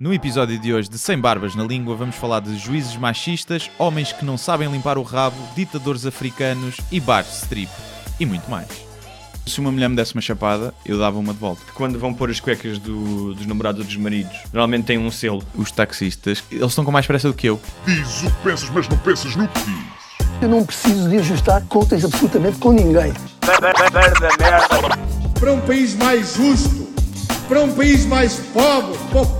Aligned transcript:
No 0.00 0.14
episódio 0.14 0.58
de 0.58 0.72
hoje 0.72 0.88
de 0.88 0.98
Sem 0.98 1.18
Barbas 1.18 1.54
na 1.54 1.62
Língua, 1.62 1.94
vamos 1.94 2.16
falar 2.16 2.40
de 2.40 2.56
juízes 2.56 2.96
machistas, 2.96 3.70
homens 3.78 4.12
que 4.14 4.24
não 4.24 4.38
sabem 4.38 4.66
limpar 4.72 4.96
o 4.96 5.02
rabo, 5.02 5.36
ditadores 5.54 6.06
africanos 6.06 6.76
e 6.90 6.98
de 6.98 7.22
strip. 7.34 7.70
E 8.18 8.24
muito 8.24 8.50
mais. 8.50 8.66
Se 9.46 9.60
uma 9.60 9.70
mulher 9.70 9.90
me 9.90 9.96
desse 9.96 10.14
uma 10.14 10.22
chapada, 10.22 10.72
eu 10.86 10.98
dava 10.98 11.18
uma 11.18 11.34
de 11.34 11.38
volta. 11.38 11.60
Quando 11.74 11.98
vão 11.98 12.14
pôr 12.14 12.30
as 12.30 12.40
cuecas 12.40 12.78
do- 12.78 13.34
dos 13.34 13.44
namorados 13.44 13.80
ou 13.80 13.86
dos 13.86 13.96
maridos, 13.96 14.32
normalmente 14.54 14.86
tem 14.86 14.96
um 14.96 15.10
selo. 15.10 15.42
Os 15.54 15.70
taxistas, 15.70 16.42
eles 16.50 16.64
estão 16.68 16.82
com 16.82 16.90
mais 16.90 17.06
pressa 17.06 17.28
do 17.28 17.34
que 17.34 17.48
eu. 17.48 17.60
Dizes 17.84 18.22
o 18.22 18.30
que 18.30 18.42
pensas, 18.42 18.70
mas 18.70 18.88
não 18.88 18.96
pensas 18.96 19.36
no 19.36 19.46
que 19.48 19.58
dizes. 19.60 19.84
Eu 20.40 20.48
não 20.48 20.64
preciso 20.64 21.10
de 21.10 21.18
ajustar 21.18 21.62
contas 21.66 22.02
absolutamente 22.02 22.56
com 22.58 22.72
ninguém. 22.72 23.12
para 25.38 25.52
um 25.52 25.60
país 25.60 25.94
mais 25.96 26.36
justo, 26.36 26.88
para 27.48 27.60
um 27.62 27.74
país 27.74 28.06
mais 28.06 28.36
pobre, 28.54 28.96
po- 29.12 29.39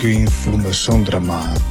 que 0.00 0.12
informação 0.12 1.02
dramática. 1.02 1.64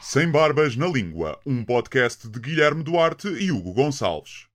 Sem 0.00 0.28
Barbas 0.28 0.74
na 0.74 0.88
Língua, 0.88 1.38
um 1.46 1.64
podcast 1.64 2.28
de 2.28 2.40
Guilherme 2.40 2.82
Duarte 2.82 3.28
e 3.28 3.52
Hugo 3.52 3.72
Gonçalves. 3.72 4.46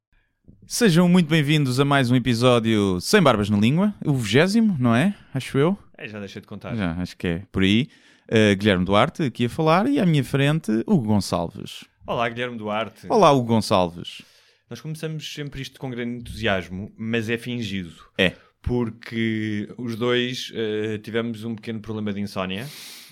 Sejam 0.68 1.08
muito 1.08 1.30
bem-vindos 1.30 1.80
a 1.80 1.86
mais 1.86 2.12
um 2.12 2.16
episódio 2.16 3.00
Sem 3.00 3.22
Barbas 3.22 3.50
na 3.50 3.58
Língua, 3.58 3.94
o 4.04 4.14
vigésimo, 4.14 4.76
não 4.78 4.94
é? 4.94 5.16
Acho 5.34 5.58
eu. 5.58 5.78
É, 5.98 6.06
já 6.06 6.20
deixei 6.20 6.42
de 6.42 6.48
contar. 6.48 6.76
Já, 6.76 6.92
acho 6.96 7.16
que 7.16 7.28
é 7.28 7.44
por 7.50 7.64
aí. 7.64 7.88
Uh, 8.30 8.58
Guilherme 8.58 8.84
Duarte 8.84 9.24
aqui 9.24 9.46
a 9.46 9.50
falar 9.50 9.88
e 9.88 9.98
à 9.98 10.06
minha 10.06 10.24
frente, 10.24 10.72
Hugo 10.86 11.08
Gonçalves. 11.08 11.86
Olá, 12.06 12.28
Guilherme 12.28 12.58
Duarte. 12.58 13.08
Olá, 13.08 13.32
Hugo 13.32 13.48
Gonçalves. 13.48 14.22
Nós 14.70 14.82
começamos 14.82 15.34
sempre 15.34 15.62
isto 15.62 15.80
com 15.80 15.90
grande 15.90 16.18
entusiasmo, 16.18 16.92
mas 16.98 17.30
é 17.30 17.38
fingido. 17.38 17.94
É. 18.18 18.34
Porque 18.66 19.70
os 19.78 19.96
dois 19.96 20.52
eh, 20.54 20.98
tivemos 20.98 21.44
um 21.44 21.56
pequeno 21.56 21.80
problema 21.80 22.12
de 22.12 22.20
insónia. 22.20 22.68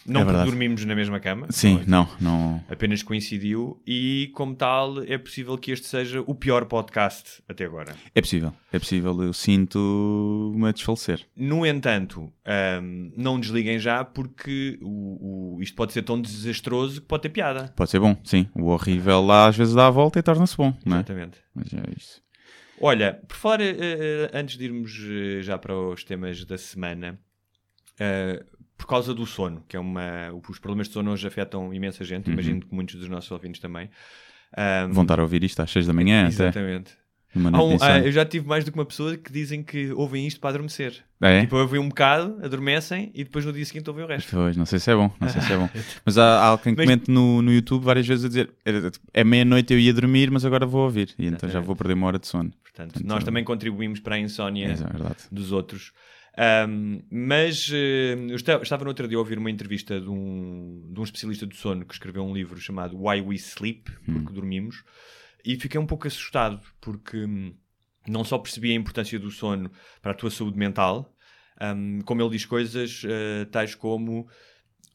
Não 0.05 0.19
É 0.21 0.25
porque 0.25 0.43
dormimos 0.43 0.83
na 0.83 0.93
mesma 0.95 1.17
cama. 1.17 1.47
Sim, 1.49 1.79
não, 1.87 2.05
não, 2.19 2.37
não. 2.51 2.63
Apenas 2.69 3.01
coincidiu. 3.01 3.81
E, 3.87 4.29
como 4.35 4.53
tal, 4.53 5.01
é 5.03 5.17
possível 5.17 5.57
que 5.57 5.71
este 5.71 5.87
seja 5.87 6.21
o 6.27 6.35
pior 6.35 6.65
podcast 6.65 7.41
até 7.47 7.63
agora. 7.63 7.95
É 8.13 8.19
possível, 8.19 8.53
é 8.73 8.79
possível. 8.79 9.23
Eu 9.23 9.31
sinto-me 9.31 10.67
a 10.67 10.71
desfalecer. 10.73 11.21
No 11.37 11.65
entanto, 11.65 12.29
ahm, 12.45 13.11
não 13.15 13.39
desliguem 13.39 13.79
já 13.79 14.03
porque 14.03 14.77
o, 14.81 15.55
o- 15.55 15.61
isto 15.61 15.73
pode 15.75 15.93
ser 15.93 16.01
tão 16.01 16.19
desastroso 16.21 16.99
que 16.99 17.07
pode 17.07 17.23
ter 17.23 17.29
piada. 17.29 17.71
Pode 17.73 17.89
ser 17.89 17.99
bom, 18.01 18.17
sim. 18.25 18.47
O 18.53 18.65
horrível 18.71 19.21
lá 19.25 19.47
às 19.47 19.55
vezes 19.55 19.73
dá 19.73 19.87
a 19.87 19.91
volta 19.91 20.19
e 20.19 20.21
torna-se 20.21 20.57
bom, 20.57 20.73
não 20.85 20.97
é? 20.97 20.99
Exatamente. 20.99 21.37
Mas 21.55 21.73
é 21.73 21.81
isso. 21.97 22.21
Olha, 22.79 23.19
por 23.27 23.37
falar, 23.37 23.61
eh, 23.61 24.29
antes 24.33 24.57
de 24.57 24.65
irmos 24.65 24.91
eh, 25.09 25.41
já 25.41 25.57
para 25.57 25.75
os 25.77 26.03
temas 26.03 26.43
da 26.45 26.57
semana, 26.57 27.19
eh, 27.99 28.43
por 28.77 28.87
causa 28.87 29.13
do 29.13 29.25
sono, 29.25 29.63
que 29.67 29.77
é 29.77 29.79
uma. 29.79 30.31
Os 30.49 30.59
problemas 30.59 30.87
de 30.87 30.93
sono 30.93 31.11
hoje 31.11 31.25
afetam 31.27 31.73
imensa 31.73 32.03
gente, 32.03 32.27
Uhum. 32.27 32.33
imagino 32.33 32.61
que 32.61 32.73
muitos 32.73 32.95
dos 32.95 33.07
nossos 33.07 33.31
ouvintes 33.31 33.61
também. 33.61 33.89
Ahm, 34.57 34.91
Vão 34.91 35.03
estar 35.03 35.19
a 35.19 35.23
ouvir 35.23 35.43
isto 35.43 35.61
às 35.61 35.71
6 35.71 35.87
da 35.87 35.93
manhã, 35.93 36.21
até. 36.23 36.27
Exatamente. 36.29 36.91
Noite 37.35 37.57
um- 37.57 37.77
ah, 37.83 37.97
eu 37.97 38.11
já 38.11 38.23
tive 38.23 38.47
mais 38.47 38.63
do 38.63 38.71
que 38.71 38.77
uma 38.77 38.85
pessoa 38.85 39.17
que 39.17 39.31
dizem 39.33 39.63
que 39.63 39.91
ouvem 39.93 40.27
isto 40.27 40.39
para 40.39 40.49
adormecer. 40.51 41.03
É? 41.19 41.41
Tipo, 41.41 41.55
ouvem 41.57 41.79
um 41.79 41.89
bocado, 41.89 42.37
adormecem 42.45 43.09
e 43.15 43.23
depois 43.23 43.43
no 43.43 43.51
dia 43.51 43.65
seguinte 43.65 43.89
ouvem 43.89 44.05
o 44.05 44.07
resto. 44.07 44.29
Pois, 44.29 44.55
não 44.55 44.67
sei 44.67 44.77
se 44.77 44.91
é 44.91 44.95
bom, 44.95 45.11
não 45.19 45.29
sei 45.29 45.41
se 45.41 45.51
é 45.51 45.57
bom. 45.57 45.67
Mas 46.05 46.15
há, 46.19 46.23
há 46.41 46.45
alguém 46.45 46.75
que 46.75 46.81
Mas- 46.81 46.85
comente 46.85 47.09
no, 47.09 47.41
no 47.41 47.51
YouTube 47.51 47.83
várias 47.83 48.05
vezes 48.05 48.25
a 48.25 48.27
dizer 48.27 48.51
é, 49.11 49.23
meia-noite 49.23 49.73
eu 49.73 49.79
ia 49.79 49.91
dormir, 49.91 50.29
mas 50.29 50.45
agora 50.45 50.63
vou 50.67 50.83
ouvir. 50.83 51.15
E 51.17 51.25
então 51.25 51.49
já 51.49 51.59
vou 51.59 51.75
perder 51.75 51.93
uma 51.95 52.05
hora 52.05 52.19
de 52.19 52.27
sono. 52.27 52.51
Portanto, 52.73 52.93
Portanto, 52.93 53.07
nós 53.07 53.23
também 53.23 53.43
contribuímos 53.43 53.99
para 53.99 54.15
a 54.15 54.19
insónia 54.19 54.67
É, 54.69 54.75
dos 55.31 55.51
outros. 55.51 55.91
Ahm, 56.35 57.01
mas 57.11 57.69
eh, 57.71 58.15
eu 58.29 58.35
esta- 58.35 58.59
estava 58.63 58.83
no 58.83 58.89
outro 58.89 59.07
dia 59.07 59.15
a 59.17 59.19
ouvir 59.19 59.37
uma 59.37 59.51
entrevista 59.51 60.01
de 60.01 60.09
um, 60.09 60.89
de 60.91 60.99
um 60.99 61.03
especialista 61.03 61.45
do 61.45 61.53
sono 61.55 61.85
que 61.85 61.93
escreveu 61.93 62.23
um 62.25 62.33
livro 62.33 62.59
chamado 62.59 62.97
Why 62.97 63.21
We 63.21 63.35
Sleep, 63.35 63.91
porque 64.05 64.33
dormimos, 64.33 64.83
e 65.45 65.55
fiquei 65.55 65.79
um 65.79 65.85
pouco 65.85 66.07
assustado, 66.07 66.59
porque 66.81 67.17
hum, 67.25 67.53
não 68.07 68.23
só 68.23 68.39
percebi 68.39 68.71
a 68.71 68.75
importância 68.75 69.19
do 69.19 69.29
sono 69.29 69.71
para 70.01 70.11
a 70.11 70.15
tua 70.15 70.31
saúde 70.31 70.57
mental, 70.57 71.15
hum, 71.61 71.99
como 72.03 72.21
ele 72.23 72.31
diz 72.31 72.45
coisas 72.47 73.03
eh, 73.05 73.45
tais 73.51 73.75
como 73.75 74.27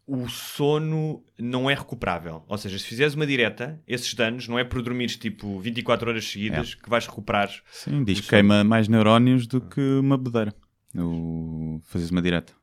o 0.08 0.26
sono 0.26 1.22
não 1.38 1.68
é 1.68 1.74
recuperável. 1.74 2.42
Ou 2.48 2.56
seja, 2.56 2.78
se 2.78 2.86
fizeres 2.86 3.14
uma 3.14 3.26
direta, 3.26 3.78
esses 3.86 4.14
danos 4.14 4.48
não 4.48 4.58
é 4.58 4.64
por 4.64 4.80
dormires 4.80 5.16
tipo 5.16 5.60
24 5.60 6.08
horas 6.08 6.26
seguidas 6.26 6.74
que 6.74 6.88
vais 6.88 7.06
recuperar. 7.06 7.50
Sim, 7.70 8.02
diz 8.02 8.20
que 8.22 8.28
queima 8.28 8.64
mais 8.64 8.88
neurónios 8.88 9.46
do 9.46 9.60
que 9.60 9.80
uma 9.98 10.16
bedeira. 10.16 10.54
O... 10.96 11.78
Fazes 11.84 12.10
uma 12.10 12.22
direta. 12.22 12.57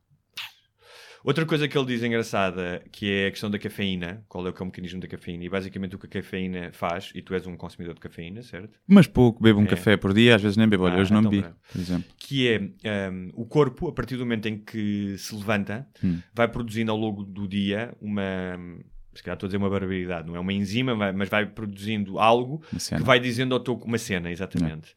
Outra 1.26 1.44
coisa 1.44 1.66
que 1.66 1.76
ele 1.76 1.86
diz 1.88 2.04
engraçada, 2.04 2.80
que 2.92 3.10
é 3.10 3.26
a 3.26 3.30
questão 3.32 3.50
da 3.50 3.58
cafeína, 3.58 4.24
qual 4.28 4.46
é 4.46 4.50
o 4.50 4.54
é 4.56 4.64
mecanismo 4.64 5.00
da 5.00 5.08
cafeína, 5.08 5.42
e 5.42 5.48
basicamente 5.48 5.96
o 5.96 5.98
que 5.98 6.06
a 6.06 6.08
cafeína 6.22 6.70
faz, 6.72 7.10
e 7.16 7.20
tu 7.20 7.34
és 7.34 7.44
um 7.48 7.56
consumidor 7.56 7.94
de 7.96 8.00
cafeína, 8.00 8.44
certo? 8.44 8.78
Mas 8.86 9.08
pouco, 9.08 9.42
bebo 9.42 9.58
um 9.58 9.64
É. 9.64 9.66
café 9.66 9.96
por 9.96 10.14
dia, 10.14 10.36
às 10.36 10.42
vezes 10.42 10.56
nem 10.56 10.68
bebo. 10.68 10.84
Olha, 10.84 10.94
Ah, 10.94 11.00
hoje 11.00 11.12
não 11.12 11.18
então 11.18 11.32
bebi, 11.32 11.48
por 11.72 11.80
exemplo. 11.80 12.04
Que 12.16 12.48
é 12.84 13.10
hum, 13.10 13.30
o 13.34 13.44
corpo, 13.44 13.88
a 13.88 13.92
partir 13.92 14.14
do 14.16 14.20
momento 14.24 14.46
em 14.46 14.56
que 14.56 15.16
se 15.18 15.34
levanta, 15.34 15.84
Hum. 16.04 16.20
vai 16.32 16.46
produzindo 16.46 16.92
ao 16.92 16.96
longo 16.96 17.24
do 17.24 17.48
dia 17.48 17.92
uma. 18.00 18.22
Se 19.12 19.20
calhar 19.20 19.34
estou 19.34 19.46
a 19.46 19.48
dizer 19.48 19.56
uma 19.56 19.68
barbaridade, 19.68 20.28
não 20.28 20.36
é 20.36 20.38
uma 20.38 20.52
enzima, 20.52 20.94
mas 21.12 21.28
vai 21.28 21.44
produzindo 21.44 22.20
algo 22.20 22.62
que 22.70 23.02
vai 23.02 23.18
dizendo 23.18 23.52
ao 23.52 23.58
teu. 23.60 23.74
Uma 23.74 23.98
cena, 23.98 24.30
exatamente. 24.30 24.94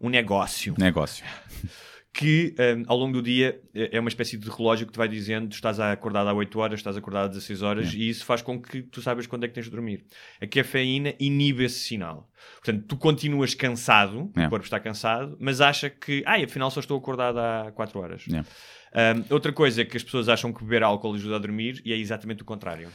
Um 0.00 0.08
negócio. 0.08 0.74
Negócio. 0.78 1.26
que 2.18 2.52
hum, 2.58 2.82
ao 2.88 2.96
longo 2.98 3.12
do 3.12 3.22
dia 3.22 3.60
é 3.72 3.96
é 3.96 4.00
uma 4.00 4.08
espécie 4.08 4.36
de 4.36 4.50
relógio 4.50 4.86
que 4.86 4.92
te 4.92 4.96
vai 4.98 5.06
dizendo 5.08 5.52
estás 5.52 5.78
acordado 5.78 6.28
há 6.28 6.32
8 6.32 6.58
horas, 6.58 6.80
estás 6.80 6.96
acordado 6.96 7.26
há 7.26 7.28
16 7.28 7.62
horas 7.62 7.92
e 7.94 8.08
isso 8.08 8.24
faz 8.24 8.42
com 8.42 8.60
que 8.60 8.82
tu 8.82 9.00
saibas 9.00 9.26
quando 9.26 9.44
é 9.44 9.48
que 9.48 9.54
tens 9.54 9.66
de 9.66 9.70
dormir. 9.70 10.04
A 10.40 10.46
cafeína 10.46 11.14
inibe 11.20 11.64
esse 11.64 11.78
sinal. 11.78 12.28
Portanto, 12.56 12.84
tu 12.88 12.96
continuas 12.96 13.54
cansado, 13.54 14.30
É. 14.36 14.46
o 14.46 14.50
corpo 14.50 14.64
está 14.64 14.80
cansado, 14.80 15.36
mas 15.40 15.60
acha 15.60 15.88
que, 15.88 16.22
ai, 16.26 16.42
afinal 16.44 16.70
só 16.70 16.80
estou 16.80 16.98
acordado 16.98 17.38
há 17.38 17.70
4 17.72 18.00
horas. 18.00 18.24
É. 18.32 19.14
Hum, 19.14 19.24
outra 19.30 19.52
coisa 19.52 19.82
é 19.82 19.84
que 19.84 19.96
as 19.96 20.02
pessoas 20.02 20.28
acham 20.28 20.52
que 20.52 20.64
beber 20.64 20.82
álcool 20.82 21.14
ajuda 21.14 21.36
a 21.36 21.38
dormir 21.38 21.80
e 21.84 21.92
é 21.92 21.96
exatamente 21.96 22.42
o 22.42 22.44
contrário. 22.44 22.88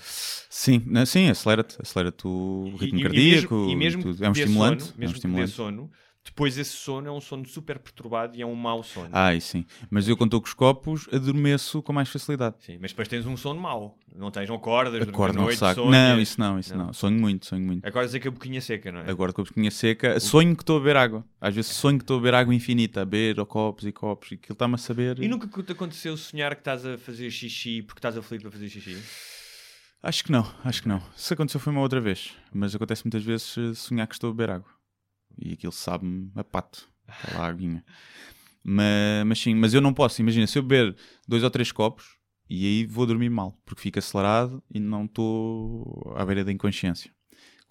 Sim, 0.50 0.82
não, 0.86 1.06
sim 1.06 1.30
acelera-te. 1.30 1.78
Acelera-te 1.82 2.28
o 2.28 2.76
ritmo 2.80 3.00
E- 3.00 3.04
cardíaco. 3.04 3.56
E 3.56 3.58
mesmo, 3.58 3.72
e 3.72 3.76
mesmo 3.76 4.02
tudo. 4.04 4.26
É 4.26 4.30
um 4.30 4.32
estimulante. 4.34 4.84
sono, 4.84 4.94
é 4.94 4.98
um 4.98 5.00
mesmo 5.00 5.14
que 5.16 5.22
dê 5.22 5.28
estimulante. 5.28 5.52
sono, 5.52 5.92
depois 6.26 6.58
esse 6.58 6.72
sono 6.72 7.08
é 7.08 7.12
um 7.12 7.20
sono 7.20 7.46
super 7.46 7.78
perturbado 7.80 8.36
e 8.38 8.42
é 8.42 8.46
um 8.46 8.56
mau 8.56 8.82
sono. 8.82 9.10
Ai, 9.12 9.42
sim. 9.42 9.66
Mas 9.90 10.08
eu, 10.08 10.16
quando 10.16 10.30
estou 10.30 10.42
com 10.42 10.48
os 10.48 10.54
copos, 10.54 11.08
adormeço 11.12 11.82
com 11.82 11.92
mais 11.92 12.08
facilidade. 12.10 12.56
Sim, 12.60 12.78
mas 12.82 12.92
depois 12.92 13.08
tens 13.08 13.26
um 13.26 13.36
sono 13.36 13.60
mau. 13.60 13.98
Não 14.16 14.32
tens, 14.32 14.48
não 14.48 14.56
acordas, 14.56 15.02
Acordo 15.08 15.36
não 15.36 15.44
noite, 15.46 15.58
saco. 15.58 15.82
sonhas. 15.82 15.92
Não, 15.92 16.20
isso 16.20 16.40
não, 16.40 16.60
isso 16.60 16.76
Não. 16.78 16.86
não. 16.88 16.94
Sonho 16.94 17.20
muito, 17.20 17.46
sonho 17.46 17.66
muito. 17.66 17.86
Acordas 17.86 18.14
é 18.16 18.20
que 18.20 18.28
a 18.28 18.32
boquinha 18.32 18.62
seca, 18.62 18.92
não 18.92 19.02
é? 19.02 19.10
Agora 19.10 19.34
com 19.34 19.42
a 19.42 19.44
boquinha 19.44 19.72
seca, 19.72 20.20
sonho 20.20 20.56
que 20.56 20.64
estou 20.64 20.78
a 20.78 20.80
beber 20.80 20.96
água. 20.98 21.26
Às 21.42 21.56
vezes 21.56 21.72
sonho 21.72 21.98
que 21.98 22.04
estou 22.04 22.18
a 22.18 22.20
beber 22.20 22.36
água 22.36 22.54
infinita, 22.56 23.02
a 23.02 23.06
beber 23.06 23.40
ou 23.40 23.46
copos 23.46 23.86
e 23.86 23.92
copos, 23.92 24.32
e 24.32 24.36
aquilo 24.36 24.54
está-me 24.54 24.76
a 24.76 24.78
saber. 24.78 25.20
E 25.20 25.28
nunca 25.28 25.48
te 25.64 25.72
aconteceu 25.72 26.16
sonhar 26.16 26.56
que 26.56 26.62
estás 26.62 26.86
a 26.86 26.98
fazer 26.98 27.30
xixi 27.32 27.82
porque 27.82 28.00
estás 28.00 28.16
aflito 28.18 28.44
para 28.44 28.52
fazer 28.52 28.70
xixi? 28.70 28.98
Acho 30.02 30.24
que 30.26 30.32
não, 30.32 30.46
acho 30.66 30.82
que 30.84 30.88
não. 30.90 31.02
Se 31.16 31.34
aconteceu 31.34 31.60
foi 31.60 31.72
uma 31.72 31.82
outra 31.82 32.02
vez, 32.02 32.34
mas 32.54 32.76
acontece 32.76 33.04
muitas 33.06 33.24
vezes 33.24 33.56
sonhar 33.78 34.06
que 34.06 34.14
estou 34.14 34.30
a 34.30 34.34
beber 34.34 34.50
água. 34.52 34.73
E 35.38 35.54
aquilo 35.54 35.72
sabe-me 35.72 36.32
a 36.36 36.44
pato, 36.44 36.90
aquela 37.08 37.48
aguinha. 37.48 37.84
Mas, 38.64 39.26
mas 39.26 39.40
sim, 39.40 39.56
mas 39.56 39.74
eu 39.74 39.82
não 39.82 39.94
posso, 39.94 40.22
imagina, 40.22 40.48
se 40.48 40.58
eu 40.58 40.64
beber 40.64 40.96
dois 41.28 41.44
ou 41.44 41.50
três 41.50 41.72
copos, 41.72 42.18
e 42.50 42.66
aí 42.66 42.86
vou 42.86 43.06
dormir 43.06 43.30
mal, 43.30 43.58
porque 43.66 43.82
fico 43.82 44.00
acelerado 44.00 44.64
e 44.74 44.80
não 44.80 45.06
estou 45.06 46.14
à 46.16 46.26
beira 46.26 46.46
da 46.46 46.52
inconsciência. 46.52 47.12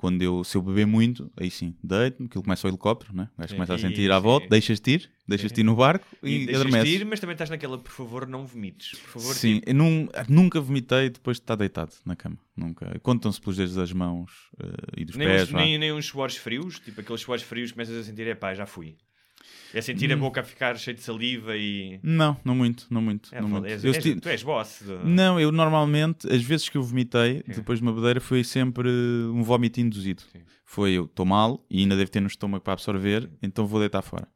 Quando 0.03 0.21
eu, 0.21 0.43
se 0.43 0.57
eu 0.57 0.63
beber 0.63 0.85
muito, 0.85 1.31
aí 1.37 1.49
sim, 1.49 1.77
deito-me, 1.81 2.27
aquilo 2.27 2.43
começa 2.43 2.67
o 2.67 2.71
helicóptero, 2.71 3.15
né? 3.15 3.29
o 3.39 3.41
gajo 3.41 3.55
começa 3.55 3.73
a 3.75 3.77
e- 3.77 3.79
sentir 3.79 4.11
à 4.11 4.19
volta, 4.19 4.49
deixas-te 4.49 4.91
ir, 4.91 5.11
deixas-te 5.29 5.61
ir 5.61 5.63
no 5.63 5.77
barco 5.77 6.05
e, 6.21 6.45
deixas-te 6.45 6.57
adormeces. 6.57 6.93
ir, 7.01 7.05
mas 7.07 7.21
também 7.21 7.35
estás 7.35 7.49
naquela, 7.49 7.79
por 7.79 7.93
favor, 7.93 8.27
não 8.27 8.45
vomites. 8.45 8.99
Por 8.99 9.11
favor, 9.11 9.33
Sim, 9.33 9.61
tipo, 9.61 9.71
eu 9.71 9.75
nun- 9.77 10.09
nunca 10.29 10.61
vomitei 10.61 11.09
depois 11.09 11.37
de 11.37 11.43
estar 11.45 11.55
deitado 11.55 11.93
na 12.05 12.17
cama. 12.17 12.37
Nunca. 12.57 12.99
Contam-se 13.01 13.41
pelos 13.41 13.57
dedos 13.57 13.77
das 13.77 13.93
mãos 13.93 14.33
eh, 14.61 15.01
e 15.03 15.05
dos 15.05 15.15
nem, 15.15 15.29
pés. 15.29 15.45
uns, 15.49 15.53
nem, 15.55 15.79
nem 15.79 15.93
uns 15.93 16.07
suores 16.07 16.37
frios, 16.37 16.81
tipo 16.81 17.01
aqueles 17.01 17.21
suores 17.21 17.45
frios 17.45 17.71
que 17.71 17.75
começas 17.77 17.97
a 17.97 18.03
sentir, 18.03 18.27
é 18.27 18.35
pá, 18.35 18.53
já 18.55 18.67
fui. 18.67 18.97
É 19.75 19.81
sentir 19.81 20.13
a 20.13 20.17
boca 20.17 20.41
a 20.41 20.45
ficar 20.45 20.77
cheia 20.79 20.95
de 20.95 21.03
saliva 21.03 21.57
e. 21.57 21.99
Não, 22.03 22.37
não 22.45 22.55
muito, 22.55 22.87
não 22.91 23.01
muito. 23.03 23.35
É, 23.35 23.41
não 23.41 23.49
muito. 23.49 23.67
és- 23.67 23.85
Eu 23.85 23.93
és- 23.93 24.21
tu 24.21 24.29
és 24.29 24.43
boss. 24.43 24.83
do- 24.85 25.05
Não, 25.05 25.41
eu 25.41 25.51
normalmente, 25.53 26.27
as 26.33 26.43
vezes 26.43 26.69
que 26.69 26.77
eu 26.77 26.83
vomitei 26.83 27.43
depois 27.47 27.79
de 27.79 27.83
uma 27.83 27.93
bebedeira 27.93 28.21
foi 28.21 28.43
sempre 28.45 28.89
um 28.89 29.43
vómito 29.43 29.81
induzido. 29.81 30.23
Foi 30.65 30.93
eu 30.93 31.05
estou 31.05 31.27
mal 31.27 31.65
e 31.71 31.81
ainda 31.81 31.97
devo 31.97 32.11
ter 32.11 32.21
no 32.21 32.27
estômago 32.29 32.63
para 32.65 32.73
absorver, 32.75 33.31
então 33.43 33.67
vou 33.67 33.79
deitar 33.81 34.03
fora. 34.03 34.27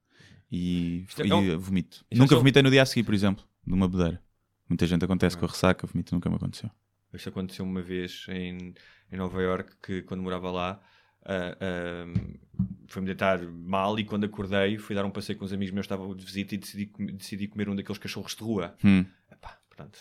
E, 0.51 1.05
é 1.19 1.27
e 1.27 1.57
vomito. 1.57 1.97
Isto 1.97 2.07
é 2.11 2.17
Nunca 2.19 2.35
só- 2.35 2.39
vomitei 2.39 2.63
no 2.63 2.71
dia 2.71 2.83
a 2.83 2.87
seguir, 2.87 3.05
por 3.05 3.15
exemplo, 3.15 3.45
de 3.67 3.73
uma 3.75 3.89
bebedeira. 3.89 4.23
Muita 4.69 4.87
gente 4.87 5.05
acontece 5.05 5.37
com 5.37 5.45
a 5.45 5.49
ressaca, 5.49 5.87
vomito 5.87 6.15
nunca 6.15 6.29
me 6.29 6.37
aconteceu. 6.37 6.71
Isto 7.15 7.29
aconteceu 7.31 7.65
uma 7.65 7.81
vez 7.83 8.27
em, 8.29 8.75
em 9.11 9.17
Nova 9.17 9.41
York 9.41 9.73
que 9.83 10.03
quando 10.03 10.23
morava 10.23 10.51
lá 10.51 10.81
ah, 11.25 11.57
ah, 11.61 12.66
foi-me 12.89 13.07
deitar 13.07 13.41
mal 13.43 13.99
e 13.99 14.05
quando 14.05 14.25
acordei 14.25 14.79
fui 14.79 14.95
dar 14.95 15.05
um 15.05 15.11
passeio 15.11 15.39
com 15.39 15.45
uns 15.45 15.53
amigos 15.53 15.73
meus 15.73 15.85
estavam 15.85 16.15
de 16.15 16.25
visita 16.25 16.55
e 16.55 16.59
decidi, 16.59 16.91
decidi 17.15 17.47
comer 17.49 17.69
um 17.69 17.75
daqueles 17.77 17.99
cachorros 17.99 18.35
de 18.35 18.43
rua. 18.43 18.75
Hum. 18.85 19.05
Epá, 19.33 19.59
portanto, 19.69 20.01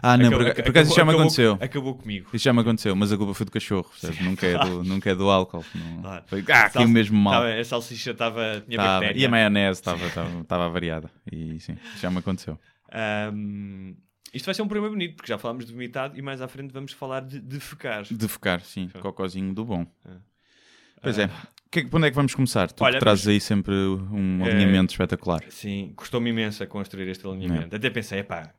Ah, 0.00 0.16
não, 0.16 0.28
acabou- 0.28 0.54
por, 0.54 0.68
acaso 0.68 0.88
isso 0.90 0.96
já 0.96 1.04
me 1.04 1.10
acabou- 1.10 1.20
aconteceu. 1.22 1.58
Acabou 1.60 1.94
comigo. 1.96 2.28
Isso 2.32 2.44
já 2.44 2.52
me 2.52 2.60
aconteceu, 2.60 2.94
mas 2.94 3.10
a 3.12 3.16
culpa 3.16 3.34
foi 3.34 3.46
do 3.46 3.50
cachorro, 3.52 3.90
percebes? 3.90 4.20
nunca, 4.20 4.46
é 4.46 4.58
do, 4.58 4.84
nunca 4.84 5.10
é 5.10 5.14
do 5.14 5.28
álcool. 5.28 5.64
Não. 5.74 6.02
Claro. 6.02 6.24
Foi, 6.28 6.44
ah, 6.48 6.70
caiu 6.70 6.88
mesmo 6.88 7.18
mal. 7.18 7.34
Tava- 7.42 7.52
a 7.54 7.64
salsicha 7.64 8.10
estava. 8.12 8.62
tinha 8.66 8.76
Tava. 8.78 9.00
bactéria. 9.00 9.20
E 9.20 9.26
a 9.26 9.28
maionese 9.28 9.80
estava 9.80 10.68
variada. 10.70 11.10
E 11.30 11.58
sim, 11.58 11.76
já 12.00 12.10
me 12.10 12.18
aconteceu. 12.18 12.58
Ahm, 12.92 13.94
isto 14.32 14.44
vai 14.46 14.54
ser 14.54 14.62
um 14.62 14.68
programa 14.68 14.90
bonito, 14.94 15.16
porque 15.16 15.32
já 15.32 15.38
falámos 15.38 15.66
de 15.66 15.72
vomitado 15.72 16.16
e 16.18 16.22
mais 16.22 16.40
à 16.40 16.46
frente 16.48 16.72
vamos 16.72 16.92
falar 16.92 17.20
de, 17.20 17.40
de 17.40 17.58
fecar. 17.58 18.04
De 18.04 18.28
focar, 18.28 18.60
sim, 18.60 18.88
cocozinho 19.00 19.52
do 19.52 19.64
bom. 19.64 19.86
É. 20.04 20.10
Pois 21.02 21.18
é. 21.18 21.28
Que, 21.84 21.90
por 21.90 21.98
onde 21.98 22.06
é 22.06 22.10
que 22.10 22.16
vamos 22.16 22.34
começar? 22.34 22.70
Tu 22.72 22.82
Olha, 22.82 22.98
trazes 22.98 23.26
aí 23.28 23.40
sempre 23.40 23.74
um 23.74 24.44
É. 24.46 24.50
alinhamento 24.50 24.92
espetacular. 24.92 25.42
Sim, 25.50 25.92
custou-me 25.94 26.30
imenso 26.30 26.62
a 26.62 26.66
construir 26.66 27.08
este 27.08 27.26
alinhamento. 27.26 27.74
Até 27.76 27.90
pensei, 27.90 28.20
epá, 28.20 28.52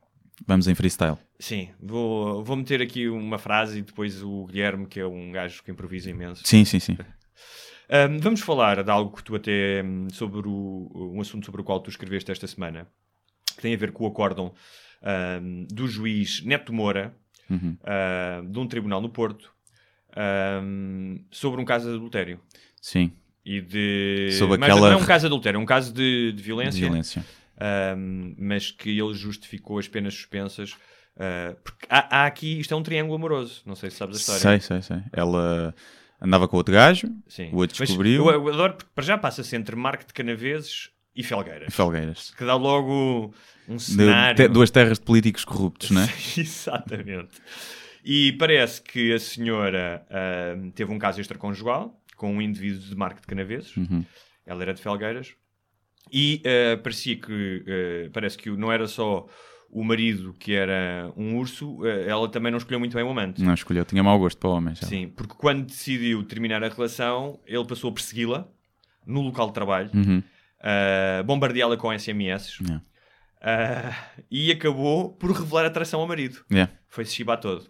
Vamos 0.46 0.68
em 0.68 0.75
freestyle. 0.75 1.18
sim, 1.40 1.69
vou, 1.81 2.44
vou 2.44 2.56
meter 2.56 2.80
aqui 2.80 3.08
uma 3.10 3.40
frase 3.40 3.80
e 3.80 3.81
depois 3.81 4.22
o 4.22 4.46
Guilherme, 4.46 4.86
que 4.86 5.00
é 5.00 5.06
um 5.08 5.31
gajo 5.31 5.64
que 5.64 5.72
improvisa 5.72 6.12
imenso. 6.12 6.44
Sim, 6.46 6.64
sim, 6.64 6.80
sim. 6.80 6.96
Ahm, 7.90 8.19
vamos 8.19 8.42
falar 8.42 8.84
de 8.84 8.92
algo 8.92 9.16
que 9.16 9.24
tu 9.24 9.34
até, 9.36 9.81
hum, 9.84 10.08
sobre 10.12 10.42
o, 10.48 11.12
um 11.16 11.19
assunto 11.22 11.46
sobre 11.46 11.62
o 11.62 11.64
qual 11.64 11.80
tu 11.80 11.90
escreveste 11.90 12.30
esta 12.31 12.46
semana, 12.46 12.86
que 13.56 13.62
tem 13.62 13.74
a 13.74 13.78
ver 13.78 13.94
com 13.94 14.04
o 14.04 14.08
acórdão 14.08 14.54
ahm, 15.02 15.66
do 15.72 15.88
juiz 15.88 16.44
Neto 16.44 16.72
Moura, 16.74 17.16
Uhum. 17.50 17.78
ah, 17.84 18.42
de 18.46 18.60
um 18.60 18.68
tribunal 18.68 19.00
no 19.02 19.10
Porto, 19.10 19.52
ahm, 20.16 21.16
sobre 21.31 21.62
um 21.62 21.66
caso 21.66 21.90
de 21.90 21.96
adultério. 21.96 22.40
Sim, 22.89 23.12
E 23.45 23.60
de... 23.60 24.30
Mas 24.31 24.42
aquela- 24.63 24.89
não 24.92 25.00
é 25.00 25.01
um 25.01 25.06
caso 25.06 25.22
de 25.24 25.25
adultério, 25.28 25.57
é 25.57 25.62
um 25.62 25.66
caso 25.66 25.94
de, 25.94 26.31
de 26.31 26.42
violência. 26.42 26.80
violência. 26.80 27.25
Um, 27.98 28.36
mas 28.38 28.72
que 28.72 28.89
ele 28.98 29.13
justificou 29.13 29.80
as 29.80 29.88
penas 29.88 30.13
suspensas. 30.13 30.72
uh, 31.18 31.56
porque 31.63 31.86
há, 31.89 32.19
há 32.22 32.25
aqui, 32.28 32.60
isto 32.60 32.74
é 32.74 32.78
um 32.78 32.84
triângulo 32.84 33.16
amoroso. 33.16 33.62
Não 33.66 33.75
sei 33.75 33.89
se 33.89 33.98
sabes 33.98 34.18
a 34.18 34.19
história. 34.19 34.42
Sei, 34.42 34.60
sei, 34.60 34.81
sei. 34.81 35.04
Ela 35.12 35.74
andava 36.22 36.48
com 36.48 36.56
outro 36.57 36.74
gajo, 36.74 37.10
Sim. 37.28 37.50
o 37.51 37.57
outro 37.57 37.75
Mas 37.80 37.89
descobriu. 37.89 38.25
Eu, 38.30 38.48
eu 38.48 38.54
adoro 38.54 38.74
porque 38.75 38.92
para 38.95 39.04
já 39.04 39.18
passa-se 39.18 39.56
entre 39.56 39.75
Marco 39.75 40.06
de 40.06 40.13
Canaveses 40.13 40.90
e 41.16 41.24
Felgueiras. 41.24 41.74
Felgueiras. 41.74 42.31
Que 42.38 42.45
dá 42.45 42.56
logo 42.56 43.33
um 43.68 43.75
De- 43.75 43.81
cenário. 43.81 44.36
te- 44.38 44.48
duas 44.48 44.69
terras 44.72 44.98
de 45.00 45.04
políticos 45.06 45.44
corruptos, 45.44 45.90
não 45.92 46.01
é? 46.04 46.07
Exatamente. 46.38 47.36
E 48.06 48.31
parece 48.33 48.81
que 48.81 49.12
a 49.13 49.19
senhora 49.19 50.06
ahm, 50.10 50.69
teve 50.72 50.92
um 50.94 51.00
caso 51.00 51.19
extraconjugal 51.19 52.00
com 52.18 52.34
um 52.36 52.42
indivíduo 52.42 52.81
de 52.81 52.96
Marco 52.96 53.22
de 53.22 53.28
Canaveses. 53.28 53.78
Uhum. 53.78 54.04
Ela 54.46 54.62
era 54.64 54.74
de 54.74 54.81
Felgueiras. 54.81 55.34
E 56.12 56.42
ah, 56.46 56.78
parecia 56.78 57.16
que, 57.16 57.64
ah, 57.68 58.10
parece 58.12 58.38
que 58.38 58.50
não 58.50 58.69
era 58.72 58.88
só 58.88 59.25
o 59.69 59.84
marido 59.84 60.34
que 60.40 60.54
era 60.54 61.12
um 61.18 61.38
urso, 61.38 61.80
ah, 61.84 61.88
ela 62.10 62.28
também 62.30 62.52
não 62.52 62.58
escolheu 62.58 62.80
muito 62.80 62.94
bem 62.96 63.04
o 63.04 63.10
amante. 63.10 63.42
Não 63.42 63.54
escolheu, 63.54 63.84
tinha 63.86 64.02
mau 64.04 64.18
gosto 64.18 64.38
para 64.38 64.50
homens. 64.50 64.80
Sim, 64.80 65.10
porque 65.10 65.34
quando 65.36 65.66
decidiu 65.68 66.24
terminar 66.24 66.64
a 66.64 66.69
relação, 66.69 67.40
ele 67.46 67.66
passou 67.66 67.90
a 67.90 67.94
persegui-la 67.94 68.48
no 69.06 69.22
local 69.22 69.48
de 69.48 69.54
trabalho, 69.54 69.90
Uhum. 69.94 70.22
a 70.62 71.24
bombardeá-la 71.24 71.78
com 71.78 71.92
SMS 71.98 72.58
Yeah. 72.62 72.81
ah, 73.42 73.94
e 74.31 74.52
acabou 74.52 75.12
por 75.14 75.31
revelar 75.31 75.66
atração 75.66 76.00
ao 76.00 76.08
marido. 76.08 76.44
Yeah. 76.52 76.72
Foi-se 76.88 77.14
chibar 77.14 77.40
todo. 77.40 77.68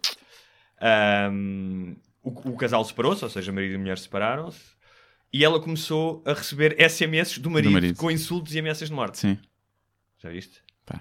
Ahm, 0.80 1.96
o, 2.22 2.30
o 2.50 2.56
casal 2.56 2.84
separou-se, 2.84 3.22
ou 3.24 3.30
seja, 3.30 3.52
marido 3.52 3.74
e 3.74 3.78
mulher 3.78 3.98
separaram-se, 3.98 4.60
e 5.32 5.44
ela 5.44 5.60
começou 5.60 6.22
a 6.26 6.32
receber 6.32 6.74
SMS 6.88 7.38
do 7.38 7.50
marido, 7.50 7.70
marido. 7.72 7.96
com 7.98 8.10
insultos 8.10 8.54
e 8.54 8.58
ameaças 8.58 8.88
de 8.88 8.94
morte. 8.94 9.18
Sim, 9.18 9.38
Já 10.18 10.30
viste? 10.30 10.62
pá. 10.86 11.00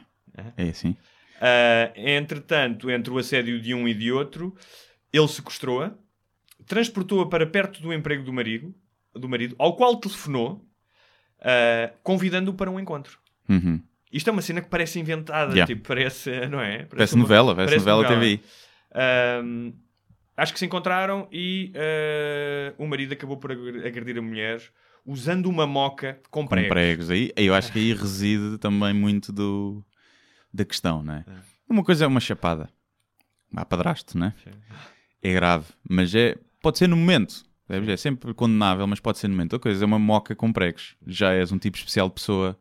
É 0.58 0.64
assim. 0.70 0.96
Ah, 1.42 1.92
entretanto, 1.96 2.90
entre 2.92 3.12
o 3.12 3.18
assédio 3.18 3.60
de 3.62 3.74
um 3.74 3.88
e 3.88 3.94
de 3.94 4.12
outro, 4.12 4.56
ele 5.14 5.28
sequestrou-a, 5.28 5.94
transportou-a 6.66 7.28
para 7.30 7.46
perto 7.48 7.82
do 7.82 7.94
emprego 7.94 8.24
do 8.24 8.34
marido, 8.34 8.74
do 9.14 9.30
marido 9.30 9.56
ao 9.58 9.76
qual 9.76 9.96
telefonou, 9.98 10.66
ah, 11.42 11.92
convidando-o 12.04 12.54
para 12.54 12.70
um 12.70 12.80
encontro. 12.80 13.18
Uhum. 13.50 13.82
Isto 14.12 14.30
é 14.30 14.34
uma 14.34 14.42
cena 14.42 14.62
que 14.62 14.70
parece 14.70 15.00
inventada, 15.00 15.52
Yeah. 15.54 15.66
tipo, 15.68 15.88
parece, 15.88 16.48
não 16.48 16.60
é? 16.62 16.84
Parece 16.86 17.14
uma- 17.16 17.22
novela, 17.24 17.56
parece, 17.56 17.76
novela, 17.78 18.08
TVI. 18.08 18.42
Ahm, 18.94 19.72
acho 20.38 20.54
que 20.54 20.60
se 20.60 20.66
encontraram 20.66 21.28
e 21.32 21.74
ah, 21.76 22.74
o 22.78 22.88
marido 22.88 23.12
acabou 23.14 23.36
por 23.38 23.52
agr- 23.52 23.86
agredir 23.86 24.18
a 24.18 24.22
mulher 24.22 24.62
usando 25.06 25.48
uma 25.48 25.66
moca 25.68 26.20
com 26.30 26.44
Com 26.44 26.48
pregos. 26.48 26.70
pregos. 26.70 27.10
Aí, 27.10 27.32
eu 27.36 27.54
acho 27.56 27.72
que 27.72 27.80
aí 27.80 27.94
reside 27.94 28.58
também 28.58 28.94
muito 28.94 29.32
do, 29.34 29.84
da 30.54 30.64
questão, 30.66 31.02
não 31.04 31.14
é? 31.16 31.26
Uma 31.68 31.84
coisa 31.84 32.06
é 32.06 32.08
uma 32.08 32.20
chapada. 32.20 32.70
Há 33.56 33.66
padrasto, 33.66 34.18
não 34.18 34.28
é? 34.28 34.34
É 35.22 35.34
grave, 35.34 35.66
mas 35.90 36.14
é, 36.14 36.38
pode 36.62 36.78
ser 36.78 36.88
no 36.88 36.96
momento. 36.98 37.46
É 37.70 37.98
sempre 37.98 38.34
condenável, 38.34 38.86
mas 38.88 39.00
pode 39.00 39.18
ser 39.18 39.28
no 39.28 39.34
momento. 39.36 39.54
Outra 39.54 39.70
coisa 39.70 39.84
é 39.84 39.88
uma 39.88 40.00
moca 40.00 40.34
com 40.36 40.54
pregos. 40.54 40.96
Já 41.06 41.34
és 41.34 41.52
um 41.52 41.58
tipo 41.58 41.76
especial 41.78 42.08
de 42.08 42.14
pessoa 42.16 42.58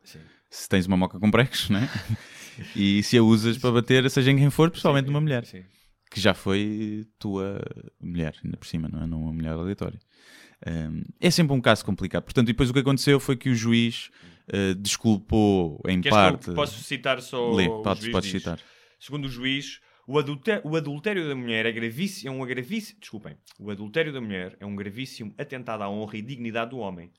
se 0.50 0.68
tens 0.68 0.86
uma 0.86 0.96
moca 0.96 1.18
com 1.20 1.30
pregos, 1.30 1.68
não 1.70 1.80
é? 1.80 1.88
E 2.74 3.02
se 3.02 3.18
a 3.18 3.22
usas 3.22 3.58
para 3.58 3.70
bater, 3.70 4.08
seja 4.10 4.30
em 4.30 4.36
quem 4.38 4.48
for, 4.48 4.70
principalmente 4.70 5.06
numa 5.06 5.20
mulher. 5.20 5.44
Sim. 5.44 5.62
Que 6.16 6.20
já 6.22 6.32
foi 6.32 7.06
tua 7.18 7.60
mulher, 8.00 8.34
ainda 8.42 8.56
por 8.56 8.66
cima, 8.66 8.88
não 8.88 9.02
é? 9.02 9.06
Não 9.06 9.20
uma 9.20 9.34
mulher 9.34 9.50
aleatória. 9.50 10.00
Um, 10.66 11.02
é 11.20 11.30
sempre 11.30 11.54
um 11.54 11.60
caso 11.60 11.84
complicado. 11.84 12.22
Portanto, 12.22 12.46
depois 12.46 12.70
o 12.70 12.72
que 12.72 12.78
aconteceu 12.78 13.20
foi 13.20 13.36
que 13.36 13.50
o 13.50 13.54
juiz 13.54 14.08
uh, 14.48 14.74
desculpou 14.76 15.78
em 15.86 16.00
Queres 16.00 16.16
parte. 16.16 16.46
que 16.46 16.54
posso 16.54 16.82
citar 16.82 17.20
só 17.20 17.52
Lê, 17.52 17.68
o 17.68 17.82
podes 17.82 18.02
diz? 18.02 18.30
citar. 18.30 18.58
Segundo 18.98 19.26
o 19.26 19.28
juiz, 19.28 19.78
o 20.08 20.18
adultério, 20.18 20.62
o 20.64 20.74
adultério 20.74 21.28
da 21.28 21.34
mulher 21.34 21.66
é 21.66 21.72
gravíssimo, 21.72 22.30
é 22.30 22.32
um 22.32 22.46
gravíssimo, 22.46 22.98
desculpem, 22.98 23.36
o 23.60 23.70
adultério 23.70 24.10
da 24.10 24.20
mulher 24.22 24.56
é 24.58 24.64
um 24.64 24.74
gravíssimo 24.74 25.34
atentado 25.36 25.82
à 25.82 25.90
honra 25.90 26.16
e 26.16 26.22
dignidade 26.22 26.70
do 26.70 26.78
homem. 26.78 27.12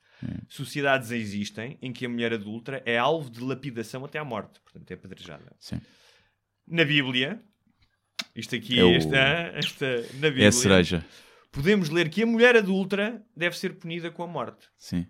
Sociedades 0.50 1.12
existem 1.12 1.78
em 1.80 1.94
que 1.94 2.04
a 2.04 2.10
mulher 2.10 2.34
adulta 2.34 2.82
é 2.84 2.98
alvo 2.98 3.30
de 3.30 3.42
lapidação 3.44 4.04
até 4.04 4.18
à 4.18 4.26
morte, 4.26 4.60
portanto 4.62 4.90
é 4.90 4.96
apedrejada. 4.96 5.56
Sim. 5.60 5.80
Na 6.68 6.84
Bíblia, 6.84 7.40
isto 8.38 8.56
aqui, 8.56 8.80
É 8.80 8.84
o- 8.84 8.92
esta, 8.96 9.18
esta, 9.56 10.02
na 10.14 10.28
Bíblia, 10.30 10.46
É 10.46 10.48
a 10.48 10.52
cereja. 10.52 11.06
podemos 11.52 11.90
ler 11.90 12.10
que 12.10 12.24
a 12.24 12.26
mulher 12.26 12.56
adulta 12.56 13.22
deve 13.36 13.58
ser 13.58 13.74
punida 13.76 14.10
com 14.12 14.24
a 14.24 14.28
morte. 14.28 14.68
Sim. 14.78 15.06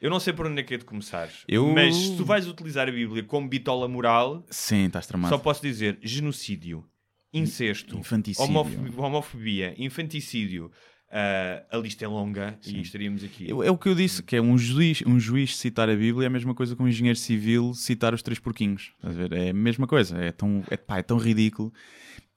Eu 0.00 0.10
não 0.10 0.18
sei 0.18 0.32
por 0.32 0.46
onde 0.46 0.60
é 0.60 0.64
que 0.64 0.74
é 0.74 0.78
de 0.78 0.84
começar, 0.84 1.28
Eu- 1.46 1.72
mas 1.72 1.94
se 1.94 2.16
tu 2.16 2.24
vais 2.24 2.48
utilizar 2.48 2.88
a 2.88 2.90
Bíblia 2.92 3.22
como 3.22 3.48
bitola 3.48 3.86
moral, 3.86 4.44
Sim, 4.50 4.86
estás 4.86 5.06
tramado. 5.06 5.32
só 5.32 5.38
posso 5.38 5.62
dizer 5.62 5.98
genocídio, 6.02 6.84
incesto, 7.32 7.96
Infanticídio. 7.98 8.44
homof- 8.50 8.98
homofobia, 8.98 9.74
infanticídio. 9.78 10.70
ah, 11.14 11.62
a 11.70 11.76
lista 11.76 12.06
é 12.06 12.08
longa 12.08 12.58
e 12.66 12.80
estaríamos 12.80 13.22
aqui. 13.22 13.46
Eu- 13.46 13.62
É 13.62 13.70
o 13.70 13.76
que 13.76 13.86
eu 13.86 13.94
disse, 13.94 14.22
que 14.22 14.34
é 14.34 14.40
um 14.40 14.56
juiz, 14.56 15.02
um 15.06 15.20
juiz 15.20 15.58
citar 15.58 15.90
a 15.90 15.94
Bíblia 15.94 16.24
é 16.24 16.28
a 16.28 16.30
mesma 16.30 16.54
coisa 16.54 16.74
que 16.74 16.82
um 16.82 16.88
engenheiro 16.88 17.18
civil 17.18 17.74
citar 17.74 18.14
os 18.14 18.22
três 18.22 18.38
porquinhos. 18.40 18.92
Estás 18.96 19.14
a 19.14 19.28
ver? 19.28 19.32
É 19.34 19.50
a 19.50 19.52
mesma 19.52 19.86
coisa. 19.86 20.16
É 20.16 20.32
tão, 20.32 20.64
é, 20.70 20.76
pá, 20.78 20.96
é 21.00 21.02
tão 21.02 21.18
ridículo. 21.18 21.70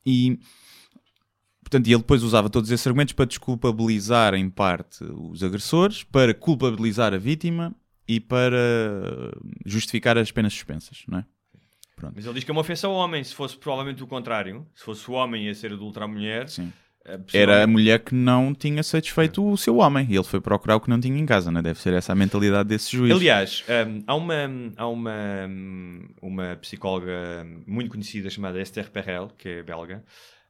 E, 0.06 0.40
portanto, 1.62 1.88
ele 1.88 1.98
depois 1.98 2.24
usava 2.24 2.50
todos 2.50 2.70
esses 2.70 2.86
argumentos 2.86 3.14
para 3.14 3.26
desculpabilizar, 3.26 4.34
em 4.34 4.50
parte, 4.50 5.04
os 5.04 5.44
agressores, 5.44 6.04
para 6.04 6.34
culpabilizar 6.34 7.14
a 7.14 7.18
vítima 7.18 7.76
e 8.08 8.20
para 8.20 9.32
justificar 9.66 10.18
as 10.18 10.32
penas 10.32 10.54
suspensas, 10.54 11.04
não 11.08 11.20
é? 11.20 11.26
Mas 12.14 12.26
ele 12.26 12.34
diz 12.36 12.44
que 12.44 12.52
é 12.52 12.54
uma 12.54 12.62
ofensa 12.62 12.88
ao 12.88 12.94
homem. 12.94 13.24
Se 13.24 13.34
fosse 13.34 13.58
provavelmente 13.58 14.04
o 14.04 14.08
contrário, 14.08 14.68
se 14.76 14.84
fosse 14.84 15.10
o 15.10 15.14
homem 15.14 15.50
a 15.50 15.56
ser 15.56 15.72
adulto 15.72 16.04
à 16.04 16.08
mulher, 16.08 16.50
Sim. 16.50 16.72
Ah, 17.06 17.20
Era 17.34 17.64
a 17.64 17.68
mulher 17.68 18.00
que 18.00 18.16
não 18.16 18.54
tinha 18.54 18.82
satisfeito 18.82 19.46
o 19.48 19.56
seu 19.56 19.78
homem 19.78 20.08
e 20.10 20.16
ele 20.16 20.24
foi 20.24 20.42
procurar 20.42 20.76
o 20.78 20.80
que 20.80 20.90
não 20.90 21.00
tinha 21.00 21.20
em 21.20 21.26
casa, 21.26 21.52
não 21.52 21.60
é? 21.60 21.64
Deve 21.64 21.80
ser 21.80 21.94
essa 21.94 22.14
a 22.14 22.16
mentalidade 22.16 22.68
desse 22.68 22.96
juiz. 22.96 23.14
Aliás, 23.14 23.64
hum, 23.70 24.04
há, 24.08 24.16
uma, 24.16 24.34
há 24.76 24.88
uma, 24.88 25.48
hum, 25.48 26.08
uma 26.22 26.56
psicóloga 26.56 27.46
muito 27.68 27.92
conhecida 27.92 28.30
chamada 28.30 28.60
Esther 28.60 28.90
Perel, 28.90 29.32
que 29.38 29.50
é 29.50 29.64
belga, 29.64 30.04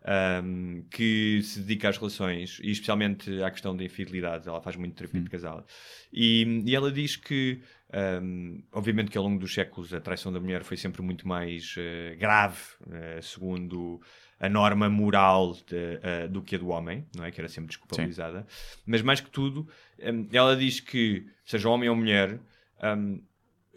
ahm, 0.05 0.83
que 0.89 1.41
se 1.43 1.59
dedica 1.59 1.89
às 1.89 1.97
relações 1.97 2.59
e 2.63 2.71
especialmente 2.71 3.43
à 3.43 3.51
questão 3.51 3.75
da 3.75 3.83
infidelidade. 3.83 4.47
Ela 4.47 4.61
faz 4.61 4.75
muito 4.75 4.95
terapia 4.95 5.21
de 5.21 5.29
casal. 5.29 5.65
E, 6.13 6.63
e 6.65 6.75
ela 6.75 6.91
diz 6.91 7.15
que, 7.15 7.59
ahm, 7.91 8.59
obviamente, 8.71 9.11
que 9.11 9.17
ao 9.17 9.23
longo 9.23 9.39
dos 9.39 9.53
séculos 9.53 9.93
a 9.93 9.99
traição 9.99 10.31
da 10.31 10.39
mulher 10.39 10.63
foi 10.63 10.77
sempre 10.77 11.01
muito 11.01 11.27
mais 11.27 11.75
eh, 11.77 12.15
grave, 12.17 12.59
eh, 12.91 13.19
segundo 13.21 13.99
a 14.39 14.49
norma 14.49 14.89
moral 14.89 15.53
de, 15.67 15.99
eh, 16.01 16.27
do 16.27 16.41
que 16.41 16.55
a 16.55 16.59
do 16.59 16.67
homem, 16.69 17.05
não 17.15 17.23
é? 17.23 17.31
Que 17.31 17.39
era 17.39 17.47
sempre 17.47 17.69
desculpabilizada. 17.69 18.45
Mas 18.85 19.01
mais 19.01 19.21
que 19.21 19.29
tudo, 19.29 19.67
ahm, 20.01 20.27
ela 20.31 20.55
diz 20.55 20.79
que, 20.79 21.25
seja 21.45 21.69
homem 21.69 21.89
ou 21.89 21.95
mulher, 21.95 22.39
ahm, 22.81 23.19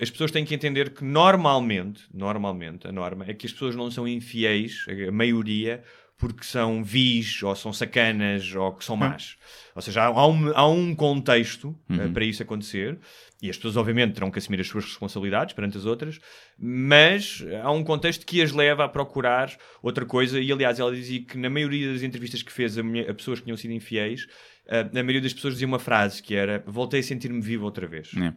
as 0.00 0.10
pessoas 0.10 0.30
têm 0.30 0.44
que 0.44 0.54
entender 0.54 0.90
que 0.90 1.04
normalmente, 1.04 2.02
normalmente, 2.12 2.86
a 2.86 2.92
norma 2.92 3.24
é 3.26 3.34
que 3.34 3.46
as 3.46 3.52
pessoas 3.52 3.74
não 3.74 3.90
são 3.90 4.06
infiéis, 4.06 4.84
a 5.06 5.10
maioria, 5.10 5.82
porque 6.16 6.44
são 6.44 6.82
vis, 6.82 7.42
ou 7.42 7.54
são 7.54 7.72
sacanas, 7.72 8.52
ou 8.54 8.72
que 8.72 8.84
são 8.84 8.96
más. 8.96 9.36
Ou 9.74 9.80
seja, 9.80 10.04
há, 10.04 10.26
um, 10.26 10.52
há 10.56 10.68
um 10.68 10.94
contexto 10.94 11.76
eh, 11.88 12.08
para 12.08 12.24
isso 12.24 12.42
acontecer, 12.42 12.98
e 13.40 13.48
as 13.50 13.56
pessoas 13.56 13.76
obviamente 13.76 14.14
terão 14.14 14.30
que 14.30 14.38
assumir 14.38 14.60
as 14.60 14.66
suas 14.66 14.84
responsabilidades 14.84 15.54
perante 15.54 15.76
as 15.78 15.84
outras, 15.86 16.18
mas 16.58 17.44
há 17.62 17.70
um 17.70 17.84
contexto 17.84 18.26
que 18.26 18.42
as 18.42 18.52
leva 18.52 18.84
a 18.84 18.88
procurar 18.88 19.56
outra 19.82 20.04
coisa, 20.04 20.40
e 20.40 20.50
aliás 20.50 20.78
ela 20.80 20.92
dizia 20.94 21.22
que 21.22 21.38
na 21.38 21.48
maioria 21.48 21.92
das 21.92 22.02
entrevistas 22.02 22.42
que 22.42 22.52
fez 22.52 22.76
a, 22.76 22.82
mulher- 22.82 23.08
a 23.10 23.14
pessoas 23.14 23.38
que 23.38 23.44
tinham 23.44 23.56
sido 23.56 23.72
infiéis, 23.72 24.26
eh, 24.66 24.80
a 24.80 25.02
maioria 25.02 25.20
das 25.20 25.32
pessoas 25.32 25.54
dizia 25.54 25.68
uma 25.68 25.78
frase 25.78 26.22
que 26.22 26.34
era 26.34 26.62
voltei 26.66 27.00
a 27.00 27.02
sentir-me 27.02 27.40
vivo 27.40 27.64
outra 27.64 27.86
vez. 27.86 28.10
É. 28.16 28.32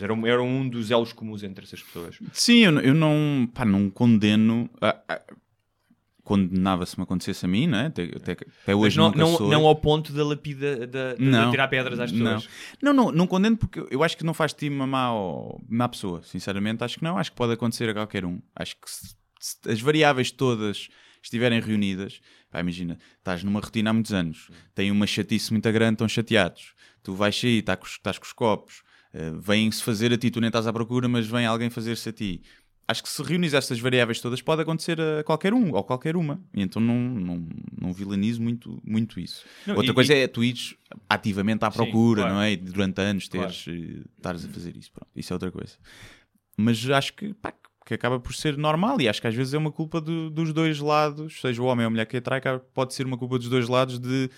Era, 0.00 0.14
um- 0.14 0.26
era 0.26 0.42
um 0.42 0.66
dos 0.66 0.90
elos 0.90 1.12
comuns 1.12 1.42
entre 1.42 1.64
essas 1.64 1.82
pessoas. 1.82 2.18
Sim, 2.32 2.60
eu, 2.64 2.80
eu 2.80 2.94
não, 2.94 3.46
pá, 3.52 3.66
não 3.66 3.90
condeno. 3.90 4.70
ah, 4.80 4.98
ah, 5.08 5.20
Condenava 6.24 6.86
se 6.86 6.98
me 6.98 7.02
acontecesse 7.02 7.44
a 7.44 7.48
mim, 7.48 7.66
né? 7.66 7.86
até, 7.86 8.04
até, 8.04 8.32
até 8.32 8.46
Mas 8.66 8.76
hoje 8.76 8.96
não, 8.96 9.06
nunca 9.08 9.18
não, 9.18 9.36
sou. 9.36 9.50
não 9.50 9.66
ao 9.66 9.76
ponto 9.76 10.10
da 10.10 10.24
lapida, 10.24 10.86
da, 10.86 11.14
de, 11.14 11.30
de 11.30 11.50
tirar 11.50 11.68
pedras 11.68 12.00
às 12.00 12.10
não. 12.10 12.24
pessoas. 12.24 12.48
Não, 12.82 12.92
não, 12.94 13.12
não 13.12 13.26
condeno 13.26 13.58
porque 13.58 13.84
eu 13.90 14.02
acho 14.02 14.16
que 14.16 14.24
não 14.24 14.32
faz 14.32 14.52
de 14.52 14.60
ti 14.60 14.68
uma 14.70 14.86
má, 14.86 15.10
má 15.68 15.86
pessoa, 15.86 16.22
sinceramente. 16.22 16.82
Acho 16.82 16.96
que 16.98 17.04
não, 17.04 17.18
acho 17.18 17.30
que 17.30 17.36
pode 17.36 17.52
acontecer 17.52 17.90
a 17.90 17.92
qualquer 17.92 18.24
um. 18.24 18.40
Acho 18.56 18.74
que 18.76 18.90
se, 18.90 19.14
se 19.38 19.70
as 19.70 19.80
variáveis 19.82 20.30
todas 20.30 20.88
estiverem 21.22 21.60
reunidas, 21.60 22.20
pá, 22.50 22.60
imagina, 22.60 22.98
estás 23.18 23.44
numa 23.44 23.60
rotina 23.60 23.90
há 23.90 23.92
muitos 23.92 24.12
anos, 24.12 24.50
tem 24.74 24.90
uma 24.90 25.06
chatice 25.06 25.52
muito 25.52 25.70
grande, 25.72 25.94
estão 25.94 26.08
chateados. 26.08 26.74
Tu 27.02 27.14
vais 27.14 27.38
sair, 27.38 27.60
tá 27.62 27.76
com 27.76 27.84
estás 27.86 28.18
com 28.18 28.24
os 28.24 28.32
copos, 28.32 28.82
eh, 29.12 29.30
vêm-se 29.38 29.82
fazer 29.82 30.12
a 30.12 30.18
ti, 30.18 30.30
tu 30.30 30.40
nem 30.40 30.48
estás 30.48 30.66
à 30.66 30.72
procura, 30.72 31.06
mas 31.08 31.26
vem 31.26 31.46
alguém 31.46 31.70
fazer-se 31.70 32.08
a 32.08 32.12
ti. 32.12 32.42
Acho 32.86 33.02
que 33.02 33.08
se 33.08 33.22
reunires 33.22 33.54
estas 33.54 33.80
variáveis 33.80 34.20
todas, 34.20 34.42
pode 34.42 34.60
acontecer 34.60 35.00
a 35.00 35.24
qualquer 35.24 35.54
um 35.54 35.72
ou 35.72 35.82
qualquer 35.82 36.16
uma. 36.16 36.38
E 36.52 36.60
então 36.62 36.82
não, 36.82 36.94
não, 36.98 37.48
não 37.80 37.92
vilanizo 37.94 38.42
muito, 38.42 38.78
muito 38.84 39.18
isso. 39.18 39.44
Não, 39.66 39.76
Outra 39.76 39.92
e- 39.92 39.94
coisa 39.94 40.14
e- 40.14 40.18
é 40.24 40.30
ires 40.44 40.74
ativamente 41.08 41.64
à 41.64 41.70
Sim, 41.70 41.78
procura, 41.78 42.20
claro. 42.22 42.34
não 42.34 42.42
é? 42.42 42.52
E 42.52 42.56
durante 42.58 43.00
anos 43.00 43.26
teres, 43.28 43.64
eh, 43.68 44.02
estares 44.16 44.44
a 44.44 44.48
fazer 44.48 44.76
isso. 44.76 44.92
Pronto, 44.92 45.08
isso 45.16 45.32
é 45.32 45.34
outra 45.34 45.50
coisa. 45.50 45.72
Mas 46.58 46.88
acho 46.90 47.14
que, 47.14 47.32
pá, 47.32 47.54
que 47.86 47.94
acaba 47.94 48.20
por 48.20 48.34
ser 48.34 48.56
normal 48.58 49.00
e 49.00 49.08
acho 49.08 49.20
que 49.20 49.26
às 49.26 49.34
vezes 49.34 49.54
é 49.54 49.58
uma 49.58 49.72
culpa 49.72 49.98
do- 50.00 50.28
dos 50.28 50.52
dois 50.52 50.78
lados, 50.78 51.40
seja 51.40 51.62
o 51.62 51.64
homem 51.66 51.84
ou 51.84 51.88
a 51.88 51.90
mulher 51.90 52.04
que 52.06 52.18
atrai, 52.18 52.40
pode 52.74 52.92
ser 52.92 53.06
uma 53.06 53.16
culpa 53.16 53.38
dos 53.38 53.48
dois 53.48 53.66
lados 53.68 53.98
de 53.98 54.28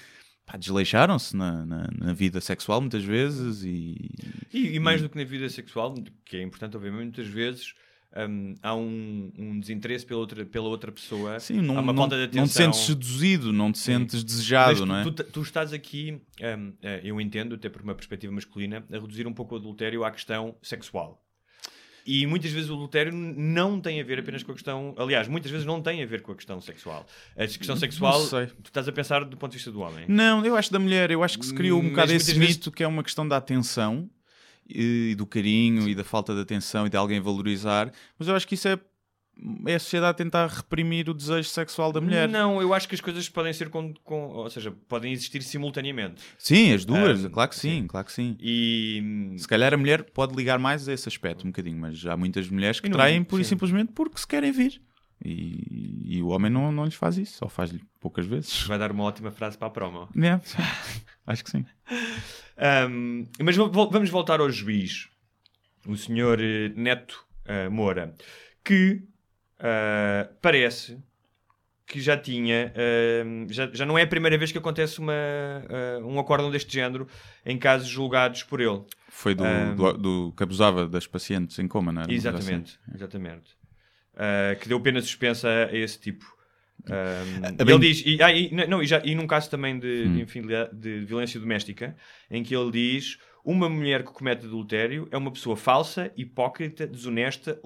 desleixaram-se 0.58 1.36
na, 1.36 1.66
na, 1.66 1.88
na 1.92 2.12
vida 2.12 2.40
sexual 2.40 2.80
muitas 2.80 3.02
vezes 3.02 3.64
e 3.64 3.96
E, 4.52 4.76
e 4.76 4.78
mais 4.80 5.02
do 5.02 5.08
que 5.08 5.18
na 5.18 5.24
vida 5.24 5.48
sexual, 5.48 5.92
que 6.24 6.36
é 6.36 6.42
importante, 6.42 6.76
obviamente, 6.76 7.02
muitas 7.02 7.26
vezes 7.26 7.74
hum, 8.28 8.54
há 8.62 8.74
um, 8.74 9.32
um 9.38 9.60
desinteresse 9.60 10.04
pela 10.04 10.20
outra, 10.20 10.44
pela 10.44 10.68
outra 10.68 10.92
pessoa. 10.92 11.38
sim, 11.40 11.60
não, 11.60 11.76
há 11.78 11.80
uma 11.80 11.92
não, 11.92 12.02
falta 12.02 12.16
de 12.16 12.24
atenção. 12.24 12.42
não 12.42 12.48
te 12.48 12.76
sentes 12.76 12.80
seduzido, 12.86 13.52
não 13.52 13.72
te 13.72 13.78
sentes 13.78 14.22
desejado, 14.24 14.70
Mas 14.70 14.78
tu, 14.80 14.86
não 14.86 14.96
é? 14.96 15.04
tu, 15.04 15.10
tu 15.24 15.42
estás 15.42 15.72
aqui, 15.72 16.20
hum, 16.40 16.72
eh, 16.82 17.00
eu 17.04 17.20
entendo, 17.20 17.54
até 17.54 17.68
por 17.68 17.82
uma 17.82 17.94
perspectiva 17.94 18.32
masculina, 18.32 18.84
a 18.90 18.94
reduzir 18.98 19.26
um 19.26 19.32
pouco 19.32 19.54
o 19.54 19.58
adultério 19.58 20.04
à 20.04 20.10
questão 20.10 20.54
sexual. 20.62 21.22
E 22.08 22.24
muitas 22.24 22.52
vezes 22.52 22.70
o 22.70 22.74
adultério 22.74 23.12
não 23.12 23.80
tem 23.80 24.00
a 24.00 24.04
ver 24.04 24.20
apenas 24.20 24.44
com 24.44 24.52
a 24.52 24.54
questão. 24.54 24.94
Aliás, 24.96 25.26
muitas 25.26 25.50
vezes 25.50 25.66
não 25.66 25.82
tem 25.82 26.00
a 26.04 26.06
ver 26.06 26.22
com 26.22 26.30
a 26.30 26.36
questão 26.36 26.60
sexual. 26.60 27.04
A 27.36 27.44
questão 27.48 27.76
sexual, 27.76 28.24
tu 28.28 28.66
estás 28.68 28.86
a 28.86 28.92
pensar 28.92 29.24
do 29.24 29.36
ponto 29.36 29.50
de 29.50 29.56
vista 29.56 29.72
do 29.72 29.80
homem. 29.80 30.04
Não, 30.06 30.46
eu 30.46 30.54
acho 30.54 30.72
da 30.72 30.78
mulher, 30.78 31.10
eu 31.10 31.24
acho 31.24 31.36
que 31.36 31.44
se 31.44 31.52
criou 31.52 31.80
um 31.80 31.88
bocado 31.88 32.12
esse 32.12 32.32
vezes- 32.32 32.56
mito 32.58 32.70
que 32.70 32.84
é 32.84 32.86
uma 32.86 33.02
questão 33.02 33.26
da 33.26 33.36
atenção 33.36 34.08
e 34.68 35.14
do 35.16 35.26
carinho 35.26 35.88
e 35.88 35.94
da 35.94 36.04
falta 36.04 36.34
de 36.34 36.40
atenção 36.40 36.86
e 36.86 36.90
de 36.90 36.96
alguém 36.96 37.20
valorizar, 37.20 37.92
mas 38.18 38.28
eu 38.28 38.34
acho 38.34 38.46
que 38.48 38.54
isso 38.54 38.66
é, 38.68 38.78
é 39.66 39.74
a 39.74 39.78
sociedade 39.78 40.16
tentar 40.18 40.46
reprimir 40.48 41.08
o 41.10 41.14
desejo 41.14 41.48
sexual 41.48 41.92
da 41.92 42.00
mulher. 42.00 42.28
Não, 42.28 42.60
eu 42.60 42.72
acho 42.74 42.88
que 42.88 42.94
as 42.94 43.00
coisas 43.00 43.28
podem 43.28 43.52
ser 43.52 43.68
com, 43.68 43.92
com- 44.02 44.28
ou 44.28 44.48
seja, 44.50 44.72
podem 44.88 45.12
existir 45.12 45.42
simultaneamente. 45.42 46.22
Sim, 46.38 46.72
as 46.72 46.84
duas, 46.84 47.24
Ah, 47.24 47.30
claro 47.30 47.50
que 47.50 47.56
sim, 47.56 47.86
claro 47.86 48.06
que 48.06 48.12
sim. 48.12 48.36
E 48.40 49.34
Se 49.38 49.46
calhar 49.46 49.72
a 49.74 49.76
mulher 49.76 50.04
pode 50.04 50.34
ligar 50.34 50.58
mais 50.58 50.88
a 50.88 50.92
esse 50.92 51.08
aspecto 51.08 51.44
um 51.46 51.50
bocadinho, 51.50 51.78
mas 51.78 52.04
há 52.06 52.16
muitas 52.16 52.48
mulheres 52.48 52.80
que 52.80 52.88
não- 52.88 52.96
traem 52.96 53.22
pura 53.22 53.42
e 53.42 53.44
sim. 53.44 53.50
simplesmente 53.50 53.92
porque 53.92 54.18
se 54.18 54.26
querem 54.26 54.50
vir. 54.52 54.80
E, 55.24 56.16
e 56.18 56.22
o 56.22 56.28
homem 56.28 56.50
não, 56.50 56.70
não 56.70 56.84
lhes 56.84 56.94
faz 56.94 57.16
isso, 57.16 57.38
ou 57.42 57.48
faz-lhe 57.48 57.80
poucas 58.00 58.26
vezes. 58.26 58.62
vai 58.64 58.78
dar 58.78 58.92
uma 58.92 59.02
ótima 59.04 59.30
frase 59.30 59.56
para 59.56 59.68
a 59.68 59.70
promo. 59.70 60.08
É, 60.16 60.38
sim. 60.44 60.58
Acho 61.26 61.44
que 61.44 61.50
sim. 61.50 61.64
Um, 62.88 63.26
mas 63.42 63.56
vamos 63.56 64.08
voltar 64.08 64.40
ao 64.40 64.50
juiz, 64.50 65.08
o 65.86 65.96
senhor 65.96 66.40
eh, 66.40 66.72
Neto 66.74 67.26
eh, 67.44 67.68
Moura, 67.68 68.14
que 68.64 69.02
ah, 69.58 70.28
parece 70.40 70.98
que 71.86 72.00
já 72.00 72.16
tinha, 72.16 72.72
ah, 72.74 73.46
já, 73.50 73.70
já 73.72 73.86
não 73.86 73.98
é 73.98 74.02
a 74.02 74.06
primeira 74.06 74.38
vez 74.38 74.50
que 74.50 74.58
acontece 74.58 74.98
uma, 74.98 75.12
um 76.02 76.18
acórdão 76.18 76.50
deste 76.50 76.72
género 76.72 77.06
em 77.44 77.58
casos 77.58 77.88
julgados 77.88 78.42
por 78.42 78.60
ele. 78.60 78.82
Foi 79.08 79.34
do, 79.34 79.44
do, 79.74 79.92
do 79.92 80.32
que 80.36 80.42
abusava 80.42 80.86
das 80.86 81.06
pacientes 81.06 81.58
em 81.58 81.68
coma, 81.68 81.92
não 81.92 82.02
era? 82.02 82.10
Uma 82.10 82.20
coisa 82.20 82.30
assim. 82.30 82.38
Exatamente, 82.38 82.78
exatamente. 82.94 83.56
Que 84.60 84.68
deu 84.68 84.80
pena 84.80 85.00
suspensa 85.00 85.48
a 85.48 85.76
esse 85.76 85.98
tipo. 86.00 86.35
Um, 86.88 87.36
e 87.60 87.64
bem- 87.64 87.74
Hum. 87.74 87.78
ele 87.80 87.92
diz, 87.92 88.02
e, 88.06 88.22
ah, 88.22 88.32
e, 88.32 88.50
não, 88.68 88.82
e, 88.82 88.86
já, 88.86 89.02
e 89.04 89.14
num 89.14 89.26
caso 89.26 89.50
também 89.50 89.78
de, 89.78 90.08
de 90.08 90.20
infidelidade- 90.22 90.74
de 90.76 91.04
violência 91.04 91.38
doméstica, 91.40 91.96
em 92.30 92.42
que 92.42 92.54
ele 92.54 92.70
diz: 92.70 93.18
uma 93.44 93.68
mulher 93.68 94.04
que 94.04 94.12
comete 94.12 94.44
adultério 94.46 95.08
é 95.10 95.16
uma 95.16 95.30
pessoa 95.30 95.56
falsa, 95.56 96.12
hipócrita, 96.16 96.86
desonesta, 96.86 97.60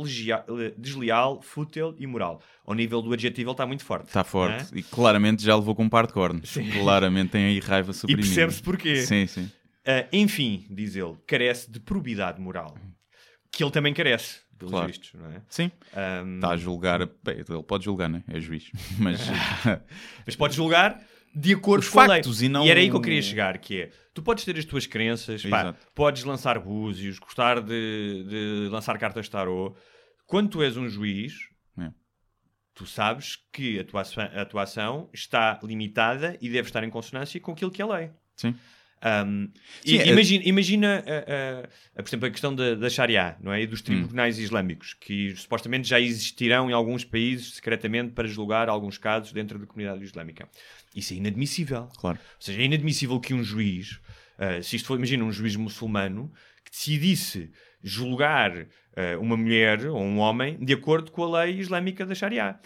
desleal, 0.77 1.41
fútil 1.43 1.95
e 1.99 2.07
moral. 2.07 2.41
Ao 2.67 2.75
nível 2.75 3.00
do 3.03 3.12
adjetivo, 3.12 3.49
ele 3.50 3.55
está 3.55 3.67
muito 3.67 3.85
forte. 3.85 4.07
Está 4.09 4.25
forte. 4.25 4.75
é? 4.75 4.79
E 4.79 4.83
claramente 4.83 5.43
já 5.45 5.55
levou 5.57 5.75
com 5.75 5.85
um 5.85 5.89
par 5.89 6.07
de 6.07 6.12
cornos. 6.12 6.55
Claramente 6.73 7.31
tem 7.31 7.45
aí 7.47 7.59
raiva 7.61 7.91
E 7.91 7.95
suprimida. 7.95 8.27
percebe-se 8.27 8.62
porquê. 8.62 8.97
Sim, 9.03 9.27
sim. 9.27 9.50
Ah, 9.87 10.07
enfim, 10.12 10.67
diz 10.71 10.95
ele, 10.95 11.15
carece 11.27 11.71
de 11.71 11.81
probidade 11.81 12.41
moral. 12.41 12.77
Que 13.50 13.65
ele 13.65 13.71
também 13.73 13.93
carece, 13.93 14.41
pelos 14.61 14.71
Claro. 14.73 14.87
vistos, 14.87 15.12
não 15.14 15.26
é? 15.33 15.43
Sim. 15.49 15.73
Um, 16.25 16.35
Está 16.37 16.50
a 16.50 16.57
julgar. 16.57 17.05
Bem, 17.25 17.37
ele 17.49 17.62
pode 17.64 17.85
julgar, 17.85 18.09
né? 18.09 18.23
É 18.29 18.38
juiz. 18.38 18.71
Mas. 18.99 19.21
Mas 20.25 20.37
podes 20.37 20.57
julgar 20.57 21.00
de 21.35 21.55
acordo 21.55 21.83
Os 21.83 21.88
com 21.88 22.00
a 22.00 22.07
lei. 22.07 22.17
factos 22.17 22.43
e 22.43 22.49
não- 22.49 22.67
era 22.67 22.79
aí 22.81 22.88
que 22.90 22.95
eu 22.97 23.00
queria 23.00 23.23
chegar, 23.23 23.57
que 23.59 23.83
é, 23.83 23.90
tu 24.12 24.23
podes 24.23 24.45
ter 24.45 24.57
as 24.59 24.64
tuas 24.64 24.87
crenças, 24.87 25.45
pá, 25.47 25.75
podes 25.95 26.25
lançar 26.25 26.59
búzios, 26.59 27.19
gostar 27.19 27.61
de, 27.61 28.25
de 28.29 28.69
lançar 28.71 28.99
cartas 28.99 29.26
de 29.26 29.31
tarô. 29.31 29.76
Quando 30.26 30.49
tu 30.50 30.62
és 30.62 30.76
um 30.76 30.88
juiz, 30.88 31.35
É. 31.79 31.90
tu 32.75 32.85
sabes 32.87 33.38
que 33.52 33.79
a 33.79 33.85
tua, 33.85 34.02
a 34.02 34.45
tua 34.45 34.62
ação 34.62 35.09
está 35.12 35.59
limitada 35.62 36.37
e 36.40 36.49
deve 36.49 36.69
estar 36.69 36.83
em 36.85 36.90
consonância 36.90 37.40
com 37.40 37.52
aquilo 37.52 37.71
que 37.71 37.81
é 37.81 37.87
lei. 37.87 38.11
Sim. 38.37 38.55
Um, 39.02 39.49
Sim, 39.83 39.95
e- 39.95 39.99
é- 39.99 40.09
imagina, 40.09 40.45
imagina 40.45 41.04
a- 41.07 41.61
a- 41.62 41.69
a, 41.99 42.02
por 42.02 42.09
exemplo, 42.11 42.26
a 42.26 42.30
questão 42.30 42.54
da, 42.54 42.75
da 42.75 42.90
Sharia 42.90 43.35
não 43.40 43.50
é? 43.52 43.62
e 43.62 43.64
Hum. 43.66 43.71
dos 43.71 43.80
tribunais 43.80 44.38
islâmicos, 44.38 44.92
que 44.95 45.35
supostamente 45.37 45.88
já 45.88 45.99
existirão 45.99 46.69
em 46.69 46.75
alguns 46.75 47.02
países 47.04 47.54
secretamente 47.54 48.12
para 48.12 48.28
julgar 48.28 48.69
alguns 48.69 48.99
casos 48.99 49.33
dentro 49.33 49.59
da 49.59 49.66
comunidade 49.66 50.04
islâmica. 50.04 50.47
Isso 50.95 51.14
é 51.14 51.16
inadmissível. 51.16 51.88
Claro. 51.99 52.19
Ou 52.19 52.40
seja, 52.40 52.61
é 52.61 52.64
inadmissível 52.64 53.19
que 53.21 53.33
um 53.33 53.42
juiz, 53.42 53.99
ah, 54.37 54.62
se 54.62 54.76
isto 54.76 54.87
for, 54.87 54.97
imagina, 54.97 55.25
um 55.25 55.33
juiz 55.33 55.57
muçulmano, 55.57 56.30
que 56.64 56.71
decidisse 56.71 57.50
julgar 57.83 58.66
ah, 58.97 59.19
uma 59.19 59.37
mulher 59.37 59.87
ou 59.87 60.02
um 60.02 60.19
homem 60.19 60.59
de 60.62 60.75
acordo 60.75 61.11
com 61.11 61.25
a 61.25 61.45
lei 61.45 61.59
islâmica 61.59 62.04
da 62.04 62.14
Sharia. 62.14 62.59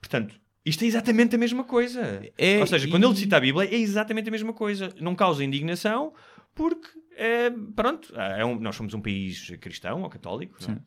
Portanto, 0.00 0.40
isto 0.64 0.82
é 0.84 0.86
exatamente 0.86 1.34
a 1.34 1.38
mesma 1.38 1.64
coisa. 1.64 2.22
É, 2.38 2.60
Ou 2.60 2.66
seja, 2.66 2.86
e- 2.86 2.90
quando 2.90 3.04
ele 3.06 3.16
cita 3.16 3.36
a 3.36 3.40
Bíblia, 3.40 3.68
é 3.68 3.76
exatamente 3.76 4.28
a 4.28 4.32
mesma 4.32 4.52
coisa. 4.52 4.94
Não 5.00 5.14
causa 5.14 5.44
indignação, 5.44 6.12
porque, 6.54 6.88
é, 7.16 7.50
pronto, 7.74 8.14
é 8.16 8.44
um- 8.44 8.58
nós 8.60 8.76
somos 8.76 8.94
um 8.94 9.00
país 9.00 9.50
cristão 9.60 10.02
ou 10.02 10.08
católico. 10.10 10.56
não 10.66 10.74
é? 10.74 10.78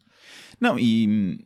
Não, 0.59 0.79
e. 0.79 1.45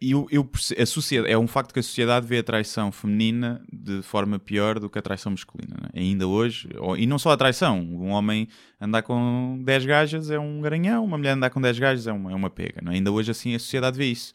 e 0.00 0.10
eu, 0.10 0.26
eu 0.32 0.50
a 0.80 0.86
sociedade, 0.86 1.32
é 1.32 1.38
um 1.38 1.46
facto 1.46 1.72
que 1.72 1.78
a 1.78 1.82
sociedade 1.82 2.26
vê 2.26 2.38
a 2.38 2.42
traição 2.42 2.90
feminina 2.90 3.62
de 3.72 4.02
forma 4.02 4.36
pior 4.38 4.80
do 4.80 4.90
que 4.90 4.98
a 4.98 5.02
traição 5.02 5.30
masculina. 5.30 5.76
né? 5.80 5.88
Ainda 5.94 6.26
hoje, 6.26 6.68
ou- 6.78 6.96
e 6.96 7.06
não 7.06 7.18
só 7.20 7.30
a 7.30 7.36
traição, 7.36 7.78
um 7.80 8.08
homem 8.08 8.48
andar 8.80 9.02
com 9.02 9.60
10 9.64 9.84
gajas 9.84 10.28
é 10.30 10.38
um 10.40 10.60
garanhão, 10.60 11.04
uma 11.04 11.16
mulher 11.16 11.32
andar 11.32 11.50
com 11.50 11.60
10 11.60 11.78
gajas 11.78 12.06
é 12.08 12.12
uma, 12.12 12.32
é 12.32 12.34
uma 12.34 12.50
pega. 12.50 12.82
é? 12.84 12.90
Ainda 12.94 13.12
hoje, 13.12 13.30
assim, 13.30 13.54
a 13.54 13.58
sociedade 13.60 13.96
vê 13.96 14.06
isso. 14.06 14.32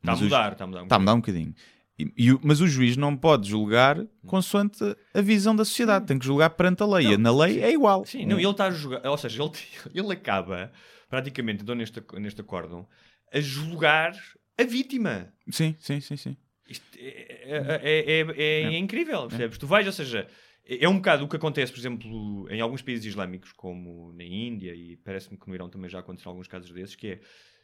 Está 0.00 0.12
a 0.12 0.16
mudar, 0.16 0.52
está 0.52 0.64
a 0.64 0.66
mudar. 0.66 0.80
um 0.80 0.84
Está 0.84 0.96
a 0.96 0.98
mudar 0.98 1.14
um 1.14 1.20
bocadinho. 1.20 1.54
E- 1.98 2.12
e 2.16 2.38
mas 2.42 2.60
o 2.60 2.66
juiz 2.68 2.96
não 2.96 3.16
pode 3.16 3.48
julgar 3.48 4.04
consoante 4.26 4.82
a 5.14 5.20
visão 5.20 5.56
da 5.56 5.64
sociedade. 5.64 6.06
Tem 6.06 6.18
que 6.18 6.26
julgar 6.26 6.50
perante 6.50 6.82
a 6.82 6.86
lei. 6.86 7.06
E 7.12 7.16
na 7.16 7.34
lei 7.34 7.62
é 7.62 7.72
igual. 7.72 8.04
Sim, 8.04 8.26
não, 8.26 8.38
ele 8.38 8.50
está 8.50 8.66
a 8.66 8.70
jogar, 8.70 9.08
ou 9.08 9.16
seja, 9.16 9.42
ele, 9.42 9.52
ele 9.94 10.12
acaba 10.12 10.70
praticamente, 11.08 11.62
então 11.62 11.74
neste, 11.74 12.02
neste 12.14 12.40
acórdão, 12.40 12.86
a 13.32 13.40
julgar 13.40 14.12
a 14.58 14.64
vítima. 14.64 15.32
Sim, 15.50 15.74
sim, 15.78 16.00
sim, 16.00 16.16
sim. 16.16 16.36
Isto 16.68 16.84
é, 16.98 17.80
é- 17.82 18.20
é- 18.20 18.72
é 18.74 18.78
incrível, 18.78 19.28
percebes? 19.28 19.56
Tu 19.56 19.66
vais, 19.66 19.86
ou 19.86 19.92
seja, 19.92 20.26
é 20.68 20.88
um 20.88 20.96
bocado 20.96 21.24
o 21.24 21.28
que 21.28 21.36
acontece, 21.36 21.70
por 21.72 21.78
exemplo, 21.78 22.48
em 22.50 22.60
alguns 22.60 22.82
países 22.82 23.04
islâmicos, 23.06 23.52
como 23.52 24.12
na 24.12 24.24
Índia, 24.24 24.74
e 24.74 24.96
parece-me 24.96 25.38
que 25.38 25.46
no 25.48 25.54
Irão 25.54 25.68
também 25.70 25.88
já 25.88 26.00
aconteceram 26.00 26.32
alguns 26.32 26.48
casos 26.48 26.70
desses, 26.72 26.96
que 26.96 27.06
é, 27.08 27.20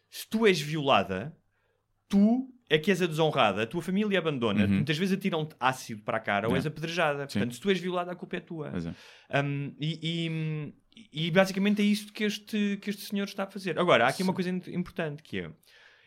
se 0.09 0.29
tu 0.29 0.47
és 0.47 0.61
violada, 0.61 1.37
tu 2.12 2.49
é 2.69 2.78
que 2.78 2.90
és 2.90 3.02
a 3.02 3.07
desonrada, 3.07 3.62
a 3.62 3.66
tua 3.66 3.83
família 3.83 4.19
abandona, 4.19 4.64
Uhum. 4.64 4.75
muitas 4.76 4.97
vezes 4.97 5.16
atiram-te 5.19 5.54
ácido 5.61 6.02
para 6.02 6.16
a 6.16 6.21
cara 6.21 6.49
ou 6.49 6.54
É. 6.54 6.59
és 6.59 6.66
apedrejada. 6.66 7.28
Sim. 7.28 7.38
Portanto, 7.38 7.54
se 7.54 7.61
tu 7.61 7.69
és 7.71 7.78
violada, 7.78 8.12
a 8.12 8.14
culpa 8.14 8.37
é 8.37 8.40
tua. 8.40 8.73
É. 9.31 9.42
Um, 9.42 9.75
e, 9.78 9.99
e- 10.02 10.75
e 11.26 11.31
basicamente 11.31 11.83
é 11.83 11.85
isto 11.85 12.12
que 12.12 12.25
este, 12.25 12.78
que 12.81 12.90
este 12.90 13.02
senhor 13.02 13.25
está 13.25 13.45
a 13.45 13.47
fazer. 13.47 13.78
Agora, 13.78 14.04
há 14.07 14.09
aqui 14.09 14.23
uma 14.23 14.33
coisa 14.35 14.50
importante 14.50 15.23
que 15.23 15.40
é 15.40 15.50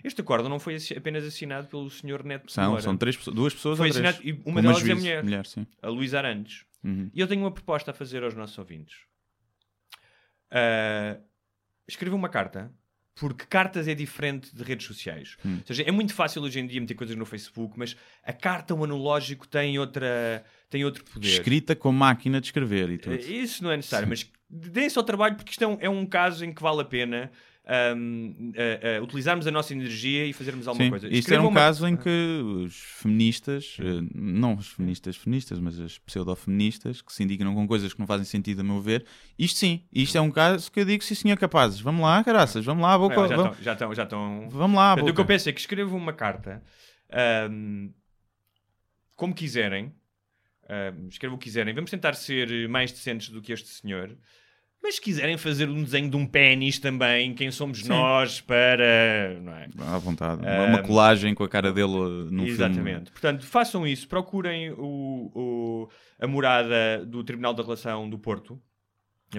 este 0.04 0.22
acordo 0.22 0.48
não 0.50 0.60
foi 0.60 0.78
apenas 0.96 1.24
assinado 1.24 1.68
pelo 1.68 1.90
senhor 1.90 2.24
Neto 2.24 2.52
São, 2.52 2.68
Moura, 2.70 2.82
são 2.82 2.96
três, 2.98 3.16
duas 3.26 3.54
pessoas 3.56 3.78
Foi 3.78 3.88
ou 3.88 3.92
assinado- 3.92 4.20
e 4.24 4.34
uma 4.46 4.62
delas 4.62 4.88
é 4.88 4.94
mulher. 5.24 5.46
sim. 5.48 5.66
a 5.82 5.90
Luísa 5.90 6.20
Arantes. 6.20 6.64
Uhum. 6.84 7.10
E 7.14 7.20
eu 7.20 7.28
tenho 7.28 7.42
uma 7.42 7.52
proposta 7.52 7.90
a 7.92 7.94
fazer 7.94 8.24
aos 8.24 8.36
nossos 8.36 8.56
ouvintes. 8.60 8.96
Ah, 10.52 11.18
escreva 11.88 12.16
uma 12.16 12.30
carta, 12.30 12.72
porque 13.16 13.46
cartas 13.46 13.88
é 13.88 13.96
diferente 13.96 14.54
de 14.54 14.64
redes 14.64 14.86
sociais. 14.86 15.38
Hum. 15.46 15.56
Ou 15.62 15.66
seja, 15.66 15.84
é 15.84 15.92
muito 15.92 16.14
fácil 16.14 16.42
hoje 16.42 16.60
em 16.60 16.68
dia 16.68 16.82
meter 16.82 16.96
coisas 16.96 17.16
no 17.16 17.26
Facebook, 17.26 17.74
mas 17.78 17.96
a 18.24 18.34
carta, 18.34 18.76
o 18.76 18.84
analógico, 18.84 19.48
tem, 19.48 19.80
outra, 19.80 20.44
tem 20.70 20.84
outro 20.84 21.04
poder. 21.06 21.28
Escrita 21.28 21.76
com 21.76 21.92
máquina 21.92 22.42
de 22.42 22.48
escrever 22.48 22.90
e 22.90 22.98
tudo. 22.98 23.16
Eh, 23.16 23.20
Isso 23.22 23.64
não 23.64 23.72
é 23.72 23.78
necessário, 23.78 24.08
mas 24.08 24.30
deem-se 24.50 24.98
ao 24.98 25.04
trabalho 25.04 25.36
porque 25.36 25.52
isto 25.52 25.64
é 25.64 25.68
um, 25.68 25.78
é 25.80 25.90
um 25.90 26.06
caso 26.06 26.44
em 26.44 26.54
que 26.54 26.62
vale 26.62 26.82
a 26.82 26.86
pena 26.86 27.32
a 27.68 29.02
utilizarmos 29.02 29.48
a 29.48 29.52
nossa 29.52 29.74
energia 29.74 30.26
e 30.26 30.34
fazermos 30.34 30.68
alguma 30.68 30.86
Sim, 30.86 30.90
coisa. 30.92 31.08
isto 31.08 31.34
era 31.34 31.42
um 31.42 31.48
uma- 31.48 31.54
caso 31.60 31.88
em 31.88 31.98
que 31.98 32.10
os 32.64 32.76
feministas, 32.76 33.78
eh, 33.80 34.08
não 34.14 34.54
os 34.56 34.68
feministas 34.68 35.16
feministas, 35.18 35.60
mas 35.60 35.80
as 35.80 35.98
pseudo-feministas, 35.98 37.02
que 37.02 37.12
se 37.12 37.24
indignam 37.24 37.56
com 37.56 37.68
coisas 37.68 37.92
que 37.94 38.00
não 38.00 38.06
fazem 38.06 38.26
sentido 38.26 38.62
a 38.62 38.64
meu 38.64 38.80
ver, 38.82 39.06
isto 39.38 39.58
sim, 39.58 39.84
isto 39.92 40.16
é 40.18 40.22
um 40.22 40.30
caso 40.30 40.72
que 40.72 40.80
eu 40.80 40.86
digo, 40.86 41.04
sim 41.04 41.16
senhor, 41.16 41.38
capazes, 41.38 41.80
vamos 41.80 42.02
lá, 42.04 42.24
caraças, 42.24 42.64
vamos 42.64 42.84
lá, 42.84 42.98
boca, 42.98 43.20
Ah, 43.24 43.28
já 43.28 43.36
vamos, 43.36 43.52
estão, 43.58 43.64
já 43.64 43.74
estão, 43.74 43.96
já 43.96 44.04
estão. 44.04 44.50
vamos 44.50 44.78
lá, 44.78 44.90
Portanto, 44.96 45.12
o 45.12 45.14
que 45.16 45.22
eu 45.22 45.24
boca. 45.26 45.34
penso 45.34 45.50
é 45.50 45.52
que 45.54 45.60
escrevam 45.60 45.98
uma 45.98 46.14
carta 46.14 46.62
ahm, 47.12 47.90
como 49.16 49.34
quiserem, 49.34 49.94
ahm, 50.70 51.08
escrevam 51.10 51.36
o 51.36 51.40
que 51.40 51.46
quiserem. 51.46 51.74
Vamos 51.74 51.90
tentar 51.92 52.14
ser 52.14 52.68
mais 52.70 52.92
decentes 52.92 53.30
do 53.30 53.42
que 53.42 53.52
este 53.54 53.70
senhor. 53.70 54.16
Mas 54.88 54.96
se 54.96 55.02
quiserem 55.02 55.36
fazer 55.36 55.68
um 55.68 55.84
desenho 55.84 56.08
de 56.12 56.16
um 56.16 56.28
pênis 56.28 56.78
também, 56.78 57.34
quem 57.34 57.50
somos 57.50 57.84
nós 57.88 58.40
para. 58.40 59.36
Não 59.42 59.52
é? 59.54 59.68
À 59.80 59.98
vontade, 59.98 60.42
uma, 60.44 60.48
Ah, 60.52 60.66
uma 60.68 60.84
colagem 60.84 61.34
com 61.34 61.44
a 61.44 61.50
cara 61.50 61.74
dele 61.74 61.88
num 62.30 62.46
Exatamente. 62.46 63.10
Portanto, 63.12 63.44
façam 63.48 63.88
isso, 63.88 64.08
procurem 64.08 64.70
o, 64.74 65.32
o- 65.34 65.90
a 66.20 66.28
morada 66.28 67.04
do 67.04 67.24
Tribunal 67.24 67.56
da 67.56 67.64
Relação 67.64 68.08
do 68.08 68.20
Porto. 68.20 68.62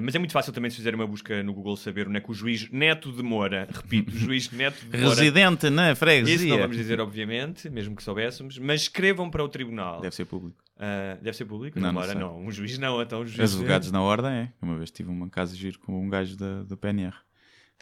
Mas 0.02 0.16
é 0.16 0.18
muito 0.18 0.32
fácil 0.32 0.52
também 0.52 0.68
se 0.68 0.76
fizerem 0.78 0.98
uma 0.98 1.06
busca 1.06 1.42
no 1.44 1.54
Google 1.54 1.76
saber 1.76 2.08
onde 2.08 2.18
é 2.18 2.20
que 2.20 2.30
o 2.30 2.34
juiz 2.34 2.68
Neto 2.72 3.12
de 3.12 3.22
Moura, 3.22 3.68
repito, 3.72 4.10
o 4.14 4.18
juiz 4.18 4.50
Neto 4.50 4.74
de 4.74 4.80
filme. 4.90 4.98
Moura. 5.04 5.20
Residente 5.20 5.70
na 5.70 5.94
freguesia. 5.94 6.34
Isso 6.34 6.46
não 6.48 6.58
vamos 6.58 6.76
dizer, 6.76 7.00
obviamente, 7.00 7.70
mesmo 7.70 7.94
que 7.94 8.02
soubéssemos, 8.02 8.58
mas 8.58 8.82
escrevam 8.82 9.30
para 9.30 9.44
o 9.44 9.48
tribunal. 9.48 10.00
Deve 10.00 10.14
ser 10.14 10.24
público. 10.24 10.58
Ah, 10.78 11.16
deve 11.22 11.36
ser 11.36 11.44
público? 11.46 11.78
Não, 11.80 11.92
Não, 11.92 12.06
não 12.06 12.14
não. 12.14 12.38
Um 12.40 12.50
juiz 12.50 12.76
não, 12.78 13.00
então 13.00 13.20
um 13.22 13.26
juiz. 13.26 13.52
Advogados 13.54 13.90
na 13.90 14.02
ordem, 14.02 14.30
é. 14.32 14.52
Uma 14.60 14.76
vez 14.76 14.90
tive 14.90 15.10
uma 15.10 15.28
casa 15.28 15.54
de 15.54 15.60
giro 15.60 15.78
com 15.80 15.98
um 16.04 16.08
gajo 16.08 16.36
da, 16.36 16.62
da 16.64 16.76
PNR. 16.76 17.14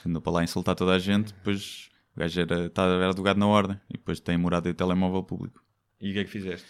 Andou 0.06 0.20
para 0.22 0.32
lá 0.32 0.44
insultar 0.44 0.74
toda 0.74 0.92
a 0.92 0.98
gente, 0.98 1.32
depois 1.32 1.88
o 2.16 2.20
gajo 2.20 2.40
era, 2.40 2.70
tá- 2.70 2.84
era 2.84 3.08
advogado 3.08 3.36
na 3.38 3.46
ordem 3.46 3.80
e 3.88 3.94
depois 3.94 4.20
tem 4.20 4.36
morada 4.36 4.68
de 4.68 4.74
telemóvel 4.74 5.22
público. 5.22 5.62
E 6.00 6.10
o 6.10 6.12
que 6.12 6.18
é 6.20 6.24
que 6.24 6.30
fizeste? 6.30 6.66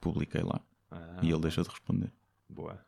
Publiquei 0.00 0.42
lá 0.42 0.60
Ah, 0.90 1.18
e 1.22 1.30
ele 1.30 1.40
deixou 1.40 1.62
de 1.64 1.70
responder. 1.70 2.12
Boa. 2.48 2.78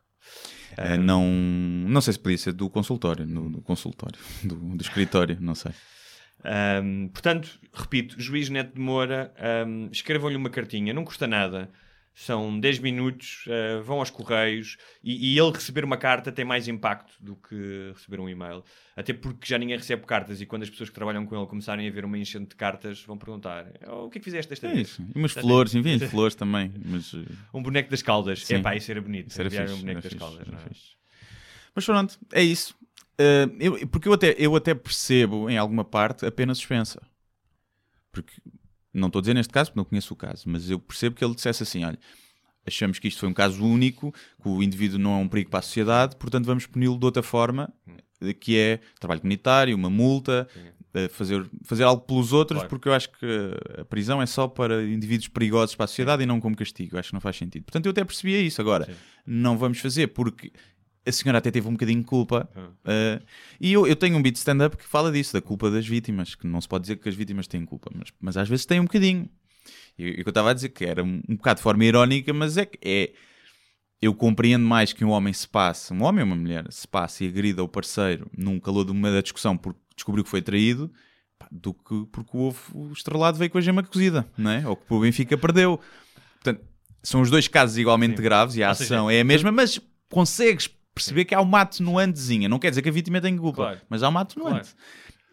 Eh, 0.77 0.97
não, 0.97 1.25
não 1.25 2.01
sei 2.01 2.13
se 2.13 2.19
podia 2.19 2.37
ser 2.37 2.53
do 2.53 2.69
consultório, 2.69 3.25
no, 3.25 3.49
do 3.49 3.61
consultório, 3.61 4.19
do, 4.43 4.55
do 4.55 4.81
escritório, 4.81 5.37
não 5.41 5.55
sei. 5.55 5.71
Ahm, 6.43 7.07
portanto, 7.09 7.59
repito, 7.73 8.15
juiz 8.19 8.49
Neto 8.49 8.75
de 8.75 8.79
Moura, 8.81 9.33
ahm, 9.37 9.89
escrevam-lhe 9.91 10.35
uma 10.37 10.49
cartinha, 10.49 10.93
não 10.93 11.03
custa 11.03 11.27
nada. 11.27 11.69
São 12.21 12.59
10 12.59 12.79
minutos, 12.79 13.45
ah, 13.47 13.81
vão 13.81 13.99
aos 13.99 14.09
correios 14.09 14.75
e, 15.01 15.33
e 15.33 15.39
ele 15.39 15.51
receber 15.51 15.85
uma 15.85 15.95
carta 15.95 16.33
tem 16.33 16.43
mais 16.43 16.67
impacto 16.67 17.13
do 17.21 17.33
que 17.37 17.91
receber 17.95 18.19
um 18.19 18.27
e-mail. 18.27 18.61
Até 18.93 19.13
porque 19.13 19.47
já 19.47 19.57
ninguém 19.57 19.77
recebe 19.77 20.05
cartas 20.05 20.41
e 20.41 20.45
quando 20.45 20.63
as 20.63 20.69
pessoas 20.69 20.89
que 20.89 20.95
trabalham 20.95 21.25
com 21.25 21.37
ele 21.37 21.47
começarem 21.47 21.87
a 21.87 21.91
ver 21.91 22.03
uma 22.03 22.17
enchente 22.17 22.49
de 22.49 22.55
cartas 22.57 23.01
vão 23.03 23.17
perguntar: 23.17 23.71
"Oh, 23.87 24.05
o 24.07 24.09
que 24.09 24.17
é 24.17 24.19
que 24.19 24.25
fizeste 24.25 24.49
desta 24.49 24.67
É 24.67 24.73
vez? 24.73 24.89
isso. 24.89 25.01
E 25.15 25.17
umas 25.17 25.31
Já 25.31 25.39
flores, 25.41 25.73
enfim, 25.75 25.97
flores 26.09 26.35
também. 26.35 26.73
Mas, 26.85 27.13
eh, 27.13 27.23
Um 27.53 27.63
boneco 27.63 27.89
das 27.89 28.01
caldas. 28.01 28.45
Sim. 28.45 28.55
É 28.55 28.59
pá, 28.61 28.75
isso 28.75 28.91
era 28.91 29.01
bonito. 29.01 29.29
isso 29.29 29.39
era 29.39 29.49
fixe, 29.49 29.73
um 29.73 29.79
boneco 29.79 30.01
das 30.01 30.11
fixe, 30.11 30.17
caldas. 30.25 30.47
não 30.47 30.59
é? 30.59 30.63
Mas 31.73 31.85
pronto, 31.85 32.19
é 32.33 32.43
isso. 32.43 32.75
Eh, 33.17 33.47
eu- 33.61 33.87
porque 33.87 34.09
eu 34.09 34.13
até, 34.13 34.35
eu 34.37 34.53
até 34.57 34.73
percebo, 34.75 35.49
em 35.49 35.57
alguma 35.57 35.85
parte, 35.85 36.25
a 36.25 36.31
pena 36.31 36.53
suspensa. 36.53 37.01
Porque, 38.11 38.33
não 38.93 39.07
estou 39.07 39.19
a 39.19 39.21
dizer 39.21 39.33
neste 39.33 39.51
caso, 39.53 39.69
porque 39.71 39.79
não 39.79 39.85
conheço 39.85 40.13
o 40.13 40.17
caso, 40.17 40.43
mas 40.47 40.69
eu 40.69 40.79
percebo 40.79 41.15
que 41.15 41.23
ele 41.23 41.35
dissesse 41.35 41.63
assim: 41.63 41.83
olha, 41.85 41.99
achamos 42.65 42.99
que 42.99 43.07
isto 43.07 43.19
foi 43.19 43.29
um 43.29 43.33
caso 43.33 43.63
único, 43.63 44.11
que 44.41 44.47
o 44.49 44.61
indivíduo 44.63 44.99
não 44.99 45.13
é 45.13 45.17
um 45.17 45.27
perigo 45.27 45.49
para 45.49 45.59
a 45.59 45.63
sociedade, 45.63 46.15
portanto 46.17 46.45
vamos 46.45 46.65
puni-lo 46.65 46.97
de 46.97 47.05
outra 47.05 47.23
forma, 47.23 47.71
eh, 48.21 48.33
que 48.33 48.57
é 48.57 48.79
trabalho 48.99 49.21
comunitário, 49.21 49.75
uma 49.75 49.89
multa, 49.89 50.47
eh, 50.93 51.07
fazer, 51.07 51.47
fazer 51.63 51.83
algo 51.83 52.01
pelos 52.03 52.33
outros, 52.33 52.57
Claro. 52.59 52.69
porque 52.69 52.87
eu 52.89 52.93
acho 52.93 53.09
que 53.11 53.25
a 53.79 53.85
prisão 53.85 54.21
é 54.21 54.25
só 54.25 54.47
para 54.47 54.83
indivíduos 54.83 55.27
perigosos 55.27 55.75
para 55.75 55.85
a 55.85 55.87
sociedade 55.87 56.23
e 56.23 56.25
não 56.25 56.39
como 56.41 56.55
castigo. 56.55 56.95
Eu 56.95 56.99
acho 56.99 57.09
que 57.09 57.13
não 57.13 57.21
faz 57.21 57.37
sentido. 57.37 57.63
Portanto, 57.63 57.85
eu 57.85 57.91
até 57.91 58.03
percebia 58.03 58.41
isso. 58.41 58.59
Agora, 58.59 58.85
Sim. 58.85 58.93
não 59.25 59.57
vamos 59.57 59.79
fazer 59.79 60.07
porque 60.07 60.51
a 61.09 61.11
senhora 61.11 61.39
até 61.39 61.51
teve 61.51 61.67
um 61.67 61.71
bocadinho 61.71 61.99
de 61.99 62.05
culpa. 62.05 62.49
Eh, 62.85 63.21
e 63.59 63.73
eu, 63.73 63.85
eu 63.85 63.95
tenho 63.95 64.17
um 64.17 64.21
beat 64.21 64.33
de 64.33 64.39
stand-up 64.39 64.77
que 64.77 64.85
fala 64.85 65.11
disso, 65.11 65.33
da 65.33 65.41
culpa 65.41 65.69
das 65.69 65.85
vítimas, 65.87 66.35
que 66.35 66.47
não 66.47 66.61
se 66.61 66.67
pode 66.67 66.83
dizer 66.83 66.95
que 66.97 67.09
as 67.09 67.15
vítimas 67.15 67.47
têm 67.47 67.65
culpa, 67.65 67.91
mas, 67.93 68.09
mas 68.19 68.37
às 68.37 68.47
vezes 68.47 68.65
têm 68.65 68.79
um 68.79 68.85
bocadinho. 68.85 69.29
E 69.97 70.11
o 70.11 70.15
que 70.15 70.27
eu 70.27 70.29
estava 70.29 70.51
a 70.51 70.53
dizer 70.53 70.69
que 70.69 70.85
era 70.85 71.03
um, 71.03 71.21
um 71.27 71.35
bocado 71.35 71.57
de 71.57 71.63
forma 71.63 71.83
irónica, 71.83 72.33
mas 72.33 72.57
é 72.57 72.65
que 72.65 72.79
é. 72.81 73.11
Eu 74.01 74.13
compreendo 74.13 74.65
mais 74.65 74.93
que 74.93 75.03
um 75.03 75.09
homem 75.09 75.33
se 75.33 75.45
passe, 75.45 75.93
um 75.93 76.03
homem 76.03 76.21
ou 76.21 76.27
uma 76.27 76.35
mulher, 76.37 76.65
se 76.69 76.87
passe 76.87 77.25
e 77.25 77.27
agrida 77.27 77.61
o 77.61 77.67
parceiro 77.67 78.31
num 78.35 78.57
calor 78.57 78.85
de 78.85 78.91
uma 78.91 79.21
discussão 79.21 79.57
porque 79.57 79.77
descobriu 79.93 80.23
que 80.23 80.29
foi 80.29 80.41
traído, 80.41 80.89
pá, 81.37 81.49
do 81.51 81.73
que 81.73 82.05
porque 82.09 82.37
o 82.37 82.43
ovo 82.43 82.93
estrelado 82.93 83.37
veio 83.37 83.51
com 83.51 83.57
a 83.57 83.61
gema 83.61 83.83
cozida, 83.83 84.25
não 84.37 84.51
é? 84.51 84.65
Ou 84.65 84.77
que 84.77 84.85
o 84.93 85.01
Benfica 85.01 85.37
perdeu. 85.37 85.81
Portanto, 86.41 86.65
são 87.03 87.19
os 87.19 87.29
dois 87.29 87.49
casos 87.49 87.77
igualmente 87.77 88.15
Sim. 88.15 88.23
graves 88.23 88.55
e 88.55 88.63
a 88.63 88.69
Ou 88.69 88.75
seja, 88.75 88.95
ação 88.95 89.09
é 89.09 89.19
a 89.19 89.23
mesma, 89.25 89.51
mas 89.51 89.81
consegues 90.09 90.69
perceber 90.99 91.25
que 91.25 91.33
há 91.35 91.41
uma 91.41 91.61
atenuantezinha. 91.61 92.47
Não 92.49 92.59
quer 92.59 92.69
dizer 92.69 92.81
que 92.81 92.89
a 92.89 92.91
vítima 92.91 93.19
tenha 93.21 93.37
culpa, 93.37 93.55
Claro. 93.63 93.81
mas 93.89 94.03
há 94.03 94.09
uma 94.09 94.21
atenuante. 94.21 94.69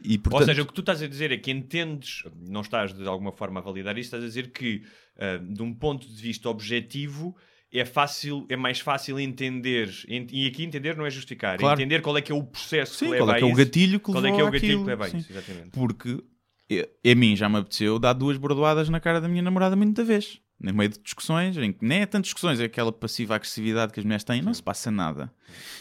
E, 0.03 0.19
portanto, 0.19 0.41
Ou 0.41 0.47
seja, 0.47 0.63
o 0.63 0.67
que 0.67 0.73
tu 0.75 0.81
estás 0.81 1.03
a 1.03 1.07
dizer 1.09 1.33
é 1.33 1.37
que 1.39 1.51
entendes, 1.51 2.23
não 2.49 2.61
estás 2.61 2.93
de 2.93 3.07
alguma 3.09 3.33
forma 3.33 3.61
a 3.61 3.63
validar 3.63 3.97
isso, 3.99 4.09
estás 4.09 4.23
a 4.23 4.27
dizer 4.27 4.53
que 4.53 4.83
ah, 5.19 5.39
de 5.39 5.63
um 5.63 5.73
ponto 5.75 6.07
de 6.07 6.21
vista 6.23 6.49
objetivo 6.51 7.35
é 7.73 7.85
fácil, 7.85 8.47
é 8.49 8.57
mais 8.57 8.79
fácil 8.79 9.19
entender, 9.19 9.89
ent- 10.09 10.31
e 10.33 10.47
aqui 10.47 10.63
entender 10.65 10.97
não 10.97 11.05
é 11.07 11.11
justificar, 11.11 11.55
é 11.55 11.59
Claro. 11.59 11.81
entender 11.81 12.01
qual 12.03 12.17
é 12.17 12.23
que 12.23 12.31
é 12.31 12.35
o 12.35 12.43
processo 12.45 12.95
sim, 12.95 13.07
que 13.07 13.11
leva 13.13 13.25
qual 13.25 13.37
é 13.37 13.39
que 13.39 13.45
é 13.45 13.47
o 13.47 13.55
gatilho 13.55 13.99
que 13.99 14.13
qual 14.13 14.25
é 14.27 14.33
que 14.33 14.41
é 14.41 14.45
o 14.45 14.51
gatilho 14.51 14.81
que 14.81 14.87
leva 14.87 15.05
a 15.07 15.09
isso, 15.09 15.27
exatamente. 15.33 15.71
Porque 15.71 16.23
eh, 16.71 16.89
a 17.11 17.15
mim 17.15 17.35
já 17.35 17.49
me 17.49 17.57
apeteceu 17.59 17.99
dar 17.99 18.13
duas 18.13 18.37
bordoadas 18.37 18.89
na 18.91 19.01
cara 19.01 19.21
da 19.21 19.29
minha 19.29 19.43
namorada 19.43 19.75
muita 19.75 20.05
vez. 20.05 20.39
No 20.59 20.73
meio 20.73 20.89
de 20.91 20.99
discussões, 20.99 21.57
em 21.59 21.71
que 21.73 21.85
nem 21.85 22.01
é 22.01 22.07
tanto 22.07 22.25
discussões, 22.25 22.59
é 22.61 22.65
aquela 22.65 22.91
passiva 22.91 23.35
agressividade 23.35 23.93
que 23.93 24.01
as 24.01 24.05
mulheres 24.05 24.25
têm, 24.25 24.41
não 24.41 24.55
se 24.55 24.63
passa 24.63 24.91
nada. 24.91 25.31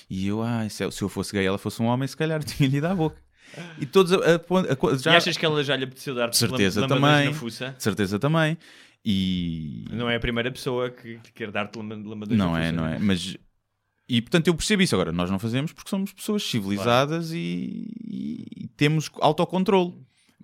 E 0.09 0.27
eu, 0.27 0.41
ah, 0.41 0.67
se 0.69 0.83
eu, 0.83 0.91
se 0.91 1.01
eu 1.01 1.07
fosse 1.07 1.31
gay, 1.31 1.45
ela 1.45 1.57
fosse 1.57 1.81
um 1.81 1.85
homem, 1.85 2.05
se 2.07 2.15
calhar 2.17 2.43
tinha-lhe 2.43 2.77
ido 2.77 2.87
à 2.87 2.93
boca. 2.93 3.21
E 3.79 3.85
todos 3.85 4.11
a, 4.11 4.17
a- 4.17 4.19
a- 4.35 4.93
a- 4.93 4.97
já, 4.97 5.13
E 5.13 5.15
achas 5.15 5.37
que 5.37 5.45
ela 5.45 5.63
já 5.63 5.75
lhe 5.77 5.85
apeteceu 5.85 6.13
dar 6.13 6.27
de 6.29 6.35
certeza 6.37 6.85
também, 6.87 7.25
na 7.27 7.33
fuça? 7.33 7.73
de 7.77 7.81
certeza 7.83 8.19
também. 8.19 8.57
E 9.07 9.85
Não 9.91 10.09
é 10.09 10.15
a 10.15 10.19
primeira 10.19 10.51
pessoa 10.51 10.89
que, 10.89 11.19
que 11.19 11.31
quer 11.31 11.51
dar-te 11.51 11.77
lamba- 11.77 11.95
lambadões 11.95 12.37
não 12.37 12.57
é, 12.57 12.71
não 12.71 12.85
é, 12.87 12.97
mas 12.99 13.37
e 14.09 14.21
portanto 14.21 14.47
eu 14.47 14.55
percebo 14.55 14.81
isso 14.81 14.95
agora. 14.95 15.11
Nós 15.11 15.29
não 15.31 15.39
fazemos 15.39 15.71
porque 15.71 15.89
somos 15.89 16.11
pessoas 16.11 16.43
civilizadas 16.43 17.31
e, 17.31 17.93
e 18.03 18.67
temos 18.75 19.09
autocontrole. 19.21 19.93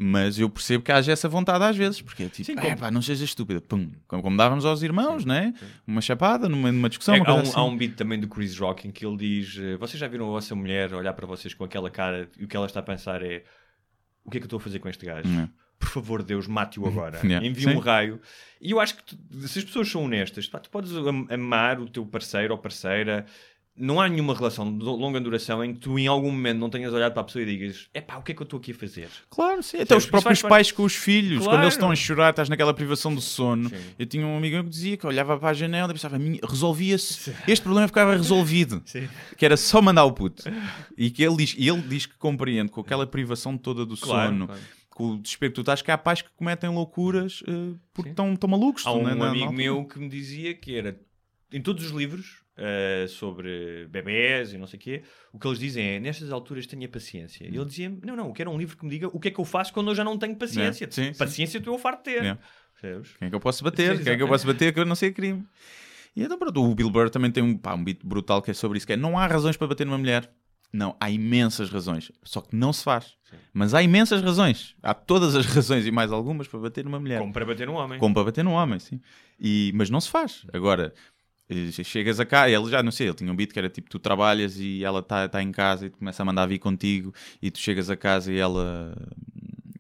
Mas 0.03 0.39
eu 0.39 0.49
percebo 0.49 0.83
que 0.83 0.91
haja 0.91 1.11
essa 1.11 1.29
vontade 1.29 1.63
às 1.63 1.77
vezes, 1.77 2.01
porque 2.01 2.23
é 2.23 2.29
tipo, 2.29 2.43
Sim, 2.45 2.57
"É 2.57 2.61
como- 2.61 2.77
pá, 2.79 2.89
não 2.89 3.03
sejas 3.03 3.21
estúpida, 3.29 3.61
pum, 3.61 3.91
como, 4.07 4.23
como 4.23 4.35
dávamos 4.35 4.65
aos 4.65 4.81
irmãos, 4.81 5.25
né? 5.25 5.53
Uma 5.85 6.01
chapada 6.01 6.49
numa, 6.49 6.71
numa 6.71 6.89
discussão, 6.89 7.13
É, 7.13 7.19
uma 7.19 7.29
há, 7.29 7.33
um, 7.35 7.39
assim. 7.41 7.51
há 7.55 7.63
um 7.63 7.77
beat 7.77 7.95
também 7.95 8.19
do 8.19 8.27
Chris 8.27 8.57
Rock 8.57 8.87
em 8.87 8.91
que 8.91 9.05
ele 9.05 9.15
diz: 9.17 9.55
eh, 9.59 9.77
Vocês 9.77 9.99
já 9.99 10.07
viram 10.07 10.25
a 10.27 10.31
vossa 10.31 10.55
mulher 10.55 10.91
olhar 10.95 11.13
para 11.13 11.27
vocês 11.27 11.53
com 11.53 11.63
aquela 11.63 11.91
cara 11.91 12.27
e 12.39 12.45
o 12.45 12.47
que 12.47 12.57
ela 12.57 12.65
está 12.65 12.79
a 12.79 12.83
pensar 12.83 13.21
é: 13.21 13.43
O 14.25 14.31
que 14.31 14.37
é 14.37 14.39
que 14.39 14.45
eu 14.45 14.47
estou 14.47 14.57
a 14.57 14.61
fazer 14.61 14.79
com 14.79 14.89
este 14.89 15.05
gajo? 15.05 15.27
Não 15.29 15.47
por 15.79 15.89
favor, 15.89 16.21
Deus, 16.21 16.45
mate-o 16.45 16.85
agora. 16.87 17.19
Yeah. 17.25 17.45
Envia 17.45 17.69
um 17.69 17.79
raio. 17.79 18.21
E 18.61 18.69
eu 18.69 18.79
acho 18.79 18.95
que 18.97 19.03
tu- 19.03 19.47
se 19.47 19.57
as 19.57 19.65
pessoas 19.65 19.89
são 19.89 20.03
honestas, 20.05 20.47
pá, 20.47 20.59
tu 20.59 20.69
podes 20.69 20.95
am- 20.95 21.25
amar 21.27 21.79
o 21.79 21.89
teu 21.89 22.05
parceiro 22.05 22.53
ou 22.53 22.57
parceira. 22.59 23.25
Não 23.73 24.01
há 24.01 24.07
nenhuma 24.10 24.36
relação 24.36 24.77
de 24.77 24.84
longa 24.84 25.19
duração 25.19 25.63
em 25.63 25.73
que 25.73 25.79
tu, 25.79 25.97
em 25.97 26.05
algum 26.05 26.29
momento, 26.29 26.60
não 26.60 26.69
tenhas 26.69 26.93
olhado 26.93 27.13
para 27.13 27.21
a 27.21 27.25
pessoa 27.25 27.41
e 27.41 27.45
digas: 27.45 27.88
é 27.93 28.01
pá, 28.01 28.17
o 28.17 28.21
que 28.21 28.34
é 28.34 28.36
que 28.36 28.41
eu 28.41 28.43
estou 28.43 28.60
aqui 28.60 28.71
a 28.71 28.75
fazer? 28.75 29.07
Claro, 29.29 29.63
sim. 29.63 29.77
Até 29.79 29.95
os 29.95 30.05
próprios 30.05 30.41
parte- 30.41 30.49
pais 30.51 30.71
com 30.73 30.84
os 30.84 30.93
filhos, 30.93 31.38
Claro. 31.39 31.51
quando 31.51 31.62
eles 31.63 31.73
estão 31.73 31.89
a 31.89 31.95
chorar, 31.95 32.31
estás 32.31 32.49
naquela 32.49 32.73
privação 32.73 33.15
do 33.15 33.21
sono. 33.21 33.69
Sim. 33.69 33.75
Eu 33.97 34.05
tinha 34.05 34.27
um 34.27 34.38
amigo 34.38 34.62
que 34.65 34.69
dizia 34.69 34.97
que 34.97 35.07
olhava 35.07 35.39
para 35.39 35.49
a 35.49 35.53
janela 35.53 35.89
e 35.89 35.93
pensava, 35.93 36.19
"Minha- 36.19 36.41
resolvia-se. 36.47 37.34
Este 37.47 37.63
problema 37.63 37.88
ficava 37.88 38.12
resolvido. 38.12 38.81
Sim. 38.86 39.07
Que 39.38 39.45
era 39.45 39.55
só 39.55 39.81
mandar 39.81 40.03
o 40.03 40.12
puto. 40.12 40.43
E 40.97 41.10
que 41.10 41.23
ele 41.23 41.38
diz, 41.38 41.55
e 41.57 41.67
ele 41.69 41.81
diz 41.81 42.05
que 42.05 42.15
compreende 42.17 42.69
com 42.71 42.81
aquela 42.81 43.07
privação 43.07 43.57
toda 43.57 43.86
do 43.86 43.95
Claro, 43.97 44.31
sono, 44.31 44.47
claro. 44.47 44.62
com 44.89 45.12
o 45.13 45.17
desespero 45.17 45.53
que 45.53 45.55
tu 45.55 45.62
estás, 45.62 45.81
que 45.81 45.89
há 45.89 45.97
pais 45.97 46.21
que 46.21 46.29
cometem 46.36 46.69
loucuras 46.69 47.41
eh, 47.47 47.75
porque 47.93 48.10
estão 48.10 48.38
malucos. 48.49 48.86
Há 48.86 48.89
estão 48.89 49.01
um 49.01 49.07
na- 49.07 49.15
na 49.15 49.29
amigo 49.29 49.45
altura. 49.45 49.63
meu 49.63 49.86
que 49.86 49.97
me 49.97 50.10
dizia 50.10 50.53
que 50.53 50.75
era 50.75 50.99
em 51.53 51.62
todos 51.62 51.86
os 51.86 51.91
livros 51.91 52.40
eh, 52.57 53.05
sobre 53.07 53.87
bebés 53.87 54.53
e 54.53 54.57
não 54.57 54.67
sei 54.67 54.77
o 54.77 54.81
quê, 54.81 55.03
o 55.31 55.39
que 55.39 55.47
eles 55.47 55.59
dizem 55.59 55.95
é 55.95 55.99
nestas 55.99 56.31
alturas 56.31 56.67
tenha 56.67 56.87
paciência. 56.87 57.45
E 57.45 57.55
ele 57.55 57.65
dizia: 57.65 57.89
Não, 58.03 58.15
não, 58.15 58.27
eu 58.27 58.33
quero 58.33 58.51
um 58.51 58.57
livro 58.57 58.77
que 58.77 58.83
me 58.83 58.91
diga 58.91 59.07
o 59.07 59.19
que 59.19 59.29
é 59.29 59.31
que 59.31 59.39
eu 59.39 59.45
faço 59.45 59.73
quando 59.73 59.91
eu 59.91 59.95
já 59.95 60.03
não 60.03 60.17
tenho 60.17 60.35
paciência. 60.35 60.85
É, 60.85 60.91
sim, 60.91 61.13
sim. 61.13 61.17
paciência 61.17 61.61
tu 61.61 61.69
eu 61.69 61.77
farto 61.77 62.09
de 62.09 62.15
ter. 62.15 62.25
É. 62.25 62.37
Quem 63.19 63.27
é 63.27 63.29
que 63.29 63.35
eu 63.35 63.39
posso 63.39 63.63
bater? 63.63 63.97
Sim, 63.97 64.03
Quem 64.03 64.13
é 64.13 64.17
que 64.17 64.23
eu 64.23 64.27
posso 64.27 64.45
bater 64.45 64.73
que 64.73 64.79
eu 64.79 64.85
não 64.85 64.95
sei 64.95 65.11
crime? 65.11 65.45
E 66.15 66.23
então, 66.23 66.37
pronto, 66.37 66.61
o 66.61 66.75
Bill 66.75 66.89
Burr 66.89 67.09
também 67.09 67.31
tem 67.31 67.43
um, 67.43 67.57
pá, 67.57 67.73
um 67.73 67.83
beat 67.83 67.99
brutal 68.03 68.41
que 68.41 68.51
é 68.51 68.53
sobre 68.53 68.77
isso, 68.77 68.87
que 68.87 68.93
é 68.93 68.97
não 68.97 69.17
há 69.17 69.27
razões 69.27 69.55
para 69.55 69.67
bater 69.67 69.85
numa 69.85 69.97
mulher. 69.97 70.29
Não, 70.73 70.95
há 70.99 71.09
imensas 71.09 71.69
razões. 71.69 72.11
Só 72.23 72.41
que 72.41 72.55
não 72.55 72.71
se 72.71 72.83
faz. 72.83 73.17
Mas 73.53 73.73
há 73.73 73.83
imensas 73.83 74.21
razões. 74.21 74.75
Há 74.81 74.93
todas 74.93 75.35
as 75.35 75.45
razões 75.53 75.85
e 75.85 75.91
mais 75.91 76.11
algumas 76.11 76.47
para 76.47 76.59
bater 76.59 76.85
numa 76.85 76.99
mulher. 76.99 77.19
Como 77.19 77.33
para 77.33 77.45
bater 77.45 77.69
um 77.69 77.75
homem. 77.75 77.99
Como 77.99 78.13
para 78.13 78.23
bater 78.23 78.43
num 78.43 78.53
homem, 78.53 78.79
sim. 78.79 79.01
E, 79.39 79.71
mas 79.75 79.89
não 79.89 79.99
se 79.99 80.09
faz. 80.09 80.45
Agora, 80.53 80.93
chegas 81.83 82.19
a 82.19 82.25
cá, 82.25 82.49
ele 82.49 82.69
já, 82.69 82.81
não 82.81 82.91
sei, 82.91 83.07
ele 83.07 83.15
tinha 83.15 83.31
um 83.31 83.35
beat 83.35 83.51
que 83.51 83.59
era 83.59 83.69
tipo, 83.69 83.89
tu 83.89 83.99
trabalhas 83.99 84.57
e 84.57 84.83
ela 84.83 84.99
está 84.99 85.27
tá 85.27 85.41
em 85.41 85.51
casa 85.51 85.85
e 85.85 85.89
tu 85.89 85.97
começa 85.97 86.21
a 86.21 86.25
mandar 86.25 86.45
vir 86.45 86.59
contigo 86.59 87.13
e 87.41 87.51
tu 87.51 87.59
chegas 87.59 87.89
a 87.89 87.95
casa 87.95 88.31
e 88.31 88.37
ela 88.37 88.95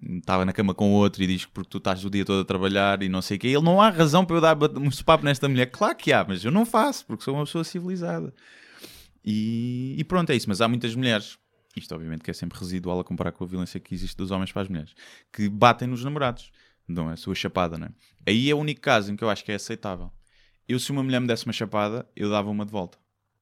hum, 0.01 0.17
estava 0.17 0.45
na 0.45 0.53
cama 0.53 0.73
com 0.73 0.91
outro 0.91 1.23
e 1.23 1.27
diz 1.27 1.45
que 1.45 1.51
porque 1.51 1.69
tu 1.69 1.77
estás 1.77 2.03
o 2.03 2.09
dia 2.09 2.25
todo 2.25 2.41
a 2.41 2.45
trabalhar 2.45 3.01
e 3.03 3.09
não 3.09 3.21
sei 3.21 3.37
o 3.37 3.39
quê. 3.39 3.47
Ele 3.47 3.61
não 3.63 3.81
há 3.81 3.89
razão 3.89 4.25
para 4.25 4.37
eu 4.37 4.41
dar 4.41 4.57
um 4.77 4.91
sopapo 4.91 5.23
nesta 5.23 5.47
mulher. 5.47 5.67
Claro 5.67 5.95
que 5.95 6.11
há, 6.11 6.25
mas 6.27 6.43
eu 6.43 6.51
não 6.51 6.65
faço 6.65 7.05
porque 7.05 7.23
sou 7.23 7.35
uma 7.35 7.45
pessoa 7.45 7.63
civilizada. 7.63 8.33
E, 9.23 9.95
e 9.97 10.03
pronto, 10.03 10.29
é 10.31 10.35
isso. 10.35 10.49
Mas 10.49 10.61
há 10.61 10.67
muitas 10.67 10.95
mulheres, 10.95 11.37
isto 11.75 11.93
obviamente 11.93 12.23
que 12.23 12.31
é 12.31 12.33
sempre 12.33 12.59
residual 12.59 12.99
a 12.99 13.03
comparar 13.03 13.31
com 13.31 13.43
a 13.43 13.47
violência 13.47 13.79
que 13.79 13.93
existe 13.93 14.17
dos 14.17 14.31
homens 14.31 14.51
para 14.51 14.63
as 14.63 14.67
mulheres, 14.67 14.93
que 15.31 15.47
batem 15.47 15.87
nos 15.87 16.03
namorados. 16.03 16.51
Dão 16.89 17.07
a 17.07 17.15
sua 17.15 17.35
chapada, 17.35 17.77
não 17.77 17.87
é? 17.87 17.91
Aí 18.27 18.49
é 18.49 18.53
o 18.53 18.57
único 18.57 18.81
caso 18.81 19.11
em 19.11 19.15
que 19.15 19.23
eu 19.23 19.29
acho 19.29 19.45
que 19.45 19.51
é 19.51 19.55
aceitável. 19.55 20.11
Eu, 20.71 20.79
se 20.79 20.91
uma 20.91 21.03
mulher 21.03 21.19
me 21.19 21.27
desse 21.27 21.45
uma 21.45 21.53
chapada, 21.53 22.07
eu 22.15 22.29
dava 22.29 22.49
uma 22.49 22.65
de 22.65 22.71
volta. 22.71 22.97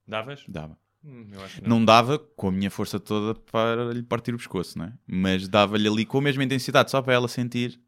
Davas? 0.07 0.43
Dava. 0.47 0.77
Hum, 1.03 1.27
eu 1.31 1.39
que 1.47 1.61
não. 1.61 1.69
Não 1.79 1.85
dava 1.85 2.17
com 2.19 2.49
a 2.49 2.51
minha 2.51 2.69
força 2.69 2.99
toda 2.99 3.33
para 3.39 3.93
lhe 3.93 4.03
partir 4.03 4.33
o 4.33 4.37
pescoço, 4.37 4.77
não 4.77 4.85
é? 4.85 4.93
Mas 5.07 5.47
dava-lhe 5.47 5.87
ali 5.87 6.05
com 6.05 6.17
a 6.17 6.21
mesma 6.21 6.43
intensidade, 6.43 6.91
só 6.91 7.01
para 7.01 7.13
ela 7.13 7.27
sentir. 7.27 7.79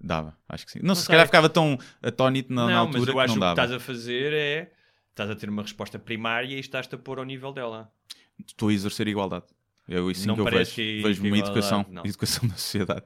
Dava, 0.00 0.36
acho 0.48 0.66
que 0.66 0.72
sim. 0.72 0.80
Não, 0.82 0.94
se 0.94 1.02
sei. 1.02 1.12
calhar 1.12 1.26
ficava 1.26 1.48
tão 1.48 1.78
atónito 2.02 2.52
na, 2.52 2.62
Não, 2.62 2.70
na 2.70 2.78
altura 2.78 2.98
mas 3.00 3.08
eu 3.08 3.14
que 3.14 3.20
acho 3.20 3.28
não 3.28 3.34
que 3.34 3.38
o 3.38 3.50
que 3.50 3.56
dava. 3.56 3.62
estás 3.62 3.72
a 3.72 3.80
fazer 3.80 4.32
é. 4.32 4.72
Estás 5.10 5.30
a 5.30 5.36
ter 5.36 5.48
uma 5.48 5.62
resposta 5.62 5.98
primária 5.98 6.54
e 6.56 6.58
estás-te 6.60 6.94
a 6.94 6.98
pôr 6.98 7.18
ao 7.20 7.24
nível 7.24 7.52
dela. 7.52 7.90
Estou 8.46 8.68
a 8.68 8.72
exercer 8.72 9.06
igualdade. 9.08 9.44
É 9.88 9.98
isso 10.00 10.26
Não 10.26 10.34
que 10.34 10.40
eu 10.40 10.44
vejo. 10.46 10.74
que- 10.74 11.02
Vejo 11.02 11.20
que 11.22 11.28
uma 11.28 11.36
igualdade, 11.38 11.58
educação, 11.58 11.86
não. 11.88 12.04
educação 12.04 12.46
da 12.48 12.54
sociedade. 12.56 13.04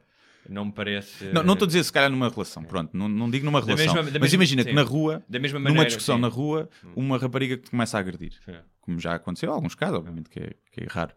Não 0.48 0.64
me 0.66 0.72
parece. 0.72 1.24
Não 1.26 1.42
não 1.42 1.52
estou 1.54 1.66
a 1.66 1.68
dizer 1.68 1.84
se 1.84 1.92
calhar 1.92 2.10
numa 2.10 2.28
relação, 2.28 2.62
pronto, 2.64 2.96
não, 2.96 3.08
não 3.08 3.30
digo 3.30 3.44
numa 3.44 3.60
relação. 3.60 3.76
mesma- 3.94 4.02
mas 4.02 4.12
mesma- 4.20 4.34
imagina 4.36 4.62
que 4.64 4.70
sim. 4.70 4.74
na 4.76 4.82
rua, 4.82 5.22
mesma 5.28 5.58
numa 5.58 5.68
maneira. 5.70 5.86
discussão 5.88 6.16
sim. 6.16 6.22
na 6.22 6.28
rua, 6.28 6.68
uma 6.96 7.18
rapariga 7.18 7.56
que 7.56 7.64
te 7.64 7.70
começa 7.70 7.96
a 7.96 8.00
agredir. 8.00 8.32
Sim. 8.44 8.54
como 8.80 8.98
já 8.98 9.14
aconteceu 9.14 9.50
em 9.50 9.52
alguns 9.52 9.74
casos, 9.74 9.96
obviamente 9.98 10.30
que 10.30 10.40
é, 10.40 10.50
que 10.72 10.80
é 10.82 10.86
raro, 10.88 11.12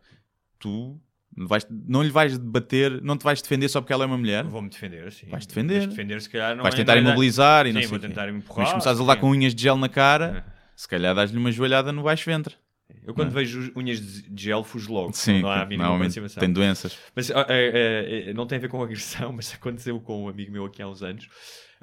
tu 0.60 1.00
vais- 1.38 1.66
não 1.70 2.04
lhe 2.04 2.10
vais 2.10 2.38
bater, 2.38 3.02
não 3.02 3.16
te 3.18 3.24
vais 3.24 3.42
defender 3.42 3.70
só 3.70 3.80
porque 3.80 3.94
ela 3.94 4.04
é 4.04 4.08
uma 4.08 4.18
mulher, 4.18 4.44
Vou-me 4.44 4.68
defender, 4.70 5.08
assim. 5.08 5.26
Vais 5.28 5.46
defender. 5.46 5.78
Mas 5.80 5.88
defender, 5.88 6.22
se 6.22 6.30
calhar, 6.30 6.54
não 6.56 6.64
vais 6.64 6.76
é- 6.76 6.78
tentar 6.78 6.98
é 6.98 7.00
imobilizar 7.00 7.66
e 7.66 7.72
não 7.72 7.82
Sim, 7.82 7.88
sei 7.88 7.98
vou 7.98 8.08
tentar 8.08 8.28
empurrar. 8.30 8.64
Mas 8.66 8.70
começares 8.72 9.00
a 9.00 9.02
levar 9.02 9.14
sim. 9.16 9.20
com 9.22 9.30
unhas 9.30 9.56
de 9.56 9.64
gel 9.64 9.78
na 9.78 9.88
cara, 9.88 10.44
É. 10.46 10.52
se 10.76 10.86
calhar 10.88 11.16
dás-lhe 11.16 11.38
uma 11.38 11.50
joelhada 11.52 11.94
no 11.94 12.04
baixo 12.04 12.26
ventre. 12.30 12.56
Eu 13.06 13.14
quando 13.14 13.32
vejo 13.32 13.72
unhas 13.76 14.00
de 14.00 14.44
gel, 14.44 14.64
fujo 14.64 14.92
logo. 14.94 15.14
Sim, 15.14 15.42
não 15.42 15.50
há 15.50 15.62
a 15.62 15.66
mínima 15.66 15.90
tem 16.40 16.52
doenças. 16.54 16.98
Mas 17.16 17.32
ah, 17.32 17.46
é, 17.50 18.30
é, 18.30 18.34
não 18.34 18.46
tem 18.46 18.58
a 18.58 18.62
ver 18.62 18.68
com 18.68 18.82
agressão, 18.84 19.32
mas 19.34 19.54
aconteceu 19.54 20.00
com 20.00 20.26
um 20.26 20.30
amigo 20.30 20.52
meu 20.52 20.66
aqui 20.66 20.82
há 20.82 20.88
uns 20.88 21.02
anos. 21.02 21.28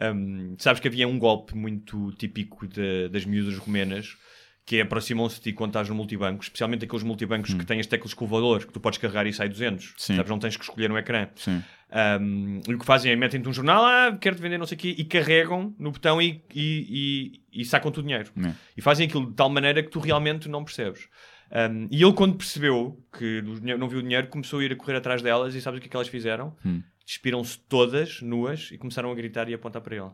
Hum, 0.01 0.55
sabes 0.59 0.81
que 0.81 0.87
havia 0.87 1.09
um 1.09 1.19
golpe 1.19 1.57
muito 1.57 2.13
típico 2.13 2.67
de- 2.69 3.09
das 3.09 3.25
miúdas 3.25 3.57
romenas 3.59 4.17
que 4.65 4.81
aproximam-se 4.81 5.37
de 5.37 5.43
ti 5.45 5.53
quando 5.55 5.71
estás 5.71 5.89
no 5.89 5.95
multibanco, 5.95 6.43
especialmente 6.43 6.85
aqueles 6.85 7.03
multibancos 7.03 7.55
que 7.55 7.65
têm 7.65 7.81
as 7.81 7.87
teclas 7.87 8.13
com 8.13 8.27
o 8.27 8.29
valor, 8.29 8.67
que 8.67 8.73
tu 8.73 8.79
podes 8.79 8.99
carregar 8.99 9.27
e 9.27 9.33
sai 9.33 9.49
200. 9.49 9.87
Hum. 9.87 9.93
Sim. 9.97 10.17
Sabes, 10.17 10.31
não 10.31 10.39
tens 10.39 10.57
que 10.57 10.63
escolher 10.63 10.93
um 10.93 10.99
ecrã. 10.99 11.27
Sim. 11.37 11.65
Um, 11.91 12.61
e 12.69 12.75
o 12.75 12.79
que 12.79 12.85
fazem 12.85 13.11
é 13.11 13.17
metem-te 13.17 13.49
um 13.49 13.53
jornal, 13.53 13.85
ah, 13.85 14.17
quero-te 14.21 14.43
vender 14.43 14.59
não 14.59 14.67
sei 14.67 14.77
o 14.77 14.81
quê, 14.81 14.95
e 14.99 15.05
carregam 15.05 15.75
no 15.79 15.91
botão 15.91 16.21
e, 16.21 16.43
e, 16.55 17.41
e, 17.53 17.63
e 17.63 17.65
sacam-te 17.65 18.01
o 18.01 18.03
dinheiro. 18.03 18.31
É. 18.45 18.53
E 18.77 18.83
fazem 18.83 19.07
aquilo 19.07 19.27
de 19.27 19.35
tal 19.35 19.49
maneira 19.49 19.83
que 19.83 19.91
tu 19.91 19.99
realmente 19.99 20.49
não 20.49 20.65
percebes. 20.65 21.09
Um, 21.51 21.89
e 21.91 22.03
ele, 22.03 22.13
quando 22.13 22.37
percebeu 22.37 23.03
que 23.17 23.43
não 23.43 23.89
viu 23.89 24.01
o 24.01 24.03
dinheiro, 24.03 24.29
começou 24.29 24.61
a 24.61 24.65
ir 24.65 24.73
a 24.73 24.77
correr 24.77 24.97
atrás 24.97 25.23
delas 25.23 25.55
e 25.55 25.61
sabes 25.61 25.79
o 25.79 25.81
que 25.81 25.89
é 25.89 25.91
que 25.91 25.97
elas 25.97 26.09
fizeram? 26.09 26.55
Hum. 26.65 26.83
Despiram-se 27.07 27.59
todas, 27.61 28.21
nuas, 28.21 28.71
e 28.71 28.77
começaram 28.77 29.11
a 29.11 29.15
gritar 29.15 29.49
e 29.49 29.55
a 29.55 29.57
apontar 29.57 29.81
para 29.81 29.97
ele. 29.97 30.11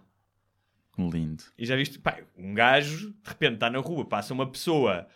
Lindo. 0.97 1.43
E 1.59 1.67
já 1.67 1.75
viste, 1.75 1.99
pá, 1.99 2.19
um 2.39 2.55
gajo, 2.55 3.11
de 3.11 3.29
repente 3.29 3.55
está 3.55 3.69
na 3.69 3.81
rua, 3.81 4.05
passa 4.05 4.33
uma 4.33 4.49
pessoa 4.49 5.09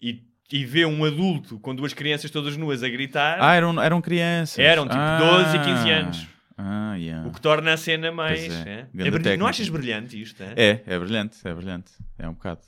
e, 0.00 0.22
e 0.52 0.64
vê 0.64 0.84
um 0.84 1.04
adulto 1.04 1.58
com 1.58 1.74
duas 1.74 1.92
crianças 1.94 2.30
todas 2.30 2.56
nuas 2.56 2.82
a 2.82 2.88
gritar, 2.88 3.38
Ah, 3.40 3.54
eram, 3.54 3.80
eram 3.80 4.00
crianças. 4.00 4.58
Eram, 4.58 4.84
tipo, 4.84 4.96
ah, 4.96 5.18
12 5.18 5.56
e 5.56 5.60
15 5.60 5.90
anos. 5.90 6.26
Ah, 6.56 6.94
yeah. 6.96 7.28
o 7.28 7.32
que 7.32 7.40
torna 7.40 7.72
a 7.72 7.76
cena 7.76 8.12
mais. 8.12 8.40
É. 8.66 8.86
é. 8.96 9.08
É 9.08 9.36
não 9.36 9.46
achas 9.46 9.68
brilhante 9.68 10.20
isto? 10.20 10.40
É? 10.42 10.54
É, 10.56 10.82
é 10.86 10.98
brilhante, 10.98 11.38
é 11.44 11.52
brilhante. 11.52 11.92
É 12.16 12.28
um 12.28 12.34
bocado. 12.34 12.60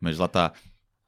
Mas 0.00 0.18
lá 0.18 0.26
está. 0.26 0.52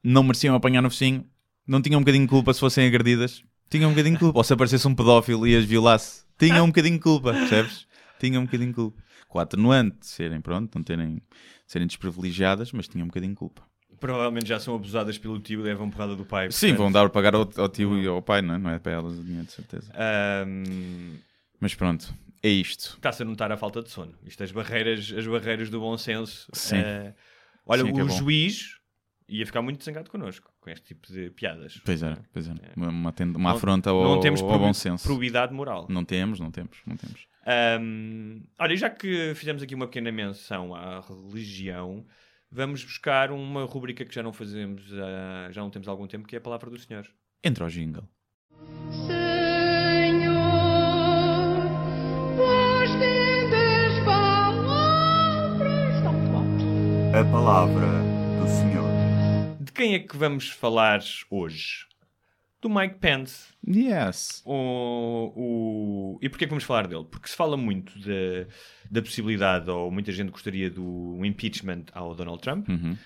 Não 0.03 0.23
mereciam 0.23 0.55
apanhar 0.55 0.83
no 0.83 0.91
focinho. 0.91 1.27
Não 1.67 1.83
tinham 1.83 1.99
um 1.99 2.03
bocadinho 2.03 2.25
de 2.25 2.31
culpa 2.31 2.55
se 2.55 2.61
fossem 2.61 2.87
agredidas. 2.87 3.43
Tinham 3.69 3.91
um 3.91 3.93
bocadinho 3.93 4.15
de 4.15 4.21
culpa. 4.21 4.39
Ou 4.39 4.45
se 4.45 4.53
aparecesse 4.53 4.87
um 4.87 4.95
pedófilo 4.95 5.49
e 5.49 5.57
as 5.57 5.65
violasse. 5.65 6.25
Tinham 6.39 6.65
um 6.65 6.69
bocadinho 6.69 6.95
de 6.95 7.03
culpa, 7.03 7.33
percebes? 7.33 7.87
Tinham 8.21 8.43
um 8.43 8.45
bocadinho 8.45 8.71
de 8.71 8.77
culpa. 8.77 9.03
Com 9.27 9.39
a 9.41 9.43
atenuante 9.43 9.99
de 9.99 10.07
serem, 10.07 10.41
pronto, 10.41 10.77
não 10.77 10.85
terem, 10.85 11.21
serem 11.67 11.89
desprivilegiadas, 11.89 12.71
mas 12.71 12.87
tinham 12.87 13.05
um 13.05 13.09
bocadinho 13.09 13.33
de 13.33 13.39
culpa. 13.39 13.63
Provavelmente 14.07 14.47
já 14.49 14.61
são 14.61 14.75
abusadas 14.75 15.17
pelo 15.17 15.41
tio 15.41 15.61
e 15.61 15.63
levam 15.63 15.89
porrada 15.89 16.15
do 16.15 16.27
pai. 16.27 16.51
Sim, 16.53 16.69
portanto. 16.69 16.79
vão 16.79 16.93
dar 16.93 17.07
a 17.07 17.09
pagar 17.09 17.35
ao, 17.35 17.49
ao 17.57 17.69
tio 17.71 17.99
e 17.99 18.07
ao 18.07 18.21
pai, 18.21 18.43
não 18.43 18.55
é? 18.55 18.59
Não 18.59 18.71
é 18.71 18.79
para 18.79 18.93
elas 18.93 19.19
o 19.19 19.23
dinheiro, 19.25 19.47
de 19.47 19.53
certeza. 19.53 19.91
Ahm, 19.95 21.17
Mas 21.59 21.75
pronto, 21.75 22.13
é 22.43 22.49
isto. 22.51 22.95
Está-se 22.97 23.23
a 23.23 23.25
notar 23.25 23.51
a 23.51 23.57
falta 23.57 23.83
de 23.83 23.91
sono. 23.91 24.13
Isto, 24.27 24.43
as 24.45 24.53
barreiras, 24.53 25.11
as 25.17 25.27
barreiras 25.27 25.71
do 25.71 25.81
bom 25.81 25.97
senso. 25.97 26.49
Sim. 26.53 26.77
eh, 26.77 27.15
olha, 27.65 27.83
Sim, 27.83 27.89
é 27.99 28.03
o 28.03 28.07
bom. 28.07 28.09
juiz 28.15 28.77
ia 29.27 29.47
ficar 29.47 29.63
muito 29.63 29.83
zangado 29.83 30.11
connosco 30.11 30.53
com 30.61 30.69
este 30.69 30.89
tipo 30.89 31.11
de 31.11 31.31
piadas. 31.31 31.81
Pois 31.83 32.03
é, 32.03 32.15
pois 32.31 32.47
é. 32.47 32.53
Uma, 32.77 32.89
uma, 32.91 33.11
tend- 33.13 33.35
uma 33.35 33.49
Não- 33.51 33.57
afronta 33.57 33.89
ao, 33.89 34.05
não 34.05 34.21
temos 34.21 34.43
ao 34.43 34.59
bom 34.59 34.75
senso. 34.75 35.03
probidade 35.09 35.55
moral. 35.55 35.87
Não 35.89 36.05
temos, 36.05 36.39
não 36.39 36.51
temos, 36.51 36.77
não 36.87 36.95
temos. 36.95 37.27
Ahm, 37.47 38.43
olha, 38.59 38.77
já 38.77 38.91
que 38.91 39.33
fizemos 39.35 39.63
aqui 39.63 39.75
uma 39.75 39.87
pequena 39.87 40.13
menção 40.13 40.75
à 40.75 41.01
religião, 41.01 42.05
vamos 42.55 42.85
buscar 42.85 43.33
uma 43.33 43.65
rubrica 43.65 44.05
que 44.05 44.15
já 44.15 44.23
não 44.23 44.33
fazemos, 44.33 44.85
ah, 44.93 45.49
já 45.51 45.61
não 45.61 45.71
temos 45.71 45.89
há 45.89 45.91
algum 45.91 46.07
tempo, 46.07 46.27
que 46.27 46.37
é 46.37 46.39
a 46.39 46.41
palavra 46.41 46.71
do 46.71 46.79
Senhor. 46.79 47.05
Entra 47.43 47.65
ao 47.65 47.71
jingle. 47.71 48.09
A 57.13 57.25
palavra 57.31 57.87
do 58.41 58.49
Senhor. 58.49 58.91
De 59.61 59.73
quem 59.73 59.95
é 59.95 59.99
que 59.99 60.17
vamos 60.17 60.49
falar 60.49 61.01
hoje? 61.31 61.87
Do 62.65 62.71
Mike 62.71 62.95
Pence. 62.95 63.49
Yes. 63.69 64.41
O, 64.43 65.33
o... 65.37 66.19
E 66.23 66.31
porquê 66.31 66.47
que 66.47 66.49
vamos 66.49 66.65
falar 66.65 66.87
dele? 66.87 67.05
Porque 67.05 67.29
se 67.29 67.37
fala 67.37 67.59
muito 67.59 67.93
da, 67.99 68.47
da 68.91 69.03
possibilidade, 69.03 69.69
ou 69.69 69.91
muita 69.91 70.11
gente 70.11 70.31
gostaria 70.31 70.71
do 70.71 71.21
impeachment 71.23 71.85
ao 71.93 72.15
Donald 72.15 72.41
Trump. 72.41 72.67
Uhum. 72.67 72.97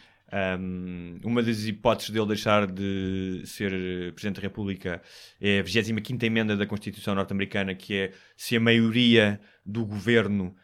Um, 0.60 1.18
uma 1.24 1.42
das 1.42 1.66
hipóteses 1.66 2.10
dele 2.10 2.26
deixar 2.26 2.68
de 2.68 3.42
ser 3.46 3.72
Presidente 4.12 4.36
da 4.36 4.42
República 4.42 5.02
é 5.40 5.58
a 5.58 5.62
25 5.64 6.24
emenda 6.24 6.56
da 6.56 6.64
Constituição 6.64 7.16
norte-americana, 7.16 7.74
que 7.74 7.94
é 7.94 8.12
se 8.36 8.54
a 8.54 8.60
maioria 8.60 9.40
do 9.66 9.84
governo, 9.84 10.54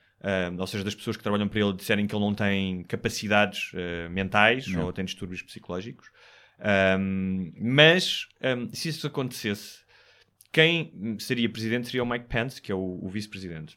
um, 0.53 0.61
ou 0.61 0.69
seja, 0.69 0.85
das 0.85 0.95
pessoas 0.95 1.17
que 1.17 1.23
trabalham 1.25 1.49
para 1.49 1.59
ele, 1.59 1.73
disserem 1.73 2.07
que 2.07 2.15
ele 2.15 2.25
não 2.25 2.33
tem 2.33 2.85
capacidades 2.85 3.73
uh, 3.73 4.09
mentais 4.09 4.69
Não. 4.69 4.85
ou 4.85 4.93
tem 4.93 5.05
distúrbios 5.05 5.43
psicológicos. 5.43 6.13
Um, 6.61 7.53
mas 7.61 8.27
um, 8.43 8.69
se 8.73 8.89
isso 8.89 9.07
acontecesse, 9.07 9.79
quem 10.53 11.17
seria 11.19 11.49
presidente 11.49 11.87
seria 11.87 12.03
o 12.03 12.07
Mike 12.09 12.27
Pence, 12.27 12.61
que 12.63 12.71
é 12.71 12.75
o, 12.75 13.01
o 13.03 13.09
vice-presidente. 13.09 13.77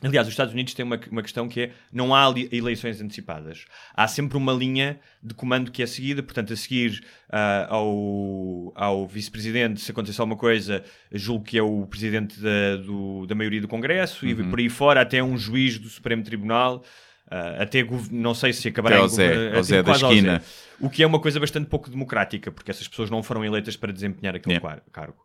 Aliás, 0.00 0.28
os 0.28 0.32
Estados 0.32 0.54
Unidos 0.54 0.74
têm 0.74 0.84
uma, 0.84 1.00
uma 1.10 1.22
questão 1.22 1.48
que 1.48 1.60
é 1.60 1.72
não 1.92 2.14
há 2.14 2.32
eleições 2.52 3.00
antecipadas. 3.00 3.64
Há 3.92 4.06
sempre 4.06 4.36
uma 4.36 4.52
linha 4.52 5.00
de 5.20 5.34
comando 5.34 5.72
que 5.72 5.82
é 5.82 5.86
seguida, 5.86 6.22
portanto, 6.22 6.52
a 6.52 6.56
seguir 6.56 7.04
ah, 7.28 7.66
ao, 7.68 8.72
ao 8.76 9.08
vice-presidente, 9.08 9.80
se 9.80 9.90
acontecer 9.90 10.20
alguma 10.20 10.38
coisa, 10.38 10.84
julgo 11.10 11.44
que 11.44 11.58
é 11.58 11.62
o 11.62 11.84
presidente 11.84 12.38
da, 12.40 12.76
do- 12.76 13.26
da 13.26 13.34
maioria 13.34 13.60
do 13.60 13.66
Congresso 13.66 14.24
e 14.24 14.34
por 14.50 14.60
aí 14.60 14.68
fora 14.68 15.00
até 15.00 15.20
um 15.20 15.36
juiz 15.36 15.78
do 15.80 15.88
Supremo 15.88 16.22
Tribunal. 16.22 16.84
Ah, 17.30 17.62
até 17.62 17.84
não 18.10 18.34
sei 18.34 18.52
se 18.52 18.68
acabará 18.68 18.96
Até 18.96 19.04
em 19.04 19.08
Zé, 19.08 19.48
até 19.48 19.62
Zé 19.62 19.82
da 19.82 19.92
esquina. 19.92 20.42
O 20.80 20.88
que 20.88 21.02
é 21.02 21.06
uma 21.06 21.18
coisa 21.20 21.38
bastante 21.40 21.66
pouco 21.68 21.90
democrática, 21.90 22.50
porque 22.52 22.70
essas 22.70 22.86
pessoas 22.88 23.10
não 23.10 23.22
foram 23.22 23.44
eleitas 23.44 23.76
para 23.76 23.92
desempenhar 23.92 24.34
aquele 24.36 24.54
Yeah. 24.56 24.80
cargo. 24.92 25.16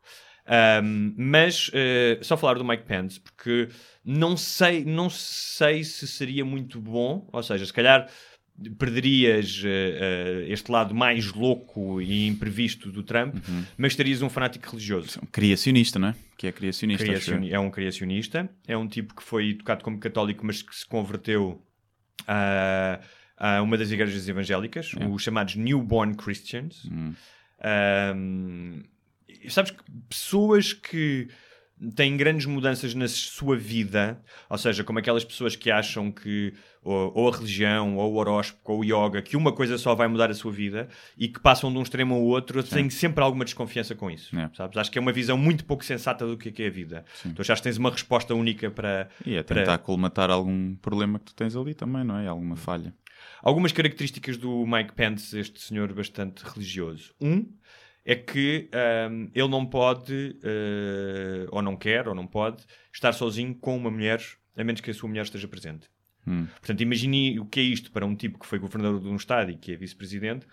Um, 0.84 1.14
mas 1.18 1.72
eh, 1.74 2.20
só 2.22 2.36
falar 2.36 2.56
do 2.56 2.66
Mike 2.66 2.84
Pence, 2.84 3.18
porque 3.20 3.70
não 4.04 4.36
sei, 4.36 4.84
não 4.84 5.10
sei 5.10 5.86
se 5.86 6.06
seria 6.06 6.44
muito 6.44 6.82
bom, 6.82 7.26
ou 7.32 7.42
seja, 7.42 7.66
se 7.66 7.72
calhar 7.72 8.10
perderias 8.78 9.62
eh, 9.66 9.98
eh, 10.48 10.52
este 10.52 10.72
lado 10.72 10.94
mais 10.94 11.32
louco 11.32 12.02
e 12.02 12.28
imprevisto 12.28 12.92
do 12.92 13.04
Trump, 13.04 13.36
Uhum. 13.36 13.64
mas 13.78 13.96
terias 13.96 14.22
um 14.22 14.30
fanático 14.30 14.70
religioso. 14.70 15.20
Criacionista, 15.32 15.98
não 15.98 16.10
é? 16.10 16.16
Que 16.38 16.48
é 16.48 16.52
criacionista. 16.52 17.06
é 17.50 17.60
um 17.60 17.72
criacionista, 17.72 18.50
é 18.68 18.78
um 18.78 18.88
tipo 18.88 19.16
que 19.16 19.24
foi 19.24 19.50
educado 19.52 19.84
como 19.84 19.98
católico, 20.00 20.46
mas 20.46 20.62
que 20.62 20.76
se 20.76 20.86
converteu 20.86 21.62
a, 22.28 23.00
a 23.38 23.62
uma 23.62 23.78
das 23.78 23.92
igrejas 23.92 24.28
evangélicas, 24.28 24.92
É. 25.00 25.06
os 25.06 25.22
chamados 25.22 25.56
Newborn 25.56 26.16
Christians. 26.16 26.86
Hum. 26.86 27.14
Um, 28.16 28.84
sabes 29.50 29.72
que 29.72 29.84
pessoas 30.10 30.74
que 30.74 31.28
têm 31.96 32.16
grandes 32.16 32.46
mudanças 32.46 32.94
na 32.94 33.08
sua 33.08 33.58
vida, 33.58 34.22
ou 34.50 34.58
seja, 34.58 34.84
como 34.84 35.00
aquelas 35.00 35.24
pessoas 35.24 35.56
que 35.56 35.70
acham 35.72 36.12
que 36.12 36.54
ou, 36.84 37.12
ou 37.16 37.30
a 37.30 37.36
religião, 37.36 37.98
ou 37.98 38.14
o 38.14 38.16
horóscopo, 38.18 38.74
ou 38.74 38.80
o 38.80 38.84
yoga, 38.84 39.22
que 39.22 39.38
uma 39.38 39.52
coisa 39.54 39.78
só 39.78 39.96
vai 39.96 40.08
mudar 40.08 40.30
a 40.30 40.34
sua 40.34 40.52
vida 40.52 40.88
e 41.18 41.28
que 41.28 41.40
passam 41.40 41.72
de 41.72 41.78
um 41.78 41.82
extremo 41.82 42.14
ao 42.16 42.22
outro, 42.22 42.60
eu 42.60 42.64
tenho 42.64 42.92
sempre 42.92 43.24
alguma 43.24 43.46
desconfiança 43.46 43.96
com 43.96 44.12
isso. 44.12 44.38
É. 44.38 44.50
Sabes? 44.54 44.78
Acho 44.78 44.92
que 44.92 44.98
é 44.98 45.02
uma 45.02 45.12
visão 45.14 45.38
muito 45.38 45.66
pouco 45.66 45.84
sensata 45.84 46.26
do 46.28 46.38
que 46.38 46.50
é, 46.50 46.52
que 46.52 46.64
é 46.64 46.68
a 46.68 46.72
vida. 46.72 47.06
Tu 47.36 47.42
achas 47.42 47.60
que 47.60 47.64
tens 47.64 47.78
uma 47.78 47.90
resposta 47.90 48.36
única 48.36 48.70
para. 48.70 49.10
E 49.26 49.36
é 49.36 49.44
para- 49.44 49.62
tentar 49.62 49.78
colmatar 49.80 50.30
algum 50.30 50.76
problema 50.76 51.20
que 51.20 51.26
tu 51.26 51.34
tens 51.36 51.56
ali 51.56 51.74
também, 51.74 52.04
não 52.04 52.18
é? 52.18 52.28
Alguma 52.28 52.56
falha. 52.56 52.94
Algumas 53.42 53.72
características 53.72 54.38
do 54.38 54.66
Mike 54.66 54.94
Pence, 54.94 55.38
este 55.38 55.60
senhor 55.62 55.94
bastante 55.94 56.44
religioso. 56.44 57.14
Um 57.20 57.46
é 58.06 58.16
que 58.16 58.70
ahm, 58.74 59.28
ele 59.34 59.48
não 59.48 59.66
pode, 59.66 60.38
eh, 60.44 61.48
ou 61.52 61.62
não 61.62 61.76
quer, 61.76 62.08
ou 62.08 62.14
não 62.16 62.28
pode, 62.28 62.64
estar 62.92 63.14
sozinho 63.14 63.56
com 63.56 63.78
uma 63.78 63.90
mulher, 63.90 64.22
a 64.58 64.64
menos 64.64 64.82
que 64.82 64.92
a 64.92 64.94
sua 64.94 65.08
mulher 65.10 65.24
esteja 65.24 65.48
presente. 65.48 65.90
Hum. 66.28 66.46
Portanto, 66.60 66.82
imagine 66.82 67.40
o 67.40 67.46
que 67.46 67.60
é 67.60 67.64
isto 67.64 67.92
para 67.92 68.06
um 68.06 68.16
tipo 68.16 68.40
que 68.40 68.46
foi 68.46 68.60
governador 68.60 69.00
de 69.02 69.08
um 69.08 69.16
estado 69.16 69.52
e 69.52 69.58
que 69.58 69.74
é 69.74 69.76
vice-presidente. 69.76 70.46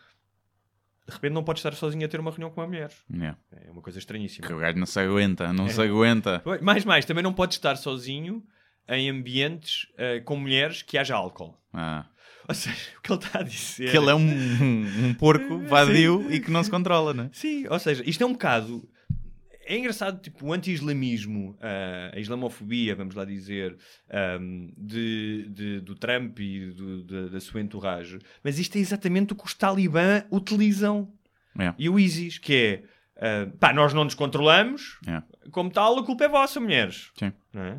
De 1.07 1.15
repente 1.15 1.33
não 1.33 1.43
pode 1.43 1.59
estar 1.59 1.73
sozinho 1.75 2.05
a 2.05 2.09
ter 2.09 2.21
uma 2.21 2.31
reunião 2.31 2.51
com 2.51 2.61
uma 2.61 2.67
mulher. 2.69 2.91
Yeah. 3.13 3.37
É 3.67 3.71
uma 3.71 3.83
coisa 3.83 3.99
estranhíssima. 3.99 4.47
Que 4.47 4.53
o 4.53 4.59
gajo 4.59 4.79
não 4.79 4.87
se 4.87 5.01
aguenta, 5.01 5.45
É. 5.45 5.53
não 5.53 5.69
se 5.69 5.81
aguenta. 5.81 6.43
Mais, 6.63 6.85
mais, 6.85 7.05
também 7.05 7.23
não 7.23 7.33
pode 7.33 7.55
estar 7.55 7.75
sozinho 7.77 8.45
em 8.89 9.11
ambientes 9.11 9.87
eh, 9.97 10.21
com 10.21 10.37
mulheres 10.37 10.83
que 10.83 10.97
haja 10.99 11.17
álcool. 11.17 11.57
Ah. 11.73 12.07
Ou 12.51 12.55
seja, 12.55 12.77
o 12.99 13.03
que 13.03 13.13
ele 13.13 13.19
está 13.21 13.39
a 13.39 13.43
dizer... 13.45 13.91
Que 13.93 13.97
ele 13.97 14.11
é 14.11 14.15
um, 14.15 14.29
um, 14.29 15.07
um 15.07 15.15
porco 15.15 15.59
vadio 15.71 16.27
e 16.31 16.41
que 16.41 16.51
não 16.51 16.63
se 16.65 16.69
controla, 16.71 17.15
não 17.15 17.25
é? 17.25 17.31
Sim, 17.33 17.65
ou 17.71 17.79
seja, 17.79 18.03
isto 18.05 18.23
é 18.25 18.27
um 18.27 18.33
bocado. 18.33 18.89
É 19.65 19.79
engraçado, 19.79 20.21
tipo, 20.21 20.47
o 20.47 20.53
anti-islamismo, 20.53 21.57
ah, 21.61 22.11
a 22.13 22.19
islamofobia, 22.19 22.97
vamos 22.97 23.15
lá 23.15 23.25
dizer, 23.25 23.77
ahm, 24.11 24.69
de, 24.77 25.47
de- 25.49 25.81
do 25.81 25.95
Trump 25.95 26.41
e 26.41 26.67
do- 26.73 27.05
da- 27.05 27.29
da 27.29 27.41
sua 27.41 27.61
entourage, 27.61 28.19
mas 28.43 28.59
isto 28.59 28.75
é 28.77 28.81
exatamente 28.81 29.33
o 29.33 29.37
que 29.37 29.45
os 29.45 29.55
talibã 29.55 30.25
utilizam. 30.33 31.09
É. 31.57 31.73
E 31.79 31.89
o 31.89 32.01
ISIS, 32.01 32.37
que 32.39 32.53
é, 32.53 32.83
ah, 33.25 33.49
pá, 33.61 33.73
nós 33.73 33.95
não 33.95 34.03
nos 34.03 34.15
controlamos, 34.15 34.99
É. 35.07 35.23
como 35.53 35.71
tal, 35.71 35.97
a 36.01 36.05
culpa 36.05 36.25
é 36.25 36.29
vossa, 36.29 36.59
mulheres. 36.59 37.13
Sim. 37.17 37.33
Não 37.53 37.63
é? 37.63 37.79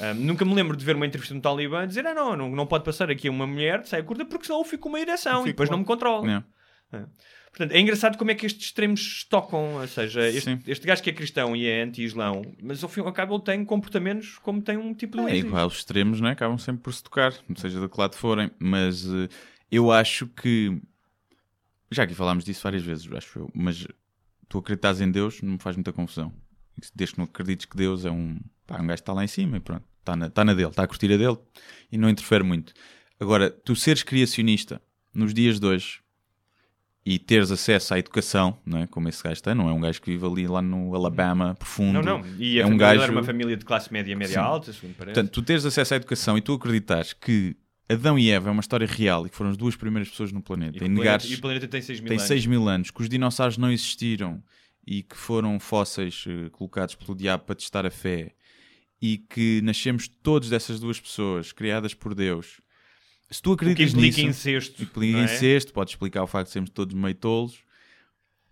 Ah, 0.00 0.14
nunca 0.14 0.44
me 0.44 0.54
lembro 0.54 0.76
de 0.76 0.84
ver 0.84 0.96
uma 0.96 1.06
entrevista 1.06 1.34
no 1.34 1.40
Talibã 1.40 1.86
dizer: 1.86 2.06
ah, 2.06 2.14
não, 2.14 2.36
não, 2.36 2.50
não 2.50 2.66
pode 2.66 2.84
passar 2.84 3.10
aqui 3.10 3.28
uma 3.28 3.46
mulher 3.46 3.82
de 3.82 3.88
saia 3.88 4.02
curta 4.02 4.24
porque 4.24 4.46
senão 4.46 4.60
eu 4.60 4.64
fico 4.64 4.82
com 4.84 4.88
uma 4.88 5.00
ereção 5.00 5.42
e 5.42 5.46
depois 5.50 5.70
não 5.70 5.78
me 5.78 5.84
controlo. 5.84 6.28
É. 6.28 6.42
Portanto, 7.50 7.70
é 7.72 7.78
engraçado 7.80 8.18
como 8.18 8.32
é 8.32 8.34
que 8.34 8.46
estes 8.46 8.66
extremos 8.66 9.24
tocam. 9.30 9.74
Ou 9.80 9.86
seja, 9.86 10.28
este, 10.28 10.58
este 10.66 10.86
gajo 10.86 11.02
que 11.02 11.10
é 11.10 11.12
cristão 11.12 11.54
e 11.54 11.66
é 11.66 11.82
anti-islão, 11.82 12.42
mas 12.60 12.82
ao 12.82 12.88
fim 12.88 13.00
e 13.00 13.04
ao 13.04 13.12
cabo 13.12 13.36
ele 13.36 13.44
tem 13.44 13.64
comportamentos 13.64 14.38
como 14.38 14.60
tem 14.60 14.76
um 14.76 14.92
tipo 14.92 15.16
de 15.16 15.22
um 15.22 15.28
É 15.28 15.32
ISIS. 15.36 15.44
igual, 15.44 15.66
os 15.68 15.76
extremos 15.76 16.20
não 16.20 16.28
é? 16.28 16.32
acabam 16.32 16.58
sempre 16.58 16.82
por 16.82 16.92
se 16.92 17.02
tocar, 17.02 17.32
seja 17.56 17.80
de 17.80 17.88
que 17.88 18.00
lado 18.00 18.16
forem. 18.16 18.50
Mas 18.58 19.06
eh, 19.06 19.28
eu 19.70 19.92
acho 19.92 20.26
que. 20.26 20.80
Já 21.90 22.02
aqui 22.02 22.14
falámos 22.14 22.44
disso 22.44 22.62
várias 22.64 22.82
vezes, 22.82 23.08
acho 23.12 23.38
eu. 23.38 23.50
Mas 23.54 23.86
tu 24.48 24.58
acreditas 24.58 25.00
em 25.00 25.10
Deus 25.10 25.40
não 25.40 25.52
me 25.52 25.58
faz 25.58 25.76
muita 25.76 25.92
confusão. 25.92 26.32
Desde 26.92 27.14
que 27.14 27.18
não 27.20 27.24
acredites 27.24 27.66
que 27.66 27.76
Deus 27.76 28.04
é 28.04 28.10
um. 28.10 28.36
Pá, 28.66 28.80
um 28.80 28.86
gajo 28.86 29.00
está 29.00 29.12
lá 29.12 29.24
em 29.24 29.28
cima 29.28 29.56
e 29.56 29.60
pronto. 29.60 29.84
Está 30.00 30.16
na, 30.16 30.26
está 30.26 30.44
na 30.44 30.52
dele, 30.52 30.68
está 30.68 30.82
a 30.82 30.86
curtir 30.86 31.12
a 31.12 31.16
dele 31.16 31.38
e 31.90 31.96
não 31.96 32.08
interfere 32.08 32.44
muito. 32.44 32.72
Agora, 33.18 33.50
tu 33.50 33.74
seres 33.74 34.02
criacionista 34.02 34.80
nos 35.14 35.32
dias 35.32 35.58
de 35.58 35.66
hoje 35.66 36.00
e 37.06 37.18
teres 37.18 37.50
acesso 37.50 37.94
à 37.94 37.98
educação, 37.98 38.58
não 38.64 38.78
é? 38.78 38.86
como 38.86 39.08
esse 39.08 39.22
gajo 39.22 39.42
tem, 39.42 39.54
não 39.54 39.68
é 39.68 39.72
um 39.72 39.80
gajo 39.80 40.00
que 40.00 40.10
vive 40.10 40.26
ali 40.26 40.48
lá 40.48 40.62
no 40.62 40.94
Alabama 40.94 41.54
profundo. 41.54 42.02
Não, 42.02 42.18
não. 42.18 42.26
E 42.38 42.60
a 42.60 42.64
é 42.64 42.66
um 42.66 42.76
gajo... 42.76 43.02
era 43.02 43.12
uma 43.12 43.22
família 43.22 43.56
de 43.56 43.64
classe 43.64 43.92
média, 43.92 44.16
média 44.16 44.34
Sim. 44.34 44.40
alta, 44.40 44.72
segundo 44.72 44.94
parece. 44.94 45.14
Portanto, 45.14 45.32
tu 45.32 45.42
teres 45.42 45.64
acesso 45.64 45.94
à 45.94 45.96
educação 45.98 46.38
e 46.38 46.40
tu 46.40 46.54
acreditares 46.54 47.12
que 47.12 47.56
Adão 47.88 48.18
e 48.18 48.30
Eva 48.30 48.48
é 48.48 48.52
uma 48.52 48.60
história 48.60 48.86
real 48.86 49.26
e 49.26 49.30
que 49.30 49.36
foram 49.36 49.50
as 49.50 49.56
duas 49.56 49.76
primeiras 49.76 50.08
pessoas 50.08 50.32
no 50.32 50.42
planeta 50.42 50.82
e, 50.82 50.86
e, 50.86 50.88
negares 50.88 51.30
e 51.30 51.34
o 51.34 51.40
planeta 51.40 51.68
tem 51.68 51.82
6 51.82 52.00
mil 52.00 52.08
tem 52.08 52.16
anos. 52.16 52.28
6 52.28 52.46
mil 52.46 52.68
anos, 52.68 52.90
que 52.90 53.02
os 53.02 53.08
dinossauros 53.08 53.58
não 53.58 53.70
existiram 53.70 54.42
e 54.86 55.02
que 55.02 55.16
foram 55.16 55.60
fósseis 55.60 56.24
eh, 56.26 56.48
colocados 56.50 56.94
pelo 56.94 57.16
diabo 57.16 57.44
para 57.44 57.54
testar 57.54 57.84
a 57.84 57.90
fé 57.90 58.34
e 59.06 59.18
que 59.18 59.60
nascemos 59.62 60.08
todos 60.08 60.48
dessas 60.48 60.80
duas 60.80 60.98
pessoas 60.98 61.52
criadas 61.52 61.92
por 61.92 62.14
Deus. 62.14 62.60
Se 63.30 63.42
tu 63.42 63.52
O 63.52 63.56
que 63.56 63.64
acreditas 63.64 63.92
implica 63.92 64.16
nisso, 64.22 64.28
incesto. 64.30 64.82
implica 64.82 65.18
é? 65.18 65.24
incesto, 65.24 65.72
pode 65.74 65.90
explicar 65.90 66.22
o 66.22 66.26
facto 66.26 66.46
de 66.46 66.52
sermos 66.52 66.70
todos 66.70 66.94
meio 66.94 67.14
tolos, 67.14 67.58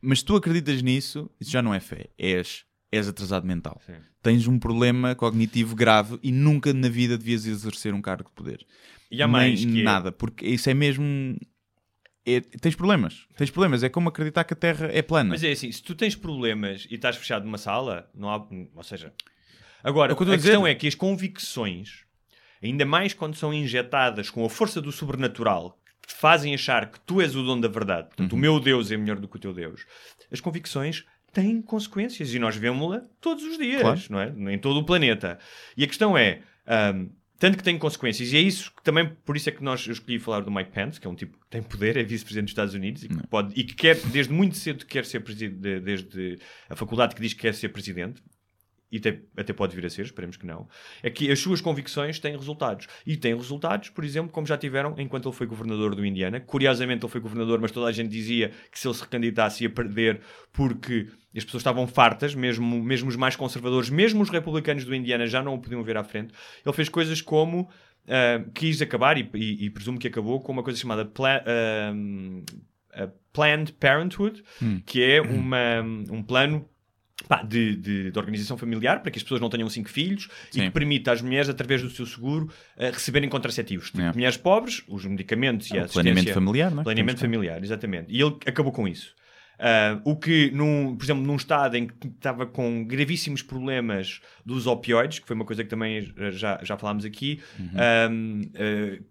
mas 0.01 0.19
se 0.19 0.25
tu 0.27 0.37
acreditas 0.37 0.83
nisso, 0.83 1.31
isso 1.41 1.51
já 1.51 1.63
não 1.63 1.73
é 1.73 1.81
fé, 1.81 2.11
és, 2.19 2.65
és 2.91 3.09
atrasado 3.09 3.47
mental. 3.47 3.81
Sim. 3.87 3.95
Tens 4.23 4.47
um 4.47 4.59
problema 4.59 5.15
cognitivo 5.15 5.75
grave 5.75 6.19
e 6.23 6.31
nunca 6.31 6.75
na 6.75 6.89
vida 6.89 7.17
devias 7.17 7.47
exercer 7.47 7.95
um 7.95 8.03
cargo 8.03 8.29
de 8.29 8.35
poder. 8.35 8.67
E 9.11 9.23
há 9.23 9.29
mais 9.29 9.65
Nem 9.65 9.75
que 9.75 9.81
é- 9.81 9.85
nada, 9.85 10.13
porque 10.13 10.47
isso 10.47 10.69
é 10.69 10.75
mesmo. 10.75 11.37
é- 12.27 12.41
tens 12.41 12.75
problemas. 12.75 13.27
Tens 13.37 13.51
problemas. 13.51 13.83
É 13.83 13.89
como 13.89 14.09
acreditar 14.09 14.45
que 14.45 14.53
a 14.55 14.57
Terra 14.57 14.89
é 14.93 15.01
plana. 15.03 15.31
Mas 15.31 15.43
é 15.45 15.53
assim, 15.53 15.71
se 15.73 15.83
tu 15.83 15.95
tens 15.95 16.15
problemas 16.15 16.87
e 16.91 16.95
estás 16.97 17.17
fechado 17.17 17.45
numa 17.45 17.59
sala, 17.59 18.11
não 18.15 18.29
há. 18.31 18.37
Ou 18.75 18.83
seja. 18.83 19.13
Agora, 19.83 20.13
a 20.13 20.17
questão 20.17 20.67
é 20.67 20.75
que 20.75 20.87
as 20.87 20.95
convicções, 20.95 22.05
ainda 22.63 22.85
mais 22.85 23.13
quando 23.15 23.35
são 23.35 23.53
injetadas 23.53 24.31
com 24.31 24.45
a 24.45 24.51
força 24.51 24.81
do 24.81 24.93
sobrenatural, 24.93 25.79
que 26.01 26.09
te 26.09 26.15
fazem 26.15 26.55
achar 26.55 26.91
que 26.91 26.99
tu 27.01 27.21
és 27.21 27.35
o 27.37 27.43
dono 27.43 27.61
da 27.63 27.69
verdade, 27.69 28.09
portanto, 28.09 28.33
Uhum. 28.33 28.39
o 28.39 28.41
meu 28.41 28.61
Deus 28.61 28.91
é 28.91 28.97
melhor 28.97 29.19
do 29.19 29.29
que 29.29 29.37
o 29.37 29.41
teu 29.41 29.53
Deus, 29.55 29.85
as 30.31 30.41
convicções 30.41 31.05
têm 31.33 31.63
consequências 31.63 32.35
e 32.35 32.39
nós 32.39 32.57
vemos-la 32.57 33.03
todos 33.21 33.43
os 33.45 33.57
dias, 33.57 33.81
Claro. 33.81 34.01
não 34.11 34.21
é? 34.21 34.55
Em 34.55 34.59
todo 34.59 34.79
o 34.79 34.85
planeta. 34.85 35.39
E 35.77 35.85
a 35.85 35.87
questão 35.87 36.17
é. 36.19 36.43
ahm, 36.67 37.09
tanto 37.39 37.57
que 37.59 37.65
tem 37.65 37.77
consequências, 37.77 38.33
e 38.33 38.37
é 38.37 38.41
isso 38.41 38.71
que 38.73 38.83
também, 38.85 39.09
por 39.25 39.37
isso 39.37 39.49
é 39.49 39.53
que 39.53 39.65
nós 39.65 39.85
eu 39.87 39.93
escolhi 39.93 40.19
falar 40.21 40.41
do 40.43 40.51
Mike 40.51 40.71
Pence, 40.71 41.01
que 41.01 41.07
é 41.09 41.11
um 41.11 41.15
tipo 41.17 41.37
que 41.39 41.47
tem 41.51 41.61
poder, 41.61 41.97
é 41.97 42.03
vice-presidente 42.05 42.45
dos 42.45 42.53
Estados 42.53 42.75
Unidos 42.75 43.03
e 43.03 43.09
que, 43.09 43.27
pode, 43.27 43.59
e 43.59 43.65
que 43.65 43.75
quer, 43.75 43.97
desde 43.97 44.33
muito 44.33 44.57
cedo, 44.57 44.87
quer 44.87 45.05
ser 45.05 45.19
presidente, 45.21 45.57
desde 45.81 46.39
a 46.71 46.77
faculdade 46.77 47.17
que 47.17 47.21
diz 47.21 47.33
que 47.33 47.41
quer 47.41 47.53
ser 47.55 47.71
presidente, 47.71 48.23
e 48.93 48.99
até, 48.99 49.19
até 49.37 49.53
pode 49.55 49.75
vir 49.75 49.87
a 49.87 49.91
ser, 49.91 50.03
esperemos 50.03 50.37
que 50.37 50.45
não, 50.47 50.69
é 51.03 51.09
que 51.11 51.33
as 51.33 51.39
suas 51.41 51.61
convicções 51.61 52.19
têm 52.21 52.37
resultados. 52.37 52.87
E 53.07 53.17
têm 53.17 53.35
resultados, 53.35 53.89
por 53.89 54.05
exemplo, 54.05 54.31
como 54.31 54.47
já 54.47 54.59
tiveram 54.59 54.95
enquanto 54.99 55.29
ele 55.29 55.35
foi 55.35 55.47
governador 55.47 55.95
do 55.95 56.05
Indiana. 56.05 56.39
Curiosamente, 56.39 57.03
ele 57.05 57.11
foi 57.11 57.21
governador, 57.21 57.59
mas 57.61 57.73
toda 57.73 57.87
a 57.87 57.93
gente 57.93 58.11
dizia 58.11 58.51
que 58.71 58.79
se 58.79 58.87
ele 58.87 58.95
se 58.95 59.03
recandidasse 59.03 59.65
ia 59.65 59.71
perder 59.71 60.21
porque 60.53 61.09
as 61.35 61.43
pessoas 61.45 61.63
estavam 61.63 61.87
fartas, 61.87 62.35
mesmo, 62.35 62.83
mesmo 62.83 63.09
os 63.09 63.17
mais 63.17 63.35
conservadores, 63.35 63.89
mesmo 63.89 64.23
os 64.23 64.29
republicanos 64.29 64.85
do 64.85 64.95
Indiana 64.95 65.27
já 65.27 65.43
não 65.43 65.55
o 65.55 65.59
podiam 65.59 65.83
ver 65.83 65.97
à 65.97 66.05
frente. 66.05 66.35
Ele 66.65 66.75
fez 66.75 66.89
coisas 66.91 67.23
como. 67.23 67.71
ah, 68.07 68.45
quis 68.53 68.83
acabar, 68.83 69.17
e, 69.17 69.31
e- 69.35 69.65
e 69.65 69.71
presumo 69.71 69.99
que 69.99 70.09
acabou, 70.09 70.41
com 70.41 70.53
uma 70.53 70.63
coisa 70.63 70.79
chamada 70.79 71.11
a 72.95 73.09
Planned 73.33 73.73
Parenthood, 73.75 74.43
que 74.85 75.03
é 75.03 75.21
uma, 75.21 75.81
um 76.11 76.23
plano 76.23 76.69
pá, 77.29 77.43
de, 77.43 77.77
de- 77.77 78.11
de 78.11 78.19
organização 78.19 78.57
familiar 78.59 79.01
para 79.03 79.11
que 79.11 79.19
as 79.19 79.23
pessoas 79.23 79.41
não 79.41 79.49
tenham 79.51 79.69
cinco 79.69 79.89
filhos 79.89 80.29
e 80.51 80.55
Sim. 80.57 80.61
que 80.65 80.71
permita 80.71 81.13
às 81.13 81.21
mulheres, 81.23 81.49
através 81.49 81.83
do 81.83 81.91
seu 81.91 82.05
seguro, 82.07 82.51
eh, 82.77 82.91
receberem 82.91 83.29
contraceptivos. 83.29 83.87
Tipo, 83.91 84.01
É. 84.03 84.13
mulheres 84.13 84.37
pobres, 84.37 84.83
os 84.89 85.05
medicamentos 85.05 85.69
e 85.71 85.73
a 85.73 85.83
o 85.83 85.85
assistência... 85.85 86.03
planeamento 86.03 86.33
familiar, 86.35 86.71
não 86.71 86.81
é? 86.81 86.85
Planeamento 86.85 87.21
familiar, 87.21 87.63
exatamente. 87.63 88.07
E 88.13 88.21
ele 88.21 88.37
acabou 88.47 88.73
com 88.73 88.87
isso. 88.89 89.15
Ah, 89.65 90.01
o 90.05 90.17
que, 90.17 90.51
num, 90.51 90.97
por 90.97 91.05
exemplo, 91.05 91.23
num 91.23 91.37
estado 91.37 91.77
em 91.77 91.87
que 91.87 92.09
estava 92.09 92.45
com 92.47 92.85
gravíssimos 92.85 93.43
problemas 93.43 94.21
dos 94.45 94.67
opioides, 94.67 95.21
que 95.21 95.27
foi 95.27 95.37
uma 95.37 95.45
coisa 95.45 95.63
que 95.63 95.71
também 95.71 96.13
já, 96.33 96.59
já 96.65 96.77
falámos 96.77 97.05
aqui, 97.05 97.41
ahm, 97.77 98.41
ah, 98.57 99.03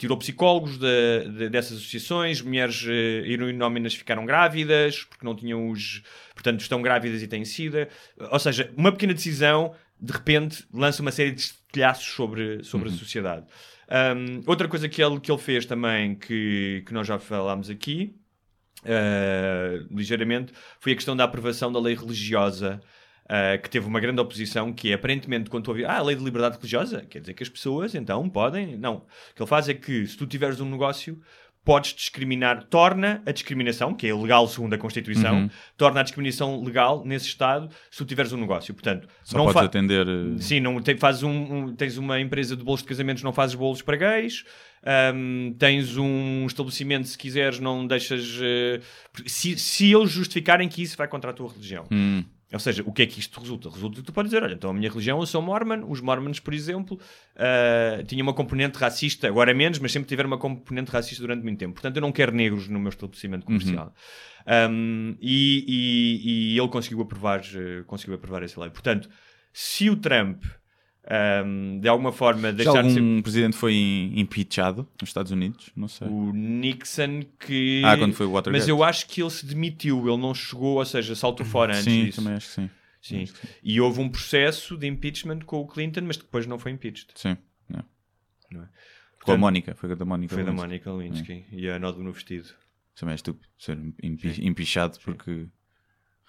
tirou 0.00 0.16
psicólogos 0.16 0.78
de- 0.78 1.28
de- 1.36 1.48
dessas 1.50 1.76
associações, 1.76 2.40
mulheres 2.40 2.84
eh, 2.88 3.22
heroinóminas 3.30 3.94
ficaram 3.94 4.24
grávidas, 4.24 5.04
porque 5.04 5.24
não 5.26 5.36
tinham 5.36 5.68
os. 5.68 6.02
Portanto, 6.32 6.60
estão 6.62 6.80
grávidas 6.80 7.22
e 7.22 7.28
têm 7.28 7.44
sida. 7.44 7.86
Ou 8.18 8.38
seja, 8.38 8.72
uma 8.74 8.90
pequena 8.90 9.12
decisão, 9.12 9.74
de 10.00 10.10
repente, 10.12 10.64
lança 10.72 11.02
uma 11.02 11.12
série 11.12 11.32
de 11.32 11.42
estilhaços 11.42 12.06
sobre, 12.14 12.64
sobre 12.64 12.88
a 12.88 12.92
sociedade. 12.92 13.44
Um, 14.16 14.40
outra 14.46 14.66
coisa 14.68 14.88
que 14.88 15.02
ele, 15.02 15.20
que 15.20 15.30
ele 15.30 15.40
fez 15.40 15.66
também, 15.66 16.14
que, 16.14 16.82
que 16.86 16.94
nós 16.94 17.06
já 17.06 17.18
falámos 17.18 17.68
aqui, 17.68 18.14
uh, 18.84 19.86
ligeiramente, 19.94 20.52
foi 20.78 20.92
a 20.92 20.94
questão 20.94 21.14
da 21.14 21.24
aprovação 21.24 21.70
da 21.70 21.78
lei 21.78 21.94
religiosa. 21.94 22.80
Uh, 23.30 23.62
que 23.62 23.70
teve 23.70 23.86
uma 23.86 24.00
grande 24.00 24.20
oposição, 24.20 24.72
que 24.72 24.90
é 24.90 24.94
aparentemente 24.94 25.48
quando 25.48 25.64
tu 25.64 25.68
ouvir, 25.70 25.84
ah, 25.86 25.98
a 25.98 26.02
lei 26.02 26.16
de 26.16 26.24
liberdade 26.24 26.56
religiosa, 26.56 27.06
quer 27.08 27.20
dizer 27.20 27.34
que 27.34 27.42
as 27.42 27.48
pessoas 27.48 27.94
então 27.94 28.28
podem. 28.28 28.76
Não. 28.76 28.96
O 28.96 29.34
que 29.34 29.42
ele 29.42 29.48
faz 29.48 29.68
é 29.68 29.74
que 29.74 30.06
se 30.06 30.16
tu 30.16 30.26
tiveres 30.26 30.60
um 30.60 30.68
negócio, 30.68 31.18
podes 31.62 31.92
discriminar, 31.94 32.64
torna 32.64 33.22
a 33.26 33.32
discriminação, 33.32 33.92
que 33.92 34.06
é 34.06 34.14
legal 34.14 34.48
segundo 34.48 34.72
a 34.72 34.78
Constituição, 34.78 35.40
Uhum. 35.42 35.50
torna 35.76 36.00
a 36.00 36.02
discriminação 36.02 36.62
legal 36.64 37.04
nesse 37.04 37.26
Estado 37.26 37.68
se 37.90 37.98
tu 37.98 38.04
tiveres 38.06 38.32
um 38.32 38.38
negócio. 38.40 38.72
Portanto, 38.72 39.06
Só 39.22 39.36
não 39.36 39.44
podes 39.44 39.62
atender. 39.62 40.06
eh, 40.08 40.38
Sim, 40.38 40.60
não, 40.60 40.80
tem- 40.80 40.96
fazes 40.96 41.22
um, 41.22 41.30
um- 41.30 41.74
tens 41.76 41.98
uma 41.98 42.18
empresa 42.18 42.56
de 42.56 42.64
bolos 42.64 42.80
de 42.80 42.86
casamentos, 42.88 43.22
não 43.22 43.32
fazes 43.32 43.54
bolos 43.54 43.82
para 43.82 43.96
gays. 43.96 44.42
Ahm, 44.82 45.52
tens 45.58 45.98
um 45.98 46.46
estabelecimento, 46.46 47.06
se 47.06 47.18
quiseres, 47.18 47.60
não 47.60 47.86
deixas. 47.86 48.38
eh, 48.42 48.80
se, 49.26 49.58
se 49.58 49.92
eles 49.92 50.10
justificarem 50.10 50.66
que 50.66 50.82
isso 50.82 50.96
vai 50.96 51.06
contra 51.08 51.30
a 51.30 51.34
tua 51.34 51.50
religião. 51.50 51.84
hum, 51.92 52.24
Ou 52.52 52.58
seja, 52.58 52.82
o 52.84 52.92
que 52.92 53.02
é 53.02 53.06
que 53.06 53.20
isto 53.20 53.38
resulta? 53.38 53.70
Resulta 53.70 53.96
que 54.00 54.02
tu 54.02 54.12
podes 54.12 54.30
dizer: 54.30 54.42
olha, 54.42 54.54
então 54.54 54.70
a 54.70 54.74
minha 54.74 54.88
religião, 54.90 55.20
eu 55.20 55.26
sou 55.26 55.40
mormon. 55.40 55.84
Os 55.88 56.00
mormons, 56.00 56.40
por 56.40 56.52
exemplo, 56.52 56.98
ah, 57.36 58.02
tinham 58.06 58.24
uma 58.26 58.34
componente 58.34 58.76
racista, 58.76 59.28
agora 59.28 59.54
menos, 59.54 59.78
mas 59.78 59.92
sempre 59.92 60.08
tiveram 60.08 60.26
uma 60.28 60.38
componente 60.38 60.90
racista 60.90 61.22
durante 61.22 61.42
muito 61.44 61.58
tempo. 61.58 61.74
Portanto, 61.74 61.96
eu 61.96 62.00
não 62.02 62.10
quero 62.10 62.32
negros 62.32 62.68
no 62.68 62.80
meu 62.80 62.88
estabelecimento 62.88 63.46
comercial. 63.46 63.94
Um, 64.68 65.16
e, 65.20 65.64
e- 65.68 66.54
e 66.54 66.58
ele 66.58 66.68
conseguiu 66.68 67.02
aprovar, 67.02 67.40
eh, 67.54 67.84
conseguiu 67.86 68.14
aprovar 68.16 68.42
essa 68.42 68.60
lei. 68.60 68.70
Portanto, 68.70 69.08
se 69.52 69.88
o 69.90 69.94
Trump 69.96 70.42
um, 71.44 71.80
de 71.80 71.88
alguma 71.88 72.12
forma 72.12 72.42
Já 72.48 72.52
deixar 72.52 72.72
de 72.82 72.88
algum 72.88 73.16
ser 73.16 73.22
presidente 73.22 73.56
foi 73.56 74.12
impeachado 74.14 74.86
nos 75.00 75.10
Estados 75.10 75.32
Unidos? 75.32 75.70
Não 75.74 75.88
sei. 75.88 76.06
o 76.06 76.32
Nixon 76.32 77.22
que. 77.38 77.82
Ah, 77.84 77.96
quando 77.96 78.14
foi 78.14 78.26
o 78.26 78.32
Watergate. 78.32 78.60
Mas 78.60 78.68
eu 78.68 78.84
acho 78.84 79.06
que 79.08 79.20
ele 79.22 79.30
se 79.30 79.44
demitiu, 79.46 80.06
ele 80.08 80.16
não 80.20 80.34
chegou, 80.34 80.76
ou 80.78 80.84
seja, 80.84 81.14
saltou 81.14 81.44
fora 81.44 81.72
antes 81.72 81.84
Sim, 81.84 82.04
disso. 82.06 82.20
também 82.22 82.34
acho 82.36 82.48
que 82.48 82.54
sim. 82.54 82.70
Sim. 83.02 83.24
E 83.62 83.80
houve 83.80 84.00
um 84.00 84.08
processo 84.08 84.76
de 84.76 84.86
impeachment 84.86 85.40
com 85.40 85.60
o 85.60 85.66
Clinton, 85.66 86.02
mas 86.02 86.16
depois 86.18 86.46
não 86.46 86.58
foi 86.58 86.70
impeached. 86.72 87.08
Sim. 87.14 87.36
não. 87.68 87.84
Não 88.52 88.62
é? 88.62 88.64
Com 88.64 89.32
a 89.32 89.36
Portanto, 89.36 89.40
Mónica, 89.40 89.74
foi 89.74 89.94
da 89.96 90.04
Mónica. 90.04 90.34
Foi 90.34 90.44
da 90.44 90.50
Lewinsky. 90.50 90.66
Monica 90.68 90.92
Lewinsky 90.92 91.44
e 91.52 91.68
a 91.70 91.78
nódoa 91.78 92.02
no 92.04 92.12
vestido. 92.12 92.48
Também 92.98 93.12
é 93.12 93.16
estúpido 93.16 93.46
ser 93.58 93.78
empichado 94.42 94.98
porque, 95.02 95.46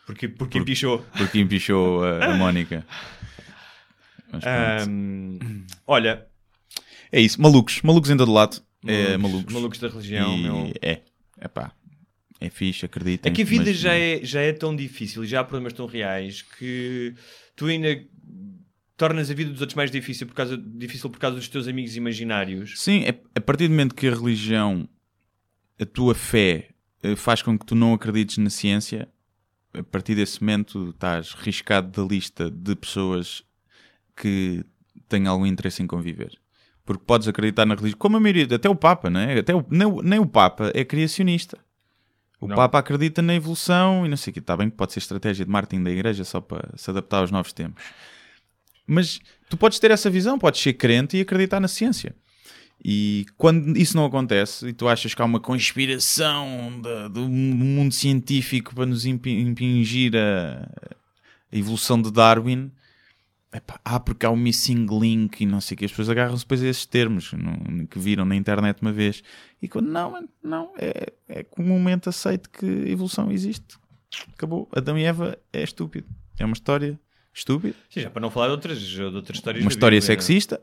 Porque, 0.05 0.27
porque 0.29 0.57
empichou. 0.59 0.99
porque 1.17 1.39
empichou 1.39 2.03
a, 2.05 2.25
a 2.25 2.35
Mónica. 2.37 2.85
Ahm, 4.33 5.65
olha, 5.87 6.25
É 7.11 7.19
isso, 7.19 7.41
malucos, 7.41 7.81
malucos 7.81 8.09
em 8.09 8.17
todo 8.17 8.31
lado. 8.31 8.61
é, 8.85 9.17
malucos. 9.17 9.53
malucos 9.53 9.79
da 9.79 9.87
religião, 9.89 10.37
E 10.37 10.41
meu. 10.41 10.73
É, 10.81 11.01
é 11.37 11.47
pá. 11.47 11.71
É 12.39 12.49
fixe, 12.49 12.85
acreditem. 12.85 13.31
É 13.31 13.35
que 13.35 13.43
a 13.43 13.45
vida 13.45 13.65
mas- 13.65 13.77
já, 13.77 13.93
é, 13.93 14.19
já 14.23 14.41
é 14.41 14.51
tão 14.51 14.75
difícil 14.75 15.23
e 15.23 15.27
já 15.27 15.41
há 15.41 15.43
problemas 15.43 15.73
tão 15.73 15.85
reais 15.85 16.41
que 16.41 17.13
tu 17.55 17.65
ainda 17.67 18.03
tornas 18.97 19.29
a 19.29 19.33
vida 19.33 19.51
dos 19.51 19.61
outros 19.61 19.75
mais 19.75 19.91
difícil 19.91 20.25
por 20.27 20.33
causa, 20.33 20.57
difícil 20.57 21.09
por 21.09 21.19
causa 21.19 21.35
dos 21.35 21.47
teus 21.47 21.67
amigos 21.67 21.95
imaginários. 21.95 22.79
Sim, 22.79 23.03
é, 23.03 23.19
a 23.35 23.41
partir 23.41 23.67
do 23.67 23.71
momento 23.71 23.93
que 23.93 24.07
a 24.07 24.15
religião, 24.15 24.87
a 25.79 25.85
tua 25.85 26.15
fé, 26.15 26.69
eh, 27.03 27.15
faz 27.15 27.41
com 27.43 27.57
que 27.57 27.65
tu 27.65 27.75
não 27.75 27.93
acredites 27.93 28.37
na 28.39 28.49
ciência, 28.49 29.07
a 29.73 29.83
partir 29.83 30.15
desse 30.15 30.41
momento 30.41 30.89
estás 30.89 31.33
riscado 31.33 31.89
da 32.01 32.07
lista 32.07 32.49
de 32.49 32.75
pessoas 32.75 33.43
que 34.15 34.63
têm 35.09 35.27
algum 35.27 35.45
interesse 35.45 35.81
em 35.83 35.87
conviver. 35.87 36.31
Porque 36.85 37.03
podes 37.05 37.27
acreditar 37.27 37.65
na 37.65 37.75
religião, 37.75 37.97
como 37.99 38.17
a 38.17 38.19
maioria, 38.19 38.47
até 38.55 38.69
o 38.69 38.75
Papa, 38.75 39.09
não 39.09 39.19
é? 39.19 39.39
Até 39.39 39.53
o, 39.55 39.63
nem, 39.69 39.87
o- 39.87 40.01
nem 40.01 40.19
o 40.19 40.25
Papa 40.25 40.71
é 40.73 40.83
criacionista. 40.83 41.57
O 42.39 42.47
Não. 42.47 42.55
Papa 42.55 42.79
acredita 42.79 43.21
na 43.21 43.35
evolução 43.35 44.03
e 44.05 44.09
não 44.09 44.17
sei 44.17 44.31
o 44.31 44.33
que. 44.33 44.39
Está 44.39 44.57
bem 44.57 44.67
que 44.69 44.75
pode 44.75 44.93
ser 44.93 44.99
estratégia 44.99 45.45
de 45.45 45.51
marketing 45.51 45.83
da 45.83 45.91
igreja 45.91 46.23
só 46.23 46.41
para 46.41 46.69
se 46.75 46.89
adaptar 46.89 47.19
aos 47.19 47.29
novos 47.29 47.53
tempos. 47.53 47.83
Mas 48.87 49.19
tu 49.47 49.55
podes 49.55 49.77
ter 49.77 49.91
essa 49.91 50.09
visão, 50.09 50.39
podes 50.39 50.59
ser 50.59 50.73
crente 50.73 51.17
e 51.17 51.21
acreditar 51.21 51.59
na 51.59 51.67
ciência. 51.67 52.15
E 52.83 53.27
quando 53.37 53.77
isso 53.77 53.95
não 53.95 54.05
acontece 54.05 54.69
e 54.69 54.73
tu 54.73 54.87
achas 54.87 55.13
que 55.13 55.21
há 55.21 55.25
uma 55.25 55.39
conspiração 55.39 56.81
da- 56.81 57.07
do 57.07 57.29
mundo 57.29 57.93
científico 57.93 58.73
para 58.73 58.87
nos 58.87 59.05
impi- 59.05 59.39
impingir 59.39 60.13
a, 60.15 60.67
a 61.51 61.55
evolução 61.55 62.01
de 62.01 62.11
Darwin, 62.11 62.71
epá, 63.53 63.79
ah, 63.83 63.99
porque 63.99 64.25
há 64.25 64.29
o 64.29 64.35
missing 64.35 64.85
link 64.87 65.41
e 65.41 65.45
não 65.45 65.61
sei 65.61 65.75
o 65.75 65.77
que, 65.77 65.85
as 65.85 65.91
pessoas 65.91 66.09
agarram-se 66.09 66.43
depois 66.43 66.63
a 66.63 66.67
esses 66.67 66.85
termos 66.85 67.33
não- 67.33 67.85
que 67.85 67.99
viram 67.99 68.25
na 68.25 68.35
internet 68.35 68.81
uma 68.81 68.91
vez. 68.91 69.23
E 69.61 69.67
quando 69.67 69.87
não, 69.87 70.27
não, 70.43 70.71
é, 70.77 71.13
é 71.27 71.43
comumente 71.43 72.09
aceito 72.09 72.49
que 72.49 72.65
evolução 72.65 73.31
existe. 73.31 73.77
Acabou. 74.33 74.67
Adão 74.75 74.97
e 74.97 75.03
Eva 75.03 75.37
é 75.53 75.63
estúpido. 75.63 76.07
É 76.37 76.45
uma 76.45 76.53
história 76.53 76.99
estúpida. 77.33 77.75
Sim, 77.89 78.01
já 78.01 78.09
para 78.09 78.21
não 78.21 78.29
falar 78.29 78.47
de 78.47 78.51
outras, 78.53 78.79
de 78.79 79.01
outras 79.01 79.37
histórias. 79.37 79.63
Uma 79.63 79.71
história 79.71 79.99
Bíblia, 79.99 80.15
né? 80.15 80.21
sexista, 80.21 80.61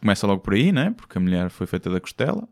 começa 0.00 0.26
logo 0.26 0.40
por 0.40 0.54
aí, 0.54 0.72
né? 0.72 0.94
Porque 0.96 1.18
a 1.18 1.20
mulher 1.20 1.50
foi 1.50 1.66
feita 1.66 1.90
da 1.90 2.00
costela 2.00 2.48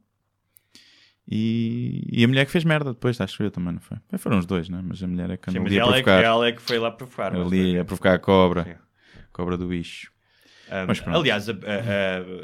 e, 1.26 2.06
e 2.12 2.22
a 2.22 2.28
mulher 2.28 2.44
que 2.44 2.52
fez 2.52 2.64
merda 2.64 2.92
depois, 2.92 3.18
acho 3.20 3.42
eu 3.42 3.50
também, 3.50 3.72
não 3.72 3.80
foi? 3.80 3.96
Foram 4.18 4.38
os 4.38 4.46
dois, 4.46 4.68
né? 4.68 4.82
Mas 4.86 5.02
a 5.02 5.06
mulher 5.06 5.30
é 5.30 5.36
que 5.36 5.48
andou 5.48 5.64
ali 5.64 5.80
a 5.80 5.82
é, 5.82 5.86
que, 5.86 5.92
provocar, 6.02 6.22
ela 6.22 6.48
é 6.48 6.52
que 6.52 6.62
foi 6.62 6.78
lá 6.78 6.90
provocar. 6.90 7.34
ali 7.34 7.70
foi? 7.70 7.78
a 7.78 7.84
provocar 7.84 8.14
a 8.14 8.18
cobra, 8.18 8.64
Sim. 8.64 8.83
Cobra 9.34 9.58
do 9.58 9.66
bicho. 9.68 10.10
Um, 10.66 10.86
Mas 10.88 10.98
pronto. 10.98 11.18
aliás, 11.18 11.46
a- 11.50 11.52
a- 11.52 11.56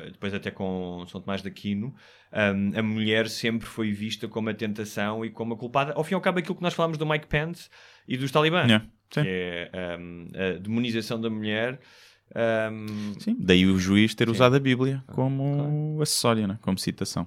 a- 0.07 0.11
depois 0.11 0.35
até 0.35 0.51
com 0.51 1.07
São 1.09 1.23
Tomás 1.23 1.41
de 1.41 1.49
Aquino, 1.49 1.95
um, 2.31 2.79
a 2.79 2.83
mulher 2.83 3.27
sempre 3.31 3.67
foi 3.67 3.91
vista 3.93 4.29
como 4.29 4.51
a 4.51 4.55
tentação 4.55 5.25
e 5.25 5.31
como 5.31 5.55
a 5.55 5.57
culpada. 5.57 5.95
Ao 5.95 6.05
fim 6.05 6.13
e 6.13 6.17
ao 6.17 6.21
cabo, 6.21 6.39
aquilo 6.39 6.55
que 6.55 6.63
nós 6.63 6.75
falamos 6.75 6.99
do 6.99 7.07
Mike 7.07 7.27
Pence 7.29 7.71
e 8.07 8.19
dos 8.19 8.31
Talibã, 8.31 8.65
Yeah, 8.67 8.85
que 9.09 9.21
é 9.21 9.97
um, 9.99 10.27
a 10.35 10.59
demonização 10.59 11.19
da 11.19 11.31
mulher. 11.31 11.81
Sim, 13.19 13.37
daí 13.41 13.67
o 13.67 13.79
juiz 13.79 14.15
ter 14.15 14.27
Sim. 14.27 14.33
usado 14.33 14.55
a 14.55 14.61
Bíblia 14.61 15.03
como 15.09 15.99
acessório, 16.03 16.47
né? 16.47 16.59
como 16.63 16.79
citação. 16.79 17.27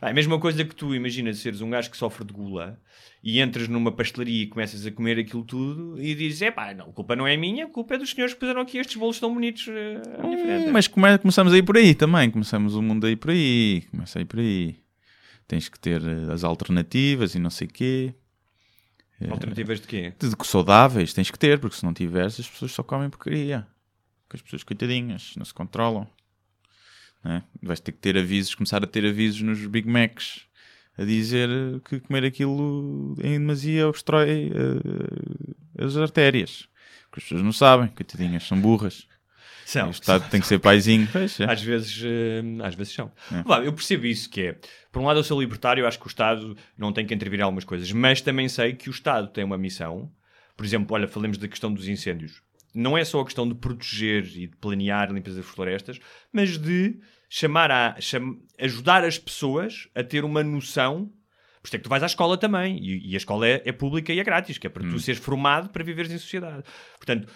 Ah, 0.00 0.08
É 0.08 0.10
a 0.10 0.14
mesma 0.14 0.38
coisa 0.40 0.64
que 0.64 0.74
tu 0.74 0.94
imaginas 0.94 1.38
seres 1.38 1.60
um 1.60 1.70
gajo 1.70 1.90
que 1.90 1.96
sofre 1.96 2.24
de 2.24 2.32
gula 2.32 2.80
e 3.22 3.40
entras 3.40 3.68
numa 3.68 3.92
pastelaria 3.92 4.42
e 4.42 4.46
começas 4.46 4.84
a 4.86 4.90
comer 4.90 5.18
aquilo 5.18 5.44
tudo 5.44 6.00
e 6.00 6.14
dizes: 6.14 6.42
é 6.42 6.50
pá, 6.50 6.72
não, 6.74 6.86
a 6.90 6.92
culpa 6.92 7.14
não 7.14 7.26
é 7.26 7.36
minha, 7.36 7.66
a 7.66 7.68
culpa 7.68 7.94
é 7.94 7.98
dos 7.98 8.10
senhores 8.10 8.32
que 8.34 8.40
puseram 8.40 8.60
aqui 8.62 8.78
estes 8.78 8.96
bolos 8.96 9.20
tão 9.20 9.32
bonitos 9.34 9.66
eh, 9.68 10.00
à 10.18 10.22
minha 10.26 10.38
frente. 10.38 10.68
Hum, 10.68 10.72
mas 10.72 10.86
come- 10.88 11.18
começamos 11.18 11.52
aí 11.52 11.62
por 11.62 11.76
aí 11.76 11.94
também. 11.94 12.30
Começamos 12.30 12.74
o 12.74 12.82
mundo 12.82 13.06
aí 13.06 13.16
por 13.16 13.30
aí. 13.30 13.82
Começa 13.90 14.18
aí 14.18 14.24
por 14.24 14.38
aí. 14.40 14.76
Tens 15.46 15.68
que 15.68 15.78
ter 15.78 16.00
eh, 16.02 16.32
as 16.32 16.44
alternativas 16.44 17.34
e 17.34 17.38
não 17.38 17.50
sei 17.50 17.66
quê. 17.68 18.14
Alternativas 19.30 19.80
de 19.82 19.86
quê? 19.86 20.12
De 20.18 20.34
que 20.34 20.46
saudáveis 20.46 21.12
tens 21.12 21.30
que 21.30 21.38
ter, 21.38 21.58
porque 21.58 21.76
se 21.76 21.84
não 21.84 21.92
tiveres, 21.92 22.40
as 22.40 22.48
pessoas 22.48 22.72
só 22.72 22.82
comem 22.82 23.10
porcaria. 23.10 23.66
Porque 24.26 24.36
as 24.36 24.42
pessoas, 24.42 24.62
coitadinhas, 24.62 25.34
não 25.36 25.44
se 25.44 25.52
controlam. 25.52 26.06
Né? 27.24 27.42
Vais 27.62 27.80
ter 27.80 27.92
que 27.92 27.98
ter 27.98 28.16
avisos, 28.16 28.54
começar 28.54 28.82
a 28.82 28.86
ter 28.86 29.04
avisos 29.06 29.42
nos 29.42 29.66
Big 29.66 29.88
Macs 29.88 30.46
a 30.98 31.04
dizer 31.04 31.48
que 31.88 32.00
comer 32.00 32.24
aquilo 32.24 33.14
em 33.22 33.38
demasia 33.38 33.88
obstrói 33.88 34.52
eh, 34.54 35.84
as 35.84 35.96
artérias. 35.96 36.68
Porque 37.10 37.20
as 37.20 37.24
pessoas 37.24 37.42
não 37.42 37.52
sabem, 37.52 37.88
coitadinhas, 37.88 38.46
são 38.46 38.60
burras. 38.60 39.06
São. 39.64 39.88
o 39.88 39.90
Estado 39.90 40.28
tem 40.28 40.40
que 40.40 40.46
ser 40.46 40.58
paizinho. 40.58 41.08
Pois, 41.12 41.38
é. 41.40 41.50
Às 41.50 41.62
vezes, 41.62 42.02
eh, 42.04 42.42
às 42.62 42.74
vezes 42.74 42.92
são. 42.92 43.10
É. 43.32 43.66
Eu 43.66 43.72
percebo 43.72 44.04
isso 44.06 44.28
que 44.28 44.42
é. 44.42 44.58
Por 44.90 45.00
um 45.00 45.06
lado, 45.06 45.18
eu 45.20 45.24
sou 45.24 45.40
libertário, 45.40 45.82
eu 45.82 45.86
acho 45.86 45.98
que 45.98 46.06
o 46.06 46.08
Estado 46.08 46.56
não 46.76 46.92
tem 46.92 47.06
que 47.06 47.14
intervir 47.14 47.40
em 47.40 47.42
algumas 47.42 47.64
coisas, 47.64 47.90
mas 47.92 48.20
também 48.20 48.48
sei 48.48 48.74
que 48.74 48.90
o 48.90 48.92
Estado 48.92 49.28
tem 49.28 49.44
uma 49.44 49.56
missão. 49.56 50.10
Por 50.56 50.66
exemplo, 50.66 50.94
olha, 50.94 51.08
falemos 51.08 51.38
da 51.38 51.48
questão 51.48 51.72
dos 51.72 51.88
incêndios. 51.88 52.42
Não 52.74 52.96
é 52.96 53.04
só 53.04 53.20
a 53.20 53.24
questão 53.24 53.48
de 53.48 53.54
proteger 53.54 54.24
e 54.36 54.46
de 54.46 54.56
planear 54.56 55.10
a 55.10 55.12
limpeza 55.12 55.36
das 55.38 55.46
florestas, 55.46 55.98
mas 56.32 56.56
de 56.56 57.00
chamar 57.28 57.70
a 57.70 58.00
cham- 58.00 58.36
ajudar 58.58 59.04
as 59.04 59.18
pessoas 59.18 59.88
a 59.94 60.02
ter 60.02 60.24
uma 60.24 60.42
noção. 60.42 61.06
Por 61.62 61.66
isso 61.68 61.76
é 61.76 61.78
que 61.78 61.84
tu 61.84 61.90
vais 61.90 62.02
à 62.02 62.06
escola 62.06 62.38
também, 62.38 62.78
e, 62.78 63.10
e 63.10 63.14
a 63.14 63.16
escola 63.18 63.46
é, 63.46 63.62
é 63.64 63.72
pública 63.72 64.12
e 64.12 64.20
é 64.20 64.24
grátis, 64.24 64.56
que 64.56 64.66
é 64.66 64.70
para 64.70 64.82
tu 64.88 64.98
seres 64.98 65.20
formado 65.20 65.68
para 65.70 65.84
viveres 65.84 66.10
em 66.10 66.18
sociedade. 66.18 66.62
Portanto, 66.96 67.28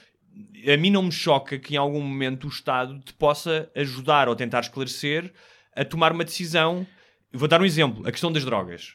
a 0.72 0.76
mim 0.76 0.90
não 0.90 1.02
me 1.02 1.12
choca 1.12 1.58
que 1.58 1.74
em 1.74 1.76
algum 1.76 2.00
momento 2.00 2.44
o 2.44 2.48
Estado 2.48 2.98
te 3.00 3.12
possa 3.12 3.70
ajudar 3.76 4.28
ou 4.28 4.34
tentar 4.34 4.60
esclarecer 4.60 5.32
a 5.76 5.84
tomar 5.84 6.12
uma 6.12 6.24
decisão. 6.24 6.86
Vou 7.32 7.46
dar 7.48 7.60
um 7.60 7.64
exemplo: 7.64 8.06
a 8.06 8.10
questão 8.10 8.32
das 8.32 8.44
drogas. 8.44 8.94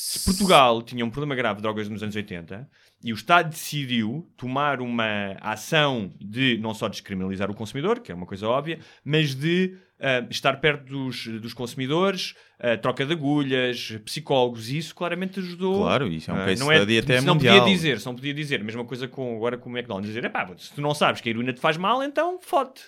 Se 0.00 0.24
Portugal 0.24 0.80
tinha 0.80 1.04
um 1.04 1.10
problema 1.10 1.34
grave 1.34 1.56
de 1.56 1.62
drogas 1.62 1.88
nos 1.88 2.04
anos 2.04 2.14
80 2.14 2.70
e 3.02 3.12
o 3.12 3.16
Estado 3.16 3.50
decidiu 3.50 4.30
tomar 4.36 4.80
uma 4.80 5.36
ação 5.40 6.14
de 6.20 6.56
não 6.58 6.72
só 6.72 6.88
descriminalizar 6.88 7.50
o 7.50 7.54
consumidor, 7.54 7.98
que 7.98 8.12
é 8.12 8.14
uma 8.14 8.24
coisa 8.24 8.46
óbvia, 8.46 8.78
mas 9.04 9.34
de 9.34 9.76
ah, 9.98 10.24
estar 10.30 10.60
perto 10.60 10.84
dos, 10.84 11.26
dos 11.40 11.52
consumidores, 11.52 12.36
ah, 12.60 12.76
troca 12.76 13.04
de 13.04 13.12
agulhas, 13.12 13.98
psicólogos, 14.04 14.70
e 14.70 14.78
isso 14.78 14.94
claramente 14.94 15.40
ajudou. 15.40 15.82
Claro, 15.82 16.06
isso 16.06 16.30
é 16.30 16.34
um 16.34 16.42
Ah, 16.42 16.44
case 16.44 16.60
não 16.60 16.70
é, 16.70 16.76
study 16.76 16.98
até 16.98 17.20
não 17.20 17.34
mundial. 17.34 17.58
podia 17.58 17.74
dizer, 17.74 18.00
não 18.06 18.14
podia 18.14 18.34
dizer, 18.34 18.62
mesma 18.62 18.84
coisa 18.84 19.08
com, 19.08 19.34
agora 19.34 19.58
com 19.58 19.68
o 19.68 19.72
McDonald's, 19.76 20.06
dizer, 20.06 20.24
epá, 20.24 20.48
se 20.58 20.72
tu 20.72 20.80
não 20.80 20.94
sabes 20.94 21.20
que 21.20 21.28
a 21.28 21.30
heroína 21.30 21.52
te 21.52 21.60
faz 21.60 21.76
mal, 21.76 22.04
então 22.04 22.38
fode. 22.40 22.82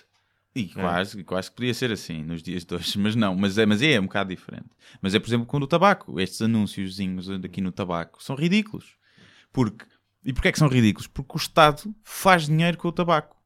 E 0.53 0.65
quase, 0.67 1.23
quase 1.23 1.49
que 1.49 1.55
podia 1.55 1.73
ser 1.73 1.91
assim 1.91 2.23
nos 2.23 2.43
dias 2.43 2.65
de 2.65 2.75
hoje, 2.75 2.97
mas 2.99 3.15
não, 3.15 3.35
mas 3.35 3.57
é, 3.57 3.65
mas 3.65 3.81
é 3.81 3.99
um 3.99 4.03
bocado 4.03 4.29
diferente. 4.29 4.67
Mas 5.01 5.15
é, 5.15 5.19
por 5.19 5.27
exemplo, 5.29 5.45
com 5.45 5.57
o 5.57 5.67
tabaco. 5.67 6.19
Estes 6.19 6.41
anúnciozinhos 6.41 7.29
aqui 7.29 7.61
no 7.61 7.71
tabaco 7.71 8.21
são 8.21 8.35
ridículos. 8.35 8.95
Porque, 9.53 9.85
e 10.25 10.33
porquê 10.33 10.49
é 10.49 10.51
que 10.51 10.59
são 10.59 10.67
ridículos? 10.67 11.07
Porque 11.07 11.31
o 11.33 11.37
Estado 11.37 11.95
faz 12.03 12.47
dinheiro 12.47 12.77
com 12.77 12.87
o 12.87 12.91
tabaco. 12.91 13.37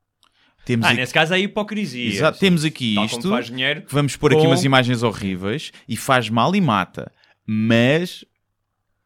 Temos 0.65 0.87
Ah, 0.87 0.89
aqui, 0.89 0.99
nesse 0.99 1.13
caso 1.13 1.31
é 1.35 1.39
hipocrisia. 1.39 2.07
Exato, 2.07 2.39
temos 2.39 2.65
aqui 2.65 2.95
Tal 2.95 3.05
isto, 3.05 3.29
faz 3.29 3.45
dinheiro 3.47 3.83
que 3.83 3.93
vamos 3.93 4.15
pôr 4.17 4.31
aqui 4.33 4.41
com- 4.41 4.47
umas 4.47 4.63
imagens 4.63 5.03
horríveis 5.03 5.71
e 5.87 5.95
faz 5.95 6.27
mal 6.27 6.55
e 6.55 6.61
mata. 6.61 7.11
Mas 7.45 8.25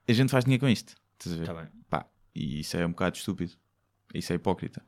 a 0.08 0.14
gente 0.14 0.30
faz 0.32 0.45
dinheiro 0.45 0.62
com 0.62 0.70
isto. 0.70 0.95
Estás 1.20 1.36
a 1.36 1.39
ver? 1.39 1.45
Tá 1.45 1.54
bem. 1.54 1.66
Pá, 1.89 2.06
e 2.34 2.62
isso 2.62 2.78
é 2.78 2.86
um 2.86 2.91
bocado 2.91 3.18
estúpido. 3.18 3.52
Isso 4.14 4.32
é 4.32 4.38
hipócrita. 4.38 4.82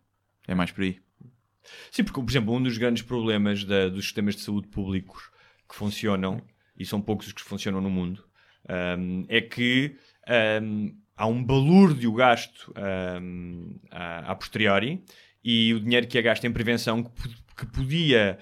É 0.47 0.55
mais 0.55 0.71
por 0.71 0.83
aí. 0.83 0.97
Sim, 1.91 2.03
porque, 2.03 2.19
por 2.21 2.29
exemplo, 2.29 2.53
um 2.55 2.61
dos 2.61 2.77
grandes 2.77 3.03
problemas 3.03 3.63
da- 3.63 3.87
dos 3.89 4.05
sistemas 4.05 4.35
de 4.35 4.41
saúde 4.41 4.67
públicos 4.67 5.29
que 5.69 5.75
funcionam, 5.75 6.41
e 6.77 6.85
são 6.85 6.99
poucos 7.01 7.27
os 7.27 7.33
que 7.33 7.41
funcionam 7.41 7.79
no 7.81 7.89
mundo, 7.89 8.23
hum, 8.97 9.25
é 9.29 9.39
que 9.41 9.95
hum, 10.61 10.95
há 11.15 11.27
um 11.27 11.43
balúrdio 11.43 12.11
gasto 12.13 12.73
hum, 13.21 13.79
a, 13.91 14.31
a 14.31 14.35
posteriori 14.35 15.03
e 15.43 15.73
o 15.73 15.79
dinheiro 15.79 16.07
que 16.07 16.17
é 16.17 16.21
gasto 16.21 16.45
em 16.45 16.51
prevenção 16.51 17.03
que, 17.03 17.11
que 17.57 17.65
podia 17.67 18.37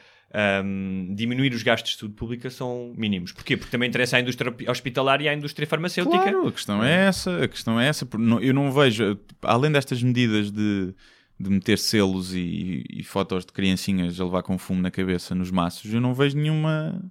hum, 0.63 1.13
diminuir 1.15 1.53
os 1.53 1.63
gastos 1.63 1.91
de 1.93 1.97
saúde 1.99 2.15
pública 2.15 2.49
são 2.49 2.93
mínimos. 2.95 3.31
Porquê? 3.31 3.57
Porque 3.57 3.71
também 3.71 3.89
interessa 3.89 4.17
à 4.17 4.21
indústria 4.21 4.53
hospitalar 4.67 5.21
e 5.21 5.27
à 5.29 5.33
indústria 5.33 5.67
farmacêutica. 5.67 6.17
Claro, 6.31 6.47
a 6.47 6.51
questão 6.51 6.83
é 6.83 7.07
essa. 7.07 7.43
A 7.43 7.47
questão 7.47 7.79
é 7.79 7.87
essa. 7.87 8.07
Eu 8.41 8.53
não 8.53 8.71
vejo, 8.71 9.19
além 9.41 9.71
destas 9.71 10.01
medidas 10.01 10.51
de, 10.51 10.93
de 11.39 11.49
meter 11.49 11.77
selos 11.77 12.33
e, 12.33 12.83
e 12.89 13.03
fotos 13.03 13.45
de 13.45 13.53
criancinhas 13.53 14.19
a 14.19 14.25
levar 14.25 14.43
com 14.43 14.57
fumo 14.57 14.81
na 14.81 14.91
cabeça 14.91 15.33
nos 15.33 15.49
maços, 15.49 15.93
eu 15.93 16.01
não 16.01 16.13
vejo 16.13 16.37
nenhuma. 16.37 17.01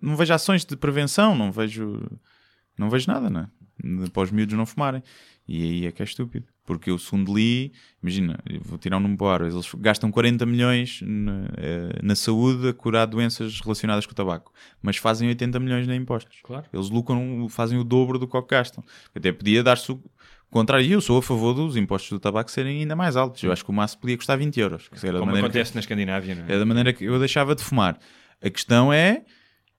Não 0.00 0.16
vejo 0.16 0.32
ações 0.32 0.64
de 0.64 0.76
prevenção, 0.76 1.34
não 1.34 1.50
vejo. 1.50 2.00
Não 2.78 2.88
vejo 2.88 3.10
nada, 3.10 3.28
né? 3.28 3.48
Para 4.12 4.22
os 4.22 4.30
miúdos 4.30 4.56
não 4.56 4.64
fumarem. 4.64 5.02
E 5.46 5.62
aí 5.62 5.86
é 5.86 5.92
que 5.92 6.02
é 6.02 6.04
estúpido. 6.04 6.46
Porque 6.64 6.90
eu, 6.90 6.98
segundo 6.98 7.34
li, 7.34 7.72
imagina, 8.02 8.38
vou 8.60 8.78
tirar 8.78 8.98
um 8.98 9.00
número 9.00 9.16
para 9.16 9.44
o 9.44 9.46
eles 9.46 9.70
gastam 9.78 10.10
40 10.10 10.44
milhões 10.44 11.00
na, 11.02 11.48
eh, 11.56 11.98
na 12.02 12.14
saúde 12.14 12.68
a 12.68 12.74
curar 12.74 13.06
doenças 13.06 13.58
relacionadas 13.60 14.04
com 14.04 14.12
o 14.12 14.14
tabaco, 14.14 14.52
mas 14.82 14.98
fazem 14.98 15.26
80 15.28 15.58
milhões 15.58 15.88
em 15.88 15.96
impostos. 15.96 16.40
Claro. 16.42 16.66
Eles 16.70 16.90
lucram, 16.90 17.48
fazem 17.48 17.78
o 17.78 17.84
dobro 17.84 18.18
do 18.18 18.28
que 18.28 18.38
gastam. 18.42 18.84
Até 19.14 19.32
podia 19.32 19.62
dar-se 19.62 19.90
o 19.90 19.98
contrário. 20.50 20.86
Eu 20.90 21.00
sou 21.00 21.18
a 21.18 21.22
favor 21.22 21.54
dos 21.54 21.76
impostos 21.76 22.10
do 22.10 22.18
tabaco 22.20 22.50
serem 22.50 22.80
ainda 22.80 22.96
mais 22.96 23.16
altos. 23.16 23.42
Eu 23.42 23.52
acho 23.52 23.64
que 23.64 23.70
o 23.70 23.74
maço 23.74 23.98
podia 23.98 24.16
custar 24.16 24.36
20 24.38 24.58
euros. 24.60 24.88
Da 24.90 24.98
Como 25.12 25.26
maneira 25.26 25.32
que- 25.32 25.38
acontece 25.46 25.74
na 25.74 25.80
Escandinávia, 25.80 26.34
não 26.34 26.44
é? 26.46 26.54
é 26.54 26.58
da 26.58 26.64
maneira 26.66 26.92
que 26.92 27.04
eu 27.04 27.18
deixava 27.18 27.54
de 27.54 27.62
fumar. 27.62 27.98
A 28.42 28.48
questão 28.50 28.92
é, 28.92 29.22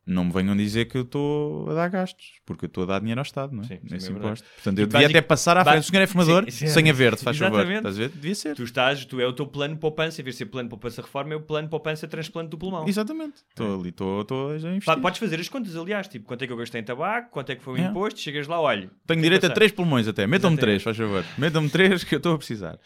não 0.10 0.26
me 0.26 0.32
venham 0.32 0.56
dizer 0.58 0.86
que 0.86 0.98
eu 0.98 1.04
estou 1.04 1.70
a 1.70 1.74
dar 1.76 1.88
gastos, 1.90 2.26
porque 2.46 2.66
eu 2.66 2.68
estou 2.68 2.84
a 2.84 2.88
dar 2.88 3.00
dinheiro 3.00 3.20
ao 3.20 3.24
Estado, 3.24 3.54
não 3.56 3.62
é? 3.64 3.68
Sim, 3.68 3.80
Nesse 3.84 4.10
é 4.10 4.12
imposto. 4.12 4.46
Portanto, 4.56 4.80
eu 4.80 4.88
devia 4.88 5.02
basic- 5.02 5.18
até 5.18 5.22
passar 5.28 5.56
à 5.58 5.64
frente. 5.64 5.80
O 5.82 5.84
senhor 5.84 6.02
é 6.02 6.08
fumador, 6.08 6.44
Sim, 6.46 6.52
sim. 6.52 6.68
sem 6.68 6.90
a 6.90 6.94
verde, 6.94 7.22
faz 7.22 7.38
favor. 7.38 7.70
Estás 7.72 7.96
a 7.96 8.00
ver? 8.00 8.10
Devia 8.10 8.34
ser. 8.36 8.56
Tu 8.56 8.64
estás, 8.64 9.06
tu 9.06 9.22
é 9.22 9.28
o 9.28 9.34
teu 9.34 9.46
plano 9.46 9.76
de 9.76 9.80
poupança, 9.80 10.20
em 10.20 10.24
vez 10.24 10.36
de 10.36 10.40
ser 10.40 10.46
plano 10.48 10.68
de 10.68 10.72
poupança 10.72 11.02
reforma, 11.02 11.34
é 11.34 11.38
o 11.38 11.42
plano 11.42 11.68
de 11.68 11.72
poupança 11.72 12.08
transplante 12.08 12.50
do 12.50 12.58
pulmão. 12.58 12.88
Exatamente. 12.88 13.36
Estou 13.50 13.80
ali, 13.80 13.90
estou 13.90 14.52
a 14.52 14.56
investir. 14.56 15.00
Podes 15.02 15.20
fazer 15.20 15.40
as 15.40 15.48
contas, 15.48 15.76
aliás, 15.76 16.08
tipo, 16.08 16.26
quanto 16.26 16.42
é 16.44 16.48
que 16.48 16.54
eu 16.54 16.58
gastei 16.58 16.82
em 16.82 16.84
tabaco, 16.84 17.30
quanto 17.32 17.52
é 17.52 17.56
que 17.56 17.64
foi 17.64 17.76
o 17.76 17.78
É. 17.78 17.86
imposto, 17.88 18.20
chegas 18.20 18.48
lá, 18.48 18.60
olha. 18.60 18.90
Tenho 19.06 19.22
direito 19.22 19.46
a 19.46 19.50
três 19.52 19.72
pulmões 19.72 20.08
até. 20.08 20.26
Metam-me 20.26 20.58
três, 20.58 20.82
faz 20.82 20.98
favor. 20.98 21.24
Metam-me 21.38 21.70
três 21.70 22.04
que 22.04 22.16
eu 22.16 22.18
estou 22.18 22.34
a 22.34 22.38
precisar. 22.38 22.80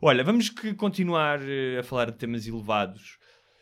Olha, 0.00 0.24
vamos 0.24 0.48
que 0.48 0.74
continuar 0.74 1.38
eh, 1.42 1.78
a 1.78 1.82
falar 1.82 2.06
de 2.10 2.16
temas 2.18 2.46
elevados, 2.46 3.18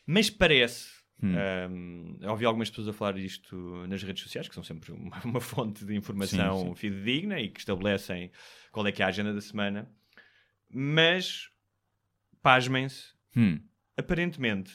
mas 0.07 0.31
parece. 0.31 1.00
Hum. 1.23 1.35
Um, 1.71 2.17
eu 2.21 2.31
ouvi 2.31 2.45
algumas 2.47 2.71
pessoas 2.71 2.89
a 2.89 2.93
falar 2.93 3.13
disto 3.13 3.85
nas 3.89 4.03
redes 4.03 4.23
sociais, 4.23 4.49
que 4.49 4.55
são 4.55 4.65
sempre 4.65 4.93
uma, 4.93 5.19
uma 5.25 5.41
fonte 5.41 5.85
de 5.85 5.95
informação 5.95 6.61
Sim, 6.61 6.69
sim. 6.69 6.75
fidedigna 6.75 7.39
e 7.41 7.49
que 7.51 7.61
estabelecem 7.61 8.31
qual 8.73 8.87
é 8.87 8.93
que 8.93 9.03
é 9.03 9.05
a 9.05 9.09
agenda 9.09 9.33
da 9.35 9.41
semana. 9.41 9.91
Mas, 10.69 11.49
pasmem-se, 12.43 13.19
Hum, 13.37 13.61
aparentemente, 13.97 14.73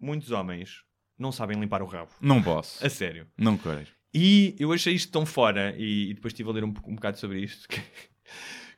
muitos 0.00 0.30
homens 0.30 0.82
não 1.18 1.32
sabem 1.32 1.58
limpar 1.58 1.82
o 1.82 1.86
rabo. 1.86 2.12
não 2.20 2.40
posso. 2.42 2.84
A 2.84 2.88
sério. 2.88 3.26
Não 3.36 3.56
quero. 3.58 3.86
E 4.14 4.54
eu 4.58 4.72
achei 4.72 4.94
isto 4.94 5.10
tão 5.12 5.26
fora, 5.26 5.74
e, 5.76 6.10
e 6.10 6.14
depois 6.14 6.32
estive 6.32 6.48
a 6.48 6.52
ler 6.52 6.64
um, 6.64 6.68
um 6.68 6.94
bocado 6.94 7.18
sobre 7.18 7.40
isto, 7.40 7.66
que, 7.68 7.80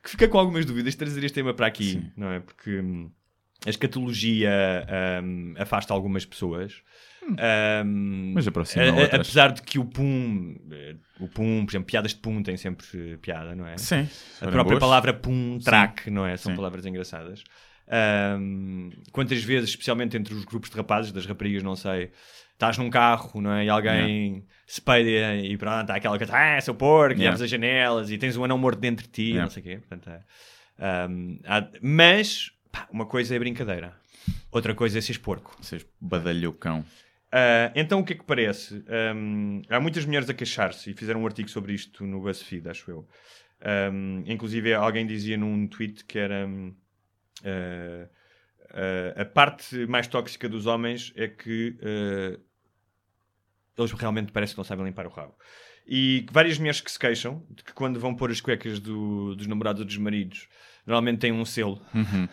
que 0.03 0.09
fiquei 0.09 0.27
com 0.27 0.39
algumas 0.39 0.65
dúvidas 0.65 0.93
de 0.93 0.97
trazer 0.97 1.23
este 1.23 1.35
tema 1.35 1.53
para 1.53 1.67
aqui, 1.67 1.91
Sim. 1.91 2.11
não 2.17 2.31
é? 2.31 2.39
Porque 2.39 2.79
hum, 2.79 3.11
a 3.65 3.69
escatologia 3.69 4.51
hum, 5.23 5.53
afasta 5.57 5.93
algumas 5.93 6.25
pessoas. 6.25 6.81
Hum, 7.85 8.31
Mas 8.33 8.47
aproxima 8.47 8.83
a- 8.85 8.93
outras. 8.95 9.13
apesar 9.21 9.51
de 9.51 9.61
que 9.61 9.77
o 9.77 9.85
pum, 9.85 10.55
eh, 10.71 10.95
o 11.19 11.27
pum, 11.27 11.63
por 11.65 11.71
exemplo, 11.71 11.85
piadas 11.85 12.11
de 12.13 12.19
pum 12.19 12.41
têm 12.41 12.57
sempre 12.57 13.17
piada, 13.21 13.55
não 13.55 13.67
é? 13.67 13.77
Sim. 13.77 14.07
A 14.41 14.47
própria 14.47 14.79
palavra 14.79 15.13
pum, 15.13 15.59
track, 15.63 16.09
não 16.09 16.25
é? 16.25 16.35
São 16.37 16.51
Sim. 16.51 16.55
palavras 16.55 16.85
engraçadas. 16.85 17.43
Ahm, 17.87 18.89
quantas 19.11 19.43
vezes, 19.43 19.69
especialmente 19.71 20.17
entre 20.17 20.33
os 20.33 20.45
grupos 20.45 20.69
de 20.69 20.77
rapazes, 20.77 21.11
das 21.11 21.25
raparigas, 21.25 21.61
não 21.61 21.75
sei, 21.75 22.11
estás 22.53 22.77
num 22.77 22.89
carro, 22.89 23.39
não 23.41 23.51
é? 23.53 23.65
E 23.65 23.69
alguém 23.69 24.45
se 24.65 24.81
peida 24.81 25.35
e 25.35 25.55
pronto, 25.57 25.89
há 25.91 25.95
aquela 25.95 26.17
coisa, 26.17 26.33
ah, 26.35 26.59
seu 26.61 26.73
porco, 26.73 27.13
e 27.15 27.17
Yeah. 27.23 27.29
abres 27.29 27.41
as 27.43 27.49
janelas 27.49 28.09
e 28.09 28.17
tens 28.17 28.35
um 28.37 28.43
anão 28.43 28.57
morto 28.57 28.79
dentro 28.79 29.05
de 29.05 29.11
ti, 29.11 29.21
Yeah. 29.23 29.43
não 29.43 29.49
sei 29.51 29.61
o 29.61 29.63
quê. 29.65 29.77
Portanto, 29.77 30.09
é, 30.09 30.21
ahm, 30.79 31.37
há- 31.45 31.67
mas, 31.81 32.51
pá, 32.71 32.87
uma 32.91 33.05
coisa 33.05 33.35
é 33.35 33.39
brincadeira, 33.39 33.95
outra 34.51 34.73
coisa 34.75 34.97
é 34.97 35.01
seres 35.01 35.17
porco. 35.17 35.55
Vocês 35.61 35.85
badalhocão. 35.99 36.83
Ah, 37.31 37.71
então 37.75 37.99
o 37.99 38.03
que 38.03 38.13
é 38.13 38.15
que 38.17 38.23
parece? 38.25 38.83
Ahm, 38.87 39.61
há 39.69 39.79
muitas 39.79 40.05
mulheres 40.05 40.29
a 40.29 40.33
queixar-se 40.33 40.91
e 40.91 40.93
fizeram 40.93 41.21
um 41.21 41.25
artigo 41.25 41.49
sobre 41.49 41.73
isto 41.73 42.05
no 42.05 42.21
BuzzFeed, 42.21 42.67
acho 42.69 42.91
eu. 42.91 43.07
Ahm, 43.61 44.23
inclusive 44.25 44.73
alguém 44.73 45.05
dizia 45.05 45.37
num 45.37 45.67
tweet 45.67 46.03
que 46.05 46.17
era 46.19 46.45
hum, 46.47 46.75
ah, 47.43 48.07
ah, 49.15 49.21
a 49.21 49.25
parte 49.25 49.85
mais 49.87 50.07
tóxica 50.07 50.49
dos 50.49 50.65
homens 50.65 51.13
é 51.15 51.27
que 51.27 51.77
eles 53.77 53.91
realmente 53.93 54.31
parece 54.31 54.53
que 54.53 54.57
não 54.57 54.63
sabem 54.65 54.85
limpar 54.85 55.07
o 55.07 55.09
rabo. 55.09 55.33
E 55.87 56.25
várias 56.31 56.57
mulheres 56.57 56.79
que 56.81 56.91
se 56.91 56.99
queixam 56.99 57.43
de 57.49 57.63
que 57.63 57.73
quando 57.73 57.99
vão 57.99 58.13
pôr 58.15 58.29
as 58.29 58.39
cuecas 58.39 58.79
do- 58.79 59.35
dos 59.35 59.47
namorados 59.47 59.79
ou 59.81 59.85
dos 59.85 59.97
maridos 59.97 60.47
normalmente 60.85 61.19
têm 61.19 61.31
um 61.31 61.43
selo 61.45 61.81
Uhum. 61.93 62.27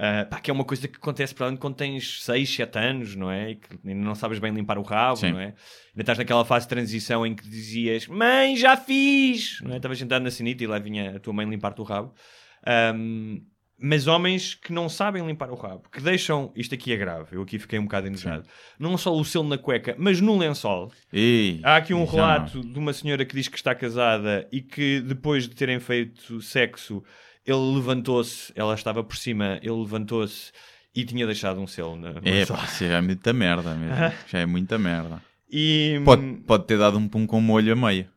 Uh, 0.00 0.26
pá, 0.30 0.40
que 0.40 0.50
é 0.50 0.54
uma 0.54 0.64
coisa 0.64 0.88
que 0.88 0.96
acontece 0.96 1.34
provavelmente 1.34 1.60
quando 1.60 1.74
tens 1.74 2.22
6, 2.24 2.54
7 2.54 2.78
anos, 2.78 3.14
não 3.14 3.30
é? 3.30 3.50
E 3.50 3.56
que 3.56 3.78
ainda 3.86 4.02
não 4.02 4.14
sabes 4.14 4.38
bem 4.38 4.50
limpar 4.50 4.78
o 4.78 4.82
rabo, 4.82 5.16
Sim. 5.16 5.32
não 5.32 5.40
é? 5.40 5.48
Ainda 5.48 6.00
estás 6.00 6.16
naquela 6.16 6.42
fase 6.42 6.64
de 6.64 6.70
transição 6.70 7.26
em 7.26 7.34
que 7.34 7.46
dizias 7.46 8.06
Mãe, 8.06 8.56
já 8.56 8.78
fiz! 8.78 9.60
Não 9.60 9.74
é? 9.74 9.76
Estavas 9.76 9.98
sentado 9.98 10.22
na 10.22 10.30
cinita 10.30 10.64
e 10.64 10.66
lá 10.66 10.78
vinha 10.78 11.16
a 11.16 11.20
tua 11.20 11.34
mãe 11.34 11.46
limpar-te 11.46 11.82
o 11.82 11.84
rabo. 11.84 12.14
Um, 12.94 13.42
mas 13.82 14.06
homens 14.06 14.54
que 14.54 14.72
não 14.72 14.88
sabem 14.88 15.26
limpar 15.26 15.50
o 15.50 15.54
rabo, 15.54 15.88
que 15.90 16.00
deixam. 16.00 16.50
Isto 16.56 16.74
aqui 16.74 16.92
é 16.92 16.96
grave, 16.96 17.36
eu 17.36 17.42
aqui 17.42 17.58
fiquei 17.58 17.78
um 17.78 17.84
bocado 17.84 18.06
enojado. 18.06 18.46
Não 18.78 18.96
só 18.96 19.14
o 19.14 19.22
selo 19.22 19.48
na 19.48 19.56
cueca, 19.56 19.94
mas 19.98 20.20
no 20.20 20.36
lençol. 20.36 20.92
Ei, 21.12 21.60
Há 21.62 21.76
aqui 21.76 21.92
um 21.94 22.04
relato 22.04 22.60
de 22.62 22.78
uma 22.78 22.92
senhora 22.92 23.24
que 23.24 23.34
diz 23.34 23.48
que 23.48 23.56
está 23.56 23.74
casada 23.74 24.46
e 24.52 24.60
que 24.60 25.00
depois 25.00 25.48
de 25.48 25.54
terem 25.54 25.80
feito 25.80 26.42
sexo, 26.42 27.02
ele 27.50 27.74
levantou-se, 27.74 28.52
ela 28.54 28.74
estava 28.74 29.02
por 29.04 29.16
cima, 29.16 29.58
ele 29.62 29.72
levantou-se 29.72 30.52
e 30.94 31.04
tinha 31.04 31.24
deixado 31.26 31.60
um 31.60 31.66
selo 31.66 31.96
na, 31.96 32.10
É, 32.24 32.44
pá, 32.46 32.64
isso 32.64 32.84
já 32.86 32.98
é 32.98 33.00
muita 33.00 33.32
merda 33.32 33.74
mesmo. 33.74 33.96
Já 34.26 34.38
é 34.40 34.46
muita 34.46 34.78
merda. 34.78 35.22
E 35.50 36.00
Pode, 36.04 36.34
pode 36.46 36.64
ter 36.66 36.78
dado 36.78 36.98
um 36.98 37.08
pum 37.08 37.26
com 37.26 37.40
molho 37.40 37.72
a 37.72 37.76
meio. 37.76 38.08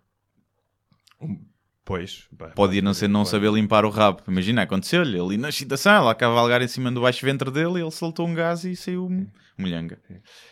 pois, 1.86 2.28
pá, 2.38 2.48
Pode 2.50 2.78
ir 2.78 2.82
não 2.84 2.94
ser 2.94 3.08
não 3.08 3.26
saber 3.26 3.52
limpar 3.52 3.86
o 3.86 3.90
rabo. 3.90 4.22
Imagina, 4.28 4.62
aconteceu-lhe 4.64 5.20
ali 5.20 5.38
na 5.38 5.50
excitação, 5.50 5.94
ela 5.94 6.12
a 6.12 6.16
cavalgar 6.16 6.62
em 6.62 6.68
cima 6.68 6.92
do 6.92 7.02
baixo 7.02 7.26
ventre 7.26 7.52
dele, 7.52 7.82
ele 7.82 7.92
soltou 7.92 8.28
um 8.28 8.34
gás 8.34 8.64
e 8.64 8.76
saiu 8.76 9.10
molhanga. 9.58 10.00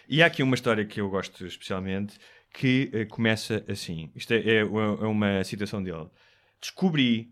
E 0.08 0.22
há 0.22 0.26
aqui 0.28 0.44
uma 0.44 0.56
história 0.56 0.86
que 0.86 1.02
eu 1.02 1.10
gosto 1.10 1.46
especialmente 1.46 2.18
que 2.54 2.90
eh, 2.94 3.06
começa 3.06 3.64
assim. 3.68 4.12
Isto 4.16 4.34
é, 4.34 4.40
é- 4.40 4.58
é 4.60 4.64
uma 4.66 5.44
citação 5.44 5.82
dele. 5.82 6.08
Descobri 6.60 7.32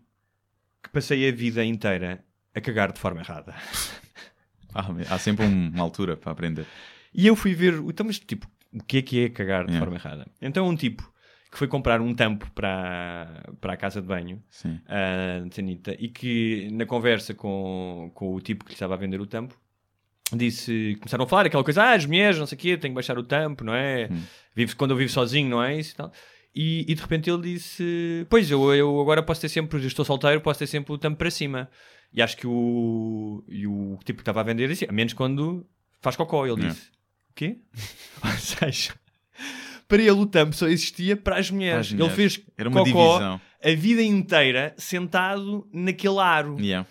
que 0.82 0.88
passei 0.90 1.28
a 1.28 1.32
vida 1.32 1.64
inteira 1.64 2.24
a 2.54 2.60
cagar 2.60 2.92
de 2.92 2.98
forma 2.98 3.20
errada. 3.20 3.54
Ah, 4.72 4.86
há 5.10 5.18
sempre 5.18 5.44
um- 5.44 5.68
uma 5.70 5.82
altura 5.82 6.16
para 6.16 6.30
aprender. 6.30 6.64
E 7.12 7.26
eu 7.26 7.34
fui 7.34 7.54
ver, 7.54 7.74
então, 7.74 8.06
mas 8.06 8.20
tipo, 8.20 8.46
o 8.72 8.80
que 8.84 8.98
é 8.98 9.02
que 9.02 9.24
é 9.24 9.28
cagar 9.28 9.64
de 9.64 9.72
Yeah. 9.72 9.84
forma 9.84 9.96
errada? 9.96 10.30
Então, 10.40 10.68
um 10.68 10.76
tipo 10.76 11.02
que 11.50 11.58
foi 11.58 11.66
comprar 11.66 12.00
um 12.00 12.14
tampo 12.14 12.48
para, 12.52 13.42
para 13.60 13.72
a 13.72 13.76
casa 13.76 14.00
de 14.00 14.06
banho, 14.06 14.40
Sim. 14.48 14.78
a 14.86 15.44
Sanita, 15.52 15.96
e 15.98 16.08
que 16.08 16.68
na 16.70 16.86
conversa 16.86 17.34
com, 17.34 18.12
com 18.14 18.32
o 18.32 18.40
tipo 18.40 18.64
que 18.64 18.70
lhe 18.70 18.74
estava 18.76 18.94
a 18.94 18.96
vender 18.96 19.20
o 19.20 19.26
tampo, 19.26 19.58
disse, 20.32 20.96
começaram 21.00 21.24
a 21.24 21.26
falar 21.26 21.46
aquela 21.46 21.64
coisa, 21.64 21.82
ah, 21.82 21.92
as 21.94 22.06
mulheres, 22.06 22.38
não 22.38 22.46
sei 22.46 22.56
o 22.56 22.60
quê, 22.60 22.76
tenho 22.76 22.92
que 22.92 22.96
baixar 22.96 23.18
o 23.18 23.24
tampo, 23.24 23.64
não 23.64 23.74
é? 23.74 24.08
Vive, 24.54 24.76
quando 24.76 24.92
eu 24.92 24.96
vivo 24.96 25.10
sozinho, 25.10 25.48
não 25.50 25.60
é? 25.60 25.76
Isso 25.76 25.94
e 25.94 25.96
tal. 25.96 26.12
E, 26.54 26.84
e 26.88 26.94
de 26.94 27.00
repente 27.00 27.30
ele 27.30 27.42
disse: 27.42 28.26
Pois, 28.28 28.50
eu, 28.50 28.74
eu 28.74 29.00
agora 29.00 29.22
posso 29.22 29.40
ter 29.40 29.48
sempre, 29.48 29.80
eu 29.80 29.86
estou 29.86 30.04
solteiro, 30.04 30.40
posso 30.40 30.58
ter 30.58 30.66
sempre 30.66 30.92
o 30.92 30.98
tampo 30.98 31.16
para 31.18 31.30
cima. 31.30 31.70
E 32.12 32.20
acho 32.20 32.36
que 32.36 32.46
o, 32.46 33.44
e 33.48 33.66
o 33.66 33.98
tipo 34.04 34.18
que 34.18 34.22
estava 34.22 34.40
a 34.40 34.44
vender 34.44 34.68
disse: 34.68 34.84
A 34.88 34.92
menos 34.92 35.12
quando 35.12 35.66
faz 36.00 36.16
cocó. 36.16 36.46
Ele 36.46 36.68
disse: 36.68 36.88
O 37.30 37.34
quê? 37.34 37.58
Ou 38.24 38.30
seja, 38.32 38.94
para 39.86 40.02
ele 40.02 40.10
o 40.10 40.26
tampo 40.26 40.54
só 40.54 40.66
existia 40.66 41.16
para 41.16 41.36
as 41.36 41.50
mulheres. 41.50 41.88
Para 41.88 41.96
as 42.06 42.12
mulheres. 42.12 42.18
Ele 42.18 42.28
fez 42.28 42.46
Era 42.58 42.68
uma 42.68 42.84
cocó 42.84 43.18
divisão. 43.18 43.40
a 43.62 43.70
vida 43.76 44.02
inteira 44.02 44.74
sentado 44.76 45.68
naquele 45.72 46.18
aro. 46.18 46.58
Yeah. 46.58 46.86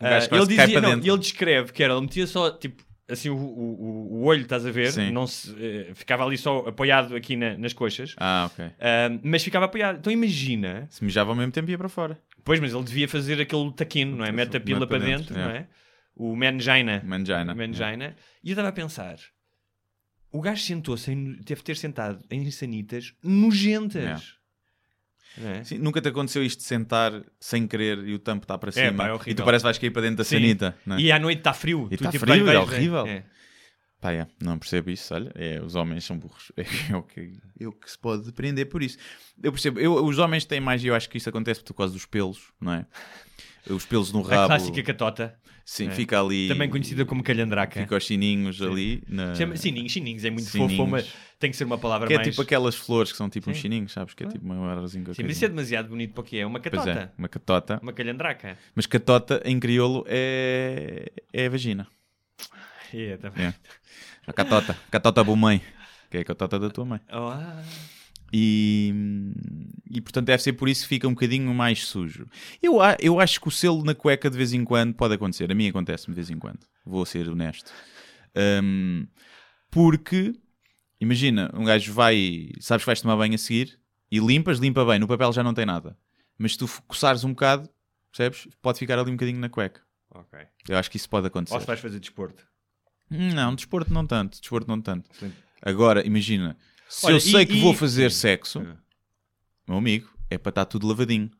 Ah, 0.00 0.10
gajo 0.10 0.28
ele, 0.32 0.46
dizia, 0.46 0.80
não, 0.80 0.92
ele 0.92 1.18
descreve 1.18 1.72
que 1.72 1.82
era, 1.82 1.92
ele 1.94 2.02
metia 2.02 2.26
só 2.26 2.50
tipo 2.50 2.84
assim 3.08 3.30
o, 3.30 3.36
o, 3.36 4.20
o- 4.20 4.24
olho, 4.24 4.42
estás 4.42 4.64
a 4.66 4.70
ver? 4.70 4.92
Sim. 4.92 5.10
Não 5.10 5.26
se, 5.26 5.54
eh, 5.58 5.92
ficava 5.94 6.24
ali 6.24 6.36
só 6.36 6.58
apoiado 6.68 7.14
aqui 7.16 7.36
na- 7.36 7.56
nas 7.56 7.72
coxas, 7.72 8.14
Ah, 8.18 8.48
ok. 8.52 8.64
Ah, 8.80 9.18
mas 9.22 9.42
ficava 9.42 9.64
apoiado. 9.64 9.98
Então 9.98 10.12
imagina, 10.12 10.86
Se 10.90 11.02
mijava 11.04 11.30
ao 11.30 11.36
mesmo 11.36 11.52
tempo 11.52 11.70
ia 11.70 11.78
para 11.78 11.88
fora. 11.88 12.18
pois, 12.44 12.60
mas 12.60 12.72
ele 12.72 12.84
devia 12.84 13.08
fazer 13.08 13.40
aquele 13.40 13.72
taquino, 13.72 14.16
não 14.16 14.24
é? 14.24 14.32
Mete 14.32 14.56
a 14.56 14.60
pila 14.60 14.86
para 14.86 14.98
dentro, 14.98 15.34
dentro, 15.34 15.38
não 15.38 15.50
é. 15.50 15.58
é? 15.58 15.66
O 16.14 16.34
mangina. 16.34 17.02
Mangina. 17.04 17.54
Mangina. 17.54 18.16
E 18.42 18.48
eu 18.50 18.52
estava 18.52 18.68
a 18.68 18.72
pensar. 18.72 19.16
O 20.32 20.40
gajo 20.42 20.62
sentou-se, 20.62 21.14
deve 21.42 21.62
ter 21.62 21.76
sentado 21.76 22.22
em 22.30 22.50
sanitas 22.50 23.14
nojentas. 23.22 24.04
Não 24.04 24.37
é? 25.46 25.64
Sim, 25.64 25.78
nunca 25.78 26.00
te 26.00 26.08
aconteceu 26.08 26.42
isto 26.42 26.58
de 26.58 26.64
sentar 26.64 27.12
sem 27.38 27.66
querer 27.66 27.98
e 28.06 28.14
o 28.14 28.18
tampo 28.18 28.44
está 28.44 28.56
para 28.58 28.70
É, 28.70 28.72
cima 28.72 28.92
pá, 28.96 29.04
é 29.06 29.08
e 29.08 29.12
horrível. 29.12 29.34
tu 29.36 29.44
parece 29.44 29.62
que 29.62 29.66
vais 29.66 29.78
cair 29.78 29.90
para 29.90 30.02
dentro 30.02 30.16
da 30.18 30.24
Sim. 30.24 30.36
sanita. 30.36 30.76
Não 30.86 30.96
é? 30.96 31.00
E 31.00 31.12
à 31.12 31.18
noite 31.18 31.38
está 31.38 31.52
frio. 31.52 31.88
E 31.90 31.96
Tu, 31.96 32.04
tá 32.04 32.10
tipo, 32.10 32.26
frio, 32.26 32.48
é 32.50 32.58
horrível. 32.58 33.06
é. 33.06 33.24
Pá, 34.00 34.12
é, 34.12 34.26
não 34.40 34.56
percebo 34.58 34.90
isso, 34.90 35.12
olha, 35.12 35.32
é, 35.34 35.60
os 35.60 35.74
homens 35.74 36.04
são 36.04 36.16
burros. 36.16 36.52
É, 36.90 36.96
o 36.96 37.02
que, 37.02 37.32
é 37.60 37.66
o 37.66 37.72
que 37.72 37.90
se 37.90 37.98
pode 37.98 38.24
depreender 38.26 38.66
por 38.66 38.80
isso. 38.82 38.96
Eu 39.42 39.50
percebo, 39.50 39.80
eu- 39.80 40.04
os 40.04 40.18
homens 40.20 40.44
têm 40.44 40.60
mais, 40.60 40.84
e 40.84 40.86
eu 40.86 40.94
acho 40.94 41.08
que 41.10 41.18
isso 41.18 41.28
acontece 41.28 41.64
por 41.64 41.74
causa 41.74 41.92
dos 41.92 42.06
pelos, 42.06 42.52
não 42.60 42.72
é? 42.74 42.86
Os 43.68 43.84
pelos 43.86 44.12
no 44.12 44.20
A 44.26 44.28
rabo. 44.30 44.46
clássica 44.48 44.82
catota. 44.82 45.38
Sim, 45.64 45.88
É. 45.88 45.90
fica 45.90 46.18
ali. 46.18 46.48
Também 46.48 46.70
conhecida 46.70 47.04
como 47.04 47.22
calhandraca. 47.22 47.78
Fica 47.80 47.94
aos 47.94 48.02
chininhos 48.04 48.62
ali. 48.62 49.02
Na... 49.06 49.34
Chama 49.34 49.54
sininhos, 49.56 49.92
sininhos, 49.92 50.24
é 50.24 50.30
muito 50.30 50.46
Sininhos. 50.48 50.72
fofo, 50.76 50.90
mas 50.90 51.12
tem 51.38 51.50
que 51.50 51.56
ser 51.58 51.64
uma 51.64 51.76
palavra 51.76 52.06
Que 52.08 52.14
é 52.14 52.16
mais... 52.16 52.28
tipo 52.28 52.40
aquelas 52.40 52.74
flores 52.74 53.12
que 53.12 53.18
são 53.18 53.28
tipo 53.28 53.50
uns 53.50 53.56
Sim. 53.56 53.62
chininhos, 53.62 53.92
sabes? 53.92 54.14
Que 54.14 54.24
é 54.24 54.28
tipo 54.28 54.42
uma 54.46 54.70
arazinha 54.70 55.04
com 55.04 55.12
Sim, 55.12 55.22
mas 55.24 55.36
isso 55.36 55.44
é 55.44 55.48
demasiado 55.48 55.88
bonito 55.90 56.14
para 56.14 56.20
o 56.22 56.24
que 56.24 56.38
é. 56.38 56.46
Uma 56.46 56.58
Pois 56.58 56.72
catota. 56.72 56.90
é, 57.00 57.10
uma 57.18 57.28
catota. 57.28 57.78
Uma 57.82 57.92
calhandraca. 57.92 58.56
Mas 58.74 58.86
catota 58.86 59.42
em 59.44 59.60
crioulo 59.60 60.04
é, 60.08 61.12
é 61.34 61.46
a 61.46 61.50
vagina. 61.50 61.86
É, 62.94 63.18
também. 63.18 63.46
É. 63.48 63.54
A 64.26 64.32
catota. 64.32 64.74
Catota 64.90 65.22
boa 65.22 65.36
mãe. 65.36 65.60
Que 66.10 66.16
é 66.16 66.20
a 66.20 66.24
catota 66.24 66.58
da 66.58 66.70
tua 66.70 66.86
mãe. 66.86 67.00
Oh, 67.12 67.28
ah. 67.28 67.62
E, 68.32 68.92
e 69.90 70.00
portanto 70.00 70.26
deve 70.26 70.42
ser 70.42 70.52
por 70.52 70.68
isso 70.68 70.82
que 70.82 70.88
fica 70.88 71.08
um 71.08 71.14
bocadinho 71.14 71.52
mais 71.54 71.84
sujo. 71.86 72.26
Eu, 72.62 72.78
eu 73.00 73.20
acho 73.20 73.40
que 73.40 73.48
o 73.48 73.50
selo 73.50 73.82
na 73.84 73.94
cueca 73.94 74.28
de 74.28 74.36
vez 74.36 74.52
em 74.52 74.64
quando 74.64 74.94
pode 74.94 75.14
acontecer. 75.14 75.50
A 75.50 75.54
mim 75.54 75.68
acontece-me 75.68 76.14
de 76.14 76.16
vez 76.16 76.30
em 76.30 76.38
quando. 76.38 76.60
Vou 76.84 77.06
ser 77.06 77.28
honesto. 77.28 77.72
Hum, 78.62 79.06
porque, 79.70 80.34
imagina, 81.00 81.50
um 81.54 81.64
gajo 81.64 81.92
vai, 81.92 82.50
sabes 82.60 82.84
que 82.84 82.86
vais 82.86 83.00
tomar 83.00 83.16
banho 83.16 83.34
a 83.34 83.38
seguir 83.38 83.78
e 84.10 84.18
limpas, 84.18 84.58
limpa 84.58 84.84
bem. 84.84 84.98
No 84.98 85.08
papel 85.08 85.32
já 85.32 85.42
não 85.42 85.54
tem 85.54 85.64
nada. 85.66 85.96
Mas 86.36 86.52
se 86.52 86.58
tu 86.58 86.68
coçares 86.86 87.24
um 87.24 87.30
bocado, 87.30 87.68
percebes? 88.12 88.48
Pode 88.62 88.78
ficar 88.78 88.98
ali 88.98 89.10
um 89.10 89.14
bocadinho 89.14 89.40
na 89.40 89.48
cueca. 89.48 89.80
Ok. 90.10 90.38
Eu 90.68 90.76
acho 90.76 90.90
que 90.90 90.96
isso 90.96 91.08
pode 91.08 91.26
acontecer. 91.26 91.54
Ou 91.54 91.60
se 91.60 91.66
vais 91.66 91.80
fazer 91.80 91.98
desporto. 91.98 92.46
Não, 93.10 93.54
desporto 93.54 93.92
não 93.92 94.06
tanto. 94.06 94.38
Desporto 94.38 94.68
não 94.68 94.80
tanto. 94.80 95.08
Sim. 95.18 95.32
Agora, 95.62 96.06
imagina, 96.06 96.56
se 96.88 97.06
Olha, 97.06 97.14
eu 97.14 97.20
sei 97.20 97.42
e- 97.42 97.46
que 97.46 97.54
e- 97.56 97.60
vou 97.60 97.74
fazer 97.74 98.10
sexo, 98.10 98.60
meu 99.68 99.76
amigo, 99.78 100.08
é 100.30 100.38
para 100.38 100.50
estar 100.50 100.64
tudo 100.64 100.86
lavadinho. 100.86 101.30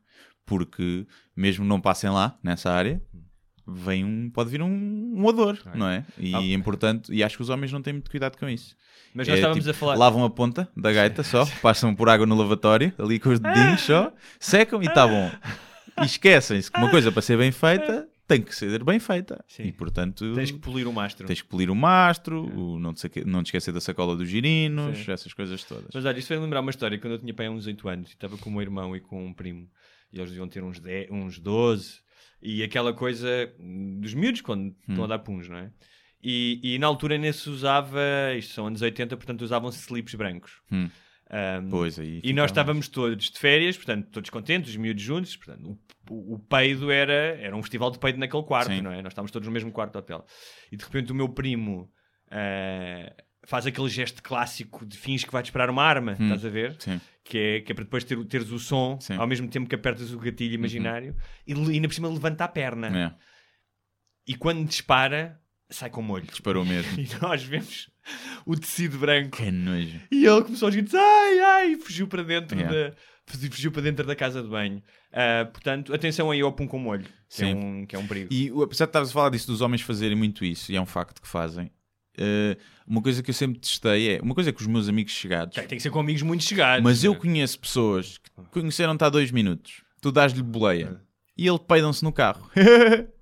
Porque, 0.46 1.06
mesmo 1.36 1.62
não 1.64 1.78
passem 1.78 2.08
lá, 2.08 2.38
nessa 2.42 2.70
área, 2.72 3.02
vem 3.66 4.02
um, 4.02 4.30
pode 4.30 4.48
vir 4.48 4.62
um, 4.62 4.66
um 5.14 5.24
odor, 5.26 5.58
não 5.74 5.86
é? 5.88 6.02
E 6.18 6.34
Ah. 6.34 6.40
é 6.40 6.52
importante, 6.54 7.12
e 7.12 7.22
acho 7.22 7.36
que 7.36 7.42
os 7.42 7.50
homens 7.50 7.70
não 7.70 7.82
têm 7.82 7.92
muito 7.92 8.10
cuidado 8.10 8.38
com 8.38 8.48
isso. 8.48 8.74
Mas 9.14 9.28
É, 9.28 9.32
nós 9.32 9.38
estávamos 9.40 9.64
tipo, 9.64 9.70
a 9.76 9.78
falar... 9.78 9.94
Lavam 9.96 10.24
a 10.24 10.30
ponta 10.30 10.66
da 10.74 10.90
gaita 10.90 11.22
só, 11.22 11.44
passam 11.60 11.94
por 11.94 12.08
água 12.08 12.24
no 12.24 12.34
lavatório, 12.34 12.94
ali 12.98 13.18
com 13.18 13.28
os 13.28 13.38
dedinhos 13.38 13.82
só, 13.82 14.10
secam 14.40 14.82
e 14.82 14.86
está 14.86 15.06
bom. 15.06 15.30
E 16.00 16.06
esquecem-se 16.06 16.70
que 16.72 16.78
uma 16.78 16.90
coisa 16.90 17.12
para 17.12 17.20
ser 17.20 17.36
bem 17.36 17.52
feita 17.52 18.08
tem 18.28 18.42
que 18.42 18.54
ser 18.54 18.84
bem 18.84 19.00
feita. 19.00 19.42
Sim. 19.48 19.64
E 19.64 19.72
portanto 19.72 20.34
Tens 20.34 20.50
que 20.50 20.58
polir 20.58 20.86
o 20.86 20.92
mastro. 20.92 21.26
tens 21.26 21.40
que 21.40 21.48
polir 21.48 21.70
o 21.70 21.74
mastro, 21.74 22.44
o 22.44 22.78
não, 22.78 22.92
te 22.92 23.10
não 23.24 23.42
te 23.42 23.46
esquecer 23.46 23.72
da 23.72 23.80
sacola 23.80 24.14
dos 24.14 24.28
girinos, 24.28 24.98
Sim. 24.98 25.10
essas 25.10 25.32
coisas 25.32 25.64
todas. 25.64 25.88
Mas 25.92 26.04
olha, 26.04 26.18
isso 26.18 26.28
fez 26.28 26.38
lembrar 26.40 26.60
uma 26.60 26.70
história 26.70 26.98
quando 26.98 27.14
eu 27.14 27.18
tinha 27.18 27.32
pai 27.32 27.48
uns 27.48 27.66
8 27.66 27.88
anos 27.88 28.10
e 28.10 28.12
estava 28.12 28.36
com 28.36 28.50
o 28.50 28.52
meu 28.52 28.60
irmão 28.62 28.94
e 28.94 29.00
com 29.00 29.26
um 29.26 29.32
primo 29.32 29.68
e 30.12 30.18
eles 30.18 30.30
deviam 30.30 30.46
ter 30.46 30.62
uns, 30.62 30.78
10, 30.78 31.10
uns 31.10 31.38
12 31.38 32.00
e 32.42 32.62
aquela 32.62 32.92
coisa 32.92 33.28
hum, 33.58 33.98
dos 34.00 34.12
miúdos 34.14 34.42
quando 34.42 34.74
estão 34.88 35.04
a 35.04 35.06
dar 35.08 35.18
puns, 35.20 35.48
não 35.48 35.56
é? 35.56 35.70
E, 36.22 36.60
e 36.62 36.78
na 36.78 36.86
altura 36.86 37.16
nem 37.16 37.32
se 37.32 37.48
usava, 37.48 38.00
isto 38.36 38.52
são 38.52 38.66
anos 38.66 38.82
80, 38.82 39.16
portanto 39.16 39.42
usavam-se 39.42 39.78
slips 39.80 40.14
brancos. 40.14 40.60
Hum. 40.70 40.88
Um, 41.30 41.68
Pois 41.68 41.98
aí. 41.98 42.20
e 42.24 42.32
nós 42.32 42.50
estávamos 42.50 42.88
todos 42.88 43.30
de 43.30 43.38
férias, 43.38 43.76
portanto, 43.76 44.08
todos 44.10 44.30
contentes, 44.30 44.70
os 44.70 44.76
miúdos 44.76 45.02
juntos. 45.02 45.36
Portanto, 45.36 45.78
o, 46.08 46.14
o, 46.14 46.34
o 46.34 46.38
peido 46.38 46.90
era, 46.90 47.12
era 47.38 47.54
um 47.54 47.62
festival 47.62 47.90
de 47.90 47.98
peido 47.98 48.18
naquele 48.18 48.42
quarto, 48.44 48.70
Sim. 48.72 48.80
não 48.80 48.90
é? 48.90 49.02
Nós 49.02 49.12
estávamos 49.12 49.30
todos 49.30 49.46
no 49.46 49.52
mesmo 49.52 49.70
quarto 49.70 49.92
do 49.92 49.98
hotel. 49.98 50.24
E 50.72 50.76
de 50.76 50.82
repente 50.84 51.12
o 51.12 51.14
meu 51.14 51.28
primo 51.28 51.90
ah, 52.30 53.12
faz 53.46 53.66
aquele 53.66 53.88
gesto 53.88 54.22
clássico 54.22 54.86
de 54.86 54.96
fins 54.96 55.22
que 55.24 55.30
vai 55.32 55.42
disparar 55.42 55.68
uma 55.70 55.82
arma, 55.82 56.12
estás 56.12 56.44
a 56.44 56.48
ver? 56.48 56.76
Sim. 56.78 57.00
Que 57.24 57.38
é, 57.38 57.60
que 57.60 57.72
é 57.72 57.74
para 57.74 57.84
depois 57.84 58.04
ter, 58.04 58.22
teres 58.24 58.50
o 58.50 58.58
som 58.58 58.98
Sim. 58.98 59.16
ao 59.16 59.26
mesmo 59.26 59.48
tempo 59.48 59.68
que 59.68 59.74
apertas 59.74 60.12
o 60.14 60.18
gatilho 60.18 60.54
imaginário 60.54 61.14
e, 61.46 61.52
le- 61.52 61.74
ainda 61.74 61.88
por 61.88 61.94
cima 61.94 62.08
levanta 62.08 62.44
a 62.44 62.48
perna. 62.48 62.88
É, 62.98 63.14
E 64.26 64.34
quando 64.34 64.66
dispara, 64.66 65.38
sai 65.68 65.90
com 65.90 66.00
molho. 66.00 66.24
disparou 66.26 66.64
mesmo. 66.64 66.90
E 66.98 67.06
nós 67.20 67.42
vemos 67.42 67.90
o 68.46 68.56
tecido 68.56 68.98
branco 68.98 69.36
que 69.36 69.50
nojo. 69.50 70.00
e 70.10 70.24
ele 70.26 70.42
começou 70.42 70.66
aos 70.66 70.74
gritos, 70.74 70.94
ai, 70.94 71.38
ai, 71.40 71.72
e 71.72 71.76
fugiu 71.76 72.06
para 72.08 72.22
dentro 72.22 72.56
Yeah. 72.58 72.90
da 72.90 72.96
fugiu 73.50 73.70
para 73.70 73.82
dentro 73.82 74.06
da 74.06 74.16
casa 74.16 74.42
de 74.42 74.48
banho. 74.48 74.82
Ah, 75.12 75.46
portanto, 75.52 75.92
atenção 75.92 76.30
aí 76.30 76.40
ao 76.40 76.50
pum 76.52 76.66
com 76.66 76.78
molho, 76.78 77.04
que 77.28 77.42
é, 77.42 77.46
um, 77.54 77.84
que 77.84 77.94
é 77.94 77.98
um 77.98 78.06
perigo. 78.06 78.32
E 78.32 78.48
apesar 78.62 78.86
de 78.86 78.90
estavas 78.90 79.10
a 79.10 79.12
falar 79.12 79.28
disso 79.30 79.46
dos 79.46 79.60
homens 79.60 79.82
fazerem 79.82 80.16
muito 80.16 80.44
isso, 80.46 80.72
e 80.72 80.76
é 80.76 80.80
um 80.80 80.86
facto 80.86 81.20
que 81.20 81.28
fazem, 81.28 81.70
eh, 82.16 82.56
uma 82.86 83.02
coisa 83.02 83.22
que 83.22 83.28
eu 83.28 83.34
sempre 83.34 83.58
testei 83.60 84.16
é 84.16 84.20
uma 84.22 84.34
coisa 84.34 84.48
é 84.48 84.52
que 84.52 84.60
os 84.62 84.66
meus 84.66 84.88
amigos 84.88 85.12
chegados, 85.12 85.54
Tem, 85.54 85.66
tem 85.66 85.76
que 85.76 85.82
ser 85.82 85.90
com 85.90 86.00
amigos 86.00 86.22
muito 86.22 86.42
chegados. 86.42 86.82
mas 86.82 87.04
eu 87.04 87.10
não 87.12 87.18
é? 87.18 87.20
conheço 87.20 87.58
pessoas 87.60 88.16
que 88.16 88.30
conheceram-te 88.50 89.04
há 89.04 89.10
dois 89.10 89.30
minutos, 89.30 89.82
tu 90.00 90.10
dás-lhe 90.10 90.42
boleia 90.42 90.98
e 91.36 91.46
ele 91.46 91.58
peidam-se 91.58 92.02
no 92.02 92.12
carro. 92.12 92.50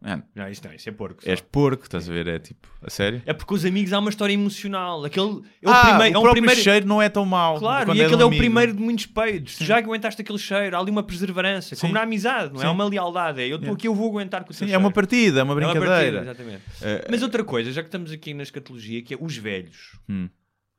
Mano, 0.00 0.22
Não, 0.34 0.48
isso 0.48 0.60
não, 0.64 0.74
isso 0.74 0.88
é 0.88 0.92
porco. 0.92 1.24
só. 1.24 1.30
és 1.30 1.40
porco, 1.40 1.84
estás 1.84 2.08
a 2.08 2.12
ver? 2.12 2.28
É 2.28 2.38
tipo, 2.38 2.68
a 2.82 2.90
sério? 2.90 3.22
É 3.24 3.32
porque 3.32 3.54
os 3.54 3.64
amigos 3.64 3.92
há 3.92 3.98
uma 3.98 4.10
história 4.10 4.32
emocional. 4.34 5.04
Aquele 5.04 5.42
é 5.62 5.68
o 5.68 5.72
ah, 5.72 5.86
primeiro. 5.86 6.20
o 6.20 6.26
é 6.26 6.28
um 6.28 6.32
primeiro... 6.32 6.60
cheiro 6.60 6.86
não 6.86 7.00
é 7.00 7.08
tão 7.08 7.24
mau. 7.24 7.58
Claro, 7.58 7.90
e 7.92 7.94
de 7.94 8.02
aquele 8.04 8.22
é 8.22 8.24
o 8.24 8.30
primeiro 8.30 8.72
de 8.74 8.80
muitos 8.80 9.06
peidos. 9.06 9.56
Tu 9.56 9.64
já 9.64 9.78
aguentaste 9.78 10.20
aquele 10.20 10.38
cheiro, 10.38 10.76
há 10.76 10.80
ali 10.80 10.90
uma 10.90 11.02
perseverança, 11.02 11.74
como 11.76 11.88
Sim. 11.90 11.94
na 11.94 12.02
amizade, 12.02 12.52
não 12.52 12.60
é? 12.60 12.64
Sim. 12.64 12.68
Há 12.68 12.72
uma 12.72 12.84
lealdade. 12.84 13.40
É, 13.40 13.44
eu 13.44 13.56
estou 13.56 13.60
Yeah. 13.66 13.74
aqui, 13.78 13.88
eu 13.88 13.94
vou 13.94 14.10
aguentar 14.10 14.44
com 14.44 14.50
o 14.52 14.54
Sim, 14.54 14.70
é 14.70 14.78
uma 14.78 14.90
partida, 14.92 15.40
é 15.40 15.42
uma 15.42 15.54
É 15.54 15.56
uma 15.56 15.72
brincadeira. 15.74 16.22
partida, 16.22 16.22
exatamente. 16.22 16.62
Mas 17.10 17.22
outra 17.22 17.42
coisa, 17.42 17.72
já 17.72 17.82
que 17.82 17.88
estamos 17.88 18.12
aqui 18.12 18.34
na 18.34 18.42
escatologia, 18.42 19.02
que 19.02 19.14
é 19.14 19.18
os 19.20 19.36
velhos. 19.36 19.98
Hum. 20.08 20.28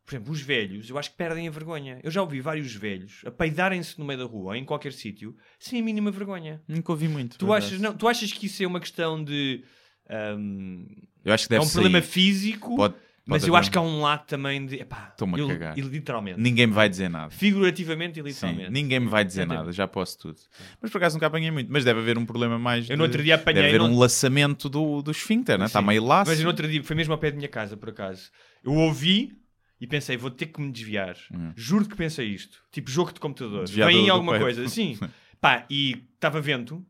Por 0.08 0.16
exemplo, 0.16 0.32
os 0.32 0.40
velhos, 0.42 0.90
eu 0.90 0.98
acho 0.98 1.12
que 1.12 1.18
perdem 1.18 1.50
a 1.50 1.52
vergonha. 1.52 2.00
Eu 2.02 2.10
já 2.10 2.22
ouvi 2.22 2.40
vários 2.40 2.74
velhos 2.74 3.22
a 3.26 3.30
peidarem-se 3.30 4.00
no 4.00 4.06
meio 4.06 4.18
da 4.20 4.26
rua 4.26 4.46
ou 4.52 4.56
em 4.56 4.64
qualquer 4.64 4.94
sítio 4.94 5.36
sem 5.60 5.82
a 5.82 5.84
mínima 5.84 6.10
vergonha. 6.12 6.62
Nunca 6.66 6.94
ouvi 6.94 7.10
muito. 7.10 7.38
Tu 7.38 7.52
achas, 7.54 7.78
não, 7.82 7.94
tu 7.94 8.08
achas 8.08 8.32
que 8.32 8.46
isso 8.46 8.64
é 8.64 8.68
uma 8.68 8.80
questão 8.80 9.22
de. 9.22 9.66
ahm, 10.10 10.86
Eu 11.26 11.34
acho 11.34 11.48
que 11.48 11.54
é 11.54 11.58
deve 11.60 11.70
um 11.70 11.74
problema 11.74 12.02
sair. 12.02 12.10
físico, 12.10 12.76
Pode- 12.78 12.96
mas 13.26 13.42
pode 13.42 13.50
eu 13.50 13.56
haver 13.56 13.60
acho 13.64 13.72
que 13.72 13.78
há 13.78 13.82
um- 13.82 13.98
um 13.98 14.02
lado 14.02 14.26
também 14.28 14.66
de. 14.66 14.76
Estou-me 14.78 15.36
a 15.36 15.38
eu- 15.40 15.48
cagar. 15.50 15.78
e 15.78 15.82
literalmente. 15.82 16.40
Ninguém 16.40 16.68
me 16.68 16.74
vai 16.74 16.88
dizer 16.88 17.10
nada. 17.10 17.30
Figurativamente 17.30 18.18
e 18.20 18.24
Sim, 18.24 18.30
literalmente. 18.30 18.72
ninguém 18.72 19.00
me 19.02 19.08
vai 19.08 19.26
dizer 19.26 19.46
nada, 19.46 19.74
já 19.74 19.88
posso 19.90 20.18
tudo. 20.20 20.38
Mas 20.82 20.90
por 20.90 21.00
acaso 21.00 21.16
nunca 21.18 21.28
apanhei 21.28 21.52
muito. 21.52 21.70
Mas 21.70 21.84
deve 21.84 22.00
haver 22.00 22.18
um 22.18 22.26
problema 22.26 22.58
mais. 22.58 22.90
Eu 22.90 22.96
no 22.96 23.04
de- 23.04 23.10
outro 23.10 23.24
dia 23.24 23.36
apanhei, 23.36 23.62
Deve 23.64 23.76
haver 23.76 23.86
não- 23.86 23.94
um 23.94 24.00
laçamento 24.00 24.70
do, 24.70 25.02
do 25.02 25.12
esfíncter, 25.12 25.58
né? 25.60 25.66
Está 25.66 25.82
Sim. 25.82 25.88
meio 25.88 26.06
laço. 26.06 26.32
Mas 26.32 26.40
no 26.40 26.48
outro 26.48 26.66
dia, 26.66 26.82
foi 26.82 26.96
mesmo 26.96 27.12
ao 27.14 27.20
pé 27.20 27.30
da 27.32 27.36
minha 27.36 27.50
casa, 27.50 27.76
por 27.76 27.90
acaso. 27.90 28.32
Eu 28.64 28.72
ouvi 28.74 29.34
e 29.80 29.86
pensei, 29.88 30.18
vou 30.18 30.32
ter 30.32 30.48
que 30.48 30.60
me 30.62 30.72
desviar. 30.72 31.16
Juro 31.56 31.88
que 31.88 31.96
pensei 31.96 32.28
isto. 32.28 32.60
Tipo 32.72 32.90
jogo 32.90 33.14
de 33.14 33.20
computador. 33.20 33.66
Desviar 33.66 33.88
Vem 33.90 34.00
do- 34.02 34.06
do 34.08 34.12
alguma 34.12 34.32
peito. 34.34 34.44
coisa. 34.44 34.68
Sim. 34.70 34.98
Pá, 35.40 35.66
e 35.70 36.04
estava 36.16 36.42
vento 36.42 36.86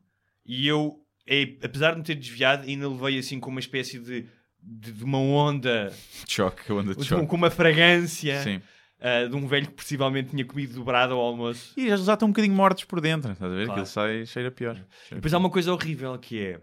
e 0.45 0.65
eu, 0.67 0.99
eh, 1.27 1.57
apesar 1.61 1.91
de 1.91 1.97
me 1.97 2.03
ter 2.03 2.15
desviado, 2.15 2.63
ainda 2.65 2.87
levei 2.89 3.17
assim 3.19 3.39
com 3.39 3.49
uma 3.49 3.59
espécie 3.59 3.99
de, 3.99 4.25
de, 4.63 4.91
de 4.93 5.03
uma 5.03 5.17
onda, 5.19 5.93
choque, 6.27 6.71
onda 6.71 6.91
de 6.91 6.95
com, 6.95 7.03
choque. 7.03 7.27
com 7.27 7.35
uma 7.35 7.49
fragrância. 7.49 8.41
Sim. 8.41 8.61
ah, 9.01 9.25
de 9.27 9.35
um 9.35 9.45
velho 9.47 9.67
que 9.67 9.73
possivelmente 9.73 10.29
tinha 10.29 10.45
comido 10.45 10.73
dobrado 10.75 11.13
ao 11.13 11.19
almoço. 11.19 11.73
E 11.77 11.87
eles 11.87 12.05
já 12.05 12.13
estão 12.13 12.29
um 12.29 12.31
bocadinho 12.31 12.55
mortos 12.55 12.85
por 12.85 13.01
dentro, 13.01 13.33
estás 13.33 13.51
a 13.51 13.55
ver? 13.55 13.65
Claro. 13.65 13.81
Aquilo 13.81 13.93
sai, 13.93 14.25
cheira 14.25 14.49
pior. 14.49 14.75
Cheira 14.75 15.15
Depois 15.15 15.33
há 15.33 15.37
uma 15.37 15.49
coisa 15.49 15.73
horrível 15.73 16.17
que 16.17 16.39
é, 16.39 16.61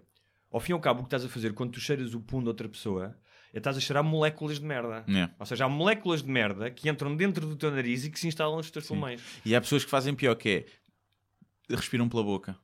ao 0.50 0.58
fim 0.60 0.72
e 0.72 0.74
ao 0.74 0.80
cabo, 0.80 1.00
o 1.00 1.02
que 1.02 1.08
estás 1.08 1.24
a 1.24 1.28
fazer 1.28 1.52
quando 1.52 1.72
tu 1.72 1.80
cheiras 1.80 2.14
o 2.14 2.20
pum 2.20 2.40
de 2.40 2.48
outra 2.48 2.66
pessoa 2.68 3.14
é 3.20 3.23
estás 3.58 3.76
a 3.76 3.80
cheirar 3.80 4.02
moléculas 4.04 4.58
de 4.58 4.64
merda. 4.64 5.04
Yeah. 5.08 5.32
Ou 5.38 5.46
seja, 5.46 5.64
há 5.64 5.68
moléculas 5.68 6.22
de 6.22 6.28
merda 6.30 6.70
que 6.70 6.88
entram 6.88 7.14
dentro 7.16 7.46
do 7.46 7.56
teu 7.56 7.70
nariz 7.70 8.04
e 8.04 8.10
que 8.10 8.18
se 8.18 8.26
instalam 8.28 8.56
nos 8.56 8.70
teus 8.70 8.86
pulmões. 8.86 9.20
E 9.44 9.54
há 9.54 9.60
pessoas 9.60 9.84
que 9.84 9.90
fazem 9.90 10.14
pior 10.14 10.34
que 10.34 10.48
é 11.70 11.74
respiram 11.74 12.08
pela 12.08 12.22
boca. 12.22 12.56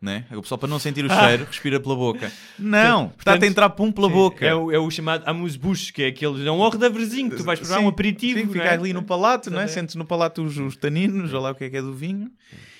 Né? 0.00 0.26
O 0.32 0.42
pessoal 0.42 0.58
para 0.58 0.68
não 0.68 0.78
sentir 0.78 1.04
o 1.06 1.10
Ah. 1.10 1.24
cheiro, 1.26 1.44
respira 1.46 1.80
pela 1.80 1.96
boca. 1.96 2.30
Não, 2.58 3.06
está 3.06 3.08
a 3.08 3.08
Portanto, 3.34 3.42
entrar 3.44 3.70
pum 3.70 3.90
pela 3.90 4.08
Sim, 4.08 4.14
boca. 4.14 4.46
É 4.46 4.54
o, 4.54 4.70
é 4.70 4.78
o 4.78 4.90
chamado 4.90 5.24
amuse-bouche, 5.26 5.90
que 5.92 6.02
é 6.02 6.06
aquele. 6.08 6.46
É 6.46 6.52
um 6.52 6.58
hordaverzinho 6.60 7.30
que 7.30 7.36
tu 7.36 7.42
vais 7.44 7.58
provar 7.58 7.78
Sim, 7.78 7.84
um 7.86 7.88
aperitivo. 7.88 8.38
sim, 8.40 8.46
fica 8.46 8.64
é? 8.64 8.74
ali 8.74 8.92
no 8.92 9.02
palato, 9.02 9.50
não 9.50 9.58
é? 9.58 9.66
Sentes 9.66 9.94
no 9.94 10.04
palato 10.04 10.42
os, 10.42 10.58
os 10.58 10.76
taninos, 10.76 11.32
ou 11.32 11.40
lá 11.40 11.52
o 11.52 11.54
que 11.54 11.64
é 11.64 11.70
que 11.70 11.76
é 11.78 11.82
do 11.82 11.94
vinho. 11.94 12.30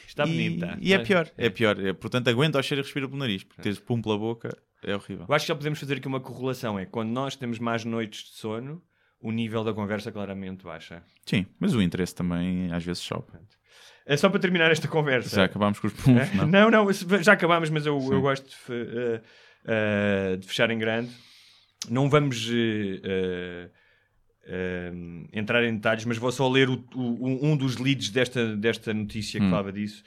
Está 0.06 0.26
e, 0.26 0.30
bonita. 0.30 0.78
E 0.80 0.92
é 0.92 0.98
Mas- 0.98 1.08
pior, 1.08 1.30
é 1.38 1.48
pior. 1.48 1.80
É, 1.84 1.92
portanto, 1.94 2.28
aguenta 2.28 2.58
ao 2.58 2.62
cheiro 2.62 2.82
e 2.82 2.84
respira 2.84 3.08
pelo 3.08 3.18
nariz. 3.18 3.42
Porque 3.44 3.62
teres 3.62 3.78
pum 3.78 4.00
pela 4.00 4.18
boca 4.18 4.54
é 4.86 4.94
horrível. 4.94 5.26
Eu 5.28 5.34
acho 5.34 5.44
que 5.44 5.48
já 5.48 5.54
podemos 5.56 5.78
fazer 5.78 5.96
aqui 5.96 6.06
uma 6.08 6.20
correlação. 6.20 6.78
É 6.78 6.86
quando 6.86 7.10
nós 7.10 7.36
temos 7.36 7.58
mais 7.58 7.84
noites 7.84 8.24
de 8.30 8.36
sono, 8.36 8.82
o 9.20 9.30
nível 9.32 9.62
da 9.64 9.74
conversa 9.74 10.10
claramente 10.12 10.64
baixa. 10.64 11.02
Sim, 11.26 11.44
mas 11.58 11.74
o 11.74 11.82
interesse 11.82 12.14
também 12.14 12.72
às 12.72 12.84
vezes 12.84 13.02
sobe. 13.02 13.26
É 14.06 14.16
só 14.16 14.28
para 14.30 14.38
terminar 14.38 14.70
esta 14.70 14.86
conversa. 14.86 15.34
Já 15.36 15.44
acabámos 15.44 15.80
com 15.80 15.88
os 15.88 15.92
puns, 15.92 16.16
É? 16.16 16.34
não? 16.36 16.46
Não, 16.46 16.70
não, 16.70 16.92
já 17.22 17.32
acabámos, 17.32 17.68
mas 17.70 17.84
eu, 17.84 17.98
eu 18.12 18.20
gosto 18.20 18.46
de, 18.48 18.72
eh, 18.72 19.20
eh, 19.64 20.36
de 20.36 20.46
fechar 20.46 20.70
em 20.70 20.78
grande. 20.78 21.10
Não 21.90 22.08
vamos 22.08 22.48
eh, 22.52 23.70
entrar 25.32 25.64
em 25.64 25.74
detalhes, 25.74 26.04
mas 26.04 26.18
vou 26.18 26.30
só 26.30 26.48
ler 26.48 26.68
o- 26.68 26.84
o- 26.94 27.44
um 27.46 27.56
dos 27.56 27.78
leads 27.78 28.10
desta, 28.10 28.56
desta 28.56 28.94
notícia 28.94 29.40
que 29.40 29.46
falava 29.50 29.72
disso, 29.72 30.04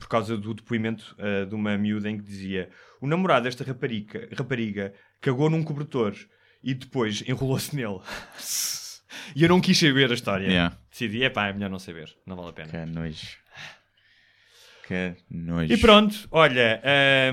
por 0.00 0.08
causa 0.08 0.36
do 0.36 0.52
depoimento 0.52 1.16
de 1.48 1.54
uma 1.54 1.78
miúda 1.78 2.10
em 2.10 2.18
que 2.18 2.24
dizia: 2.24 2.68
o 3.00 3.06
namorado 3.06 3.44
desta 3.44 3.64
rapariga, 3.64 4.28
rapariga 4.36 4.94
cagou 5.20 5.50
num 5.50 5.62
cobertor 5.62 6.14
e 6.62 6.74
depois 6.74 7.22
enrolou-se 7.26 7.74
nele. 7.74 8.00
e 9.34 9.42
eu 9.42 9.48
não 9.48 9.60
quis 9.60 9.78
saber 9.78 10.10
a 10.10 10.14
história. 10.14 10.46
Yeah. 10.46 10.76
Decidi: 10.90 11.22
é 11.22 11.30
pá, 11.30 11.48
é 11.48 11.52
melhor 11.52 11.70
não 11.70 11.78
saber, 11.78 12.14
não 12.26 12.36
vale 12.36 12.48
a 12.50 12.52
pena. 12.52 12.68
Que 12.70 12.84
nojo. 12.86 13.36
Que 14.86 15.16
nojo. 15.30 15.72
E 15.72 15.76
pronto, 15.78 16.28
olha, 16.30 16.80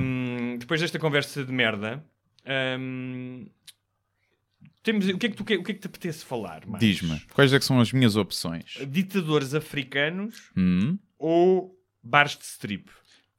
hum, 0.02 0.58
depois 0.60 0.82
desta 0.82 0.98
conversa 0.98 1.46
de 1.46 1.52
merda, 1.52 2.04
hum, 2.80 3.48
temos, 4.82 5.08
o, 5.08 5.18
que 5.18 5.28
é 5.28 5.30
que 5.30 5.36
tu, 5.36 5.44
o 5.44 5.46
que 5.46 5.54
é 5.54 5.58
que 5.62 5.74
te 5.76 5.88
apetece 5.88 6.26
falar? 6.26 6.64
Diz-me, 6.80 7.20
quais 7.34 7.54
é 7.54 7.60
que 7.60 7.64
são 7.64 7.80
as 7.80 7.94
minhas 7.94 8.16
opções? 8.16 8.78
Ditadores 8.90 9.54
africanos 9.54 10.52
Hum? 10.58 10.98
ou 11.18 11.74
bares 12.04 12.36
de 12.38 12.44
strip? 12.44 12.90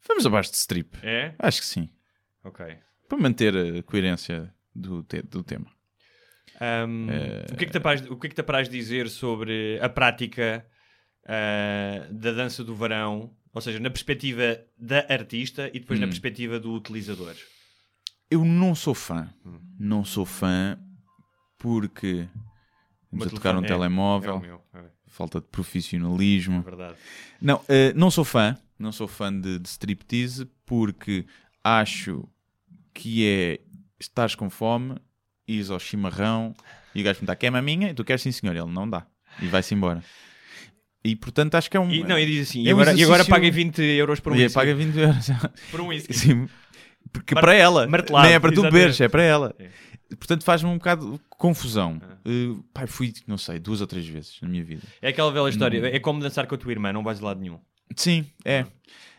Vamos 0.07 0.25
abaixo 0.25 0.51
de 0.51 0.57
strip. 0.57 0.97
É? 1.03 1.35
Acho 1.39 1.61
que 1.61 1.66
sim. 1.66 1.89
Ok. 2.45 2.64
Para 3.09 3.18
manter 3.18 3.57
a 3.57 3.82
coerência 3.82 4.53
do, 4.74 5.03
te- 5.03 5.22
do 5.22 5.42
tema. 5.42 5.66
Hum, 6.86 7.09
Eh, 7.11 7.47
o, 7.53 7.57
que 7.57 7.64
é 7.64 7.66
que 7.66 7.72
te 7.72 7.78
apraz, 7.78 8.01
o 8.09 8.16
que 8.16 8.26
é 8.26 8.30
que 8.30 8.34
te 8.36 8.40
apraz 8.40 8.68
dizer 8.68 9.09
sobre 9.09 9.78
a 9.82 9.88
prática 9.88 10.64
ah, 11.26 12.07
da 12.11 12.32
dança 12.32 12.62
do 12.62 12.74
varão? 12.74 13.34
Ou 13.53 13.61
seja, 13.61 13.78
na 13.80 13.90
perspectiva 13.90 14.61
da 14.76 15.07
artista 15.09 15.68
e 15.72 15.78
depois 15.80 15.99
na 16.01 16.07
Hum. 16.07 16.11
perspectiva 16.11 16.59
do 16.59 16.72
utilizador. 16.72 17.34
Eu 18.30 18.45
não 18.45 18.74
sou 18.74 18.95
fã. 18.95 19.32
Hum. 19.47 19.61
Não 19.78 20.05
sou 20.05 20.24
fã 20.26 20.78
porque 21.59 22.28
estamos 23.05 23.26
a 23.26 23.30
tocar 23.30 23.57
um 23.57 23.64
é, 23.64 23.66
telemóvel. 23.66 24.42
É 24.74 24.78
é 24.78 24.84
Falta 25.07 25.40
de 25.40 25.47
profissionalismo. 25.47 26.62
verdade. 26.62 26.97
Não, 27.40 27.61
eh, 27.68 27.92
não 27.95 28.11
sou 28.11 28.24
fã. 28.24 28.57
Não 28.76 28.90
sou 28.90 29.07
fã 29.07 29.32
de, 29.32 29.61
de 29.61 29.68
striptease 29.68 30.47
porque 30.66 31.24
acho 31.62 32.28
que 32.95 33.26
é 33.26 33.61
estares 34.01 34.34
com 34.34 34.49
fome, 34.49 34.97
ires 35.47 35.70
ao 35.70 35.78
chimarrão 35.78 36.55
e 36.95 37.01
o 37.01 37.05
gajo 37.05 37.18
perguntar 37.18 37.36
quer 37.36 37.51
maminha? 37.51 37.90
E 37.90 37.95
tu 37.95 38.05
queres 38.05 38.22
sim 38.22 38.32
senhor. 38.32 38.55
Ele 38.57 38.70
não 38.70 38.88
dá. 38.88 39.07
E 39.42 39.47
vai-se 39.49 39.74
embora. 39.74 40.03
E 41.05 41.14
portanto 41.16 41.55
acho 41.57 41.70
que 41.70 41.76
é 41.76 41.80
um... 41.80 41.90
E, 41.90 42.03
não, 42.03 42.18
e 42.18 42.24
diz 42.24 42.49
assim, 42.49 42.66
é 42.66 42.70
e 42.70 42.72
um 42.72 42.76
agora, 42.76 42.90
e 42.90 43.03
agora 43.03 43.07
exercício- 43.22 43.30
paguem 43.30 43.51
20 43.51 43.82
euros 43.82 44.20
por 44.20 44.32
um 44.32 44.36
E 44.36 44.42
whisky. 44.45 44.55
paga 44.55 44.74
20 44.74 44.97
euros. 44.99 45.26
Por 45.70 45.80
um 45.82 45.86
whisky. 45.88 46.14
Sim, 46.14 46.49
porque 47.12 47.34
Mar- 47.34 47.42
para 47.45 47.55
ela, 47.55 47.86
martelado, 47.86 48.26
nem 48.26 48.34
é 48.36 48.40
para 48.40 48.53
tu 48.53 48.62
beberes, 48.62 48.99
é 49.01 49.09
para 49.09 49.22
ela. 49.22 49.55
É. 49.59 49.68
Portanto, 50.16 50.45
faz-me 50.45 50.70
um 50.70 50.78
bocado 50.78 51.12
de 51.12 51.20
confusão. 51.30 52.01
Ah. 52.03 52.16
Uh, 52.26 52.62
pai, 52.72 52.86
fui, 52.86 53.12
não 53.26 53.36
sei, 53.36 53.59
duas 53.59 53.80
ou 53.82 53.86
três 53.86 54.07
vezes 54.07 54.38
na 54.40 54.49
minha 54.49 54.64
vida. 54.64 54.82
É 55.03 55.09
aquela 55.09 55.30
velha 55.30 55.49
história, 55.49 55.80
Hum. 55.82 55.86
é 55.86 55.99
como 55.99 56.20
dançar 56.20 56.47
com 56.47 56.55
a 56.55 56.59
tua 56.59 56.70
irmã, 56.72 56.90
não 56.92 57.03
vais 57.03 57.18
de 57.18 57.24
lado 57.24 57.40
nenhum. 57.40 57.59
Sim, 57.97 58.24
é. 58.45 58.64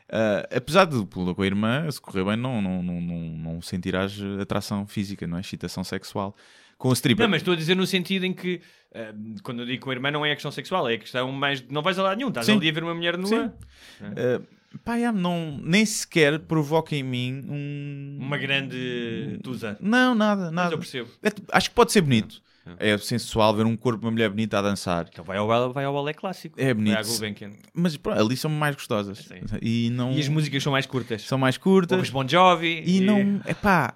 Uh, 0.07 0.55
apesar 0.55 0.85
de 0.85 1.03
pula 1.07 1.33
com 1.33 1.41
a 1.41 1.45
irmã, 1.45 1.89
se 1.89 1.99
correr 1.99 2.23
bem, 2.23 2.35
não, 2.37 2.61
não, 2.61 2.83
não, 2.83 3.01
não, 3.01 3.19
não 3.19 3.61
sentirás 3.61 4.15
atração 4.39 4.85
física, 4.85 5.25
não 5.25 5.37
é? 5.37 5.41
Excitação 5.41 5.83
sexual. 5.83 6.35
Com 6.77 6.91
a 6.91 6.93
stripper. 6.93 7.23
Não, 7.25 7.31
mas 7.31 7.41
estou 7.41 7.53
a 7.53 7.57
dizer 7.57 7.75
no 7.75 7.87
sentido 7.87 8.25
em 8.25 8.33
que, 8.33 8.61
ah, 8.93 9.13
quando 9.41 9.61
eu 9.61 9.65
digo 9.65 9.83
com 9.83 9.89
a 9.89 9.93
irmã, 9.93 10.11
não 10.11 10.25
é 10.25 10.31
a 10.31 10.35
questão 10.35 10.51
sexual, 10.51 10.87
é 10.89 10.95
a 10.95 10.97
questão 10.99 11.31
mais. 11.31 11.63
Não 11.69 11.81
vais 11.81 11.97
a 11.97 12.03
lado 12.03 12.17
nenhum, 12.17 12.29
estás 12.29 12.45
Sim. 12.45 12.57
ali 12.57 12.69
a 12.69 12.71
ver 12.71 12.83
uma 12.83 12.93
mulher 12.93 13.17
nua, 13.17 13.29
Sim. 13.29 14.05
Uh, 14.05 14.79
pá, 14.83 14.99
já, 14.99 15.11
não, 15.11 15.57
nem 15.63 15.85
sequer 15.85 16.37
provoca 16.39 16.95
em 16.95 17.01
mim 17.01 17.43
um. 17.47 18.17
uma 18.21 18.37
grande 18.37 19.39
tusa. 19.41 19.77
Não, 19.79 20.13
nada, 20.13 20.45
Mas 20.45 20.53
nada. 20.53 20.73
eu 20.73 20.77
percebo. 20.77 21.09
É 21.23 21.29
acho 21.53 21.69
que 21.69 21.75
pode 21.75 21.91
ser 21.91 22.01
bonito. 22.01 22.41
É 22.79 22.97
sensual 22.97 23.55
ver 23.55 23.65
um 23.65 23.75
corpo 23.77 23.99
de 23.99 24.05
uma 24.05 24.11
mulher 24.11 24.29
bonita 24.29 24.57
a 24.57 24.61
dançar. 24.61 25.07
Então 25.11 25.23
vai 25.23 25.37
ao, 25.37 25.71
vai 25.71 25.85
ao 25.85 25.93
balé 25.93 26.13
clássico. 26.13 26.59
É 26.59 26.73
bonito. 26.73 26.93
Vai 26.93 27.03
à 27.03 27.05
Gulbenkian. 27.05 27.51
Mas 27.73 27.95
pronto, 27.97 28.19
ali 28.19 28.35
são 28.35 28.49
mais 28.49 28.75
gostosas. 28.75 29.19
Sim. 29.19 29.41
E 29.61 29.89
não. 29.91 30.11
E 30.11 30.19
as 30.19 30.27
músicas 30.27 30.63
são 30.63 30.71
mais 30.71 30.85
curtas. 30.85 31.21
são 31.23 31.37
mais 31.37 31.57
curtas. 31.57 31.95
Ouves 31.97 32.09
Bon 32.11 32.27
Jovi. 32.27 32.83
E 32.85 33.01
não. 33.01 33.41
É 33.45 33.53
pá. 33.53 33.95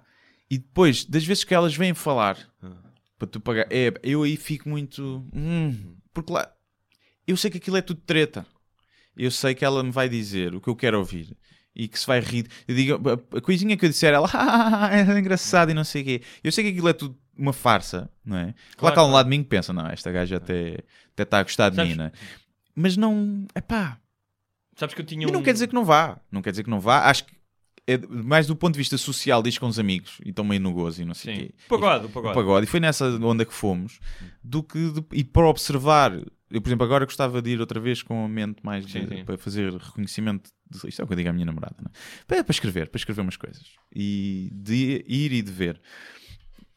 E 0.51 0.57
depois, 0.57 1.05
das 1.05 1.23
vezes 1.25 1.43
que 1.43 1.53
elas 1.53 1.75
vêm 1.75 1.93
falar 1.93 2.37
Ah. 2.63 2.71
para 3.17 3.27
tu 3.27 3.39
pagar, 3.39 3.65
é, 3.71 3.93
eu 4.03 4.23
aí 4.23 4.35
fico 4.37 4.67
muito. 4.69 5.25
hum, 5.33 5.95
porque 6.13 6.31
lá. 6.33 6.51
Eu 7.27 7.37
sei 7.37 7.49
que 7.51 7.57
aquilo 7.57 7.77
é 7.77 7.81
tudo 7.81 8.01
treta. 8.05 8.45
Eu 9.17 9.29
sei 9.31 9.53
que 9.53 9.65
ela 9.65 9.83
me 9.83 9.91
vai 9.91 10.07
dizer 10.07 10.55
o 10.55 10.61
que 10.61 10.67
eu 10.69 10.75
quero 10.75 10.97
ouvir 10.97 11.35
e 11.75 11.87
que 11.87 11.99
se 11.99 12.07
vai 12.07 12.19
rir. 12.19 12.47
Eu 12.67 12.75
digo, 12.75 13.09
a- 13.09 13.37
a 13.37 13.41
coisinha 13.41 13.75
que 13.77 13.85
eu 13.85 13.89
disser, 13.89 14.13
ela 14.13 14.27
"Ah, 14.33 14.89
é 14.91 15.01
engraçado 15.19 15.69
e 15.71 15.73
não 15.73 15.83
sei 15.83 16.01
o 16.01 16.05
quê. 16.05 16.21
Eu 16.43 16.51
sei 16.51 16.63
que 16.63 16.69
aquilo 16.71 16.87
é 16.89 16.93
tudo 16.93 17.17
uma 17.39 17.53
farsa, 17.53 18.09
não 18.25 18.37
é? 18.37 18.43
Claro, 18.43 18.55
Claro, 18.77 18.93
que 18.95 18.99
há 18.99 19.03
um 19.05 19.11
lado 19.11 19.25
de 19.25 19.29
mim 19.29 19.41
que 19.43 19.49
pensa, 19.49 19.71
não, 19.73 19.87
esta 19.87 20.11
gaja 20.11 20.37
até, 20.37 20.79
até 21.13 21.23
está 21.23 21.39
a 21.39 21.43
gostar 21.43 21.69
de 21.69 21.75
Sabes- 21.77 21.91
mim, 21.91 21.97
não 21.97 22.05
é? 22.05 22.11
Mas 22.75 22.95
não. 22.97 23.45
É 23.55 23.61
pá. 23.61 23.97
Sabes 24.75 24.95
que 24.95 25.01
eu 25.01 25.05
tinha 25.05 25.27
E 25.27 25.31
não 25.31 25.43
quer 25.43 25.53
dizer 25.53 25.67
que 25.67 25.73
não 25.75 25.83
vá. 25.83 26.19
Não 26.31 26.41
quer 26.41 26.51
dizer 26.51 26.63
que 26.63 26.69
não 26.69 26.79
vá. 26.79 27.09
Acho 27.09 27.25
que 27.25 27.33
é 27.87 27.97
mais 28.07 28.47
do 28.47 28.55
ponto 28.55 28.73
de 28.73 28.77
vista 28.77 28.97
social, 28.97 29.41
diz 29.43 29.57
com 29.57 29.67
os 29.67 29.79
amigos 29.79 30.19
e 30.23 30.29
estão 30.29 30.45
meio 30.45 30.61
no 30.61 30.71
gozo 30.71 31.01
e 31.01 31.05
não 31.05 31.13
sei 31.13 31.33
o 31.33 31.35
Sim. 31.37 31.41
quê. 31.47 31.53
O 31.65 31.69
pagode, 31.69 32.05
o 32.05 32.09
E, 32.09 32.11
pagode. 32.11 32.31
o 32.31 32.35
pagode. 32.35 32.63
E 32.65 32.67
foi 32.69 32.79
nessa 32.79 33.05
onda 33.09 33.43
que 33.45 33.53
fomos. 33.53 33.99
Do 34.43 34.63
que 34.63 34.91
de- 34.91 35.05
e 35.13 35.23
para 35.23 35.47
observar. 35.47 36.13
Eu, 36.51 36.61
por 36.61 36.69
exemplo, 36.69 36.85
agora 36.85 37.05
gostava 37.05 37.41
de 37.41 37.49
ir 37.51 37.59
outra 37.59 37.79
vez 37.79 38.01
com 38.01 38.25
a 38.25 38.27
mente 38.29 38.59
mais 38.63 38.85
de- 38.85 38.91
Sim, 38.93 39.07
sim. 39.07 39.25
para 39.25 39.37
fazer 39.37 39.73
reconhecimento. 39.73 40.49
De, 40.69 40.87
isto 40.87 41.01
é 41.01 41.03
o 41.03 41.07
que 41.07 41.13
eu 41.13 41.17
digo 41.17 41.29
à 41.29 41.33
minha 41.33 41.45
namorada, 41.45 41.75
não 41.79 41.89
é? 41.89 42.23
para, 42.25 42.43
para 42.43 42.51
escrever, 42.51 42.89
para 42.89 42.97
escrever 42.97 43.21
umas 43.21 43.37
coisas. 43.37 43.63
E 43.93 44.49
de 44.53 45.03
ir 45.07 45.31
e 45.33 45.41
de 45.41 45.51
ver. 45.51 45.81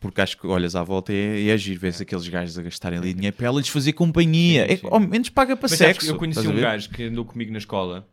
Porque 0.03 0.20
acho 0.20 0.36
que 0.36 0.46
olhas 0.46 0.76
à 0.76 0.82
volta 0.82 1.12
e 1.12 1.16
é, 1.16 1.48
é 1.48 1.53
agir, 1.53 1.78
vês 1.78 2.00
aqueles 2.00 2.28
gajos 2.28 2.59
a 2.59 2.62
gastarem 2.62 2.98
ali 2.98 3.14
dinheiro 3.14 3.34
para 3.36 3.46
ela 3.46 3.59
lhes 3.59 3.68
fazer 3.68 3.92
companhia. 3.94 4.66
Sim, 4.66 4.72
É, 4.72 4.76
sim. 4.76 4.88
ao 4.90 5.00
menos 5.00 5.28
paga 5.30 5.57
para 5.57 5.68
Mas 5.70 5.78
sexo. 5.78 6.11
eu 6.11 6.16
conheci 6.16 6.46
um 6.46 6.55
gajo 6.61 6.90
que 6.90 7.05
andou 7.05 7.24
comigo 7.24 7.53
na 7.53 7.59
escola, 7.59 8.07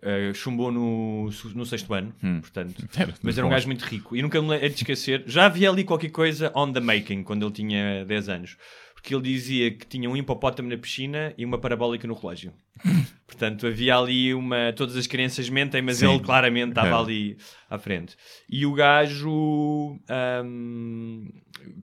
eh, 0.00 0.32
chumbou 0.34 0.70
no, 0.72 1.30
no 1.54 1.66
sexto 1.66 1.92
ano, 1.94 2.14
Hum. 2.22 2.40
portanto, 2.40 2.86
Era 2.96 3.12
mas 3.22 3.36
era 3.36 3.46
um 3.46 3.50
bom. 3.50 3.54
gajo 3.56 3.66
muito 3.66 3.82
rico. 3.82 4.16
E 4.16 4.22
nunca 4.22 4.40
me 4.40 4.54
hei 4.56 4.68
de 4.68 4.76
esquecer, 4.76 5.24
já 5.26 5.46
havia 5.46 5.68
ali 5.68 5.84
qualquer 5.84 6.10
coisa 6.10 6.50
on 6.54 6.72
the 6.72 6.80
making 6.80 7.22
quando 7.24 7.44
ele 7.44 7.52
tinha 7.52 8.04
10 8.04 8.28
anos. 8.28 8.56
Porque 9.02 9.16
ele 9.16 9.22
dizia 9.24 9.68
que 9.72 9.84
tinha 9.84 10.08
um 10.08 10.16
hipopótamo 10.16 10.68
na 10.68 10.76
piscina 10.78 11.34
e 11.36 11.44
uma 11.44 11.58
parabólica 11.58 12.06
no 12.06 12.14
relógio. 12.14 12.52
Portanto, 13.26 13.66
havia 13.66 13.96
ali 13.96 14.32
uma. 14.32 14.72
Todas 14.76 14.96
as 14.96 15.08
crianças 15.08 15.48
mentem, 15.48 15.82
mas 15.82 15.96
Sim. 15.96 16.08
ele 16.08 16.20
claramente 16.22 16.68
estava 16.68 16.90
É. 16.90 16.94
ali 16.94 17.36
à 17.68 17.78
frente. 17.78 18.16
E 18.48 18.64
o 18.64 18.72
gajo. 18.72 19.98
ahm, 20.08 21.28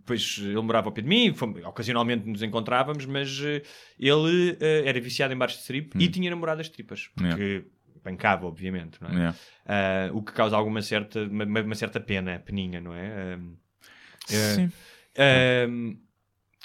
Pois 0.05 0.37
ele 0.41 0.59
morava 0.61 0.89
ao 0.89 0.91
pé 0.91 1.01
de 1.01 1.07
mim, 1.07 1.33
ocasionalmente 1.65 2.27
nos 2.27 2.41
encontrávamos, 2.43 3.05
mas 3.05 3.39
eh, 3.41 3.61
ele 3.97 4.57
eh, 4.59 4.83
era 4.85 4.99
viciado 4.99 5.33
em 5.33 5.37
bares 5.37 5.55
de 5.55 5.61
strip 5.61 5.97
e 5.97 6.09
tinha 6.09 6.29
namoradas 6.29 6.67
tripas. 6.67 7.09
Hum. 7.17 7.23
Yeah. 7.23 7.37
Porque 7.37 7.65
pancava, 8.03 8.45
obviamente, 8.45 9.01
não 9.01 9.09
é? 9.09 9.13
Yeah. 9.13 9.37
Ah, 9.65 10.09
o 10.13 10.21
que 10.21 10.33
causa 10.33 10.55
alguma 10.57 10.81
certa, 10.81 11.21
uma, 11.23 11.45
uma 11.45 11.75
certa 11.75 11.97
pena, 11.99 12.39
peninha, 12.39 12.81
não 12.81 12.93
é? 12.93 13.39
É, 14.29 14.35
Sim. 14.55 14.71
Ahm, 15.17 15.95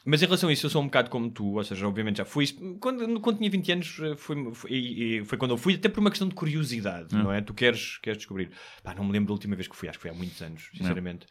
mas 0.05 0.23
em 0.23 0.27
relação 0.27 0.49
a 0.49 0.53
isso, 0.53 0.67
eu 0.67 0.71
sou 0.71 0.83
um 0.83 0.87
bocado 0.87 1.09
como 1.11 1.31
tu, 1.31 1.55
ou 1.55 1.65
seja, 1.65 1.87
obviamente 1.89 2.19
já 2.19 2.25
fui. 2.25 2.47
Quando, 2.81 3.21
quando 3.21 3.39
tinha 3.39 3.51
20 3.51 3.73
anos, 3.73 3.99
eh, 4.01 4.15
foi, 4.17 4.55
foi, 4.55 5.23
foi 5.25 5.39
quando 5.39 5.53
eu 5.53 5.57
fui, 5.59 5.75
até 5.75 5.89
por 5.89 6.01
uma 6.01 6.11
questão 6.11 6.29
de 6.29 6.35
curiosidade, 6.35 7.15
Hum. 7.17 7.23
não 7.25 7.33
é? 7.33 7.41
Tu 7.41 7.55
queres, 7.55 7.99
queres 7.99 8.19
descobrir. 8.19 8.51
Pá, 8.83 8.95
não 8.95 9.05
me 9.05 9.13
lembro 9.13 9.29
da 9.29 9.33
última 9.35 9.57
vez 9.57 9.67
que 9.69 9.75
fui, 9.77 9.89
acho 9.89 9.99
que 9.99 10.03
foi 10.03 10.11
há 10.11 10.15
muitos 10.15 10.41
anos, 10.43 10.69
sinceramente. 10.75 11.27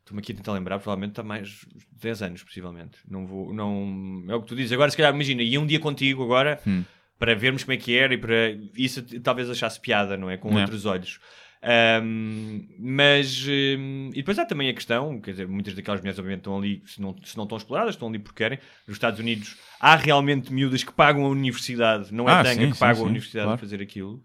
Estou-me 0.00 0.20
aqui 0.20 0.32
a 0.32 0.36
tentar 0.36 0.52
lembrar, 0.52 0.78
provavelmente 0.78 1.12
está 1.12 1.22
mais 1.22 1.48
de 1.48 1.66
10 2.02 2.22
anos, 2.22 2.42
possivelmente. 2.42 2.98
Não 3.08 3.26
vou, 3.26 3.54
não, 3.54 4.24
é 4.28 4.34
o 4.34 4.42
que 4.42 4.48
tu 4.48 4.54
dizes. 4.56 4.72
Agora, 4.72 4.90
se 4.90 4.96
calhar, 4.96 5.14
imagina, 5.14 5.42
ia 5.42 5.60
um 5.60 5.66
dia 5.66 5.80
contigo 5.80 6.22
agora 6.22 6.60
Hum. 6.66 6.84
para 7.18 7.34
vermos 7.34 7.64
como 7.64 7.72
é 7.72 7.76
que 7.78 7.96
era 7.96 8.12
e 8.12 8.18
para 8.18 8.50
isso 8.76 9.02
talvez 9.20 9.48
achasse 9.48 9.80
piada, 9.80 10.16
não 10.16 10.28
é? 10.28 10.36
Com 10.36 10.58
É. 10.58 10.60
outros 10.62 10.84
olhos. 10.84 11.18
Ahm, 11.66 12.66
mas 12.78 13.46
hum, 13.48 14.10
e 14.12 14.16
depois 14.16 14.38
há 14.38 14.44
também 14.44 14.68
a 14.68 14.74
questão, 14.74 15.18
quer 15.18 15.30
dizer, 15.30 15.48
muitas 15.48 15.74
daquelas 15.74 16.00
mulheres 16.00 16.18
obviamente 16.18 16.40
estão 16.40 16.58
ali, 16.58 16.82
se 16.84 17.00
não, 17.00 17.16
se 17.24 17.34
não 17.38 17.44
estão 17.44 17.56
exploradas, 17.56 17.94
estão 17.94 18.08
ali 18.08 18.18
porque 18.18 18.36
querem. 18.36 18.58
Nos 18.86 18.96
Estados 18.96 19.18
Unidos 19.18 19.56
há 19.80 19.96
realmente 19.96 20.52
miúdas 20.52 20.84
que 20.84 20.92
pagam 20.92 21.24
a 21.24 21.28
universidade, 21.28 22.12
não 22.12 22.28
é 22.28 22.32
Ah, 22.32 22.42
tanga 22.42 22.62
sim, 22.62 22.70
que 22.70 22.74
sim, 22.74 22.80
pagam 22.80 23.04
a 23.04 23.08
universidade 23.08 23.46
claro. 23.46 23.54
a 23.54 23.58
fazer 23.58 23.80
aquilo. 23.80 24.22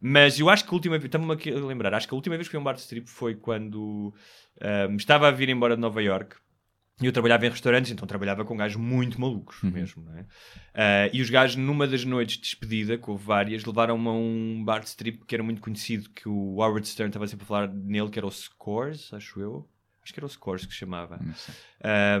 Mas 0.00 0.38
eu 0.40 0.48
acho 0.48 0.64
que 0.64 0.70
a 0.70 0.74
última 0.74 0.96
vez, 0.96 1.04
estamos-me 1.04 1.34
aqui 1.34 1.50
a 1.50 1.56
lembrar, 1.56 1.92
acho 1.92 2.08
que 2.08 2.14
a 2.14 2.16
última 2.16 2.36
vez 2.36 2.48
que 2.48 2.52
fui 2.52 2.58
a 2.58 2.60
um 2.60 2.64
bar 2.64 2.74
de 2.74 2.80
strip 2.80 3.06
foi 3.06 3.34
quando 3.34 4.14
ahm, 4.62 4.96
estava 4.96 5.28
a 5.28 5.30
vir 5.30 5.50
embora 5.50 5.74
de 5.74 5.82
Nova 5.82 6.02
York 6.02 6.36
e 7.00 7.06
eu 7.06 7.12
trabalhava 7.12 7.46
em 7.46 7.50
restaurantes, 7.50 7.90
então 7.92 8.06
trabalhava 8.06 8.44
com 8.44 8.56
gajos 8.56 8.76
muito 8.80 9.20
malucos 9.20 9.62
Uhum. 9.62 9.70
mesmo, 9.70 10.02
não 10.04 10.18
é? 10.18 10.26
Ah, 10.74 11.10
e 11.12 11.20
os 11.22 11.30
gajos, 11.30 11.56
numa 11.56 11.86
das 11.86 12.04
noites 12.04 12.36
de 12.36 12.42
despedida, 12.42 12.98
que 12.98 13.08
houve 13.10 13.24
várias, 13.24 13.64
levaram-me 13.64 14.08
a 14.08 14.12
um 14.12 14.62
bar 14.64 14.80
de 14.80 14.88
strip 14.88 15.24
que 15.24 15.34
era 15.34 15.42
muito 15.44 15.60
conhecido, 15.60 16.10
que 16.10 16.28
o 16.28 16.56
Howard 16.56 16.86
Stern 16.88 17.08
estava 17.10 17.26
sempre 17.28 17.44
a 17.44 17.46
falar 17.46 17.68
nele, 17.68 18.10
que 18.10 18.18
era 18.18 18.26
o 18.26 18.30
Scores, 18.30 19.12
acho 19.12 19.40
eu. 19.40 19.68
Acho 20.02 20.12
que 20.14 20.20
era 20.20 20.26
o 20.26 20.28
Scores 20.30 20.64
que 20.66 20.72
se 20.72 20.78
chamava. 20.78 21.20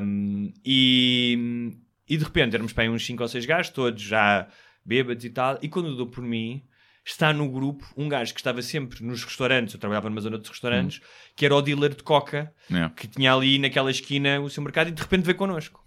Um, 0.02 0.52
e, 0.64 1.72
e 2.08 2.16
de 2.16 2.24
repente 2.24 2.54
éramos 2.54 2.72
para 2.72 2.84
aí 2.84 2.90
uns 2.90 3.04
5 3.04 3.22
ou 3.22 3.28
6 3.28 3.44
gajos, 3.46 3.72
todos 3.72 4.02
já 4.02 4.46
bêbados 4.84 5.24
e 5.24 5.30
tal, 5.30 5.58
e 5.62 5.68
quando 5.68 5.88
eu 5.88 5.96
dou 5.96 6.06
por 6.06 6.22
mim, 6.22 6.62
está 7.10 7.32
no 7.32 7.48
grupo 7.50 7.86
um 7.96 8.08
gajo 8.08 8.32
que 8.34 8.40
estava 8.40 8.60
sempre 8.62 9.02
nos 9.04 9.24
restaurantes, 9.24 9.74
eu 9.74 9.80
trabalhava 9.80 10.08
numa 10.10 10.20
zona 10.20 10.38
de 10.38 10.48
restaurantes, 10.48 11.00
que 11.36 11.44
era 11.46 11.54
o 11.54 11.62
dealer 11.62 11.94
de 11.94 12.02
coca, 12.02 12.52
É. 12.72 12.88
que 12.96 13.06
tinha 13.06 13.32
ali 13.34 13.58
naquela 13.58 13.90
esquina 13.90 14.40
o 14.40 14.48
seu 14.50 14.62
mercado 14.62 14.88
e 14.88 14.92
de 14.92 15.00
repente 15.02 15.24
veio 15.24 15.36
connosco. 15.36 15.82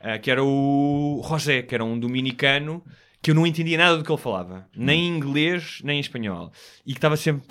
Ah, 0.00 0.18
que 0.18 0.30
era 0.30 0.42
o 0.44 1.20
José, 1.28 1.62
que 1.62 1.74
era 1.74 1.84
um 1.84 1.98
dominicano 1.98 2.84
que 3.20 3.32
eu 3.32 3.34
não 3.34 3.44
entendia 3.44 3.76
nada 3.76 3.96
do 3.98 4.04
que 4.04 4.12
ele 4.12 4.20
falava, 4.20 4.68
nem 4.76 5.08
em 5.08 5.16
inglês, 5.16 5.80
nem 5.82 5.96
em 5.96 6.00
espanhol, 6.00 6.52
e 6.86 6.92
que 6.92 6.98
estava 6.98 7.16
sempre. 7.16 7.42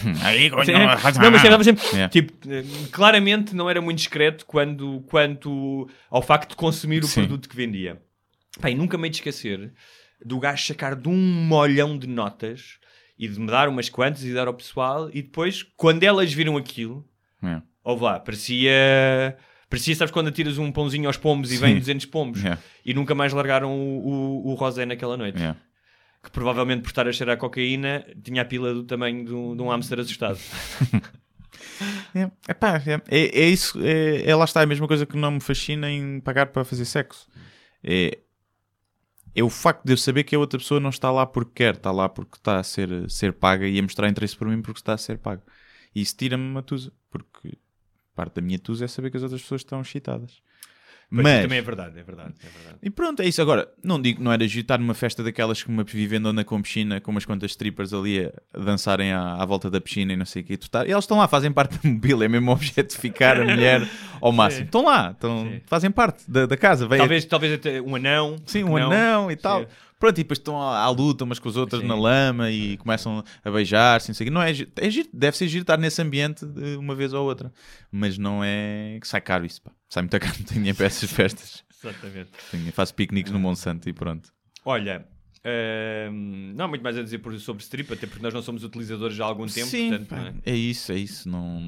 Sim. 0.00 0.72
Não, 1.20 1.30
mas 1.30 1.42
estava 1.42 1.64
sempre. 1.64 1.84
É. 1.98 2.08
Tipo, 2.08 2.32
claramente 2.90 3.54
não 3.54 3.68
era 3.68 3.80
muito 3.80 3.98
discreto 3.98 4.46
quando, 4.46 5.00
quanto 5.08 5.88
ao 6.10 6.22
facto 6.22 6.50
de 6.50 6.56
consumir 6.56 7.02
o 7.02 7.06
Sim. 7.06 7.22
produto 7.22 7.48
que 7.48 7.56
vendia. 7.56 8.00
E 8.64 8.74
nunca 8.74 8.96
me 8.98 9.04
hei 9.04 9.10
de 9.10 9.16
esquecer 9.16 9.72
do 10.24 10.38
gajo 10.38 10.64
sacar 10.66 10.94
de 10.96 11.08
um 11.08 11.16
molhão 11.16 11.98
de 11.98 12.06
notas 12.06 12.78
e 13.18 13.28
de 13.28 13.38
me 13.38 13.46
dar 13.46 13.68
umas 13.68 13.88
quantas 13.88 14.24
e 14.24 14.32
dar 14.32 14.48
ao 14.48 14.54
pessoal, 14.54 15.08
e 15.12 15.22
depois, 15.22 15.62
quando 15.76 16.02
elas 16.02 16.32
viram 16.32 16.56
aquilo, 16.56 17.06
É. 17.42 17.60
ouve 17.84 18.04
lá, 18.04 18.18
parecia. 18.18 19.36
Parecia, 19.68 19.94
sabes, 19.94 20.12
quando 20.12 20.28
atiras 20.28 20.58
um 20.58 20.70
pãozinho 20.70 21.06
aos 21.06 21.16
pombos 21.16 21.50
e 21.50 21.56
vem 21.56 21.74
Sim. 21.74 21.78
200 21.80 22.06
pombos. 22.06 22.44
É. 22.44 22.58
E 22.84 22.92
nunca 22.92 23.14
mais 23.14 23.32
largaram 23.32 23.72
o, 23.72 24.06
o, 24.06 24.50
o 24.50 24.54
Rosé 24.54 24.84
naquela 24.84 25.16
noite. 25.16 25.42
É. 25.42 25.54
Que 26.22 26.30
provavelmente 26.30 26.82
por 26.82 26.88
estar 26.88 27.08
a 27.08 27.12
cheirar 27.12 27.36
cocaína 27.38 28.04
tinha 28.22 28.42
a 28.42 28.44
pila 28.44 28.74
do 28.74 28.84
tamanho 28.84 29.24
de 29.24 29.32
um, 29.34 29.56
de 29.56 29.62
um 29.62 29.68
hamster 29.70 29.98
assustado. 30.00 30.38
É, 32.14 32.30
epá, 32.50 32.76
é, 32.86 33.00
é, 33.08 33.40
é 33.44 33.48
isso, 33.48 33.78
é, 33.82 34.28
é 34.28 34.34
lá 34.36 34.44
está, 34.44 34.60
a 34.60 34.66
mesma 34.66 34.86
coisa 34.86 35.06
que 35.06 35.16
não 35.16 35.32
me 35.32 35.40
fascina 35.40 35.90
em 35.90 36.20
pagar 36.20 36.46
para 36.46 36.64
fazer 36.64 36.84
sexo. 36.84 37.26
É, 37.82 38.18
é 39.34 39.42
o 39.42 39.50
facto 39.50 39.84
de 39.84 39.92
eu 39.92 39.96
saber 39.96 40.24
que 40.24 40.36
a 40.36 40.38
outra 40.38 40.58
pessoa 40.58 40.80
não 40.80 40.90
está 40.90 41.10
lá 41.10 41.26
porque 41.26 41.52
quer, 41.54 41.74
está 41.74 41.90
lá 41.90 42.08
porque 42.08 42.36
está 42.36 42.58
a 42.58 42.62
ser, 42.62 43.10
ser 43.10 43.32
paga 43.32 43.66
e 43.66 43.78
a 43.78 43.82
mostrar 43.82 44.08
interesse 44.08 44.36
por 44.36 44.48
mim 44.48 44.60
porque 44.60 44.80
está 44.80 44.92
a 44.94 44.98
ser 44.98 45.18
paga. 45.18 45.42
E 45.94 46.00
isso 46.02 46.16
tira-me 46.16 46.44
uma 46.44 46.62
tusa, 46.62 46.92
porque 47.10 47.58
parte 48.14 48.34
da 48.36 48.42
minha 48.42 48.58
tusa 48.58 48.84
é 48.84 48.88
saber 48.88 49.10
que 49.10 49.16
as 49.16 49.22
outras 49.22 49.42
pessoas 49.42 49.62
estão 49.62 49.80
excitadas. 49.80 50.42
Pois, 51.12 51.22
Mas, 51.24 51.42
Também 51.42 51.58
é 51.58 51.62
verdade, 51.62 51.98
é 51.98 52.02
verdade, 52.02 52.32
é 52.42 52.48
verdade. 52.48 52.78
e 52.82 52.88
pronto, 52.88 53.20
é 53.20 53.26
isso. 53.26 53.42
Agora, 53.42 53.68
não 53.84 54.00
digo 54.00 54.18
que 54.18 54.24
não 54.24 54.32
era 54.32 54.42
agitar 54.42 54.80
numa 54.80 54.94
festa 54.94 55.22
daquelas 55.22 55.62
que 55.62 55.68
uma 55.68 55.84
vivendona 55.84 56.42
com 56.42 56.60
piscina, 56.62 57.02
com 57.02 57.10
umas 57.10 57.26
quantas 57.26 57.50
strippers 57.50 57.92
ali 57.92 58.24
a, 58.24 58.32
a 58.54 58.64
dançarem 58.64 59.12
à, 59.12 59.34
à 59.34 59.44
volta 59.44 59.70
da 59.70 59.78
piscina 59.78 60.14
e 60.14 60.16
não 60.16 60.24
sei 60.24 60.42
o. 60.42 60.56
Tu 60.56 60.70
tá, 60.70 60.86
elas 60.88 61.04
estão 61.04 61.18
lá, 61.18 61.28
fazem 61.28 61.52
parte 61.52 61.78
da 61.78 61.88
mobília, 61.90 62.24
é 62.24 62.28
mesmo 62.28 62.50
objetificar 62.50 63.38
a 63.38 63.44
mulher 63.44 63.86
ao 64.22 64.32
máximo. 64.32 64.64
Estão 64.64 64.84
lá, 64.84 65.14
Sim. 65.20 65.60
fazem 65.66 65.90
parte 65.90 66.30
da, 66.30 66.46
da 66.46 66.56
casa. 66.56 66.88
Talvez, 66.88 67.24
talvez 67.26 67.52
até 67.52 67.82
um 67.82 67.94
anão. 67.94 68.36
Sim, 68.46 68.64
que 68.64 68.70
um 68.70 68.78
não. 68.78 68.86
anão 68.86 69.30
e 69.30 69.36
tal. 69.36 69.60
Sim. 69.60 69.66
Pronto, 70.02 70.18
e 70.18 70.24
depois 70.24 70.40
estão 70.40 70.60
à, 70.60 70.78
à 70.80 70.88
luta 70.88 71.22
umas 71.22 71.38
com 71.38 71.48
as 71.48 71.54
outras 71.54 71.80
Sim. 71.80 71.86
na 71.86 71.94
lama 71.94 72.50
e 72.50 72.76
começam 72.76 73.22
a 73.44 73.50
beijar-se. 73.52 74.08
Não, 74.08 74.14
sei 74.16 74.30
não 74.30 74.42
é, 74.42 74.50
é 74.50 74.90
giro, 74.90 75.08
deve 75.12 75.36
ser 75.36 75.46
giro 75.46 75.62
estar 75.62 75.78
nesse 75.78 76.02
ambiente 76.02 76.44
de 76.44 76.74
uma 76.74 76.92
vez 76.92 77.12
ou 77.12 77.24
outra, 77.24 77.52
mas 77.88 78.18
não 78.18 78.42
é 78.42 78.98
que 79.00 79.06
sai 79.06 79.20
caro 79.20 79.46
isso. 79.46 79.62
Pá. 79.62 79.70
Sai 79.88 80.02
muito 80.02 80.18
caro, 80.18 80.34
não 80.40 80.44
tenho 80.44 80.58
dinheiro 80.58 80.76
para 80.76 80.86
essas 80.86 81.06
festas. 81.08 81.62
Exatamente. 81.80 82.30
Tenho- 82.50 82.72
faço 82.72 82.92
piqueniques 82.96 83.30
no 83.30 83.38
Monsanto 83.38 83.88
e 83.88 83.92
pronto. 83.92 84.32
Olha, 84.64 85.06
hum, 86.10 86.52
não 86.56 86.64
há 86.64 86.68
muito 86.68 86.82
mais 86.82 86.98
a 86.98 87.02
dizer 87.04 87.20
sobre 87.38 87.62
strip, 87.62 87.92
até 87.92 88.04
porque 88.08 88.24
nós 88.24 88.34
não 88.34 88.42
somos 88.42 88.64
utilizadores 88.64 89.14
já 89.14 89.22
há 89.22 89.28
algum 89.28 89.46
tempo. 89.46 89.68
Sim, 89.68 89.90
portanto, 89.90 90.08
pá, 90.08 90.34
é? 90.44 90.50
é 90.50 90.56
isso, 90.56 90.90
é 90.90 90.96
isso. 90.96 91.28
Não... 91.28 91.62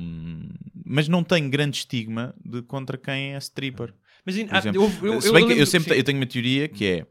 Mas 0.84 1.06
não 1.06 1.22
tenho 1.22 1.48
grande 1.48 1.76
estigma 1.76 2.34
de 2.44 2.62
contra 2.62 2.98
quem 2.98 3.36
é 3.36 3.38
stripper. 3.38 3.94
Mas 4.26 4.36
Por 4.36 4.48
ah, 4.50 4.62
eu, 4.74 5.20
eu, 5.22 5.32
bem 5.32 5.46
que 5.46 5.52
eu 5.52 5.66
sempre 5.66 5.92
sim. 5.92 5.98
eu 6.00 6.02
tenho 6.02 6.18
uma 6.18 6.26
teoria 6.26 6.66
que 6.66 6.84
é 6.84 7.06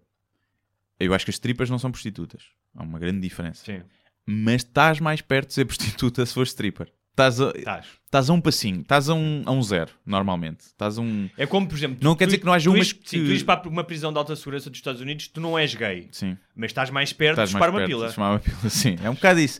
eu 1.05 1.13
acho 1.13 1.25
que 1.25 1.31
as 1.31 1.35
strippers 1.35 1.69
não 1.69 1.79
são 1.79 1.91
prostitutas. 1.91 2.43
Há 2.75 2.83
uma 2.83 2.99
grande 2.99 3.19
diferença. 3.19 3.63
Sim, 3.65 3.81
Mas 4.25 4.63
estás 4.63 4.99
mais 4.99 5.21
perto 5.21 5.49
de 5.49 5.53
ser 5.55 5.65
prostituta 5.65 6.25
se 6.25 6.33
fores 6.33 6.49
stripper. 6.49 6.91
Estás 7.11 7.39
a, 7.39 7.51
estás. 7.55 7.87
Estás 8.13 8.29
a 8.29 8.33
um 8.33 8.39
passinho, 8.39 8.81
estás 8.81 9.09
a 9.09 9.15
um, 9.15 9.41
a 9.43 9.51
um 9.51 9.61
zero, 9.63 9.89
normalmente. 10.05 10.61
Estás 10.65 10.99
a 10.99 11.01
um. 11.01 11.27
É 11.35 11.47
como, 11.47 11.67
por 11.67 11.75
exemplo, 11.75 11.97
Não 12.01 12.13
tu- 12.13 12.19
quer 12.19 12.25
dizer 12.25 12.37
tu- 12.37 12.41
que 12.41 12.45
não 12.45 12.53
haja 12.53 12.69
tu 12.69 12.75
umas 12.75 12.91
que- 12.93 13.09
Sim, 13.09 13.17
tu 13.25 13.31
ires 13.31 13.41
para 13.43 13.67
uma 13.67 13.83
prisão 13.83 14.11
de 14.13 14.19
alta 14.19 14.35
segurança 14.35 14.69
dos 14.69 14.77
Estados 14.77 15.01
Unidos, 15.01 15.27
tu 15.27 15.41
não 15.41 15.57
és 15.57 15.73
gay, 15.73 16.09
Sim. 16.11 16.37
mas 16.55 16.69
estás 16.69 16.89
mais 16.91 17.11
perto 17.11 17.31
Estás 17.33 17.49
de 17.49 17.53
chupar 17.53 17.69
uma 17.71 17.85
pila. 17.85 18.09
de 18.09 18.17
uma 18.17 18.39
pila. 18.39 18.69
Sim, 18.69 18.97
é 19.03 19.09
um 19.09 19.15
bocado 19.15 19.39
isso. 19.39 19.59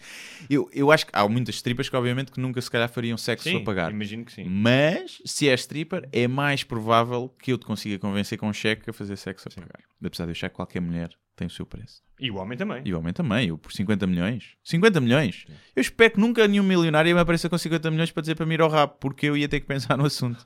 Eu, 0.50 0.70
eu 0.74 0.92
acho 0.92 1.06
que 1.08 1.12
há 1.16 1.28
muitas 1.28 1.56
strippers 1.56 1.90
que, 1.90 1.96
obviamente, 1.96 2.32
que 2.32 2.40
nunca 2.40 2.62
se 2.62 2.70
calhar 2.70 2.88
fariam 2.90 3.18
sexo 3.18 3.50
Sim, 3.50 3.58
a 3.58 3.64
pagar. 3.64 3.92
imagino 3.92 4.24
que 4.24 4.32
sim. 4.32 4.46
Mas, 4.48 5.20
se 5.26 5.50
és 5.50 5.62
stripper, 5.62 6.08
é 6.12 6.28
mais 6.28 6.64
provável 6.64 7.34
que 7.42 7.52
eu 7.52 7.58
te 7.58 7.66
consiga 7.66 7.98
convencer 7.98 8.38
com 8.38 8.48
um 8.48 8.54
cheque 8.54 8.90
a 8.90 8.94
fazer 8.94 9.16
sexo 9.18 9.48
a 9.50 9.52
pagar. 9.52 9.80
Apesar 10.06 10.26
de 10.26 10.30
eu 10.30 10.34
achar 10.34 10.50
que 10.50 10.56
qualquer 10.56 10.82
mulher 10.82 11.10
tem 11.36 11.48
o 11.48 11.50
seu 11.50 11.66
preço. 11.66 12.04
E 12.20 12.30
o 12.30 12.36
homem 12.36 12.58
também. 12.58 12.82
E 12.86 12.94
o 12.94 13.00
homem 13.00 13.12
também, 13.12 13.48
eu 13.50 13.58
por 13.58 13.74
50 13.74 14.06
milhões. 14.06 14.50
50 14.64 15.02
milhões? 15.02 15.46
Eu 15.76 15.82
espero 15.82 16.12
que 16.14 16.20
nunca 16.20 16.48
nenhum 16.48 16.64
milionário 16.64 17.14
me 17.16 17.20
apareça 17.20 17.50
com 17.50 17.58
50 17.58 17.90
milhões 17.90 18.12
para 18.12 18.22
dizer 18.22 18.36
para 18.36 18.43
me 18.46 18.54
ir 18.56 18.62
ao 18.62 18.70
rabo, 18.70 18.94
porque 19.00 19.26
eu 19.28 19.36
ia 19.38 19.48
ter 19.48 19.60
que 19.60 19.66
pensar 19.68 19.96
no 19.98 20.06
assunto. 20.06 20.46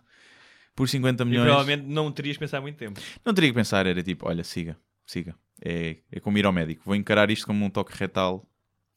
Por 0.76 0.88
50 0.88 1.24
E 1.24 1.26
milhões. 1.26 1.48
provavelmente 1.48 1.88
não 1.88 2.12
terias 2.12 2.38
pensado 2.38 2.62
muito 2.62 2.78
tempo. 2.78 3.00
Não 3.26 3.34
teria 3.34 3.50
que 3.50 3.56
pensar, 3.56 3.86
era 3.88 4.02
tipo, 4.04 4.28
olha, 4.28 4.44
siga, 4.44 4.78
siga. 5.06 5.36
É, 5.64 5.98
é 6.12 6.20
como 6.20 6.38
ir 6.38 6.46
ao 6.46 6.54
médico. 6.54 6.84
Vou 6.86 6.96
encarar 6.96 7.32
isto 7.32 7.48
como 7.48 7.66
um 7.66 7.70
toque 7.70 7.98
retal 7.98 8.48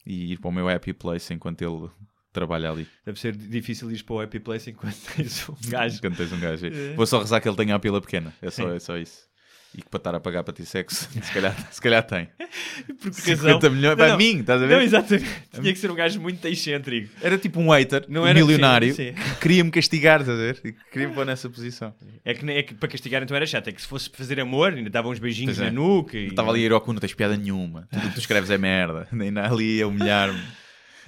e 0.05 0.33
ir 0.33 0.39
para 0.39 0.49
o 0.49 0.51
meu 0.51 0.69
happy 0.69 0.93
place 0.93 1.33
enquanto 1.33 1.61
ele 1.63 1.89
trabalha 2.31 2.69
ali. 2.71 2.87
Deve 3.05 3.19
ser 3.19 3.35
difícil 3.35 3.91
ir 3.91 4.03
para 4.03 4.13
o 4.15 4.21
Happy 4.21 4.39
Place 4.39 4.69
enquanto 4.69 4.95
tens 5.15 5.49
um 5.49 5.55
gajo. 5.69 5.97
Enquanto 5.97 6.17
tens 6.17 6.31
um 6.31 6.39
gajo. 6.39 6.65
aí. 6.65 6.93
Vou 6.95 7.05
só 7.05 7.19
rezar 7.19 7.41
que 7.41 7.49
ele 7.49 7.57
tenha 7.57 7.75
a 7.75 7.79
pila 7.79 7.99
pequena. 7.99 8.33
É 8.41 8.49
só, 8.49 8.69
é 8.73 8.79
só 8.79 8.97
isso. 8.97 9.27
E 9.73 9.81
que 9.81 9.87
para 9.89 9.99
estar 9.99 10.15
a 10.15 10.19
pagar 10.19 10.43
para 10.43 10.53
ti 10.53 10.65
sexo, 10.65 11.07
se 11.23 11.31
calhar, 11.33 11.55
se 11.71 11.79
calhar 11.79 12.03
tem. 12.03 12.27
Por 13.01 13.09
que 13.09 13.21
50 13.21 13.53
razão? 13.53 13.71
milhões, 13.71 13.97
Não, 13.97 14.05
para 14.05 14.17
mim, 14.17 14.39
estás 14.41 14.61
a 14.61 14.65
ver? 14.65 14.75
Não, 14.75 14.81
exatamente. 14.81 15.29
Tinha 15.53 15.71
que 15.73 15.79
ser 15.79 15.89
um 15.89 15.95
gajo 15.95 16.19
muito 16.19 16.45
excêntrico. 16.45 17.09
Era 17.21 17.37
tipo 17.37 17.59
um 17.61 17.69
hater, 17.69 18.05
Não 18.09 18.23
um 18.23 18.27
era- 18.27 18.37
milionário, 18.39 18.93
que 18.93 19.13
queria-me 19.39 19.71
castigar, 19.71 20.19
estás 20.19 20.37
a 20.37 20.41
ver? 20.41 20.59
E 20.65 20.73
que 20.73 20.89
Queria-me 20.91 21.13
pôr 21.13 21.25
nessa 21.25 21.49
posição. 21.49 21.93
É 22.25 22.33
que, 22.33 22.51
é 22.51 22.63
que 22.63 22.73
para 22.73 22.89
castigar 22.89 23.23
então 23.23 23.35
era 23.37 23.45
chato. 23.45 23.69
É 23.69 23.71
que 23.71 23.81
se 23.81 23.87
fosse 23.87 24.09
fazer 24.13 24.41
amor, 24.41 24.73
ainda 24.73 24.89
dava 24.89 25.07
uns 25.07 25.19
beijinhos 25.19 25.55
Pois 25.55 25.65
é. 25.67 25.71
na 25.71 25.79
nuca. 25.79 26.17
E... 26.17 26.27
Estava 26.27 26.49
ali 26.51 26.63
a 26.63 26.65
ir 26.65 26.71
ao 26.73 26.81
cu, 26.81 26.91
não 26.91 26.99
tens 26.99 27.13
piada 27.13 27.37
nenhuma. 27.37 27.87
Tudo 27.91 28.05
o 28.05 28.09
que 28.09 28.15
tu 28.15 28.19
escreves 28.19 28.49
é 28.49 28.57
merda. 28.57 29.07
Nem 29.13 29.31
ali 29.37 29.81
a 29.81 29.87
humilhar-me. 29.87 30.41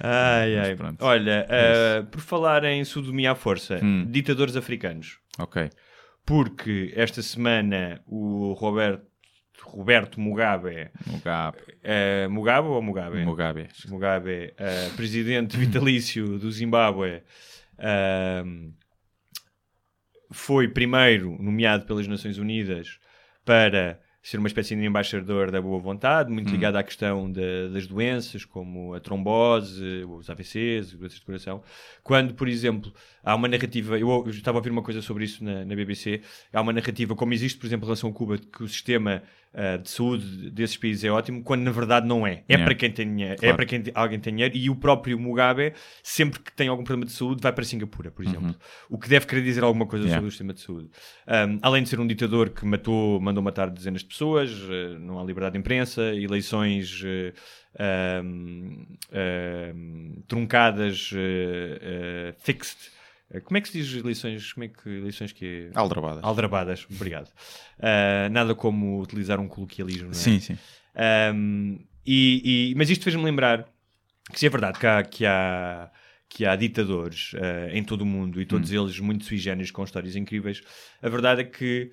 Ai, 0.00 0.58
ai. 0.58 0.74
pronto. 0.74 1.04
Olha, 1.04 1.46
É 1.48 1.98
ah, 2.00 2.02
por 2.10 2.20
falar 2.20 2.64
em 2.64 2.82
sodomia 2.84 3.32
à 3.32 3.34
força, 3.34 3.78
Hum. 3.82 4.06
ditadores 4.08 4.56
africanos. 4.56 5.18
Ok. 5.38 5.68
Porque 6.26 6.92
esta 6.96 7.20
semana 7.22 8.00
o 8.06 8.52
Roberto, 8.54 9.04
Roberto 9.62 10.20
Mugabe, 10.20 10.90
Mugabe. 11.06 11.58
eh, 11.82 12.26
Mugabe 12.28 12.68
ou 12.68 12.82
Mugabe? 12.82 13.24
Mugabe. 13.24 13.68
Mugabe, 13.88 14.54
eh, 14.56 14.90
presidente 14.96 15.56
vitalício 15.56 16.38
do 16.38 16.50
Zimbábue, 16.50 17.22
ahm, 17.78 18.72
foi 20.30 20.68
primeiro 20.68 21.36
nomeado 21.40 21.84
pelas 21.86 22.06
Nações 22.08 22.38
Unidas 22.38 22.98
para 23.44 24.00
ser 24.24 24.38
uma 24.38 24.48
espécie 24.48 24.74
de 24.74 24.82
embaixador 24.84 25.50
da 25.50 25.60
boa 25.60 25.78
vontade, 25.78 26.32
muito 26.32 26.50
ligado 26.50 26.76
à 26.76 26.82
questão 26.82 27.30
da- 27.30 27.68
das 27.70 27.86
doenças, 27.86 28.44
como 28.46 28.94
a 28.94 28.98
trombose, 29.00 30.02
os 30.08 30.30
AVCs, 30.30 30.92
doenças 30.94 31.18
de 31.18 31.26
coração. 31.26 31.62
Quando, 32.02 32.32
por 32.34 32.48
exemplo, 32.48 32.90
há 33.22 33.34
uma 33.34 33.46
narrativa, 33.48 33.98
eu, 33.98 34.08
eu 34.08 34.30
estava 34.30 34.56
a 34.56 34.60
ouvir 34.60 34.70
uma 34.70 34.82
coisa 34.82 35.02
sobre 35.02 35.24
isso 35.24 35.44
na, 35.44 35.64
na 35.66 35.74
BBC, 35.76 36.22
há 36.52 36.60
uma 36.62 36.72
narrativa, 36.72 37.14
como 37.14 37.34
existe, 37.34 37.58
por 37.58 37.66
exemplo, 37.66 37.84
em 37.84 37.88
relação 37.88 38.08
a 38.08 38.12
Cuba, 38.14 38.38
de 38.38 38.46
que 38.46 38.62
o 38.62 38.68
sistema 38.68 39.22
ah, 39.54 39.76
de 39.76 39.88
saúde 39.88 40.50
desses 40.50 40.76
países 40.76 41.04
é 41.04 41.10
ótimo, 41.10 41.42
quando 41.42 41.62
na 41.62 41.70
verdade 41.70 42.06
não 42.06 42.26
é. 42.26 42.42
É 42.48 42.54
Yeah. 42.54 42.64
para 42.66 42.74
quem 42.74 42.90
tem 42.90 43.06
dinheiro, 43.08 43.34
é 43.34 43.36
Claro. 43.36 43.56
para 43.56 43.66
quem 43.66 43.82
te- 43.82 43.92
alguém 43.94 44.18
tem 44.20 44.34
dinheiro 44.34 44.56
e 44.56 44.68
o 44.68 44.74
próprio 44.76 45.18
Mugabe, 45.18 45.72
sempre 46.02 46.40
que 46.40 46.52
tem 46.52 46.68
algum 46.68 46.82
problema 46.84 47.06
de 47.06 47.12
saúde, 47.12 47.40
vai 47.42 47.52
para 47.52 47.64
Singapura, 47.64 48.10
por 48.10 48.24
exemplo. 48.24 48.54
O 48.90 48.98
que 48.98 49.08
deve 49.08 49.26
querer 49.26 49.42
dizer 49.42 49.62
alguma 49.62 49.86
coisa 49.86 50.04
Uhum. 50.04 50.08
Yeah. 50.10 50.20
sobre 50.20 50.28
o 50.28 50.30
sistema 50.32 50.52
de 50.52 50.60
saúde. 50.60 50.88
Um, 51.28 51.58
além 51.62 51.82
de 51.82 51.88
ser 51.88 52.00
um 52.00 52.06
ditador 52.06 52.50
que 52.50 52.64
matou, 52.66 53.20
mandou 53.20 53.42
matar 53.42 53.70
dezenas 53.70 54.02
de 54.02 54.08
pessoas, 54.08 54.50
eh, 54.70 54.98
não 54.98 55.18
há 55.20 55.24
liberdade 55.24 55.52
de 55.52 55.58
imprensa, 55.60 56.02
eleições 56.14 57.02
eh, 57.04 57.32
um, 58.22 58.86
um, 59.12 60.22
truncadas, 60.28 61.10
fixed. 62.38 62.93
Eh, 63.30 63.40
Como 63.40 63.56
é 63.56 63.60
que 63.60 63.68
se 63.68 63.78
diz 63.80 63.94
eleições? 63.94 64.52
Como 64.52 64.64
é 64.64 64.68
que 64.68 64.88
eleições 64.88 65.32
que 65.32 65.70
é? 65.74 65.78
Aldrabadas. 65.78 66.24
Aldrabadas, 66.24 66.86
obrigado. 66.94 67.28
Uh, 67.78 68.30
nada 68.30 68.54
como 68.54 69.00
utilizar 69.00 69.40
um 69.40 69.48
coloquialismo, 69.48 70.04
não 70.04 70.10
é? 70.12 70.14
Sim, 70.14 70.40
sim. 70.40 70.58
Um, 71.34 71.78
e, 72.06 72.70
e- 72.70 72.74
mas 72.76 72.90
isto 72.90 73.02
fez-me 73.04 73.24
lembrar 73.24 73.66
que 74.32 74.38
se 74.38 74.46
é 74.46 74.50
verdade 74.50 74.78
que 74.78 74.86
há, 74.86 75.02
que 75.02 75.26
há, 75.26 75.90
que 76.28 76.44
há 76.46 76.56
ditadores 76.56 77.32
uh, 77.34 77.70
em 77.72 77.82
todo 77.82 78.02
o 78.02 78.06
mundo 78.06 78.40
e 78.40 78.46
todos 78.46 78.70
eles 78.72 78.98
muito 79.00 79.24
sui 79.24 79.38
generis 79.38 79.70
com 79.70 79.82
histórias 79.84 80.16
incríveis, 80.16 80.62
a 81.02 81.08
verdade 81.08 81.42
é 81.42 81.44
que 81.44 81.90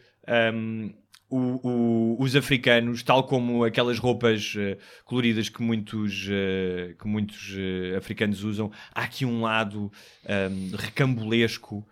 um, 0.54 0.94
o- 1.32 1.60
o- 1.68 2.22
os 2.22 2.36
africanos, 2.36 3.02
tal 3.04 3.24
como 3.24 3.64
aquelas 3.64 3.98
roupas 3.98 4.54
uh, 4.56 4.78
coloridas 5.06 5.50
que 5.50 5.62
muitos, 5.62 6.26
uh, 6.28 6.96
que 7.00 7.08
muitos 7.08 7.54
uh, 7.54 7.98
africanos 7.98 8.44
usam, 8.44 8.72
há 8.94 9.04
aqui 9.04 9.26
um 9.26 9.42
lado 9.42 9.92
um, 10.52 10.76
recambolesco 10.78 11.88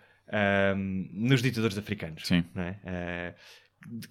um, 0.77 1.09
nos 1.13 1.41
ditadores 1.41 1.77
africanos. 1.77 2.27
Sim. 2.27 2.43
não 2.53 2.63
é? 2.63 3.35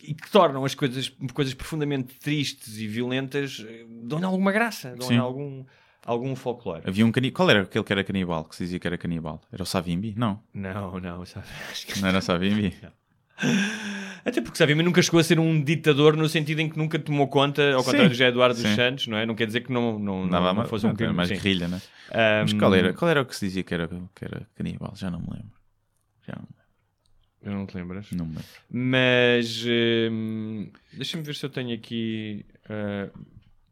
E 0.03 0.15
que 0.15 0.31
tornam 0.31 0.65
as 0.65 0.75
coisas, 0.75 1.11
coisas 1.35 1.53
profundamente 1.53 2.15
tristes 2.19 2.79
e 2.79 2.87
violentas, 2.89 3.65
dão-lhe 4.05 4.25
alguma 4.25 4.51
graça, 4.51 4.97
dão-lhe 4.97 5.19
algum, 5.19 5.63
algum 6.05 6.35
folclore. 6.35 6.83
Havia 6.87 7.05
um 7.05 7.13
canibal. 7.13 7.37
Qual 7.37 7.51
era 7.51 7.63
aquele 7.63 7.85
que 7.85 7.93
era 7.93 8.03
canibal? 8.03 8.45
Que 8.47 8.57
se 8.57 8.65
dizia 8.65 8.79
que 8.79 8.87
era 8.87 8.97
canibal? 8.97 9.43
Era 9.53 9.63
o 9.63 9.67
Savimbi? 9.67 10.15
Não. 10.17 10.43
Não, 10.55 10.99
não, 10.99 11.25
sabe? 11.27 11.47
Não 12.01 12.09
era 12.09 12.19
o 12.19 12.23
Savimbi? 12.23 12.75
Até 14.25 14.41
porque, 14.43 14.59
sabe, 14.59 14.75
mas 14.75 14.85
nunca 14.85 15.01
chegou 15.01 15.21
a 15.21 15.25
ser 15.25 15.39
um 15.39 15.63
ditador 15.63 16.17
no 16.17 16.29
sentido 16.29 16.61
em 16.61 16.69
que 16.69 16.77
nunca 16.77 16.99
tomou 16.99 17.29
conta, 17.29 17.73
ao 17.73 17.83
contrário 17.85 18.09
do 18.11 18.13
José 18.15 18.29
Eduardo 18.29 18.61
dos. 18.61 18.75
Santos, 18.75 19.07
não 19.07 19.17
é? 19.17 19.25
Não 19.25 19.35
quer 19.35 19.47
dizer 19.47 19.63
que 19.63 19.73
não, 19.73 19.99
não, 19.99 20.27
não, 20.27 20.41
não 20.43 20.55
mais, 20.55 20.69
fosse 20.69 20.87
um 20.87 20.95
crime. 20.95 21.13
mais 21.15 21.31
guerrilha, 21.31 21.69
né? 21.69 21.81
Um, 22.11 22.43
Mas 22.43 22.53
qual 22.55 22.75
era, 22.75 22.93
qual 22.93 23.11
era 23.11 23.23
o 23.23 23.25
que 23.27 23.35
se 23.35 23.47
dizia 23.47 23.63
que 23.63 23.73
era, 23.73 23.89
que 23.89 24.25
era 24.25 24.47
canibal? 24.55 24.93
Já 24.97 25.11
não 25.11 25.21
me 25.21 25.29
lembro. 25.31 25.53
Já 26.27 26.35
não, 26.37 26.49
Eu 27.43 27.53
não 27.59 27.67
te 27.67 27.77
lembras? 27.77 28.11
não 28.13 28.27
me 28.27 28.33
lembro. 28.33 28.45
Mas 28.71 29.65
hum, 30.11 30.69
deixa-me 30.93 31.23
ver 31.23 31.35
se 31.35 31.47
eu 31.47 31.51
tenho 31.51 31.75
aqui. 31.75 32.45
ah, 32.69 33.09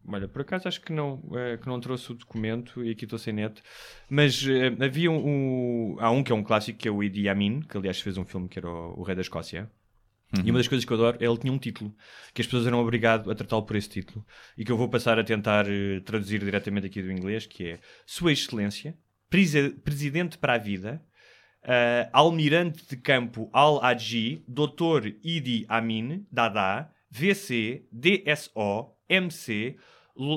olha, 0.08 0.28
por 0.28 0.42
acaso 0.42 0.68
acho 0.68 0.80
que 0.80 0.92
não, 0.92 1.22
ah, 1.32 1.56
que 1.56 1.66
não 1.66 1.78
trouxe 1.80 2.12
o 2.12 2.14
documento 2.14 2.84
e 2.84 2.90
aqui 2.90 3.04
estou 3.04 3.18
sem 3.18 3.32
net. 3.34 3.62
Mas 4.08 4.44
ah, 4.78 4.84
havia 4.84 5.10
um, 5.10 5.94
um- 5.94 5.96
Há 6.00 6.10
um 6.10 6.22
que 6.22 6.32
é 6.32 6.34
um 6.34 6.42
clássico 6.42 6.78
que 6.78 6.88
é 6.88 6.90
o 6.90 7.02
Idi 7.02 7.28
Amin, 7.28 7.60
que 7.60 7.76
aliás 7.76 8.00
fez 8.00 8.16
um 8.16 8.24
filme 8.24 8.48
que 8.48 8.58
era 8.58 8.68
o, 8.68 9.00
o 9.00 9.02
Rei 9.02 9.14
da 9.14 9.22
Escócia. 9.22 9.70
E 10.44 10.50
uma 10.50 10.58
das 10.58 10.66
coisas 10.66 10.84
que 10.84 10.92
eu 10.92 10.96
adoro 10.96 11.16
é 11.20 11.24
ele 11.24 11.38
tinha 11.38 11.52
um 11.52 11.58
título, 11.58 11.94
que 12.34 12.42
as 12.42 12.46
pessoas 12.48 12.66
eram 12.66 12.80
obrigadas 12.80 13.28
a 13.28 13.34
tratá-lo 13.34 13.62
por 13.62 13.76
esse 13.76 13.88
título, 13.88 14.26
e 14.58 14.64
que 14.64 14.72
eu 14.72 14.76
vou 14.76 14.88
passar 14.88 15.18
a 15.20 15.24
tentar 15.24 15.66
eh, 15.70 16.00
traduzir 16.04 16.40
diretamente 16.40 16.84
aqui 16.88 17.00
do 17.00 17.12
inglês, 17.12 17.46
que 17.46 17.64
é 17.64 17.78
Sua 18.04 18.32
Excelência, 18.32 18.98
Presi- 19.30 19.70
Presidente 19.70 20.36
para 20.36 20.54
a 20.54 20.58
Vida, 20.58 21.00
ah, 21.62 22.10
Almirante 22.12 22.84
de 22.88 22.96
Campo 22.96 23.48
Al-Hadji, 23.52 24.42
Dr. 24.48 25.12
Idi 25.22 25.64
Amin, 25.68 26.26
Dada, 26.30 26.90
VC, 27.08 27.84
DSO, 27.92 28.90
MC, 29.08 29.76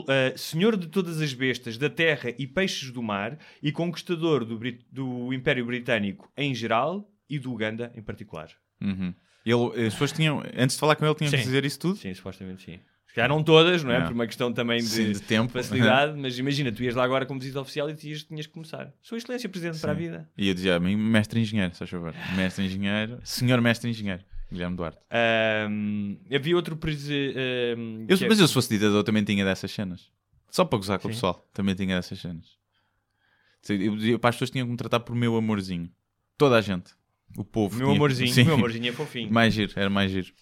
Ah, 0.07 0.37
Senhor 0.37 0.75
de 0.77 0.87
todas 0.87 1.21
as 1.21 1.33
bestas 1.33 1.77
da 1.77 1.89
terra 1.89 2.33
e 2.37 2.45
peixes 2.45 2.91
do 2.91 3.01
mar 3.01 3.37
e 3.63 3.71
conquistador 3.71 4.43
do, 4.45 4.57
Brit- 4.57 4.85
do 4.91 5.33
Império 5.33 5.65
Britânico 5.65 6.31
em 6.35 6.53
geral 6.53 7.09
e 7.29 7.39
do 7.39 7.51
Uganda 7.53 7.91
em 7.95 8.01
particular. 8.01 8.49
Uhum. 8.81 9.13
Ele, 9.45 9.87
as 9.87 9.93
pessoas 9.93 10.11
tinham, 10.11 10.43
antes 10.57 10.75
de 10.75 10.79
falar 10.79 10.95
com 10.95 11.05
ele, 11.05 11.15
tinham 11.15 11.31
Sim. 11.31 11.37
dizer 11.37 11.63
isso 11.65 11.79
tudo? 11.79 11.95
Sim, 11.97 12.13
supostamente 12.13 12.63
sim. 12.63 12.79
Calhar 13.15 13.27
não 13.29 13.41
todas, 13.41 13.83
não 13.83 13.91
é? 13.91 13.97
É. 13.97 14.01
Por 14.01 14.13
uma 14.13 14.27
questão 14.27 14.53
também 14.53 14.77
de, 14.79 14.85
Sim, 14.85 15.11
de 15.11 15.19
tempo. 15.21 15.51
facilidade, 15.51 16.15
mas 16.19 16.37
imagina, 16.37 16.71
tu 16.71 16.83
ias 16.83 16.93
lá 16.93 17.03
agora 17.03 17.25
como 17.25 17.39
visita 17.39 17.59
oficial 17.59 17.89
e 17.89 17.95
tinhas, 17.95 18.23
tinhas 18.23 18.45
que 18.45 18.53
começar. 18.53 18.93
Sua 19.01 19.17
Excelência, 19.17 19.49
Presidente 19.49 19.79
para 19.81 19.91
a 19.91 19.95
Vida. 19.95 20.29
E 20.37 20.47
eu 20.47 20.53
dizia 20.53 20.75
a 20.75 20.79
mim, 20.79 20.95
mestre 20.95 21.39
engenheiro, 21.39 21.73
se 21.73 21.79
faz 21.79 21.89
favor. 21.89 22.13
Mestre 22.35 22.65
engenheiro, 22.65 23.19
senhor 23.23 23.59
mestre 23.61 23.89
engenheiro, 23.89 24.23
Guilherme 24.51 24.75
Duarte. 24.75 24.97
Ahm, 25.11 26.17
havia 26.33 26.55
outro 26.55 26.75
presidente. 26.75 27.37
Eu, 28.07 28.17
mas 28.27 28.39
eu 28.39 28.47
se 28.47 28.53
fosse 28.53 28.69
ditador 28.69 29.03
também 29.03 29.23
tinha 29.23 29.45
dessas 29.45 29.71
cenas. 29.71 30.11
Só 30.49 30.65
para 30.65 30.77
gozar 30.79 30.97
com 30.99 31.07
o 31.07 31.11
Sim. 31.11 31.15
pessoal, 31.15 31.47
também 31.53 31.75
tinha 31.75 31.95
dessas 31.95 32.19
cenas. 32.19 32.57
Eu 33.69 34.17
para 34.19 34.29
as 34.29 34.35
pessoas 34.35 34.49
tinham 34.49 34.65
que 34.65 34.71
me 34.71 34.77
tratar 34.77 35.01
por 35.01 35.15
meu 35.15 35.35
amorzinho. 35.35 35.91
Toda 36.37 36.57
a 36.57 36.61
gente. 36.61 36.91
O 37.37 37.43
povo. 37.45 37.77
Meu 37.77 37.87
tinha- 37.87 37.97
amorzinho, 37.97 38.33
Sim. 38.33 38.43
meu 38.45 38.55
amorzinho 38.55 38.89
é 38.89 38.91
fofinho. 38.91 39.31
Mais 39.31 39.53
giro, 39.53 39.71
era 39.75 39.89
mais 39.89 40.09
giro. 40.11 40.33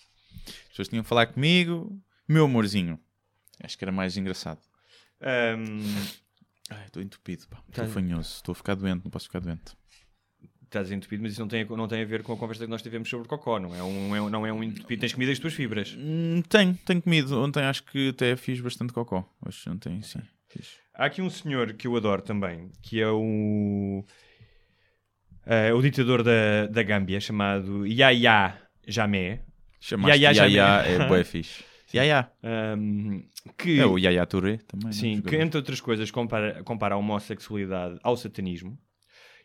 As 0.47 0.67
pessoas 0.69 0.87
tinham 0.87 1.03
que 1.03 1.09
falar 1.09 1.25
comigo, 1.27 1.99
meu 2.27 2.45
amorzinho. 2.45 2.97
Acho 3.61 3.77
que 3.77 3.83
era 3.83 3.91
mais 3.91 4.15
engraçado. 4.15 4.61
Ahm, 5.19 5.81
Ai, 6.69 6.85
estou 6.85 7.01
entupido, 7.01 7.47
pá. 7.47 7.61
Estou 7.69 7.85
Tá. 7.85 7.89
fanhoso. 7.91 8.35
Estou 8.35 8.51
a 8.51 8.55
ficar 8.55 8.75
doente, 8.75 9.03
não 9.03 9.09
posso 9.11 9.25
ficar 9.25 9.39
doente. 9.39 9.73
Estás 10.67 10.91
entupido, 10.91 11.23
mas 11.23 11.31
isso 11.33 11.41
não 11.41 11.47
tem, 11.47 11.63
a- 11.63 11.77
não 11.77 11.87
tem 11.87 12.01
a 12.01 12.05
ver 12.05 12.23
com 12.23 12.33
a 12.33 12.37
conversa 12.37 12.63
que 12.65 12.69
nós 12.69 12.81
tivemos 12.81 13.09
sobre 13.09 13.27
cocó, 13.27 13.59
não 13.59 13.73
é 13.75 13.81
um, 13.83 14.15
é 14.15 14.21
um- 14.21 14.29
não 14.29 14.45
é 14.45 14.53
um 14.53 14.63
entupido, 14.63 14.99
tens 15.01 15.13
comido 15.13 15.31
as 15.31 15.39
tuas 15.39 15.53
fibras. 15.53 15.95
Hum, 15.97 16.41
tenho, 16.49 16.77
tenho 16.85 17.01
comido. 17.01 17.41
Ontem 17.41 17.63
acho 17.63 17.83
que 17.83 18.09
até 18.09 18.35
fiz 18.35 18.59
bastante 18.61 18.93
cocó. 18.93 19.27
Hoje 19.45 19.69
ontem, 19.69 20.01
sim. 20.01 20.19
Fiz. 20.49 20.75
Há 20.93 21.05
aqui 21.05 21.21
um 21.21 21.29
senhor 21.29 21.73
que 21.73 21.87
eu 21.87 21.95
adoro 21.95 22.21
também, 22.21 22.71
que 22.81 22.99
é 23.01 23.07
o, 23.09 24.03
eh, 25.45 25.73
o 25.73 25.81
ditador 25.81 26.23
da, 26.23 26.67
da 26.67 26.83
Gâmbia, 26.83 27.19
chamado 27.19 27.85
Yahya 27.85 28.57
Jammeh. 28.87 29.41
Chamaste 29.79 30.19
Yaya 30.21 30.45
Yaya, 30.47 30.83
é 30.87 30.97
bué 31.07 31.23
fixe. 31.23 31.63
Yaya. 31.93 32.29
Ahm, 32.43 33.23
que, 33.57 33.79
É 33.79 33.85
o 33.85 33.97
Yaya 33.97 34.25
Touré 34.25 34.57
também. 34.67 34.91
sim, 34.91 35.15
né? 35.17 35.21
que 35.25 35.35
entre 35.37 35.57
outras 35.57 35.79
coisas 35.79 36.11
compara, 36.11 36.61
compara 36.63 36.95
a 36.95 36.97
homossexualidade 36.97 37.97
ao 38.03 38.17
satanismo 38.17 38.77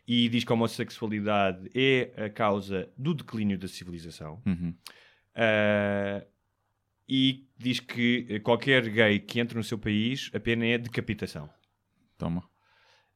e 0.07 0.27
diz 0.29 0.43
que 0.43 0.51
a 0.51 0.55
homossexualidade 0.55 1.69
é 1.73 2.25
a 2.25 2.29
causa 2.29 2.89
do 2.97 3.13
declínio 3.13 3.57
da 3.57 3.67
civilização. 3.67 4.41
Uhum. 4.45 4.73
Ah, 5.35 6.25
e 7.07 7.47
diz 7.57 7.79
que 7.79 8.39
qualquer 8.41 8.89
gay 8.89 9.19
que 9.19 9.39
entre 9.39 9.57
no 9.57 9.63
seu 9.63 9.77
país 9.77 10.29
a 10.33 10.39
pena 10.39 10.65
é 10.65 10.77
decapitação. 10.77 11.49
Toma. 12.17 12.43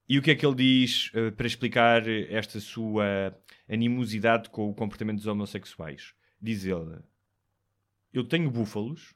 E 0.10 0.18
o 0.18 0.22
que 0.22 0.32
é 0.32 0.36
que 0.36 0.46
ele 0.46 0.56
diz 0.56 1.12
eh, 1.14 1.32
para 1.32 1.48
explicar 1.48 2.08
esta 2.08 2.60
sua 2.60 3.38
animosidade 3.70 4.50
com 4.50 4.70
o 4.70 4.74
comportamento 4.74 5.18
dos 5.18 5.28
homossexuais? 5.28 6.14
Diz 6.42 6.64
ele: 6.64 7.00
Eu 8.14 8.24
tenho 8.24 8.50
búfalos. 8.50 9.14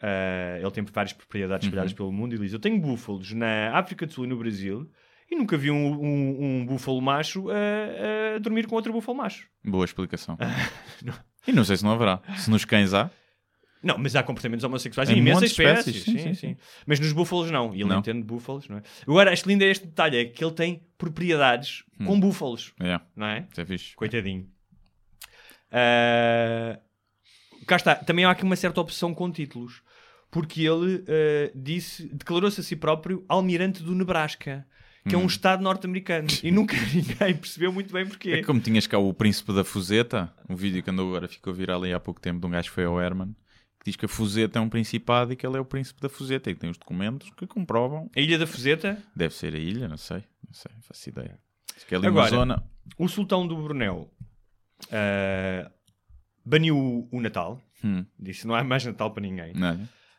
ah, 0.00 0.58
ele 0.60 0.70
tem 0.72 0.84
várias 0.84 1.12
propriedades 1.12 1.66
espalhadas 1.66 1.92
pelo 1.92 2.12
mundo. 2.12 2.32
E 2.32 2.36
ele 2.36 2.44
diz: 2.44 2.52
Eu 2.52 2.58
tenho 2.58 2.80
búfalos 2.80 3.32
na 3.32 3.76
África 3.76 4.04
do 4.06 4.12
Sul 4.12 4.24
e 4.24 4.28
no 4.28 4.36
Brasil. 4.36 4.90
E 5.30 5.36
nunca 5.36 5.56
vi 5.56 5.70
um, 5.70 5.76
um- 6.00 6.44
um 6.60 6.66
búfalo 6.66 7.00
macho 7.00 7.46
a, 7.50 8.36
a 8.36 8.38
dormir 8.38 8.66
com 8.66 8.74
outro 8.76 8.92
búfalo 8.92 9.16
macho. 9.18 9.48
Boa 9.64 9.84
explicação. 9.84 10.36
E 11.46 11.52
não 11.52 11.62
sei 11.62 11.76
se 11.76 11.84
não 11.84 11.92
haverá. 11.92 12.22
Se 12.38 12.48
nos 12.50 12.64
cães 12.64 12.94
há. 12.94 13.10
Não, 13.82 13.98
mas 13.98 14.16
há 14.16 14.22
comportamentos 14.22 14.64
homossexuais 14.64 15.10
Em 15.10 15.18
imensas 15.18 15.50
espécies. 15.50 15.94
espécies, 15.96 16.04
Sim, 16.22 16.34
sim, 16.34 16.34
sim, 16.34 16.56
Mas 16.86 16.98
nos 16.98 17.12
búfalos 17.12 17.50
não. 17.50 17.74
E 17.74 17.82
ele 17.82 17.84
Não. 17.90 17.98
entende 17.98 18.22
búfalos, 18.22 18.66
não 18.66 18.78
é? 18.78 18.82
Agora, 19.02 19.30
acho 19.30 19.46
lindo 19.46 19.62
é 19.62 19.66
este 19.66 19.86
detalhe: 19.86 20.16
é 20.16 20.24
que 20.24 20.42
ele 20.42 20.54
tem 20.54 20.82
propriedades 20.96 21.84
Hum. 22.00 22.06
com 22.06 22.18
búfalos, 22.18 22.72
É, 22.80 22.98
não 23.14 23.26
é? 23.26 23.46
isso 23.50 23.60
é 23.60 23.64
fixe. 23.66 23.94
Coitadinho. 23.94 24.48
Ah, 25.70 26.78
cá 27.66 27.76
está. 27.76 27.94
Também 27.94 28.24
há 28.24 28.30
aqui 28.30 28.42
uma 28.42 28.56
certa 28.56 28.80
opção 28.80 29.14
com 29.14 29.30
títulos. 29.30 29.82
Porque 30.30 30.62
ele 30.62 31.04
ah, 31.06 31.52
disse, 31.54 32.08
declarou-se 32.12 32.60
a 32.60 32.64
si 32.64 32.74
próprio 32.76 33.24
almirante 33.28 33.82
do 33.82 33.94
Nebraska, 33.94 34.66
que 35.08 35.14
é 35.14 35.18
um 35.18 35.26
estado 35.26 35.62
norte-americano. 35.62 36.28
E 36.42 36.50
nunca 36.50 36.76
ninguém 36.92 37.36
percebeu 37.36 37.72
muito 37.72 37.92
bem 37.92 38.06
porquê. 38.06 38.32
É 38.32 38.42
como 38.42 38.60
tinhas 38.60 38.86
cá 38.86 38.98
o 38.98 39.12
Príncipe 39.12 39.52
da 39.52 39.64
Fuseta, 39.64 40.32
um 40.48 40.56
vídeo 40.56 40.82
que 40.82 40.90
andou 40.90 41.08
agora, 41.08 41.28
ficou 41.28 41.52
viral 41.52 41.82
aí 41.82 41.92
há 41.92 42.00
pouco 42.00 42.20
tempo, 42.20 42.40
de 42.40 42.46
um 42.46 42.50
gajo 42.50 42.68
que 42.68 42.74
foi 42.74 42.84
ao 42.84 43.00
Herman, 43.00 43.34
que 43.78 43.84
diz 43.86 43.96
que 43.96 44.06
a 44.06 44.08
Fuseta 44.08 44.58
é 44.58 44.62
um 44.62 44.68
principado 44.68 45.32
e 45.32 45.36
que 45.36 45.46
ele 45.46 45.56
é 45.56 45.60
o 45.60 45.64
Príncipe 45.64 46.00
da 46.00 46.08
Fuseta 46.08 46.50
e 46.50 46.54
que 46.54 46.60
tem 46.60 46.70
os 46.70 46.78
documentos 46.78 47.30
que 47.36 47.46
comprovam. 47.46 48.10
A 48.16 48.20
Ilha 48.20 48.38
da 48.38 48.46
Fuseta, 48.46 48.98
Deve 49.14 49.34
ser 49.34 49.54
a 49.54 49.58
ilha, 49.58 49.88
não 49.88 49.96
sei, 49.98 50.24
não 50.46 50.54
sei, 50.54 50.72
não 50.74 50.82
faço 50.82 51.08
ideia. 51.08 51.38
Diz 51.74 51.84
que 51.84 51.94
é 51.94 51.98
ali 51.98 52.06
Agora, 52.06 52.30
zona. 52.30 52.64
o 52.98 53.08
sultão 53.08 53.46
do 53.46 53.56
Brunel 53.56 54.10
ah, 54.90 55.70
baniu 56.44 57.08
o 57.10 57.20
Natal. 57.20 57.60
Hum, 57.82 58.04
Disse 58.18 58.46
não 58.46 58.54
há 58.54 58.64
mais 58.64 58.84
Natal 58.84 59.10
para 59.10 59.22
ninguém. 59.22 59.52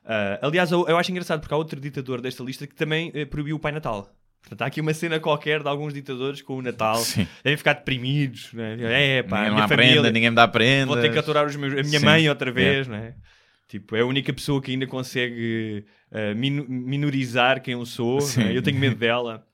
Ah, 0.03 0.39
aliás, 0.41 0.71
eu, 0.71 0.87
eu 0.87 0.97
acho 0.97 1.11
engraçado 1.11 1.39
porque 1.39 1.53
há 1.53 1.57
outro 1.57 1.79
ditador 1.79 2.21
desta 2.21 2.43
lista 2.43 2.67
que 2.67 2.75
também 2.75 3.11
eh, 3.13 3.25
proibiu 3.25 3.55
o 3.55 3.59
Pai 3.59 3.71
Natal. 3.71 4.13
Portanto, 4.47 4.61
há 4.61 4.65
aqui 4.67 4.79
uma 4.79 4.93
cena 4.93 5.19
qualquer 5.19 5.61
de 5.63 5.67
alguns 5.67 5.93
ditadores 5.93 6.41
com 6.41 6.57
o 6.57 6.61
Natal. 6.61 6.97
Sim. 6.97 7.27
Devem 7.43 7.57
ficar 7.57 7.73
deprimidos. 7.73 8.53
Né? 8.53 8.77
É, 9.17 9.23
pá, 9.23 9.37
a 9.37 9.39
ninguém 9.41 9.55
minha 9.55 9.67
família, 9.67 9.91
aprenda, 9.93 10.11
ninguém 10.11 10.29
me 10.29 10.35
dá 10.35 10.47
prenda. 10.47 10.85
vou 10.93 11.01
ter 11.01 11.11
que 11.11 11.17
aturar 11.17 11.45
os 11.47 11.55
meus, 11.55 11.73
a 11.73 11.83
minha 11.83 11.99
Sim. 11.99 12.05
mãe 12.05 12.29
outra 12.29 12.51
vez. 12.51 12.87
Não 12.87 12.95
é? 12.95 13.15
Tipo, 13.67 13.95
é 13.95 14.01
a 14.01 14.05
única 14.05 14.31
pessoa 14.31 14.61
que 14.61 14.71
ainda 14.71 14.85
consegue 14.85 15.83
uh, 16.11 16.35
minu- 16.35 16.65
minorizar 16.69 17.59
quem 17.61 17.73
eu 17.73 17.85
sou. 17.85 18.19
Né? 18.37 18.55
Eu 18.55 18.61
tenho 18.61 18.77
medo 18.79 18.95
dela. 18.95 19.45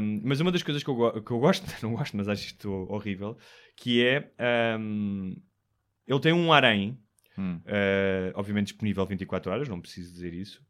Um, 0.00 0.20
mas 0.24 0.40
uma 0.40 0.50
das 0.52 0.62
coisas 0.62 0.82
que 0.82 0.90
eu, 0.90 1.22
que 1.22 1.30
eu 1.30 1.38
gosto, 1.38 1.64
não 1.82 1.94
gosto, 1.94 2.16
mas 2.16 2.28
acho 2.28 2.44
isto 2.46 2.68
horrível, 2.90 3.38
que 3.76 4.04
é 4.04 4.28
um, 4.78 5.34
ele 6.06 6.20
tem 6.20 6.32
um 6.32 6.52
harém, 6.52 6.98
Hum. 7.38 7.58
uh, 7.64 8.32
obviamente 8.34 8.66
disponível 8.66 9.06
24 9.06 9.50
horas, 9.52 9.68
não 9.68 9.80
preciso 9.80 10.12
dizer 10.12 10.34
isso, 10.34 10.60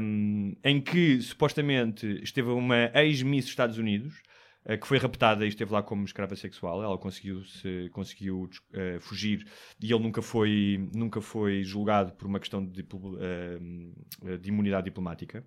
um, 0.00 0.54
em 0.64 0.80
que 0.80 1.20
supostamente 1.20 2.06
esteve 2.22 2.50
uma 2.50 2.90
ex-miss 2.94 3.44
dos 3.44 3.50
Estados 3.50 3.78
Unidos 3.78 4.22
uh, 4.64 4.78
que 4.78 4.86
foi 4.86 4.98
raptada 4.98 5.44
e 5.44 5.48
esteve 5.48 5.72
lá 5.72 5.82
como 5.82 6.04
escrava 6.04 6.34
sexual. 6.36 6.82
Ela 6.82 6.96
conseguiu, 6.98 7.42
-se, 7.44 7.88
conseguiu 7.92 8.44
uh, 8.44 9.00
fugir 9.00 9.46
e 9.80 9.92
ele 9.92 10.02
nunca 10.02 10.22
foi, 10.22 10.88
nunca 10.94 11.20
foi 11.20 11.62
julgado 11.62 12.12
por 12.12 12.26
uma 12.26 12.40
questão 12.40 12.64
de, 12.64 12.82
uh, 12.82 14.38
de 14.38 14.48
imunidade 14.48 14.84
diplomática. 14.84 15.44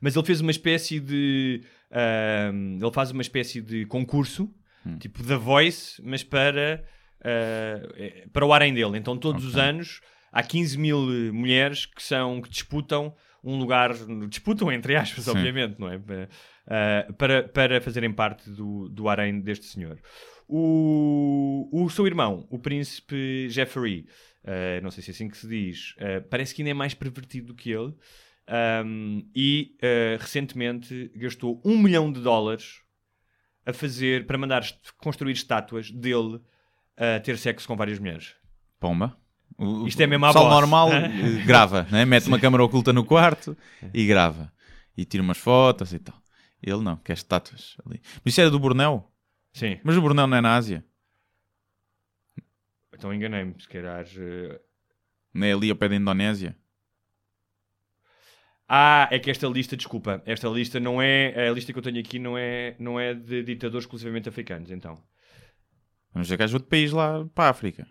Mas 0.00 0.16
ele 0.16 0.26
fez 0.26 0.40
uma 0.40 0.50
espécie 0.50 1.00
de. 1.00 1.62
um, 2.52 2.78
ele 2.80 2.92
faz 2.92 3.10
uma 3.10 3.22
espécie 3.22 3.60
de 3.60 3.86
concurso, 3.86 4.52
tipo 4.98 5.24
The 5.24 5.36
Voice, 5.36 6.02
mas 6.02 6.22
para, 6.22 6.84
uh, 7.20 7.94
eh, 7.96 8.26
para 8.32 8.44
o 8.44 8.52
harém 8.52 8.74
dele. 8.74 8.98
Então, 8.98 9.16
todos 9.16 9.44
os 9.44 9.56
anos, 9.56 10.00
há 10.34 10.42
15 10.42 10.76
mil 10.76 10.98
eh, 11.10 11.30
mulheres 11.30 11.86
que, 11.86 12.02
são, 12.02 12.42
que 12.42 12.50
disputam 12.50 13.14
um 13.42 13.56
lugar. 13.56 13.94
Disputam, 14.28 14.72
entre 14.72 14.96
aspas, 14.96 15.24
Sim. 15.24 15.30
obviamente, 15.30 15.78
não 15.78 15.88
é? 15.88 15.96
Uh, 15.96 17.12
para, 17.14 17.44
para 17.44 17.80
fazerem 17.80 18.12
parte 18.12 18.50
do, 18.50 18.88
do 18.88 19.08
harém 19.08 19.40
deste 19.40 19.66
senhor. 19.66 20.00
O, 20.48 21.68
o 21.72 21.88
seu 21.88 22.06
irmão, 22.06 22.46
o 22.50 22.58
príncipe 22.58 23.48
Jeffrey, 23.48 24.06
uh, 24.44 24.82
não 24.82 24.90
sei 24.90 25.02
se 25.02 25.10
é 25.10 25.14
assim 25.14 25.28
que 25.28 25.36
se 25.36 25.46
diz, 25.46 25.92
uh, 25.92 26.26
parece 26.28 26.54
que 26.54 26.62
ainda 26.62 26.70
é 26.70 26.74
mais 26.74 26.94
pervertido 26.94 27.48
do 27.48 27.54
que 27.54 27.70
ele. 27.70 27.94
Um, 28.84 29.26
e 29.34 29.74
uh, 29.76 30.20
recentemente 30.20 31.10
gastou 31.16 31.62
um 31.64 31.78
milhão 31.78 32.12
de 32.12 32.20
dólares 32.20 32.82
a 33.64 33.72
fazer 33.72 34.26
para 34.26 34.36
mandar 34.36 34.62
construir 34.98 35.32
estátuas 35.32 35.90
dele 35.90 36.40
a 36.96 37.18
ter 37.20 37.38
sexo 37.38 37.66
com 37.66 37.74
várias 37.74 37.98
mulheres. 37.98 38.34
Pomba. 38.78 39.16
O, 39.56 39.86
Isto 39.86 40.00
é 40.02 40.06
mesmo 40.06 40.26
pessoal 40.26 40.44
boss. 40.46 40.54
normal 40.54 40.90
eh, 40.92 41.44
grava, 41.46 41.86
né? 41.90 42.04
mete 42.04 42.26
uma 42.28 42.40
câmera 42.40 42.64
oculta 42.64 42.92
no 42.92 43.04
quarto 43.04 43.56
e 43.92 44.06
grava. 44.06 44.52
E 44.96 45.04
tira 45.04 45.22
umas 45.22 45.38
fotos 45.38 45.92
e 45.92 45.98
tal. 45.98 46.20
Ele 46.62 46.82
não, 46.82 46.96
quer 46.96 47.12
estátuas 47.14 47.76
ali. 47.86 48.00
Mas 48.24 48.32
isso 48.32 48.40
era 48.40 48.50
do 48.50 48.58
Borneo? 48.58 49.04
Sim, 49.52 49.78
Mas 49.84 49.96
o 49.96 50.00
Borneo 50.02 50.26
não 50.26 50.36
é 50.36 50.40
na 50.40 50.54
Ásia? 50.56 50.84
então 52.92 53.12
enganei-me, 53.12 53.54
se 53.60 53.68
calhar. 53.68 54.04
uh, 54.04 54.58
Não 55.32 55.46
é 55.46 55.52
ali 55.52 55.70
ao 55.70 55.76
pé 55.76 55.88
da 55.88 55.96
Indonésia? 55.96 56.56
Ah, 58.68 59.08
é 59.10 59.18
que 59.18 59.30
esta 59.30 59.46
lista, 59.46 59.76
desculpa, 59.76 60.22
esta 60.24 60.48
lista 60.48 60.80
não 60.80 61.00
é. 61.02 61.48
A 61.48 61.52
lista 61.52 61.72
que 61.72 61.78
eu 61.78 61.82
tenho 61.82 62.00
aqui 62.00 62.18
não 62.18 62.36
é, 62.38 62.74
não 62.78 62.98
é 62.98 63.12
de 63.14 63.42
ditadores 63.42 63.84
exclusivamente 63.84 64.28
africanos, 64.28 64.70
então. 64.70 64.96
Vamos 66.12 66.28
ver 66.28 66.36
que 66.36 66.42
há 66.42 66.46
outro 66.46 66.68
país 66.68 66.90
lá 66.92 67.24
para 67.34 67.46
a 67.46 67.50
África. 67.50 67.86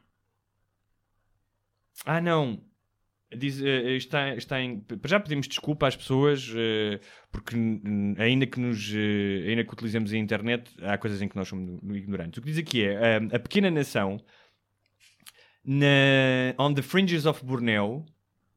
Ah, 2.05 2.19
não. 2.21 2.61
Diz, 3.35 3.59
eh, 3.61 3.95
está, 3.95 4.35
está 4.35 4.61
em. 4.61 4.85
Já 5.05 5.19
pedimos 5.19 5.47
desculpa 5.47 5.87
às 5.87 5.95
pessoas, 5.95 6.51
eh, 6.55 6.99
porque 7.31 7.55
ainda 8.19 8.45
que, 8.45 8.59
nos, 8.59 8.91
eh, 8.93 9.49
ainda 9.49 9.63
que 9.63 9.73
utilizemos 9.73 10.13
a 10.13 10.17
internet, 10.17 10.71
há 10.83 10.97
coisas 10.99 11.19
em 11.21 11.27
que 11.27 11.35
nós 11.35 11.47
somos 11.47 11.81
no- 11.81 11.95
ignorantes. 11.97 12.37
O 12.37 12.41
que 12.41 12.49
diz 12.49 12.59
aqui 12.59 12.83
é 12.85 12.93
eh, 12.93 13.35
a 13.35 13.39
pequena 13.39 13.71
nação 13.71 14.23
na, 15.65 16.53
on 16.59 16.73
the 16.73 16.81
fringes 16.81 17.25
of 17.25 17.43
Borneo, 17.43 18.05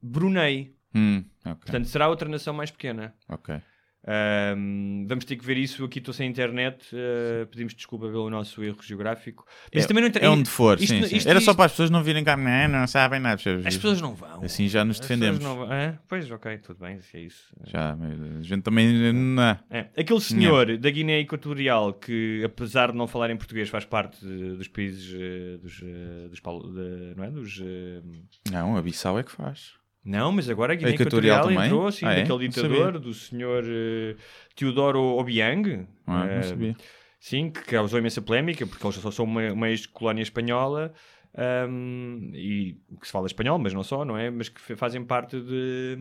Brunei. 0.03 0.75
Hum, 0.95 1.25
ok. 1.45 1.55
Portanto, 1.61 1.87
será 1.89 2.09
outra 2.09 2.29
nação 2.29 2.53
mais 2.55 2.71
pequena. 2.71 3.15
ok. 3.29 3.61
Ahm, 4.07 5.05
vamos 5.09 5.25
ter 5.25 5.37
que 5.37 5.45
ver 5.45 5.57
isso. 5.57 5.85
Aqui 5.85 5.99
estou 5.99 6.15
sem 6.15 6.29
internet. 6.31 6.87
eh, 6.93 7.45
pedimos 7.51 7.75
desculpa 7.75 8.07
pelo 8.07 8.31
nosso 8.31 8.63
erro 8.63 8.79
geográfico. 8.83 9.45
Mas 9.75 9.85
É, 9.85 9.87
também 9.89 10.03
não 10.03 10.09
inter- 10.09 10.23
é 10.25 10.29
onde 10.29 10.49
for, 10.49 10.79
isto- 10.81 10.89
sim, 10.89 10.97
isto- 10.99 11.09
sim. 11.09 11.17
isto- 11.17 11.29
Era 11.29 11.41
só 11.41 11.55
para 11.55 11.65
as 11.67 11.73
pessoas 11.73 11.91
não 11.91 12.03
virem 12.03 12.23
cá, 12.23 12.37
não, 12.37 12.69
não 12.69 12.87
sabem 12.87 13.19
nada. 13.19 13.41
As 13.65 13.75
pessoas 13.77 14.01
não 14.01 14.15
vão. 14.15 14.45
Assim 14.45 14.69
já 14.69 14.85
nos 14.85 15.01
defendemos. 15.01 15.41
não? 15.41 15.67
Pois, 16.09 16.31
ok, 16.31 16.59
tudo 16.59 16.79
bem, 16.81 17.01
se 17.01 17.17
é 17.17 17.21
isso. 17.23 17.53
Já, 17.67 17.97
mas 17.97 18.39
a 18.39 18.43
gente 18.43 18.63
também. 18.63 19.13
Não. 19.13 19.59
É. 19.71 19.89
Aquele 19.97 20.21
senhor 20.21 20.77
da 20.79 20.91
Guiné 20.91 21.21
Equatorial 21.21 21.93
que, 21.95 22.43
apesar 22.45 22.93
de 22.93 22.99
não 22.99 23.07
falar 23.07 23.31
em 23.31 23.37
português, 23.37 23.69
faz 23.69 23.85
parte 23.85 24.25
de- 24.25 24.57
dos 24.57 24.69
países 24.69 25.13
eh, 25.19 25.59
dos, 25.59 25.81
eh, 25.83 26.29
dos, 26.29 26.41
de- 26.41 27.15
não 27.17 27.25
é? 27.25 27.31
Dos, 27.31 27.61
eh, 27.61 28.03
Não, 28.51 28.77
a 28.77 28.83
Bissau 28.83 29.19
é 29.19 29.23
que 29.23 29.33
faz. 29.33 29.73
Não, 30.07 30.31
mas 30.31 30.49
agora 30.49 30.73
a 30.73 30.77
Guiné 30.77 30.93
Equatorial 30.93 31.51
entrou, 31.51 31.91
sim, 31.91 32.07
Ah, 32.07 32.13
é? 32.13 32.17
daquele 32.23 32.49
ditador, 32.49 32.85
sabia. 32.93 33.01
do 33.01 33.13
senhor 33.13 33.65
eh, 33.67 34.15
Teodoro 34.55 35.01
Obiang. 35.01 35.87
Ah, 36.07 36.27
eh, 36.27 36.37
não 36.37 36.43
sabia. 36.45 36.77
Sim, 37.19 37.51
que 37.51 37.61
causou 37.65 37.99
imensa 37.99 38.23
polémica, 38.23 38.65
porque 38.67 38.87
eles 38.87 38.97
só 38.97 39.11
são 39.11 39.25
uma, 39.25 39.53
uma 39.53 39.69
ex-colónia 39.69 40.23
espanhola 40.23 40.93
ahm, 41.37 42.31
e 42.35 42.79
que 43.01 43.07
se 43.07 43.11
fala 43.13 43.27
espanhol, 43.27 43.59
mas 43.59 43.75
não 43.75 43.83
só, 43.83 44.05
não 44.05 44.17
é? 44.17 44.31
Mas 44.31 44.49
que 44.49 44.61
fa- 44.61 44.77
fazem 44.77 45.05
parte 45.05 45.41
de. 45.41 45.99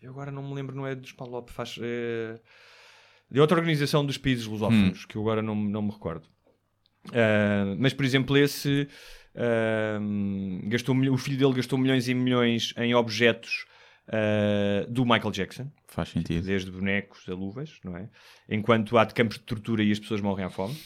Eu 0.00 0.10
agora 0.12 0.30
não 0.30 0.46
me 0.48 0.54
lembro, 0.54 0.76
não 0.76 0.86
é 0.86 0.94
dos 0.94 1.10
Palop, 1.12 1.50
faz. 1.50 1.76
eh, 1.82 2.38
de 3.30 3.40
outra 3.40 3.58
organização 3.58 4.06
dos 4.06 4.16
países 4.16 4.46
lusófonos, 4.46 5.06
que 5.06 5.16
eu 5.16 5.22
agora 5.22 5.42
não, 5.42 5.56
não 5.56 5.82
me 5.82 5.90
recordo. 5.90 6.28
Ah, 7.12 7.74
mas, 7.78 7.92
por 7.92 8.04
exemplo, 8.04 8.36
esse. 8.36 8.86
Gastou, 10.64 10.96
o 10.96 11.18
filho 11.18 11.38
dele 11.38 11.54
gastou 11.54 11.78
milhões 11.78 12.08
e 12.08 12.14
milhões 12.14 12.72
em 12.76 12.94
objetos 12.94 13.66
ah, 14.08 14.86
do 14.88 15.04
Michael 15.04 15.30
Jackson 15.30 15.70
Faz 15.88 16.10
sentido. 16.10 16.44
desde 16.44 16.70
bonecos 16.70 17.28
a 17.28 17.34
luvas, 17.34 17.78
não 17.84 17.96
é? 17.96 18.08
Enquanto 18.48 18.98
há 18.98 19.04
de 19.04 19.14
campos 19.14 19.38
de 19.38 19.44
tortura 19.44 19.82
e 19.82 19.90
as 19.92 19.98
pessoas 19.98 20.20
morrem 20.20 20.44
à 20.44 20.50
fome. 20.50 20.76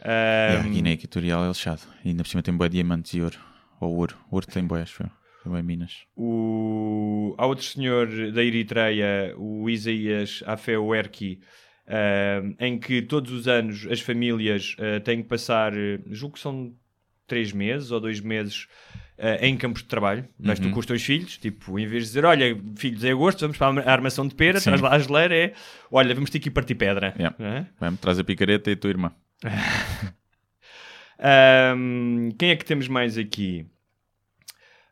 É, 0.00 0.58
a 0.60 0.62
Guiné 0.62 0.92
Equatorial 0.92 1.44
é 1.44 1.48
lixado. 1.48 1.82
E 2.04 2.10
ainda 2.10 2.22
por 2.22 2.28
cima 2.28 2.42
tem 2.42 2.54
boé 2.54 2.68
diamantes 2.68 3.14
e 3.14 3.22
ouro. 3.22 3.38
Ou 3.80 3.96
ouro. 3.96 4.16
Ouro 4.30 4.46
tem 4.46 4.64
boé, 4.64 4.82
acho 4.82 5.02
eu. 5.02 5.10
Tem 5.42 5.52
bué 5.52 5.62
minas. 5.62 6.04
o... 6.16 7.34
Há 7.38 7.46
outro 7.46 7.64
senhor 7.64 8.08
da 8.32 8.42
Eritreia, 8.42 9.34
o 9.36 9.68
Isaías 9.68 10.42
Afewerki, 10.46 11.40
ahm, 11.86 12.54
em 12.58 12.78
que 12.78 13.02
todos 13.02 13.30
os 13.30 13.46
anos 13.46 13.86
as 13.90 14.00
famílias 14.00 14.74
ah, 14.78 15.00
têm 15.00 15.22
que 15.22 15.28
passar, 15.28 15.72
julgo 16.06 16.34
que 16.34 16.40
são 16.40 16.74
três 17.26 17.52
meses 17.52 17.90
ou 17.90 18.00
dois 18.00 18.20
meses 18.20 18.66
ah, 19.18 19.38
em 19.40 19.56
campos 19.56 19.82
de 19.82 19.88
trabalho. 19.88 20.28
Vais 20.38 20.60
tu 20.60 20.70
com 20.70 20.78
os 20.78 20.86
teus 20.86 21.02
filhos, 21.02 21.38
tipo, 21.38 21.78
em 21.78 21.86
vez 21.86 22.04
de 22.04 22.08
dizer, 22.10 22.24
olha, 22.24 22.58
filhos, 22.76 23.02
é 23.02 23.10
agosto, 23.10 23.40
vamos 23.40 23.56
para 23.56 23.80
a 23.82 23.92
armação 23.92 24.28
de 24.28 24.34
pera, 24.34 24.60
Sim. 24.60 24.64
traz 24.70 24.80
lá 24.80 24.92
a 24.92 24.98
geleira, 24.98 25.34
é, 25.34 25.52
olha, 25.90 26.14
vamos 26.14 26.30
ter 26.30 26.38
que 26.38 26.48
ir 26.48 26.52
partir 26.52 26.74
pedra. 26.74 27.14
Yeah. 27.18 27.36
é? 27.38 27.66
Vai-me 27.80 27.96
traz 27.96 28.18
a 28.18 28.24
picareta 28.24 28.70
e 28.70 28.74
a 28.74 28.76
tua 28.76 28.90
irmã. 28.90 29.12
Ahm, 31.18 32.30
quem 32.38 32.50
é 32.50 32.56
que 32.56 32.64
temos 32.64 32.88
mais 32.88 33.16
aqui? 33.16 33.66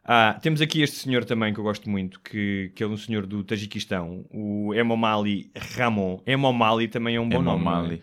Ah, 0.07 0.39
temos 0.41 0.61
aqui 0.61 0.83
este 0.83 0.97
senhor 0.97 1.25
também 1.25 1.53
que 1.53 1.61
eu 1.61 1.65
gosto 1.65 1.89
muito, 1.89 2.21
que, 2.21 2.73
que 2.75 2.83
é 2.83 2.87
um 2.87 2.97
senhor 2.97 3.27
do 3.27 3.45
Tajiquistão, 3.45 4.25
o 4.31 4.73
Emomali 4.75 5.51
Ramon. 5.77 6.21
Emomali 6.27 6.89
também 6.89 7.17
é 7.17 7.21
um 7.21 7.29
bom 7.29 7.43
nome. 7.43 7.65
não 7.65 7.93
é? 7.93 7.99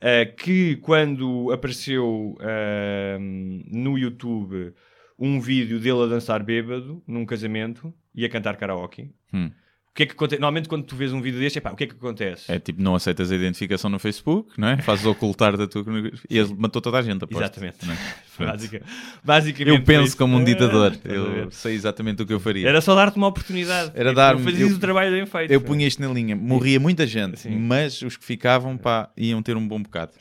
Ah, 0.00 0.24
que 0.24 0.76
quando 0.76 1.52
apareceu 1.52 2.36
ahm, 2.40 3.62
no 3.70 3.98
YouTube 3.98 4.72
um 5.18 5.38
vídeo 5.38 5.78
dele 5.78 6.04
a 6.04 6.06
dançar 6.06 6.42
bêbado 6.42 7.02
num 7.06 7.26
casamento 7.26 7.92
e 8.14 8.24
a 8.24 8.28
cantar 8.28 8.56
karaoke. 8.56 9.10
Hum. 9.32 9.50
O 9.92 9.92
que 9.92 10.04
é 10.04 10.06
que 10.06 10.12
acontece? 10.12 10.40
Normalmente 10.40 10.68
quando 10.68 10.84
tu 10.84 10.94
vês 10.94 11.12
um 11.12 11.20
vídeo 11.20 11.40
deste, 11.40 11.58
epá, 11.58 11.72
o 11.72 11.76
que 11.76 11.82
é 11.82 11.86
que 11.88 11.94
acontece? 11.94 12.50
É 12.50 12.60
tipo, 12.60 12.80
não 12.80 12.94
aceitas 12.94 13.32
a 13.32 13.34
identificação 13.34 13.90
no 13.90 13.98
Facebook, 13.98 14.52
não 14.56 14.68
é? 14.68 14.76
Fazes 14.80 15.04
ocultar 15.04 15.56
da 15.56 15.66
tua. 15.66 15.84
E 16.30 16.38
ele 16.38 16.54
matou 16.56 16.80
toda 16.80 16.96
a 16.98 17.02
gente, 17.02 17.24
aposto. 17.24 17.40
Exatamente. 17.42 17.84
não 17.84 17.92
é? 17.94 17.98
Basica- 18.52 18.82
basicamente 19.22 19.76
Eu 19.78 19.84
penso 19.84 20.16
como 20.16 20.36
um 20.36 20.44
ditador. 20.44 20.96
Eu 21.04 21.50
sei 21.50 21.74
exatamente 21.74 22.22
o 22.22 22.26
que 22.26 22.32
eu 22.32 22.38
faria. 22.40 22.68
Era 22.68 22.80
só 22.80 22.94
dar-te 22.94 23.16
uma 23.16 23.26
oportunidade. 23.26 23.90
Era 23.94 24.12
tu 24.12 24.16
dar-me- 24.16 24.44
Fazias 24.44 24.70
eu- 24.70 24.76
o 24.76 24.80
trabalho 24.80 25.10
bem 25.10 25.26
feito. 25.26 25.50
Eu 25.50 25.60
punha 25.60 25.86
isto 25.86 26.00
na 26.00 26.08
linha. 26.12 26.36
Morria 26.36 26.78
muita 26.78 27.04
gente, 27.06 27.40
Sim. 27.40 27.56
mas 27.58 28.00
os 28.00 28.16
que 28.16 28.24
ficavam, 28.24 28.78
pá, 28.78 29.10
iam 29.16 29.42
ter 29.42 29.56
um 29.56 29.66
bom 29.66 29.82
bocado. 29.82 30.12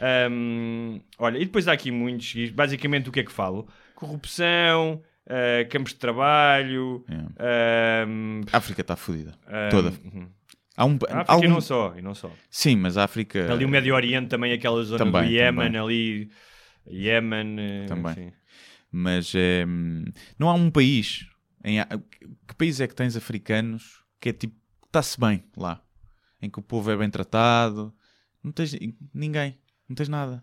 Ahm, 0.00 1.00
olha, 1.18 1.38
e 1.38 1.44
depois 1.44 1.66
há 1.68 1.72
aqui 1.72 1.90
muitos. 1.90 2.50
Basicamente, 2.50 3.08
o 3.08 3.12
que 3.12 3.20
é 3.20 3.24
que 3.24 3.32
falo? 3.32 3.68
Corrupção, 3.94 5.00
ah, 5.28 5.64
campos 5.68 5.92
de 5.92 5.98
trabalho. 5.98 7.04
ahm, 7.38 8.40
A 8.52 8.56
África 8.58 8.80
está 8.80 8.96
fodida. 8.96 9.34
ahm, 9.46 9.68
Toda. 9.70 9.90
uhum. 10.04 10.28
Há 10.76 10.84
um, 10.84 10.98
A 11.08 11.18
há 11.18 11.20
África 11.22 11.44
e 11.46 11.48
não 11.48 11.60
só, 11.60 11.94
e 11.96 12.02
não 12.02 12.14
só. 12.14 12.30
Sim, 12.48 12.76
mas 12.76 12.96
a 12.96 13.04
África. 13.04 13.52
Ali 13.52 13.64
o 13.64 13.68
Médio 13.68 13.94
Oriente 13.94 14.28
também, 14.28 14.52
aquela 14.52 14.82
zona 14.84 14.98
Também, 15.04 15.22
do 15.28 15.30
Iémen 15.34 15.66
também. 15.72 15.80
ali. 15.80 16.30
Iémen. 16.86 17.56
eh, 17.58 17.86
Também. 17.86 18.12
enfim. 18.12 18.32
Mas 18.90 19.32
é, 19.34 19.66
não 20.38 20.48
há 20.48 20.54
um 20.54 20.70
país. 20.70 21.26
Em, 21.64 21.78
que 22.46 22.54
país 22.56 22.80
é 22.80 22.86
que 22.86 22.94
tens 22.94 23.16
africanos 23.16 24.02
que 24.20 24.28
é 24.30 24.32
tipo. 24.32 24.56
Está-se 24.86 25.20
bem 25.20 25.44
lá. 25.56 25.82
Em 26.40 26.48
que 26.48 26.58
o 26.58 26.62
povo 26.62 26.90
é 26.90 26.96
bem 26.96 27.10
tratado. 27.10 27.92
Não 28.42 28.50
tens 28.52 28.74
ninguém. 29.12 29.58
Não 29.88 29.94
tens 29.96 30.08
nada. 30.08 30.42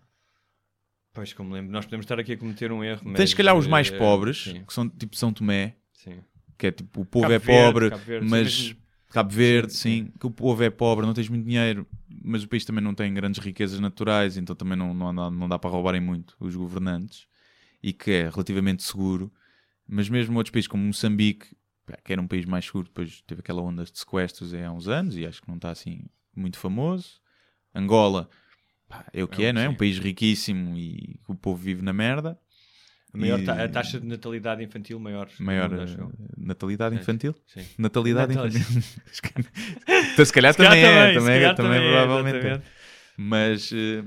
Pois, 1.16 1.32
como 1.32 1.54
lembro, 1.54 1.72
nós 1.72 1.86
podemos 1.86 2.04
estar 2.04 2.20
aqui 2.20 2.34
a 2.34 2.36
cometer 2.36 2.70
um 2.70 2.84
erro. 2.84 3.00
tens 3.00 3.12
mas, 3.20 3.30
se 3.30 3.36
calhar 3.36 3.56
os 3.56 3.66
mais 3.66 3.90
eh, 3.90 3.96
pobres, 3.96 4.44
sim. 4.44 4.62
que 4.66 4.72
são 4.72 4.86
tipo 4.86 5.16
São 5.16 5.32
Tomé, 5.32 5.74
Sim. 5.94 6.18
que 6.58 6.66
é 6.66 6.70
tipo, 6.70 7.00
o 7.00 7.04
povo 7.06 7.22
Cabo 7.22 7.32
é 7.34 7.38
Verde, 7.38 7.72
pobre, 7.72 8.04
Verde, 8.04 8.26
mas 8.30 8.76
Cabo 9.08 9.30
Verde, 9.32 9.72
Sim, 9.72 10.12
que 10.20 10.26
o 10.26 10.30
povo 10.30 10.62
é 10.62 10.68
pobre, 10.68 11.06
não 11.06 11.14
tens 11.14 11.30
muito 11.30 11.46
dinheiro, 11.46 11.86
mas 12.22 12.44
o 12.44 12.48
país 12.48 12.66
também 12.66 12.84
não 12.84 12.94
tem 12.94 13.14
grandes 13.14 13.42
riquezas 13.42 13.80
naturais, 13.80 14.36
então 14.36 14.54
também 14.54 14.76
não, 14.76 14.92
não, 14.92 15.14
dá- 15.14 15.30
não 15.30 15.48
dá 15.48 15.58
para 15.58 15.70
roubarem 15.70 16.02
muito 16.02 16.36
os 16.38 16.54
governantes, 16.54 17.26
e 17.82 17.94
que 17.94 18.10
é 18.10 18.28
relativamente 18.28 18.82
seguro, 18.82 19.32
mas 19.88 20.10
mesmo 20.10 20.36
outros 20.36 20.52
países 20.52 20.68
como 20.68 20.84
Moçambique, 20.84 21.46
que 22.04 22.12
era 22.12 22.20
um 22.20 22.28
país 22.28 22.44
mais 22.44 22.66
seguro, 22.66 22.88
depois 22.88 23.22
teve 23.26 23.40
aquela 23.40 23.62
onda 23.62 23.84
de 23.84 23.98
sequestros 23.98 24.52
há 24.52 24.70
uns 24.70 24.86
anos, 24.86 25.16
e 25.16 25.24
acho 25.24 25.40
que 25.40 25.48
não 25.48 25.56
está 25.56 25.70
assim 25.70 26.02
muito 26.36 26.58
famoso. 26.58 27.22
Angola, 27.74 28.28
pá, 28.88 29.04
é 29.12 29.22
o 29.22 29.28
que 29.28 29.42
é, 29.44 29.46
É, 29.48 29.52
não 29.52 29.60
é? 29.60 29.64
sim. 29.66 29.70
Um 29.72 29.76
país 29.76 29.98
riquíssimo 29.98 30.76
e 30.76 31.18
o 31.28 31.34
povo 31.34 31.56
vive 31.62 31.82
na 31.82 31.92
merda. 31.92 32.38
A, 33.14 33.18
maior 33.18 33.42
ta- 33.42 33.62
a 33.64 33.68
taxa 33.68 33.98
de 33.98 34.06
natalidade 34.06 34.62
infantil 34.62 34.98
maior. 35.00 35.28
Maior 35.38 35.70
mundo, 35.70 36.14
eh, 36.20 36.34
natalidade 36.36 36.96
infantil? 36.96 37.34
Sim. 37.46 37.64
Natalidade 37.78 38.34
Natal- 38.34 38.48
infantil. 38.48 38.82
então, 40.12 40.24
se 40.24 40.32
calhar 40.32 40.52
Se 40.52 40.58
calhar 40.58 40.72
também 40.72 40.84
é, 40.84 41.14
também, 41.14 41.34
é, 41.42 41.54
também 41.54 41.78
é, 41.78 41.90
provavelmente 41.90 42.46
é. 42.46 42.62
Mas 43.16 43.70
eh, 43.72 44.02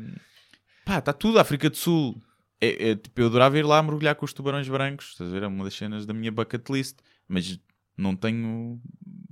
pá, 0.86 1.00
está 1.00 1.12
tudo. 1.14 1.40
África 1.40 1.70
do 1.70 1.76
Sul. 1.78 2.22
É, 2.62 2.90
é, 2.92 2.96
tipo, 2.96 3.20
eu 3.22 3.28
adorava 3.28 3.58
ir 3.58 3.66
lá 3.66 3.82
mergulhar 3.82 4.14
com 4.16 4.26
os 4.26 4.34
tubarões 4.34 4.68
brancos. 4.68 5.12
Estás 5.12 5.30
a 5.30 5.34
ver? 5.34 5.44
É 5.44 5.48
uma 5.48 5.64
das 5.64 5.74
cenas 5.74 6.06
da 6.06 6.14
minha 6.14 6.32
bucket 6.32 6.70
list. 6.70 7.00
Mas 7.28 7.60
não 7.98 8.16
tenho 8.16 8.80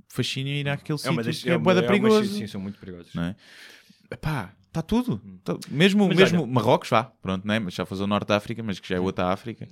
fascínio 0.08 0.52
em 0.54 0.60
ir 0.60 0.68
àquele 0.68 0.98
É 1.04 1.10
uma 1.10 1.22
sítio 1.22 1.24
das- 1.24 1.42
que 1.42 1.50
é, 1.50 1.56
uma- 1.56 1.72
é 1.72 1.74
uma- 1.74 1.82
perigoso. 1.86 2.34
Sim, 2.34 2.46
são 2.48 2.60
muito 2.60 2.78
perigosos. 2.80 3.14
Não 3.14 3.22
é? 3.24 3.36
Epá, 4.10 4.54
está 4.68 4.82
tudo. 4.82 5.20
Tá- 5.44 5.56
mesmo 5.68 6.06
Mas 6.08 6.16
mesmo 6.16 6.42
olha- 6.42 6.46
Marrocos, 6.52 6.88
vá, 6.90 7.04
pronto, 7.04 7.46
não 7.46 7.54
é? 7.54 7.58
Mas 7.58 7.74
já 7.74 7.84
faz 7.84 8.00
o 8.00 8.06
Norte 8.06 8.28
da 8.28 8.36
África, 8.36 8.62
mas 8.62 8.78
que 8.78 8.88
já 8.88 8.96
é 8.96 9.00
outra 9.00 9.32
África. 9.32 9.66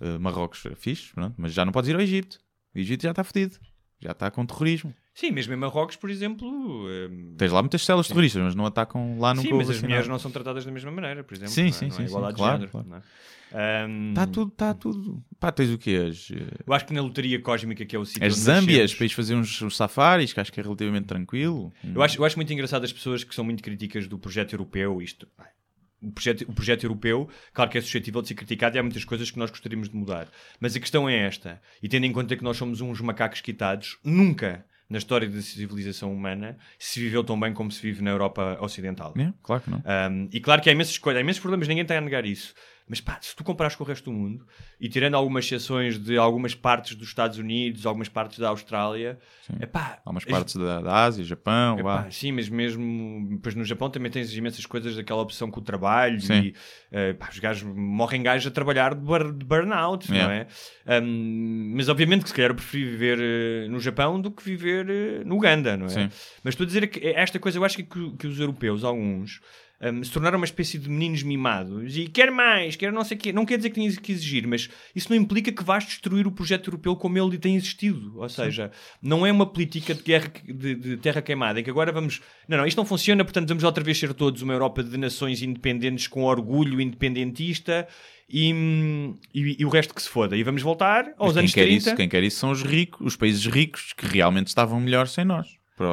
Uh, 0.00 0.20
Marrocos 0.20 0.62
fixe, 0.76 1.12
pronto, 1.12 1.34
mas 1.38 1.52
já 1.52 1.64
não 1.64 1.72
podes 1.72 1.90
ir 1.90 1.94
ao 1.94 2.00
Egito. 2.00 2.38
O 2.74 2.78
Egito 2.78 3.02
já 3.02 3.10
está 3.10 3.24
fodido. 3.24 3.56
Já 4.00 4.12
está 4.12 4.30
com 4.30 4.44
terrorismo. 4.46 4.94
Sim, 5.14 5.30
mesmo 5.30 5.52
em 5.52 5.56
Marrocos, 5.56 5.96
por 5.96 6.08
exemplo. 6.10 6.48
hum, 6.48 7.34
Tens 7.36 7.52
lá 7.52 7.60
muitas 7.60 7.84
células 7.84 8.08
terroristas, 8.08 8.42
mas 8.42 8.54
não 8.54 8.64
atacam 8.64 9.18
lá 9.18 9.34
nunca 9.34 9.48
Sim, 9.48 9.54
mas 9.54 9.68
as 9.68 9.76
assim 9.76 9.84
mulheres 9.86 10.08
não 10.08 10.18
são 10.18 10.30
tratadas 10.30 10.64
da 10.64 10.72
mesma 10.72 10.90
maneira, 10.90 11.22
por 11.22 11.34
exemplo. 11.34 11.52
Sim, 11.52 11.62
não 11.62 11.68
é? 11.68 11.72
sim, 11.72 11.86
Não 11.88 11.94
é 11.94 11.98
sim, 11.98 12.04
igualdade 12.04 12.32
sim, 12.32 12.36
de 12.36 12.38
claro, 12.42 12.54
género. 12.54 12.70
claro. 12.72 12.88
não 12.88 12.96
é? 12.96 13.02
Hum, 13.86 14.08
Está 14.10 14.26
tudo, 14.26 14.48
está 14.52 14.72
tudo. 14.74 15.22
Pá, 15.38 15.52
tens 15.52 15.70
o 15.70 15.76
quê? 15.76 16.06
As, 16.08 16.30
uh, 16.30 16.34
Eu 16.66 16.72
acho 16.72 16.86
que 16.86 16.94
na 16.94 17.02
lotaria 17.02 17.38
cósmica, 17.42 17.84
que 17.84 17.94
é 17.94 17.98
o 17.98 18.04
sítio 18.06 18.26
as 18.26 18.32
Zâmbias, 18.34 18.94
para 18.94 19.04
ires 19.04 19.14
fazer 19.14 19.34
uns, 19.34 19.60
uns 19.60 19.76
safaris, 19.76 20.32
que 20.32 20.40
acho 20.40 20.50
que 20.50 20.58
é 20.58 20.62
relativamente 20.62 21.04
tranquilo. 21.06 21.70
Eu 21.94 22.02
acho, 22.02 22.18
eu 22.18 22.24
acho 22.24 22.36
muito 22.36 22.50
engraçado 22.50 22.84
as 22.84 22.92
pessoas 22.92 23.22
que 23.22 23.34
são 23.34 23.44
muito 23.44 23.62
críticas 23.62 24.08
do 24.08 24.18
projeto 24.18 24.54
europeu. 24.54 25.02
Isto, 25.02 25.28
o, 26.02 26.10
projeto, 26.10 26.42
o 26.48 26.52
projeto 26.54 26.84
europeu, 26.84 27.28
claro 27.52 27.70
que 27.70 27.76
é 27.76 27.80
suscetível 27.82 28.22
de 28.22 28.28
ser 28.28 28.34
criticado 28.34 28.74
e 28.74 28.78
há 28.78 28.82
muitas 28.82 29.04
coisas 29.04 29.30
que 29.30 29.38
nós 29.38 29.50
gostaríamos 29.50 29.90
de 29.90 29.96
mudar. 29.96 30.28
Mas 30.58 30.74
a 30.74 30.80
questão 30.80 31.06
é 31.06 31.18
esta, 31.18 31.60
e 31.82 31.88
tendo 31.90 32.06
em 32.06 32.12
conta 32.12 32.34
que 32.34 32.42
nós 32.42 32.56
somos 32.56 32.80
uns 32.80 33.02
macacos 33.02 33.42
quitados, 33.42 33.98
nunca 34.02 34.64
na 34.92 34.98
história 34.98 35.26
da 35.26 35.40
civilização 35.40 36.12
humana 36.12 36.58
se 36.78 37.00
viveu 37.00 37.24
tão 37.24 37.40
bem 37.40 37.54
como 37.54 37.72
se 37.72 37.80
vive 37.80 38.02
na 38.02 38.10
Europa 38.10 38.58
Ocidental. 38.60 39.14
É, 39.16 39.32
claro 39.42 39.62
que 39.62 39.70
não. 39.70 39.78
Um, 39.78 40.28
e 40.30 40.38
claro 40.38 40.60
que 40.60 40.68
há 40.68 40.72
imensas 40.72 40.98
coisas, 40.98 41.18
há 41.18 41.22
imensos 41.22 41.40
problemas, 41.40 41.66
ninguém 41.66 41.82
está 41.82 41.96
a 41.96 42.00
negar 42.00 42.26
isso. 42.26 42.54
Mas 42.88 43.00
pá, 43.00 43.16
se 43.20 43.34
tu 43.34 43.42
comparas 43.44 43.74
com 43.74 43.84
o 43.84 43.86
resto 43.86 44.10
do 44.10 44.12
mundo, 44.12 44.46
e 44.80 44.88
tirando 44.88 45.14
algumas 45.14 45.44
exceções 45.46 45.98
de 45.98 46.16
algumas 46.18 46.54
partes 46.54 46.94
dos 46.94 47.08
Estados 47.08 47.38
Unidos, 47.38 47.86
algumas 47.86 48.08
partes 48.08 48.38
da 48.38 48.48
Austrália, 48.48 49.18
é 49.60 49.66
pá, 49.66 50.00
Há 50.04 50.10
umas 50.10 50.24
partes 50.24 50.56
da, 50.56 50.80
da 50.80 50.94
Ásia, 51.04 51.24
Japão, 51.24 51.78
Epá, 51.78 52.10
sim, 52.10 52.32
mas 52.32 52.48
mesmo 52.48 53.28
depois 53.30 53.54
no 53.54 53.64
Japão 53.64 53.88
também 53.88 54.10
tens 54.10 54.34
imensas 54.36 54.66
coisas 54.66 54.96
daquela 54.96 55.22
opção 55.22 55.50
com 55.50 55.60
o 55.60 55.62
trabalho 55.62 56.20
Sim. 56.20 56.32
e 56.40 56.54
eh, 56.90 57.12
pá, 57.14 57.28
os 57.30 57.38
gajos 57.38 57.62
morrem 57.62 58.22
gajos 58.22 58.46
a 58.46 58.50
trabalhar 58.50 58.94
de, 58.94 59.00
bur- 59.00 59.32
de 59.32 59.44
burnout, 59.44 60.10
não 60.10 60.30
é? 60.30 60.46
Um, 61.00 61.72
mas 61.76 61.88
obviamente 61.88 62.22
que 62.24 62.28
se 62.28 62.34
calhar 62.34 62.50
eu 62.50 62.54
preferi 62.54 62.84
viver 62.84 63.18
eh, 63.20 63.68
no 63.68 63.80
Japão 63.80 64.20
do 64.20 64.30
que 64.30 64.42
viver 64.42 64.88
eh, 64.90 65.22
no 65.24 65.36
Uganda, 65.36 65.76
não 65.76 65.86
é? 65.86 65.90
Sim. 65.90 66.08
Mas 66.42 66.52
estou 66.54 66.64
a 66.64 66.66
dizer 66.66 66.86
que 66.88 67.06
esta 67.08 67.38
coisa, 67.38 67.58
eu 67.58 67.64
acho 67.64 67.76
que, 67.76 67.84
que 67.84 68.26
os 68.26 68.38
europeus, 68.38 68.84
alguns, 68.84 69.40
um, 69.82 70.04
se 70.04 70.10
tornaram 70.12 70.38
uma 70.38 70.44
espécie 70.44 70.78
de 70.78 70.88
meninos 70.88 71.22
mimados 71.24 71.96
e 71.96 72.06
quer 72.06 72.30
mais, 72.30 72.76
quer 72.76 72.92
não 72.92 73.02
sei 73.04 73.16
o 73.16 73.20
quê. 73.20 73.32
Não 73.32 73.44
quer 73.44 73.56
dizer 73.56 73.70
que 73.70 73.74
tenhas 73.74 73.98
que 73.98 74.12
exigir, 74.12 74.46
mas 74.46 74.68
isso 74.94 75.08
não 75.10 75.16
implica 75.16 75.50
que 75.50 75.64
vais 75.64 75.84
destruir 75.84 76.26
o 76.26 76.30
projeto 76.32 76.68
europeu 76.68 76.94
como 76.94 77.18
ele 77.18 77.36
tem 77.36 77.56
existido. 77.56 78.12
Ou 78.16 78.28
seja, 78.28 78.70
não 79.02 79.26
é 79.26 79.32
uma 79.32 79.44
política 79.46 79.92
de, 79.94 80.02
guerra, 80.02 80.30
de, 80.44 80.74
de 80.76 80.96
terra 80.98 81.20
queimada 81.20 81.60
em 81.60 81.64
que 81.64 81.70
agora 81.70 81.90
vamos. 81.90 82.20
Não, 82.48 82.58
não, 82.58 82.66
isto 82.66 82.76
não 82.76 82.84
funciona, 82.84 83.24
portanto 83.24 83.48
vamos 83.48 83.64
outra 83.64 83.82
vez 83.82 83.98
ser 83.98 84.14
todos 84.14 84.40
uma 84.42 84.52
Europa 84.52 84.82
de 84.84 84.96
nações 84.96 85.42
independentes 85.42 86.06
com 86.06 86.22
orgulho 86.22 86.80
independentista. 86.80 87.86
E, 88.34 88.50
e- 89.34 89.56
e 89.58 89.64
o 89.66 89.68
resto 89.68 89.92
que 89.94 90.00
se 90.00 90.08
foda. 90.08 90.34
E 90.36 90.42
vamos 90.42 90.62
voltar 90.62 91.04
Mas 91.04 91.14
aos 91.18 91.32
quem 91.34 91.40
anos 91.40 91.52
quer 91.54 91.64
30. 91.66 91.76
isso, 91.88 91.96
quem 91.96 92.08
quer 92.08 92.22
isso 92.22 92.38
são 92.38 92.50
os 92.50 92.62
ricos, 92.62 93.06
os 93.06 93.14
países 93.16 93.44
ricos 93.44 93.92
que 93.92 94.06
realmente 94.06 94.46
estavam 94.46 94.80
melhor 94.80 95.06
sem 95.06 95.24
nós. 95.24 95.46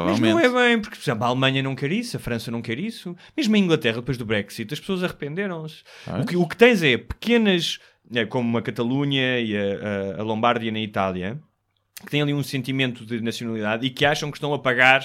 Mas 0.05 0.19
não 0.19 0.39
é 0.39 0.49
bem, 0.49 0.79
porque, 0.79 0.95
por 0.95 1.03
exemplo, 1.03 1.23
a 1.23 1.27
Alemanha 1.27 1.63
não 1.63 1.75
quer 1.75 1.91
isso, 1.91 2.17
a 2.17 2.19
França 2.19 2.49
não 2.51 2.61
quer 2.61 2.79
isso. 2.79 3.15
Mesmo 3.35 3.55
a 3.55 3.57
Inglaterra, 3.57 3.97
depois 3.97 4.17
do 4.17 4.25
Brexit, 4.25 4.73
as 4.73 4.79
pessoas 4.79 5.03
arrependeram-se. 5.03 5.83
Ah, 6.07 6.19
é? 6.19 6.21
o, 6.21 6.25
que, 6.25 6.37
o 6.37 6.47
que 6.47 6.57
tens 6.57 6.81
é 6.83 6.97
pequenas, 6.97 7.79
é, 8.13 8.25
como 8.25 8.57
a 8.57 8.61
Catalunha 8.61 9.39
e 9.39 9.55
a, 9.55 10.17
a, 10.17 10.21
a 10.21 10.23
Lombardia 10.23 10.71
na 10.71 10.79
Itália, 10.79 11.39
que 12.01 12.11
têm 12.11 12.21
ali 12.21 12.33
um 12.33 12.43
sentimento 12.43 13.05
de 13.05 13.21
nacionalidade 13.21 13.85
e 13.85 13.89
que 13.89 14.05
acham 14.05 14.31
que 14.31 14.37
estão 14.37 14.53
a 14.53 14.59
pagar 14.59 15.03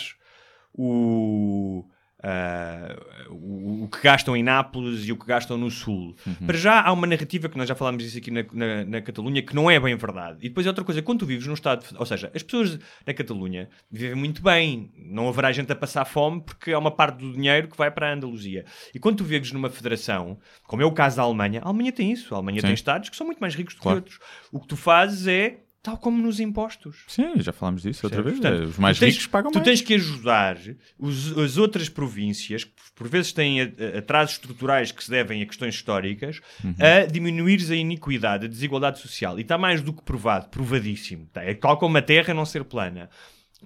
o, 0.73 1.85
ah, 2.27 2.97
o, 3.29 3.85
o 3.85 3.89
que 3.89 4.01
gastam 4.03 4.35
em 4.35 4.43
Nápoles 4.43 5.07
e 5.07 5.13
o 5.13 5.17
que 5.17 5.27
gastam 5.27 5.59
no 5.59 5.71
Sul. 5.71 6.17
Uhum. 6.27 6.47
Para 6.47 6.57
já 6.57 6.81
há 6.81 6.91
uma 6.91 7.07
narrativa 7.07 7.51
que 7.51 7.59
nós 7.59 7.69
já 7.69 7.75
falámos 7.75 8.03
disso 8.03 8.17
aqui 8.17 8.31
na, 8.31 8.43
na, 8.51 8.85
na 8.87 9.03
Catalunha 9.03 9.43
que 9.43 9.55
não 9.55 9.71
é 9.71 9.79
bem 9.79 9.95
verdade. 9.95 10.39
E 10.41 10.49
depois 10.49 10.67
é 10.67 10.71
outra 10.71 10.83
coisa, 10.83 11.03
quando 11.03 11.19
tu 11.21 11.27
vives 11.27 11.47
num 11.47 11.53
Estado, 11.53 11.85
ou 11.99 12.07
seja, 12.07 12.33
as 12.35 12.43
pessoas 12.43 12.79
na 13.07 13.13
Catalunha 13.13 13.69
vivem 13.91 14.15
muito 14.15 14.43
bem, 14.43 14.91
não 14.97 15.29
haverá 15.29 15.53
gente 15.53 15.71
a 15.71 15.77
passar 15.77 16.07
fome 16.07 16.41
porque 16.41 16.73
há 16.73 16.79
uma 16.79 16.91
parte 16.91 17.19
do 17.19 17.31
dinheiro 17.31 17.69
que 17.69 17.77
vai 17.77 17.91
para 17.91 18.09
a 18.09 18.15
Andaluzia. 18.15 18.65
E 18.95 18.99
quando 18.99 19.19
tu 19.19 19.25
vives 19.25 19.53
numa 19.53 19.69
federação, 19.69 20.39
como 20.67 20.81
é 20.81 20.87
o 20.87 20.93
caso 20.93 21.19
da 21.19 21.23
Alemanha, 21.23 21.61
a 21.63 21.69
Alemanha 21.69 21.93
tem 21.93 22.11
isso, 22.11 22.33
a 22.35 22.39
Alemanha 22.39 22.61
Sim. 22.61 22.69
tem 22.69 22.75
Estados 22.75 23.11
que 23.11 23.17
são 23.17 23.27
muito 23.27 23.39
mais 23.39 23.55
ricos 23.55 23.75
do 23.75 23.83
Claro. 23.83 24.01
que 24.01 24.15
outros. 24.15 24.29
O 24.51 24.61
que 24.61 24.67
tu 24.67 24.77
fazes 24.79 25.27
é 25.27 25.59
tal 25.85 25.99
como 25.99 26.21
nos 26.21 26.41
impostos. 26.41 27.05
Sim, 27.07 27.35
já 27.41 27.53
falámos 27.53 27.83
disso 27.83 28.07
outra 28.07 28.23
vez. 28.23 28.41
Portanto, 28.41 28.65
os 28.71 28.79
mais 28.79 28.97
tu 28.97 29.01
tens- 29.01 29.13
ricos 29.13 29.27
pagam 29.29 29.53
Tu 29.53 29.57
mais. 29.59 29.65
tens 29.69 29.81
que 29.83 29.95
ajudar 29.95 30.57
os- 30.99 31.37
as 31.39 31.57
outras 31.59 31.89
províncias, 31.89 32.65
que 32.65 32.73
por 32.97 33.07
vezes 33.07 33.33
têm 33.33 33.61
atrasos 33.97 34.33
estruturais 34.37 34.91
que 34.91 35.05
se 35.05 35.11
devem 35.11 35.43
a 35.43 35.47
questões 35.47 35.75
históricas, 35.75 36.41
Uhum. 36.65 36.75
a 36.81 37.05
diminuires 37.07 37.71
a 37.71 37.77
iniquidade, 37.77 38.47
a 38.47 38.49
desigualdade 38.49 38.99
social. 38.99 39.39
E 39.39 39.43
está 39.43 39.59
mais 39.59 39.83
do 39.83 39.93
que 39.93 40.03
provado, 40.03 40.49
provadíssimo. 40.49 41.29
Tá? 41.33 41.45
É 41.45 41.53
tal 41.55 41.77
como 41.77 41.97
a 41.99 42.03
Terra 42.03 42.33
não 42.35 42.47
ser 42.47 42.65
plana. 42.65 43.11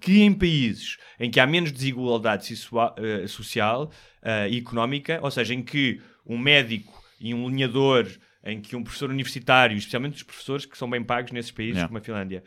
Que 0.01 0.21
em 0.21 0.33
países 0.33 0.97
em 1.21 1.31
que 1.31 1.41
há 1.41 1.47
menos 1.47 1.73
desigualdade 1.73 2.53
eh, 2.99 3.27
social 3.29 3.91
eh, 4.23 4.49
e 4.51 4.59
económica, 4.59 5.19
ou 5.23 5.31
seja, 5.31 5.55
em 5.55 5.63
que 5.63 6.01
um 6.27 6.37
médico 6.37 7.01
e 7.21 7.33
um 7.33 7.49
linhador, 7.49 8.07
em 8.51 8.61
que 8.61 8.75
um 8.77 8.83
professor 8.83 9.11
universitário, 9.11 9.77
especialmente 9.77 10.17
os 10.17 10.23
professores 10.23 10.65
que 10.67 10.77
são 10.79 10.89
bem 10.89 11.03
pagos 11.05 11.33
nesses 11.33 11.51
países, 11.51 11.75
Yeah. 11.77 11.89
como 11.89 11.99
a 11.99 12.01
Finlândia, 12.01 12.43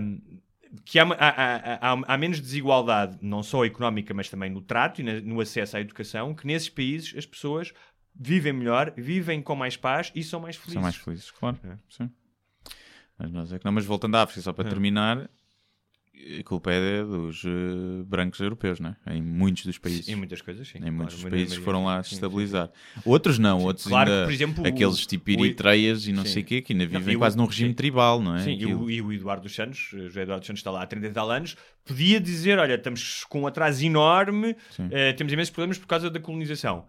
um, 0.00 0.20
que 0.84 0.98
há, 0.98 1.04
há- 1.04 1.92
há- 1.92 2.02
há- 2.14 2.18
menos 2.18 2.40
desigualdade, 2.40 3.16
não 3.22 3.42
só 3.42 3.64
económica, 3.64 4.12
mas 4.12 4.28
também 4.28 4.50
no 4.50 4.60
trato 4.60 5.00
e 5.00 5.04
na- 5.04 5.20
no 5.20 5.40
acesso 5.40 5.76
à 5.76 5.80
educação, 5.80 6.34
que 6.34 6.46
nesses 6.46 6.68
países 6.68 7.14
as 7.16 7.24
pessoas 7.24 7.72
vivem 8.18 8.52
melhor, 8.52 8.92
vivem 8.96 9.40
com 9.40 9.54
mais 9.54 9.76
paz 9.76 10.10
e 10.14 10.22
são 10.24 10.40
mais 10.40 10.56
felizes. 10.56 10.72
São 10.74 10.82
mais 10.82 10.96
felizes, 10.96 11.30
claro. 11.30 11.58
É. 11.64 11.76
Sim. 11.88 12.10
Mas 13.18 13.30
nós 13.30 13.52
é 13.52 13.58
que 13.58 13.64
não. 13.64 13.72
Mas 13.72 13.84
voltando 13.84 14.16
à 14.16 14.22
África, 14.22 14.40
só 14.42 14.52
para 14.52 14.66
É. 14.66 14.70
terminar, 14.70 15.30
a 16.40 16.42
culpa 16.44 16.72
é 16.72 17.02
dos 17.04 17.44
eh, 17.44 18.02
brancos 18.06 18.40
europeus, 18.40 18.80
não 18.80 18.96
é? 19.06 19.16
Em 19.16 19.22
muitos 19.22 19.66
dos 19.66 19.78
países. 19.78 20.08
Em 20.08 20.14
muitas 20.16 20.40
coisas, 20.40 20.66
sim. 20.66 20.78
Em 20.78 20.80
claro, 20.80 20.94
muitos 20.96 21.22
países 21.24 21.54
foram 21.56 21.80
lá 21.80 21.84
maioria, 21.86 22.02
se 22.04 22.08
sim, 22.10 22.14
estabilizar. 22.16 22.70
Outros 23.04 23.38
não, 23.38 23.60
outros 23.62 23.86
Claro 23.86 24.06
que, 24.08 24.12
ainda, 24.14 24.24
por 24.26 24.32
exemplo, 24.32 24.66
aqueles 24.66 25.06
tipo 25.06 25.30
Eritreias 25.30 26.06
e 26.06 26.12
não 26.12 26.24
sim. 26.24 26.28
sei 26.32 26.42
o 26.42 26.44
quê, 26.46 26.62
que 26.62 26.72
ainda 26.72 26.84
Não, 26.86 26.98
vivem 27.00 27.12
e 27.12 27.16
o- 27.16 27.18
quase 27.18 27.36
num 27.36 27.44
regime 27.46 27.70
sim. 27.70 27.74
tribal, 27.74 28.20
não 28.22 28.36
é? 28.36 28.40
Sim, 28.44 28.56
e 28.58 28.66
o, 28.66 28.90
e 28.90 29.02
o 29.02 29.12
Eduardo 29.12 29.42
dos 29.42 29.54
Santos, 29.54 29.92
o 29.92 29.98
José 30.08 30.22
Eduardo 30.22 30.40
dos 30.40 30.46
Santos 30.46 30.60
está 30.60 30.70
lá 30.70 30.82
há 30.82 30.86
30 30.86 31.06
e 31.08 31.12
tal 31.12 31.30
anos, 31.30 31.56
podia 31.84 32.20
dizer: 32.20 32.58
Olha, 32.58 32.74
estamos 32.74 33.24
com 33.24 33.42
um 33.42 33.46
atraso 33.46 33.84
enorme, 33.84 34.56
Sim. 34.70 34.88
eh, 34.90 35.12
temos 35.12 35.32
imensos 35.32 35.50
problemas 35.50 35.78
por 35.78 35.86
causa 35.86 36.08
da 36.10 36.20
colonização. 36.20 36.86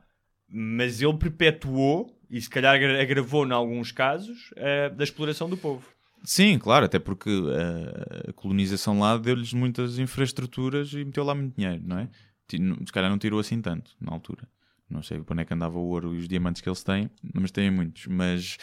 Mas 0.47 1.01
ele 1.01 1.17
perpetuou, 1.17 2.15
e 2.29 2.39
se 2.39 2.49
calhar 2.49 2.75
agra- 2.75 3.01
agravou 3.01 3.45
em 3.47 3.51
alguns 3.51 3.91
casos, 3.91 4.53
eh, 4.55 4.89
da 4.89 5.03
exploração 5.03 5.49
do 5.49 5.57
povo. 5.57 5.87
Sim, 6.25 6.57
claro, 6.57 6.85
até 6.85 6.97
porque 6.97 7.29
eh, 7.29 8.29
a 8.29 8.33
colonização 8.33 8.99
lá 8.99 9.15
deu-lhes 9.17 9.53
muitas 9.53 9.99
infraestruturas 9.99 10.91
e 10.93 11.05
meteu 11.05 11.23
lá 11.23 11.35
muito 11.35 11.55
dinheiro, 11.55 11.83
não 11.85 11.99
é? 11.99 12.09
Se 12.49 12.91
calhar 12.91 13.09
não 13.09 13.17
tirou 13.17 13.39
assim 13.39 13.61
tanto 13.61 13.91
na 14.01 14.11
altura. 14.11 14.47
Não 14.89 15.01
sei 15.01 15.19
para 15.19 15.33
onde 15.33 15.41
é 15.41 15.45
que 15.45 15.53
andava 15.53 15.77
o 15.79 15.83
ouro 15.87 16.13
e 16.13 16.19
os 16.19 16.27
diamantes 16.27 16.61
que 16.61 16.69
eles 16.69 16.83
têm, 16.83 17.09
mas 17.33 17.51
têm 17.51 17.71
muitos. 17.71 18.05
Mas 18.07 18.57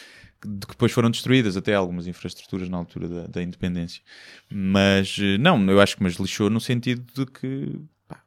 depois 0.45 0.91
foram 0.91 1.11
destruídas 1.11 1.57
até 1.57 1.73
algumas 1.73 2.07
infraestruturas 2.07 2.69
na 2.69 2.77
altura 2.77 3.09
da, 3.09 3.27
da 3.27 3.43
independência. 3.43 4.01
Mas 4.49 5.17
eh, 5.19 5.37
não, 5.37 5.61
eu 5.69 5.79
acho 5.81 5.97
que 5.97 6.03
mas 6.03 6.15
lixou 6.15 6.49
no 6.49 6.61
sentido 6.61 7.05
de 7.13 7.25
que 7.29 7.79
pá, 8.07 8.23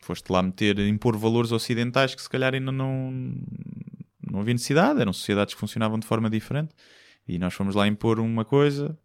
foste 0.00 0.30
lá 0.30 0.42
meter, 0.42 0.78
impor 0.80 1.16
valores 1.16 1.52
ocidentais 1.52 2.14
que 2.14 2.22
se 2.22 2.28
calhar 2.28 2.54
ainda 2.54 2.70
não, 2.72 3.12
não 4.28 4.40
havia 4.40 4.54
necessidade, 4.54 5.00
eram 5.00 5.12
sociedades 5.12 5.54
que 5.54 5.60
funcionavam 5.60 5.98
de 5.98 6.06
forma 6.06 6.30
diferente. 6.30 6.74
E 7.28 7.38
nós 7.38 7.54
fomos 7.54 7.74
lá 7.74 7.86
impor 7.86 8.18
uma 8.20 8.44
coisa 8.44 8.96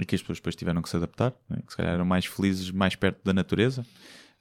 e 0.00 0.04
que 0.04 0.14
as 0.14 0.20
pessoas 0.20 0.38
depois 0.38 0.54
tiveram 0.56 0.80
que 0.80 0.88
se 0.88 0.96
adaptar, 0.96 1.34
né? 1.48 1.58
que 1.66 1.72
se 1.72 1.76
calhar 1.76 1.92
eram 1.94 2.04
mais 2.04 2.24
felizes 2.24 2.70
mais 2.70 2.94
perto 2.94 3.20
da 3.24 3.32
natureza, 3.32 3.84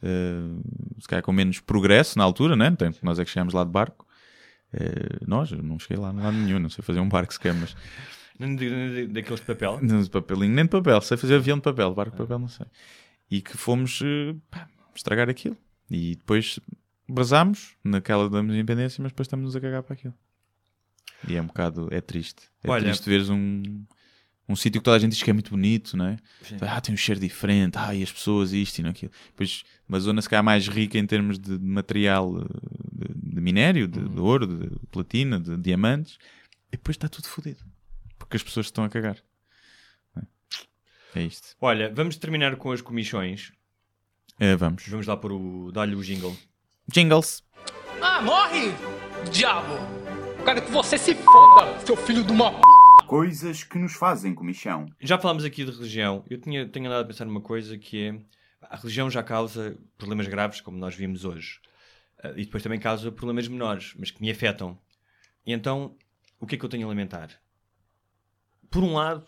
eh, 0.04 0.62
se 1.00 1.08
calhar 1.08 1.24
com 1.24 1.34
menos 1.34 1.60
progresso 1.60 2.18
na 2.18 2.24
altura, 2.24 2.56
né? 2.56 2.68
Então, 2.68 2.90
nós 3.02 3.18
é 3.20 3.26
que 3.26 3.32
chegámos 3.32 3.54
lá 3.54 3.64
de 3.64 3.72
barco. 3.72 4.06
Eh, 4.72 5.18
nós, 5.26 5.52
eu 5.52 5.62
não 5.64 5.80
cheguei 5.80 5.98
lá, 5.98 6.12
lá 6.12 6.32
nenhum, 6.32 6.60
não 6.60 6.70
sei 6.70 6.84
fazer 6.84 7.00
um 7.00 7.10
barco 7.10 7.34
sequer, 7.34 7.54
mas 7.54 7.76
Nem 8.40 8.56
de- 8.56 9.08
de- 9.08 9.14
Daqueles 9.14 9.40
de 9.40 9.46
papel. 9.48 9.80
não 9.82 10.02
de 10.02 10.10
papelinho, 10.12 10.54
nem 10.54 10.66
de 10.66 10.70
papel, 10.72 11.02
sei 11.02 11.18
fazer 11.18 11.36
avião 11.36 11.58
de 11.58 11.64
papel, 11.64 11.94
barco 11.96 12.12
de 12.12 12.18
papel, 12.22 12.38
não 12.40 12.48
sei. 12.48 12.68
E 13.32 13.42
que 13.42 13.58
fomos 13.58 14.00
eh, 14.04 14.36
pá, 14.52 14.68
estragar 14.96 15.28
aquilo. 15.28 15.58
E 15.90 16.16
depois 16.16 16.60
basámos 17.10 17.76
naquela 17.84 18.30
da 18.30 18.42
independência, 18.42 19.02
mas 19.02 19.12
depois 19.12 19.26
estamos 19.26 19.56
a 19.56 19.60
cagar 19.62 19.82
para 19.82 19.94
aquilo. 19.96 20.14
E 21.28 21.36
é 21.36 21.42
um 21.42 21.46
bocado, 21.48 21.88
é 21.92 22.02
triste. 22.02 22.44
É 22.64 22.70
Olha- 22.70 22.84
triste 22.86 23.10
veres 23.10 23.30
um, 23.30 23.64
um 24.48 24.56
sítio 24.56 24.80
que 24.82 24.86
toda 24.86 24.98
a 24.98 25.00
gente 25.00 25.12
diz 25.12 25.24
que 25.24 25.30
é 25.30 25.34
muito 25.34 25.50
bonito, 25.52 25.96
não 25.98 26.06
é? 26.08 26.18
Sim. 26.44 26.58
Ah, 26.62 26.80
tem 26.82 26.94
um 26.94 26.98
cheiro 26.98 27.20
diferente, 27.20 27.78
ah, 27.78 27.94
e 27.96 28.04
as 28.04 28.12
pessoas 28.12 28.54
isto 28.54 28.80
e 28.80 28.84
não 28.84 28.92
aquilo. 28.92 29.12
Depois, 29.28 29.64
uma 29.90 30.00
zona 30.00 30.22
se 30.22 30.30
calhar 30.30 30.44
mais 30.44 30.68
rica 30.68 30.98
em 30.98 31.06
termos 31.06 31.40
de 31.40 31.58
material 31.60 32.40
eh, 32.40 32.46
de, 32.92 33.34
de 33.36 33.42
minério, 33.42 33.88
de, 33.88 34.00
Uhum. 34.00 34.08
de 34.10 34.20
ouro, 34.20 34.48
de 34.48 34.80
platina, 34.92 35.40
de 35.40 35.58
diamantes, 35.58 36.18
e 36.70 36.78
depois 36.78 36.96
está 36.96 37.08
tudo 37.10 37.28
fodido. 37.28 37.64
Porque 38.20 38.38
as 38.38 38.44
pessoas 38.44 38.68
estão 38.68 38.84
a 38.84 38.90
cagar. 38.90 39.18
É 41.16 41.24
isto. 41.24 41.56
Olha, 41.60 41.92
vamos 41.94 42.16
terminar 42.18 42.56
com 42.58 42.72
as 42.72 42.82
comissões. 42.82 43.52
Eh, 44.40 44.56
vamos. 44.56 44.88
Vamos 44.88 45.08
lá 45.08 45.18
por 45.18 45.32
o. 45.32 45.72
dar-lhe 45.72 45.96
o 45.96 46.04
jingle. 46.04 46.38
Jingles. 46.92 47.44
Ah, 48.02 48.22
morre! 48.22 48.72
Diabo! 49.32 50.07
Quero 50.48 50.62
que 50.66 50.72
você 50.72 50.98
se 50.98 51.14
foda, 51.14 51.78
seu 51.86 51.98
filho 51.98 52.24
de 52.24 52.32
uma 52.32 52.54
p. 52.54 52.62
Coisas 53.06 53.66
que 53.66 53.78
nos 53.78 53.94
fazem 53.96 54.34
comichão. 54.34 54.86
Já 55.02 55.18
falámos 55.20 55.44
aqui 55.44 55.66
de 55.66 55.72
religião. 55.72 56.24
Eu 56.30 56.38
tinha, 56.40 56.66
tenho 56.66 56.86
andado 56.88 57.02
a 57.02 57.06
pensar 57.06 57.26
numa 57.26 57.42
coisa 57.42 57.78
que 57.78 58.08
é. 58.08 58.20
A 58.62 58.78
religião 58.78 59.10
já 59.12 59.22
causa 59.22 59.78
problemas 59.98 60.26
graves, 60.30 60.62
como 60.62 60.78
nós 60.78 60.96
vimos 60.96 61.26
hoje. 61.26 61.60
Ah, 62.24 62.30
E 62.30 62.46
depois 62.46 62.64
também 62.64 62.80
causa 62.80 63.12
problemas 63.12 63.46
menores, 63.50 63.94
mas 64.00 64.10
que 64.10 64.22
me 64.22 64.32
afetam. 64.32 64.78
E 65.46 65.52
então, 65.52 65.98
o 66.40 66.48
que 66.48 66.56
é 66.56 66.58
que 66.58 66.64
eu 66.64 66.70
tenho 66.70 66.86
a 66.86 66.90
lamentar? 66.90 67.30
Por 68.70 68.84
um 68.86 68.94
lado, 68.94 69.26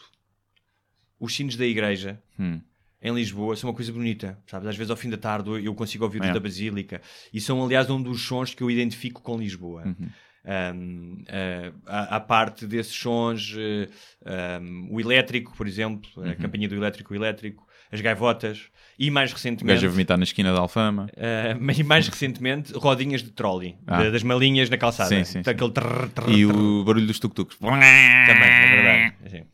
os 1.19 1.35
sinos 1.35 1.57
da 1.57 1.65
igreja 1.65 2.23
Hum. 2.39 2.61
em 3.01 3.13
Lisboa 3.13 3.57
são 3.57 3.69
uma 3.69 3.75
coisa 3.75 3.91
bonita, 3.91 4.41
sabes? 4.47 4.69
Às 4.69 4.77
vezes 4.77 4.89
ao 4.89 4.95
fim 4.97 5.09
da 5.09 5.17
tarde 5.17 5.49
eu 5.65 5.75
consigo 5.75 6.05
ouvir 6.05 6.21
os 6.21 6.27
É. 6.29 6.33
da 6.33 6.39
Basílica 6.39 7.01
e 7.33 7.41
são, 7.41 7.61
aliás, 7.61 7.89
um 7.89 8.01
dos 8.01 8.21
sons 8.25 8.53
que 8.55 8.63
eu 8.63 8.71
identifico 8.71 9.21
com 9.21 9.37
Lisboa. 9.37 9.83
Uhum. 9.85 10.09
Um, 10.45 11.24
uh, 11.28 11.80
a, 11.86 12.16
a 12.16 12.20
parte 12.20 12.66
desses 12.66 12.94
sons, 12.95 13.53
uh, 13.56 14.61
um, 14.61 14.88
o 14.91 14.99
elétrico, 15.02 15.53
por 15.56 15.68
exemplo, 15.68 16.10
a 16.24 16.34
campanha 16.36 16.68
do 16.68 16.76
elétrico, 16.76 17.14
o 17.14 17.16
elétrico, 17.16 17.68
as 17.91 17.99
gaivotas 18.02 18.68
e 18.98 19.11
mais 19.11 19.32
O 19.32 19.34
recentemente. 19.36 19.76
gajo 19.76 19.88
a 19.88 19.90
vomitar 19.90 20.18
na 20.18 20.24
esquina 20.24 20.53
da 20.53 20.60
Alfama. 20.60 21.07
Uh, 21.14 21.57
mas 21.60 21.78
e 21.78 21.84
mais 21.84 22.07
recentemente, 22.07 22.72
rodinhas 22.74 23.22
de 23.22 23.32
trolley, 23.32 23.78
Ah. 23.86 24.03
da- 24.03 24.10
das 24.11 24.24
malinhas 24.24 24.70
na 24.70 24.78
calçada. 24.78 25.10
Sim, 25.10 25.24
sim, 25.24 25.40
Então, 25.40 25.52
aquele 25.52 25.72
trrr, 25.72 26.10
trrr, 26.10 26.30
E 26.32 26.48
trrr. 26.48 26.56
o 26.57 26.84
barulho 26.86 27.06
dos 27.07 27.20
tuk-tuks. 27.20 27.57
Também, 27.57 27.84
é 27.84 28.76
verdade. 28.82 29.48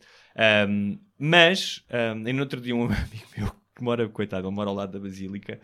Um, 0.70 1.00
mas, 1.18 1.84
um, 2.16 2.34
no 2.34 2.40
outro 2.42 2.60
dia, 2.62 2.76
um 2.76 2.84
amigo 2.92 3.26
meu 3.38 3.48
que 3.76 3.84
mora, 3.84 4.08
coitado, 4.08 4.48
ele 4.48 4.56
mora 4.56 4.70
ao 4.70 4.76
lado 4.76 4.92
da 4.94 5.00
Basílica, 5.00 5.60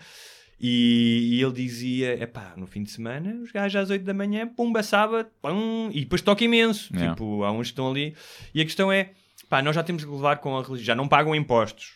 e, 0.64 1.38
e 1.38 1.42
ele 1.42 1.54
dizia: 1.54 2.22
epá, 2.22 2.54
no 2.56 2.68
fim 2.68 2.84
de 2.84 2.92
semana, 2.92 3.34
os 3.42 3.52
gajos 3.52 3.82
às 3.82 3.90
8 3.90 4.06
da 4.06 4.14
manhã, 4.14 4.48
pumba, 4.48 4.84
sábado, 4.84 5.28
pum, 5.42 5.90
e 5.92 6.02
depois 6.02 6.22
toca 6.22 6.44
imenso. 6.44 6.94
Yeah. 6.94 7.16
Tipo, 7.16 7.44
há 7.44 7.52
uns 7.52 7.68
que 7.68 7.72
estão 7.72 7.90
ali. 7.90 8.16
E 8.54 8.62
a 8.62 8.64
questão 8.64 8.92
é: 8.92 9.12
pá, 9.50 9.62
nós 9.64 9.76
já 9.76 9.82
temos 9.82 10.06
que 10.06 10.12
levar 10.12 10.38
com 10.38 10.56
a 10.56 10.62
religião, 10.62 10.86
já 10.86 10.96
não 10.96 11.08
pagam 11.08 11.34
impostos, 11.34 11.94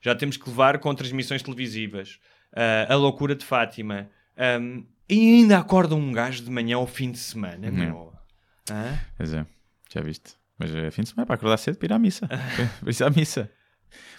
já 0.00 0.14
temos 0.14 0.38
que 0.38 0.48
levar 0.48 0.78
com 0.78 0.94
transmissões 0.94 1.42
televisivas, 1.42 2.18
ah, 2.54 2.86
a 2.88 2.96
loucura 2.96 3.34
de 3.34 3.44
Fátima, 3.44 4.08
um, 4.60 4.82
e 5.08 5.34
ainda 5.36 5.58
acorda 5.58 5.94
um 5.94 6.10
gajo 6.10 6.42
de 6.42 6.50
manhã 6.50 6.76
ao 6.76 6.86
fim 6.86 7.10
de 7.10 7.18
semana, 7.18 7.66
Yeah. 7.66 7.78
meu. 7.78 8.12
Hã? 8.70 8.98
Pois 9.16 9.34
é, 9.34 9.46
já 9.92 10.00
viste. 10.00 10.34
Mas 10.58 10.74
é 10.74 10.90
fim 10.90 11.02
de 11.02 11.10
semana 11.10 11.26
para 11.26 11.34
acordar 11.34 11.58
cedo 11.58 11.76
para 11.76 11.86
ir 11.86 11.92
à 11.92 11.98
missa. 11.98 12.26
para 12.80 12.90
ir 12.90 13.02
à 13.04 13.10
missa. 13.10 13.50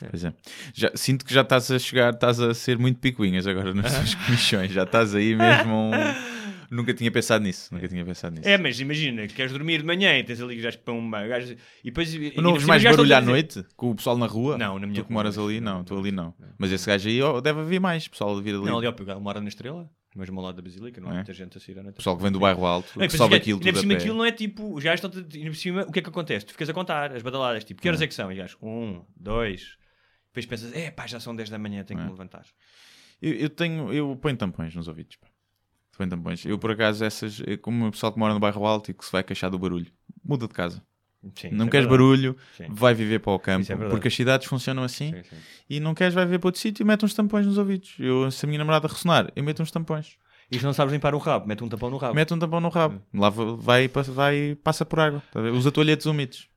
Pois 0.10 0.24
é. 0.24 0.34
Já, 0.74 0.92
sinto 0.96 1.26
que 1.26 1.34
já 1.34 1.42
estás 1.42 1.70
a 1.72 1.80
chegar, 1.80 2.14
estás 2.14 2.40
a 2.40 2.54
ser 2.54 2.78
muito 2.78 3.00
picuinhas 3.00 3.46
agora 3.48 3.74
nas 3.74 3.94
tuas 3.94 4.16
comissões. 4.26 4.72
Já 4.72 4.84
estás 4.84 5.16
aí 5.16 5.36
mesmo. 5.36 5.74
um- 5.74 6.38
Nunca 6.70 6.94
tinha 6.94 7.10
pensado 7.10 7.44
nisso. 7.44 7.74
Nunca 7.74 7.88
tinha 7.88 8.04
pensado 8.04 8.36
nisso. 8.36 8.48
É, 8.48 8.58
mas 8.58 8.80
imagina, 8.80 9.26
queres 9.28 9.52
dormir 9.54 9.80
de 9.80 9.86
manhã 9.86 10.18
e 10.18 10.24
tens 10.24 10.42
ali 10.42 10.58
gajos 10.58 10.80
para 10.84 10.94
um 10.94 11.10
gajo, 11.10 11.54
e 11.82 11.86
depois... 11.86 12.14
e 12.14 12.34
não 12.42 12.52
ouves 12.52 12.66
mais 12.66 12.84
barulho 12.84 13.16
à 13.16 13.22
noite 13.22 13.64
com 13.76 13.92
o 13.92 13.96
pessoal 13.96 14.18
na 14.18 14.26
rua? 14.26 14.58
Não, 14.58 14.78
na 14.78 14.86
minha 14.86 15.02
Tu 15.02 15.06
que 15.08 15.14
moras 15.14 15.38
ali, 15.38 15.62
não, 15.62 15.84
tu 15.84 15.98
ali 15.98 16.12
não. 16.12 16.34
Mas 16.58 16.72
esse 16.72 16.86
gajo 16.86 17.08
aí 17.08 17.22
ó, 17.22 17.40
deve 17.40 17.62
haver 17.62 17.80
mais 17.80 18.08
pessoal 18.08 18.40
vir 18.42 18.56
ali. 18.56 18.66
Não, 18.66 18.78
ali 18.80 18.88
ao 18.88 19.22
mora 19.22 19.40
na 19.40 19.48
Estrela, 19.48 19.90
mesmo 20.18 20.40
ao 20.40 20.46
lado 20.46 20.56
da 20.56 20.62
Basílica, 20.62 21.00
não 21.00 21.10
há 21.10 21.12
É. 21.12 21.16
muita 21.16 21.34
gente 21.34 21.58
a 21.58 21.62
sair 21.62 21.78
à 21.80 21.84
noite. 21.84 21.96
pessoal 21.98 22.18
que 22.18 22.24
vem 22.24 22.32
do 22.32 22.40
bairro 22.40 22.66
alto, 22.66 22.92
Não, 22.98 23.06
e 23.06 23.08
que 23.08 23.18
sobe 23.18 23.36
fica- 23.36 23.44
aquilo 23.44 23.60
ainda 23.60 23.74
por 23.74 23.80
cima 23.80 23.94
aquilo 23.94 24.16
não 24.18 24.26
é 24.26 24.32
tipo, 24.32 24.74
gajos 24.82 25.04
estão 25.06 25.12
ainda 25.34 25.50
por 25.50 25.56
cima, 25.56 25.82
o 25.84 25.92
que 25.92 26.00
é 26.00 26.02
que 26.02 26.10
acontece? 26.10 26.46
Tu 26.46 26.52
ficas 26.54 26.70
a 26.70 26.74
contar 26.74 27.12
as 27.16 27.22
badaladas, 27.22 27.64
tipo, 27.64 27.82
que 27.82 27.88
horas 27.88 28.02
é 28.02 28.08
que 28.08 28.14
são? 28.14 28.32
E 28.32 28.36
gajos, 28.36 28.58
um, 28.62 29.04
dois, 29.16 29.78
depois 30.28 30.46
pensas, 30.46 30.74
é 30.74 30.92
pá, 30.92 31.06
já 31.08 31.20
são 31.20 31.36
10 31.36 31.50
da 31.50 31.58
manhã, 31.58 31.84
tenho 31.84 32.00
que 32.00 32.04
É. 32.04 32.06
me 32.06 32.12
levantar. 32.12 32.46
Eu, 33.22 33.34
eu 33.34 33.50
tenho, 33.50 33.92
eu 33.94 34.16
ponho 34.16 34.38
tampões 34.38 34.76
nos 34.76 34.88
ouvidos. 34.88 35.16
Pá. 35.18 35.28
Ponho 35.98 36.10
tampões. 36.12 36.46
Eu, 36.46 36.60
por 36.60 36.70
acaso, 36.70 37.04
essas, 37.04 37.42
eu, 37.46 37.58
como 37.58 37.88
o 37.88 37.92
pessoal 37.92 38.14
que 38.14 38.20
mora 38.20 38.32
no 38.34 38.40
bairro 38.40 38.64
alto 38.66 38.92
e 38.92 38.94
que 38.94 39.04
se 39.04 39.12
vai 39.12 39.24
queixar 39.24 39.50
do 39.50 39.58
barulho, 39.58 39.92
muda 40.24 40.48
de 40.48 40.54
casa. 40.54 40.86
Sim, 41.36 41.50
não 41.52 41.66
é 41.66 41.70
queres 41.70 41.88
verdade. 41.88 41.90
barulho, 41.90 42.38
Sim. 42.56 42.66
vai 42.70 42.94
viver 42.94 43.20
para 43.20 43.32
o 43.34 43.40
campo. 43.40 43.62
Isso 43.62 43.74
é 43.74 43.76
porque 43.76 44.08
as 44.08 44.16
cidades 44.16 44.48
funcionam 44.48 44.84
assim. 44.84 45.12
Sim, 45.14 45.24
sim. 45.24 45.36
E 45.70 45.80
não 45.80 45.94
queres, 45.94 46.14
vai 46.14 46.26
viver 46.26 46.40
para 46.40 46.48
outro 46.50 46.62
sítio 46.62 46.84
e 46.84 46.86
mete 46.86 47.04
uns 47.04 47.14
tampões 47.14 47.46
nos 47.46 47.58
ouvidos. 47.58 47.96
Eu, 48.00 48.30
se 48.32 48.46
a 48.46 48.48
minha 48.48 48.60
namorada 48.60 48.88
ressonar, 48.88 49.32
eu 49.36 49.44
meto 49.44 49.62
uns 49.62 49.72
tampões. 49.72 50.16
E 50.50 50.58
se 50.58 50.64
não 50.64 50.72
sabes 50.74 50.94
limpar 50.94 51.14
o 51.14 51.18
rabo, 51.18 51.46
mete 51.48 51.64
um 51.64 51.68
tampão 51.68 51.90
no 51.90 51.98
rabo. 51.98 52.16
Mete 52.16 52.34
um 52.34 52.40
tampão 52.40 52.62
no 52.62 52.70
rabo. 52.70 53.02
Lá 53.14 53.30
vai, 53.30 53.46
vai, 53.58 53.88
passa- 53.90 54.12
vai 54.14 54.58
passa 54.64 54.86
por 54.86 55.00
água. 55.00 55.22
Tá? 55.32 55.42
Usa 55.42 55.72
toalhetes 55.72 56.06
úmidos. 56.06 56.48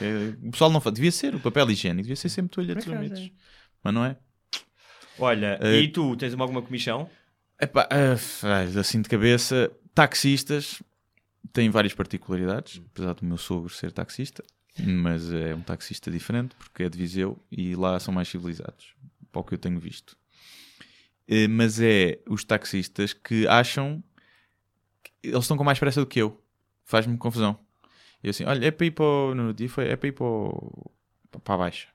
É, 0.00 0.34
O 0.46 0.50
pessoal 0.52 0.70
não 0.70 0.80
faz. 0.80 0.94
Devia 0.94 1.10
ser 1.12 1.34
o 1.34 1.40
papel 1.40 1.70
higiênico, 1.70 2.02
devia 2.02 2.16
ser 2.16 2.28
sempre 2.30 2.50
toalhetes 2.52 2.86
úmidos. 2.86 3.18
é. 3.20 3.30
Mas 3.84 3.92
não 3.94 4.04
é? 4.04 4.16
Olha, 5.18 5.58
Eh, 5.60 5.80
e 5.80 5.88
tu, 5.88 6.16
tens 6.16 6.32
alguma 6.38 6.62
comissão? 6.62 7.10
Epá, 7.60 7.88
ah, 7.90 8.16
faz 8.16 8.76
assim 8.76 9.02
de 9.02 9.08
cabeça, 9.08 9.70
taxistas 9.94 10.80
têm 11.52 11.70
várias 11.70 11.94
particularidades, 11.94 12.80
apesar 12.92 13.14
do 13.14 13.24
meu 13.24 13.36
sogro 13.38 13.68
ser 13.72 13.92
taxista, 13.92 14.42
mas 14.86 15.32
é 15.32 15.54
um 15.54 15.60
taxista 15.62 16.10
diferente 16.10 16.54
porque 16.56 16.84
é 16.84 16.88
de 16.88 16.96
Viseu 16.98 17.38
e 17.50 17.74
lá 17.74 17.98
são 17.98 18.12
mais 18.14 18.28
civilizados, 18.28 18.94
para 19.32 19.40
o 19.40 19.44
que 19.44 19.54
eu 19.54 19.58
tenho 19.58 19.78
visto. 19.80 20.16
Eh, 21.26 21.48
Mas 21.48 21.80
é 21.80 22.20
os 22.28 22.44
taxistas 22.44 23.12
que 23.12 23.46
acham 23.46 24.02
que 25.02 25.12
eles 25.28 25.40
estão 25.44 25.56
com 25.56 25.64
mais 25.64 25.78
pressa 25.78 26.00
do 26.00 26.06
que 26.06 26.20
eu, 26.20 26.42
faz-me 26.84 27.16
confusão. 27.18 27.58
Eu 28.22 28.30
assim, 28.30 28.44
olha, 28.44 28.66
é 28.66 28.70
para 28.70 28.86
ir 28.86 28.90
para 28.92 29.04
o, 29.04 29.34
no 29.34 29.54
dia 29.54 29.68
foi, 29.68 29.88
é 29.88 29.96
para 29.96 30.08
ir 30.08 30.12
para, 30.12 30.24
o- 30.26 30.90
para 31.44 31.54
a 31.54 31.58
baixa. 31.58 31.88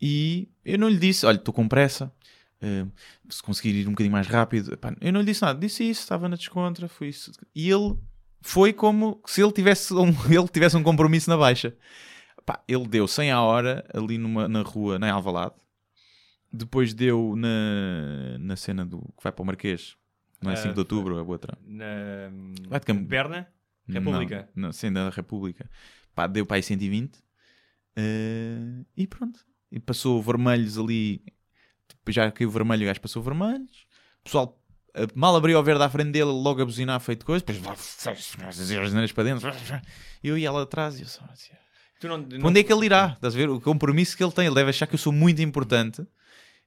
E 0.00 0.48
eu 0.64 0.78
não 0.78 0.88
lhe 0.88 0.98
disse, 0.98 1.26
olha, 1.26 1.36
estou 1.36 1.52
com 1.52 1.68
pressa, 1.68 2.12
eh, 2.60 2.86
se 3.28 3.42
conseguir 3.42 3.74
ir 3.74 3.86
um 3.86 3.90
bocadinho 3.90 4.12
mais 4.12 4.26
rápido. 4.26 4.72
Epá, 4.72 4.94
eu 5.00 5.12
não 5.12 5.20
lhe 5.20 5.26
disse 5.26 5.42
nada, 5.42 5.58
disse 5.58 5.84
isso, 5.88 6.00
estava 6.00 6.28
na 6.28 6.36
descontra, 6.36 6.88
foi 6.88 7.08
isso. 7.08 7.32
E 7.54 7.70
ele 7.70 7.96
foi 8.40 8.72
como 8.72 9.20
se 9.26 9.42
ele 9.42 9.52
tivesse 9.52 9.92
um, 9.94 10.08
ele 10.30 10.48
tivesse 10.48 10.76
um 10.76 10.82
compromisso 10.82 11.28
na 11.30 11.36
baixa. 11.36 11.76
Epá, 12.38 12.62
ele 12.66 12.86
deu 12.88 13.06
100 13.06 13.30
a 13.30 13.42
hora 13.42 13.84
ali 13.92 14.18
numa, 14.18 14.48
na 14.48 14.62
rua, 14.62 14.98
na 14.98 15.12
Alvalade. 15.12 15.54
Depois 16.52 16.92
deu 16.92 17.34
na, 17.36 18.38
na 18.38 18.56
cena 18.56 18.84
do 18.84 18.98
que 19.16 19.22
vai 19.22 19.30
para 19.32 19.42
o 19.42 19.46
Marquês. 19.46 19.96
Não 20.42 20.50
é 20.50 20.54
Ah, 20.54 20.56
5 20.56 20.74
de 20.74 20.80
outubro, 20.80 21.18
é 21.18 21.22
outra. 21.22 21.56
Na 21.64 21.84
Vai 22.68 22.80
de 22.80 22.92
Berna? 22.92 23.46
República? 23.88 24.48
Não, 24.54 24.68
não, 24.68 24.72
sim, 24.72 24.92
da 24.92 25.10
República. 25.10 25.68
Pá, 26.14 26.26
deu 26.26 26.46
para 26.46 26.56
aí 26.56 26.62
120. 26.62 27.18
eh, 27.96 28.84
e 28.96 29.06
pronto. 29.06 29.44
E 29.70 29.78
passou 29.78 30.20
vermelhos 30.22 30.78
ali. 30.78 31.22
Tipo, 31.88 32.12
já 32.12 32.30
caiu 32.30 32.50
vermelho, 32.50 32.82
o 32.84 32.86
gajo 32.86 33.00
passou 33.00 33.22
vermelhos. 33.22 33.86
O 34.20 34.24
pessoal 34.24 34.59
mal 35.14 35.34
abriu 35.36 35.58
o 35.58 35.62
verde 35.62 35.82
à 35.82 35.88
frente 35.88 36.10
dele, 36.10 36.24
logo 36.30 36.60
a 36.62 36.64
buzinar, 36.64 37.00
feito 37.00 37.24
coisa. 37.24 37.44
Depois 37.44 37.58
as 38.06 39.12
para 39.12 39.24
dentro. 39.24 39.50
Eu 40.22 40.36
ia 40.36 40.50
lá 40.52 40.62
atrás 40.62 40.98
e 40.98 41.02
eu 41.02 41.08
só 41.08 41.22
assim, 41.32 41.52
não, 42.02 42.22
para 42.22 42.48
onde 42.48 42.60
é 42.60 42.62
que 42.62 42.72
ele 42.72 42.86
irá? 42.86 43.12
Estás 43.14 43.34
a 43.34 43.36
ver? 43.36 43.50
O 43.50 43.60
compromisso 43.60 44.16
que 44.16 44.24
ele 44.24 44.32
tem. 44.32 44.46
Ele 44.46 44.54
deve 44.54 44.70
achar 44.70 44.86
que 44.86 44.94
eu 44.94 44.98
sou 44.98 45.12
muito 45.12 45.40
importante. 45.42 46.02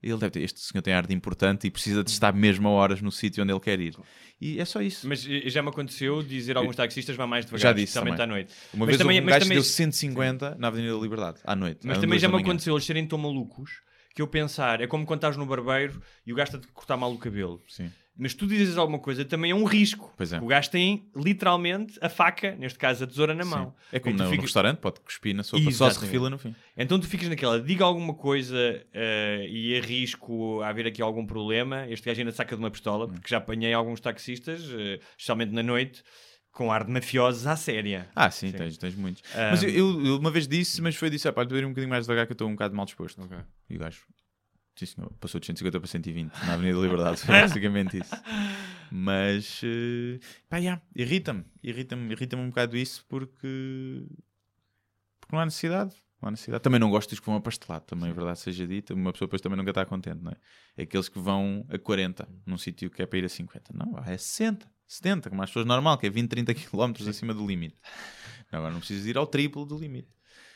Ele 0.02 0.18
deve 0.18 0.32
ter, 0.32 0.42
este 0.42 0.60
senhor 0.60 0.82
tem 0.82 0.94
ar 0.94 1.08
de 1.08 1.14
importante 1.14 1.66
e 1.66 1.72
precisa 1.72 2.04
de 2.04 2.10
estar 2.12 2.34
mesmo 2.34 2.68
a 2.68 2.72
horas 2.72 3.02
no 3.02 3.10
sítio 3.12 3.42
onde 3.42 3.54
ele 3.54 3.60
quer 3.60 3.80
ir. 3.80 3.96
E 4.40 4.60
é 4.60 4.66
só 4.66 4.82
isso. 4.82 5.08
Mas 5.08 5.22
já 5.22 5.62
me 5.64 5.70
aconteceu 5.70 6.22
dizer 6.22 6.58
a 6.58 6.60
alguns 6.60 6.76
taxistas 6.76 7.16
vá 7.16 7.26
mais 7.26 7.46
devagar, 7.46 7.62
Já 7.62 7.72
disse 7.72 7.86
especialmente 7.86 8.18
também. 8.18 8.36
à 8.36 8.38
noite. 8.38 8.54
Uma 8.74 8.86
Mas 8.86 8.88
vez 8.88 8.98
também- 8.98 9.22
um 9.22 9.24
mas 9.24 9.34
gajo 9.36 9.46
também- 9.46 9.56
deu 9.56 9.64
150 9.64 10.56
na 10.60 10.68
Avenida 10.68 10.94
da 10.94 11.00
Liberdade, 11.00 11.40
à 11.46 11.56
noite. 11.56 11.80
Mas 11.88 12.00
também 12.00 12.20
já 12.20 12.28
me 12.28 12.36
aconteceu 12.38 12.74
eles 12.76 12.86
serem 12.86 13.08
tão 13.08 13.18
malucos 13.18 13.72
que 14.14 14.22
eu 14.22 14.28
pensar, 14.28 14.82
é 14.82 14.88
como 14.88 15.06
quando 15.06 15.20
estás 15.20 15.38
no 15.38 15.46
barbeiro 15.46 16.02
e 16.28 16.34
o 16.34 16.36
gajo 16.36 16.58
está 16.58 16.68
a 16.70 16.72
cortar 16.74 16.98
mal 16.98 17.12
o 17.14 17.18
cabelo. 17.18 17.64
Sim. 17.70 17.90
Mas 18.16 18.34
tu 18.36 18.46
dizes 18.46 18.78
alguma 18.78 19.00
coisa 19.00 19.26
também 19.26 19.50
é 19.52 19.56
um 19.56 19.64
risco. 19.64 20.14
Pois 20.16 20.32
é. 20.32 20.40
O 20.40 20.46
gajo 20.46 20.70
tem 20.70 21.10
literalmente 21.16 21.98
a 22.00 22.08
faca, 22.10 22.56
neste 22.56 22.78
caso 22.78 23.04
a 23.04 23.08
tesoura 23.08 23.34
na 23.34 23.44
Sim. 23.44 23.50
mão. 23.50 23.76
É 23.92 24.00
como 24.00 24.16
no, 24.16 24.24
no 24.26 24.30
ficas- 24.30 24.46
restaurante, 24.46 24.78
pode 24.78 25.00
cuspir 25.00 25.36
na 25.36 25.42
sopa, 25.42 25.64
só 25.64 25.70
se 25.70 25.76
Exatamente. 25.76 26.02
refila 26.06 26.30
no 26.30 26.38
fim. 26.38 26.56
Então 26.78 27.00
tu 27.00 27.08
ficas 27.08 27.28
naquela, 27.28 27.60
diga 27.60 27.84
alguma 27.84 28.14
coisa 28.14 28.56
eh, 28.94 29.48
e 29.50 29.78
arrisco 29.80 30.62
a 30.62 30.70
haver 30.70 30.86
aqui 30.86 31.02
algum 31.02 31.26
problema. 31.26 31.88
Este 31.90 32.06
gajo 32.06 32.20
ainda 32.22 32.32
saca 32.32 32.56
de 32.56 32.62
uma 32.62 32.70
pistola, 32.70 33.08
porque 33.08 33.28
já 33.28 33.38
apanhei 33.38 33.74
alguns 33.74 34.00
taxistas, 34.00 34.62
eh, 34.70 35.00
especialmente 35.18 35.52
na 35.52 35.64
noite, 35.64 36.04
com 36.52 36.72
ar 36.72 36.84
de 36.84 36.92
mafiosos 36.92 37.48
à 37.48 37.56
séria. 37.56 38.08
Ah, 38.16 38.30
sim, 38.30 38.52
Tens, 38.52 38.78
tens 38.78 38.94
muitos. 38.94 39.24
Ah. 39.34 39.50
Mas 39.50 39.64
eu, 39.64 40.06
eu- 40.06 40.20
uma 40.20 40.30
vez 40.30 40.48
disse, 40.48 40.84
mas 40.84 40.96
foi 40.96 41.10
disse, 41.10 41.28
ah, 41.28 41.34
pá, 41.34 41.44
tu 41.44 41.58
ir 41.58 41.66
um 41.66 41.70
bocadinho 41.70 41.90
mais 41.90 42.06
devagar 42.06 42.28
que 42.28 42.32
eu 42.32 42.36
estou 42.36 42.48
um 42.48 42.52
bocado 42.52 42.76
mal 42.76 42.86
disposto. 42.86 43.20
E 43.68 43.76
o 43.76 43.80
gajo, 43.80 44.02
sim 44.76 44.86
senhor, 44.86 45.12
passou 45.20 45.40
de 45.40 45.48
150 45.48 45.80
para 45.80 45.88
120 45.88 46.34
na 46.46 46.54
Avenida 46.54 46.78
da 46.78 46.84
Liberdade, 46.84 47.18
foi 47.22 47.36
basicamente 47.42 47.98
isso. 47.98 48.16
Mas, 48.92 49.62
eh, 49.64 50.20
pá, 50.48 50.58
yeah, 50.58 50.82
irrita-me, 50.96 51.44
irrita-me, 51.64 52.12
irrita-me 52.12 52.44
um 52.44 52.50
bocado 52.50 52.78
isso 52.78 53.04
porque, 53.08 54.06
porque 55.20 55.36
não 55.36 55.40
há 55.40 55.46
necessidade. 55.46 55.96
Não 56.22 56.30
há 56.30 56.32
necessidade. 56.32 56.64
Também 56.64 56.80
não 56.80 56.90
gosto 56.90 57.10
dos 57.10 57.20
que 57.20 57.26
vão 57.26 57.36
a 57.36 57.42
pastelado, 57.42 57.84
também 57.86 58.10
a 58.10 58.14
verdade 58.14 58.40
seja 58.40 58.66
dita. 58.66 58.94
Uma 58.94 59.12
pessoa 59.12 59.28
depois 59.28 59.42
também 59.42 59.58
nunca 59.58 59.72
está 59.72 59.86
contente, 59.86 60.22
não 60.22 60.32
é? 60.32 60.36
É 60.78 60.84
aqueles 60.84 61.10
que 61.10 61.20
vão 61.20 61.66
a 61.70 61.78
40 61.78 62.26
num 62.46 62.58
sítio 62.58 62.90
que 62.90 63.02
é 63.02 63.06
para 63.06 63.20
ir 63.20 63.26
a 63.26 63.30
50. 63.30 63.74
Não, 63.74 63.98
é 64.06 64.18
60, 64.18 64.66
70, 64.88 65.30
como 65.30 65.42
as 65.44 65.50
pessoas 65.50 65.66
normal, 65.66 65.98
que 65.98 66.08
é 66.08 66.10
20, 66.10 66.30
30 66.30 66.54
km 66.54 67.10
acima 67.10 67.34
do 67.34 67.46
limite. 67.46 67.76
Agora 68.50 68.72
não 68.72 68.80
precisas 68.80 69.06
ir 69.06 69.18
ao 69.18 69.28
triplo 69.28 69.66
do 69.66 69.78
limite. 69.78 70.08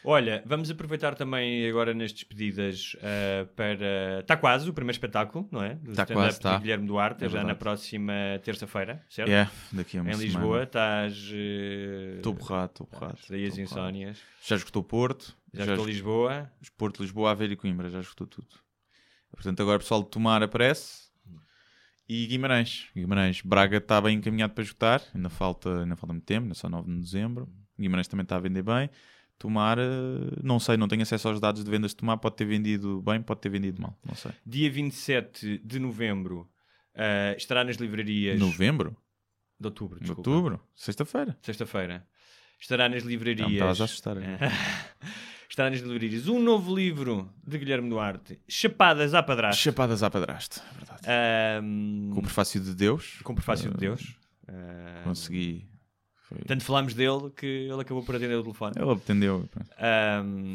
Olha, 0.04 0.44
vamos 0.46 0.70
aproveitar 0.70 1.16
também 1.16 1.68
agora 1.68 1.94
nas 1.94 2.14
despedidas 2.14 2.96
eh, 3.02 3.46
para. 3.56 4.20
Está 4.22 4.38
quase 4.38 4.70
o 4.70 4.74
primeiro 4.74 4.96
espetáculo, 4.96 5.48
não 5.52 5.64
é? 5.64 5.76
Tá 5.76 6.04
stand-up 6.04 6.14
quase, 6.14 6.38
de 6.38 6.44
tá. 6.44 6.58
Guilherme 6.60 6.88
Duarte, 6.88 7.26
É 7.26 7.30
já 7.30 7.44
na 7.44 7.56
próxima 7.56 8.14
terça-feira, 8.44 9.04
certo? 9.10 9.30
É, 9.30 9.50
daqui 9.72 9.98
a 9.98 10.02
uma 10.02 10.12
Em 10.12 10.14
semana. 10.14 10.26
Lisboa, 10.26 10.64
estás. 10.64 11.14
Estou 12.18 12.34
borrado, 12.34 12.72
estou 12.72 12.88
borrado. 12.88 13.18
Daí 13.30 13.46
as 13.46 13.58
insónias. 13.58 14.20
Já 14.46 14.56
esgotou 14.56 14.84
Porto. 14.84 15.36
Já 15.54 15.64
esgotou 15.64 15.86
Lisboa. 15.86 16.52
Porto, 16.78 17.02
Lisboa, 17.02 17.32
Aveiro 17.32 17.54
e 17.54 17.58
Coimbra, 17.58 17.90
já 17.90 18.00
esgotou 18.00 18.28
tudo. 18.28 18.48
Portanto, 19.32 19.62
agora 19.62 19.78
o 19.78 19.80
pessoal 19.80 20.04
de 20.04 20.10
Tomar 20.10 20.42
aparece. 20.42 21.08
E 22.08 22.26
Guimarães. 22.28 22.88
Guimarães. 22.96 23.42
Braga 23.42 23.78
está 23.78 24.00
bem 24.00 24.18
encaminhado 24.18 24.54
para 24.54 24.64
esgotar. 24.64 25.02
Ainda 25.14 25.30
falta, 25.30 25.82
ainda 25.82 25.96
falta 25.98 26.14
muito 26.14 26.26
tempo, 26.26 26.44
ainda 26.44 26.56
só 26.56 26.70
9 26.70 26.90
de 26.90 27.00
dezembro. 27.02 27.50
Guimarães 27.78 28.08
também 28.08 28.24
está 28.24 28.38
a 28.38 28.40
vender 28.40 28.64
bem. 28.64 28.90
Tomar, 29.40 29.78
eh, 29.78 29.84
não 30.44 30.60
sei, 30.60 30.78
não 30.78 30.88
tenho 30.88 31.02
acesso 31.04 31.28
aos 31.28 31.40
dados 31.40 31.64
de 31.64 31.70
vendas 31.70 31.92
de 31.92 31.98
Tomar. 31.98 32.18
Pode 32.18 32.36
ter 32.36 32.46
vendido 32.46 33.02
bem, 33.02 33.22
pode 33.22 33.40
ter 33.42 33.50
vendido 33.50 33.82
mal. 33.82 33.98
Não 34.06 34.16
sei. 34.16 34.32
Dia 34.46 34.70
27 34.72 35.60
de 35.64 35.80
novembro 35.80 36.50
eh, 36.96 37.36
estará 37.38 37.64
nas 37.64 37.76
livrarias. 37.78 38.40
Novembro? 38.40 38.98
De 39.60 39.68
outubro, 39.68 40.00
De 40.00 40.06
desculpa. 40.06 40.30
outubro? 40.30 40.62
Sexta-feira. 40.76 41.38
Sexta-feira. 41.42 42.06
Estará 42.60 42.90
nas 42.90 43.04
livrarias. 43.04 43.48
Me 43.48 43.54
estás 43.56 43.82
a 43.82 43.84
assustar. 43.86 44.18
Estará 45.50 45.70
nas 45.70 45.80
livrarias 45.80 46.28
um 46.28 46.40
novo 46.42 46.76
livro 46.76 47.32
de 47.46 47.58
Guilherme 47.58 47.90
Duarte, 47.90 48.40
Chapadas 48.48 49.14
à 49.14 49.24
Padrasto. 49.24 49.62
Chapadas 49.62 50.04
à 50.04 50.10
Padrasto, 50.10 50.62
é 50.72 50.74
verdade. 50.76 51.02
Ahm, 51.08 52.12
Com 52.14 52.20
o 52.20 52.24
prefácio 52.24 52.60
de 52.62 52.76
Deus. 52.76 53.20
Com 53.24 53.34
o 53.34 53.36
prefácio 53.36 53.70
de 53.70 53.76
Eh, 53.76 53.80
Deus. 53.80 54.16
Ahm, 54.48 55.04
Consegui. 55.06 55.68
Foi- 56.28 56.40
Tanto 56.46 56.64
falámos 56.66 56.94
dele 56.94 57.30
que 57.36 57.46
ele 57.46 57.80
acabou 57.82 58.04
por 58.04 58.16
atender 58.16 58.36
o 58.36 58.42
telefone. 58.44 58.74
Ele 58.78 58.92
atendeu. 58.92 59.48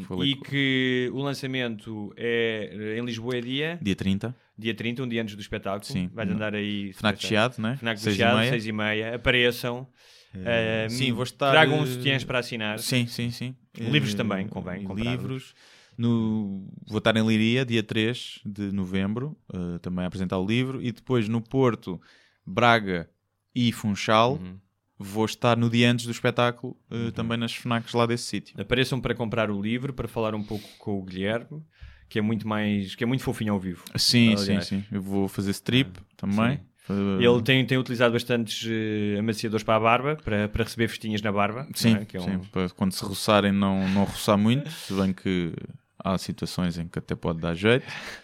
Falei 0.07 0.31
e 0.31 0.35
com- 0.35 0.43
que 0.43 1.09
o 1.13 1.17
lançamento 1.21 2.13
é 2.15 2.95
em 2.99 3.03
Lisboa 3.05 3.37
é 3.37 3.41
dia, 3.41 3.79
Dia 3.81 3.95
30. 3.95 4.35
dia 4.57 4.73
30, 4.75 5.03
um 5.03 5.07
dia 5.07 5.21
antes 5.21 5.35
do 5.35 5.41
espetáculo. 5.41 5.83
Sim. 5.85 6.09
Vais 6.13 6.29
andar 6.29 6.53
aí. 6.53 6.93
Fnac 6.93 7.19
de 7.19 7.25
Chiado, 7.27 7.59
né? 7.61 7.75
Fnac 7.77 7.99
do 7.99 8.03
Seis 8.03 8.15
e 8.15 8.17
Chiado, 8.19 8.37
meia. 8.37 8.49
6 8.51 8.65
e 8.67 8.71
meia. 8.71 9.15
Apareçam. 9.15 9.87
Eh, 10.35 10.85
Ahm, 10.85 10.89
sim, 10.89 11.11
vou 11.11 11.23
estar. 11.23 11.51
Tragam 11.51 11.79
uns 11.79 11.89
eh, 11.89 11.93
sutiãs 11.93 12.23
para 12.23 12.39
assinar. 12.39 12.79
Sim, 12.79 13.05
sim, 13.07 13.29
sim. 13.31 13.55
Livros 13.77 14.13
Eh, 14.13 14.17
também, 14.17 14.47
convém 14.47 14.83
comprar. 14.83 15.03
Livros. 15.11 15.53
No, 15.97 16.67
vou 16.87 16.97
estar 16.97 17.15
em 17.17 17.27
Liria, 17.27 17.63
dia 17.65 17.83
3 17.83 18.39
de 18.43 18.71
novembro, 18.71 19.37
eh, 19.53 19.77
também 19.79 20.03
a 20.03 20.07
apresentar 20.07 20.37
o 20.39 20.45
livro. 20.45 20.81
E 20.81 20.91
depois 20.91 21.27
no 21.29 21.39
Porto, 21.41 22.01
Braga 22.45 23.07
e 23.55 23.71
Funchal. 23.71 24.33
Uhum. 24.33 24.57
Vou 24.97 25.25
estar 25.25 25.57
no 25.57 25.69
dia 25.69 25.91
antes 25.91 26.05
do 26.05 26.11
espetáculo, 26.11 26.77
eh, 26.91 27.11
também 27.11 27.37
nas 27.37 27.53
FNACs 27.53 27.93
lá 27.93 28.05
desse 28.05 28.25
sítio. 28.25 28.59
Apareçam 28.61 29.01
para 29.01 29.13
comprar 29.15 29.49
o 29.51 29.61
livro, 29.61 29.91
para 29.93 30.07
falar 30.07 30.33
um 30.35 30.43
pouco 30.43 30.63
com 30.77 30.99
o 30.99 31.03
Guilherme, 31.03 31.61
que 32.07 32.19
é 32.19 32.21
muito 32.21 32.47
mais, 32.47 32.93
que 32.95 33.03
é 33.03 33.07
muito 33.07 33.23
fofinho 33.23 33.53
ao 33.53 33.59
vivo. 33.59 33.83
Sim, 33.95 34.35
sim, 34.37 34.43
Aliás. 34.51 34.67
sim. 34.67 34.83
Eu 34.91 35.01
vou 35.01 35.27
fazer 35.27 35.51
strip 35.51 35.99
também. 36.15 36.59
Fa- 36.83 36.93
Ele 37.19 37.41
tem, 37.41 37.65
tem 37.65 37.77
utilizado 37.77 38.13
bastantes 38.13 38.67
eh, 38.69 39.17
amaciadores 39.19 39.63
para 39.63 39.75
a 39.75 39.79
barba, 39.79 40.15
para, 40.23 40.47
para 40.47 40.63
receber 40.63 40.87
festinhas 40.87 41.21
na 41.21 41.31
barba. 41.31 41.67
Sim, 41.73 41.91
não 41.93 41.97
é? 41.99 42.07
é 42.13 42.19
um- 42.21 42.43
sim, 42.43 42.49
para 42.51 42.69
quando 42.69 42.91
se 42.91 43.03
roçarem 43.03 43.51
não, 43.51 43.87
não 43.89 44.03
roçar 44.03 44.37
muito, 44.37 44.69
se 44.69 44.93
bem 44.93 45.11
que 45.13 45.53
há 45.97 46.17
situações 46.17 46.77
em 46.77 46.87
que 46.87 46.99
até 46.99 47.15
pode 47.15 47.39
dar 47.39 47.55
jeito, 47.55 47.85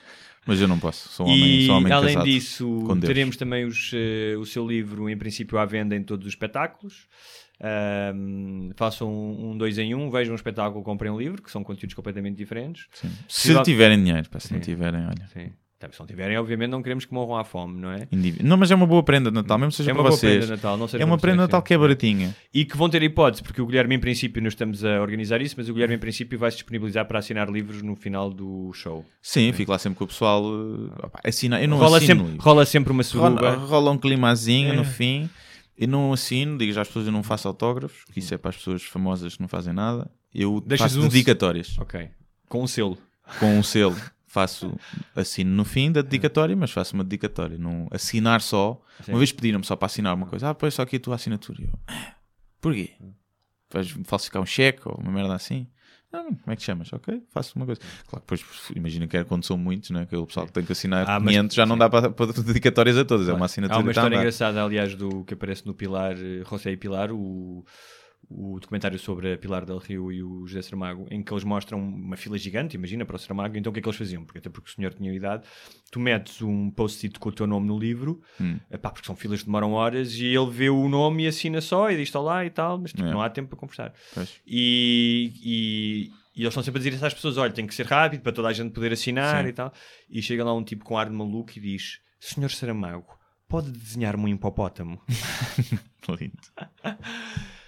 mas 0.49 0.59
eu 0.61 0.67
não 0.67 0.77
posso, 0.79 1.07
sou 1.09 1.25
um 1.27 1.29
homem, 1.31 1.59
E 1.59 1.65
sou 1.65 1.75
um 1.75 1.77
homem 1.77 1.93
além 1.93 2.13
casado 2.15 2.25
disso, 2.29 2.83
com 2.85 2.93
Deus. 2.97 3.05
teremos 3.05 3.37
também 3.37 3.65
os, 3.65 3.91
eh, 3.93 4.35
o 4.37 4.45
seu 4.45 4.67
livro, 4.67 5.09
em 5.09 5.17
princípio, 5.17 5.57
à 5.57 5.65
venda 5.65 5.95
em 5.95 6.03
todos 6.03 6.25
os 6.27 6.33
espetáculos. 6.33 7.07
Ahm, 7.61 8.71
façam 8.75 9.11
um, 9.13 9.51
um 9.51 9.57
dois 9.57 9.77
em 9.77 9.93
um, 9.93 10.09
vejam 10.09 10.33
um 10.33 10.35
espetáculo, 10.35 10.83
comprem 10.83 11.11
um 11.11 11.17
livro, 11.19 11.41
que 11.41 11.51
são 11.51 11.63
conteúdos 11.63 11.93
completamente 11.93 12.35
diferentes. 12.37 12.87
Sim. 12.93 13.09
Se 13.09 13.15
Possível- 13.27 13.63
tiverem 13.63 13.97
dinheiro, 14.03 14.29
pá, 14.29 14.39
se 14.39 14.53
não 14.53 14.59
tiverem, 14.61 15.01
olha. 15.05 15.27
Sim. 15.33 15.51
Se 15.91 15.99
não 15.99 16.05
tiverem, 16.05 16.37
obviamente, 16.37 16.69
não 16.71 16.81
queremos 16.83 17.05
que 17.05 17.13
morram 17.13 17.37
à 17.37 17.43
fome, 17.45 17.79
não 17.79 17.89
é? 17.91 18.05
Não, 18.43 18.57
mas 18.57 18.69
é 18.69 18.75
uma 18.75 18.85
boa 18.85 19.01
prenda 19.01 19.31
de 19.31 19.35
Natal, 19.35 19.57
mesmo 19.57 19.71
seja 19.71 19.91
É 19.91 19.93
para 19.93 20.01
uma 20.01 20.09
boa 20.09 20.17
vocês. 20.19 20.31
prenda 20.33 20.45
de 20.45 20.51
Natal, 20.51 20.77
não 20.77 20.87
seja 20.89 21.01
é 21.01 21.05
uma 21.05 21.17
prenda 21.17 21.35
de 21.37 21.39
vocês, 21.43 21.47
Natal 21.47 21.61
que 21.61 21.73
é 21.73 21.77
baratinha. 21.77 22.35
E 22.53 22.65
que 22.65 22.75
vão 22.75 22.89
ter 22.89 23.01
hipótese, 23.01 23.41
porque 23.41 23.61
o 23.61 23.65
Guilherme, 23.65 23.95
em 23.95 23.99
princípio, 23.99 24.41
nós 24.43 24.51
estamos 24.51 24.83
a 24.83 24.99
organizar 25.01 25.41
isso, 25.41 25.55
mas 25.57 25.69
o 25.69 25.73
Guilherme, 25.73 25.95
em 25.95 25.99
princípio, 25.99 26.37
vai 26.37 26.51
se 26.51 26.57
disponibilizar 26.57 27.05
para 27.07 27.19
assinar 27.19 27.49
livros 27.49 27.81
no 27.81 27.95
final 27.95 28.29
do 28.29 28.71
show. 28.73 29.05
Sim, 29.21 29.53
fico 29.53 29.71
lá 29.71 29.79
sempre 29.79 29.97
com 29.99 30.03
o 30.03 30.07
pessoal. 30.07 30.43
eh, 31.23 31.29
assina, 31.29 31.61
eu 31.61 31.67
não 31.69 31.77
rola, 31.77 31.97
assino 31.97 32.25
sempre, 32.27 32.43
rola 32.43 32.65
sempre 32.65 32.91
uma 32.91 33.03
suruba. 33.03 33.29
rola, 33.51 33.55
rola 33.65 33.91
um 33.91 33.97
climazinho 33.97 34.73
É. 34.73 34.75
no 34.75 34.83
fim. 34.83 35.29
Eu 35.77 35.87
não 35.87 36.11
assino, 36.11 36.57
digo 36.57 36.73
já 36.73 36.81
às 36.81 36.87
pessoas 36.89 37.05
eu 37.05 37.11
não 37.13 37.23
faço 37.23 37.47
autógrafos, 37.47 38.03
que 38.11 38.19
isso 38.19 38.33
é 38.33 38.37
para 38.37 38.49
as 38.49 38.57
pessoas 38.57 38.83
famosas 38.83 39.35
que 39.35 39.41
não 39.41 39.47
fazem 39.47 39.73
nada. 39.73 40.11
Eu 40.35 40.59
Deixas 40.59 40.93
faço 40.93 41.07
dedicatórias. 41.07 41.77
Ok. 41.79 42.09
Com 42.49 42.63
um 42.63 42.67
selo. 42.67 42.97
com 43.39 43.57
um 43.57 43.63
selo. 43.63 43.95
Faço, 44.31 44.77
assino 45.15 45.49
no 45.51 45.65
fim 45.65 45.91
da 45.91 46.01
dedicatória, 46.03 46.55
mas 46.55 46.69
faço 46.71 46.93
uma 46.93 47.03
dedicatória. 47.03 47.57
Não, 47.57 47.87
assinar 47.91 48.41
só. 48.41 48.79
Sim. 49.03 49.11
Uma 49.13 49.17
vez 49.17 49.31
pediram-me 49.31 49.65
só 49.65 49.75
para 49.75 49.87
assinar 49.87 50.13
uma 50.15 50.27
coisa. 50.27 50.49
Ah, 50.49 50.53
pois 50.53 50.73
só 50.75 50.83
aqui 50.83 50.97
a 50.97 50.99
tua 50.99 51.15
assinatura. 51.15 51.63
Eu, 51.63 51.69
"Ah, 51.87 52.13
porquê? 52.61 52.91
Vais 53.73 53.89
falsificar 54.05 54.41
um 54.41 54.45
cheque 54.45 54.81
ou 54.85 54.95
uma 55.01 55.11
merda 55.11 55.33
assim? 55.33 55.65
Não, 56.11 56.25
como 56.25 56.41
é 56.51 56.55
que 56.55 56.63
chamas? 56.63 56.91
Ok, 56.93 57.21
faço 57.29 57.53
uma 57.55 57.65
coisa. 57.67 57.81
Claro, 58.07 58.23
depois 58.25 58.43
imagina 58.75 59.05
que 59.07 59.15
era 59.15 59.25
quando 59.25 59.43
são 59.45 59.55
muitos, 59.57 59.91
né? 59.91 60.01
aquele 60.03 60.25
pessoal 60.25 60.47
que 60.47 60.53
tem 60.53 60.63
que 60.63 60.71
assinar 60.71 61.07
Ah, 61.07 61.19
mas- 61.19 61.29
500 61.35 61.55
já 61.55 61.65
não 61.67 61.77
dá 61.77 61.87
para, 61.89 62.09
para 62.09 62.31
dedicatórias 62.33 62.97
a 62.97 63.05
todas. 63.05 63.29
É 63.29 63.33
uma 63.33 63.45
assinatura 63.45 63.77
Há 63.77 63.81
uma 63.81 63.85
que 63.85 63.91
história 63.99 64.15
engraçada, 64.15 64.63
aliás, 64.63 64.95
do 64.95 65.23
que 65.23 65.35
aparece 65.35 65.65
no 65.67 65.73
Pilar, 65.75 66.13
eh, 66.13 66.43
José 66.49 66.71
e 66.71 66.77
Pilar, 66.77 67.11
o, 67.11 67.63
o 68.31 68.59
documentário 68.59 68.97
sobre 68.99 69.33
a 69.33 69.37
Pilar 69.37 69.65
del 69.65 69.77
Rio 69.79 70.11
e 70.11 70.21
o 70.21 70.45
José 70.45 70.61
Saramago, 70.61 71.07
em 71.09 71.23
que 71.23 71.33
eles 71.33 71.43
mostram 71.43 71.79
uma 71.79 72.15
fila 72.15 72.37
gigante, 72.37 72.75
imagina, 72.75 73.03
para 73.05 73.15
o 73.15 73.19
Saramago, 73.19 73.57
então 73.57 73.71
o 73.71 73.73
que 73.73 73.79
é 73.79 73.81
que 73.81 73.87
eles 73.89 73.97
faziam? 73.97 74.23
Porque 74.23 74.37
até 74.37 74.49
porque 74.49 74.69
o 74.69 74.73
senhor 74.73 74.93
tinha 74.93 75.11
idade, 75.11 75.43
tu 75.91 75.99
metes 75.99 76.41
um 76.41 76.69
post-it 76.69 77.17
com 77.19 77.29
o 77.29 77.31
teu 77.31 77.47
nome 77.47 77.65
no 77.67 77.77
livro, 77.79 78.21
Hum. 78.39 78.59
epá, 78.69 78.91
porque 78.91 79.05
são 79.07 79.15
filas 79.15 79.39
que 79.39 79.45
demoram 79.45 79.71
horas, 79.73 80.13
e 80.15 80.25
ele 80.27 80.49
vê 80.51 80.69
o 80.69 80.87
nome 80.87 81.23
e 81.23 81.27
assina 81.27 81.59
só, 81.59 81.89
e 81.89 81.95
diz 81.95 82.09
está 82.09 82.19
lá 82.19 82.45
e 82.45 82.49
tal, 82.51 82.77
mas 82.77 82.91
tipo, 82.91 83.03
É. 83.07 83.11
não 83.11 83.21
há 83.21 83.29
tempo 83.29 83.49
para 83.49 83.57
conversar. 83.59 83.93
E, 84.45 85.33
e, 85.43 86.11
e 86.35 86.41
eles 86.41 86.49
estão 86.49 86.61
sempre 86.61 86.81
a 86.81 86.83
dizer 86.91 87.03
às 87.03 87.13
pessoas: 87.13 87.35
olha, 87.37 87.51
tem 87.51 87.65
que 87.65 87.73
ser 87.73 87.87
rápido 87.87 88.21
para 88.21 88.31
toda 88.31 88.47
a 88.47 88.53
gente 88.53 88.71
poder 88.73 88.93
assinar 88.93 89.43
Sim. 89.43 89.49
e 89.49 89.53
tal. 89.53 89.73
E 90.09 90.21
chega 90.21 90.43
lá 90.43 90.53
um 90.53 90.63
tipo 90.63 90.85
com 90.85 90.97
ar 90.97 91.07
de 91.09 91.15
maluco 91.15 91.51
e 91.55 91.59
diz: 91.59 91.99
Senhor 92.19 92.49
Saramago, 92.51 93.07
pode 93.47 93.71
desenhar-me 93.71 94.23
um 94.23 94.27
hipopótamo? 94.27 95.01
Lindo. 96.19 96.37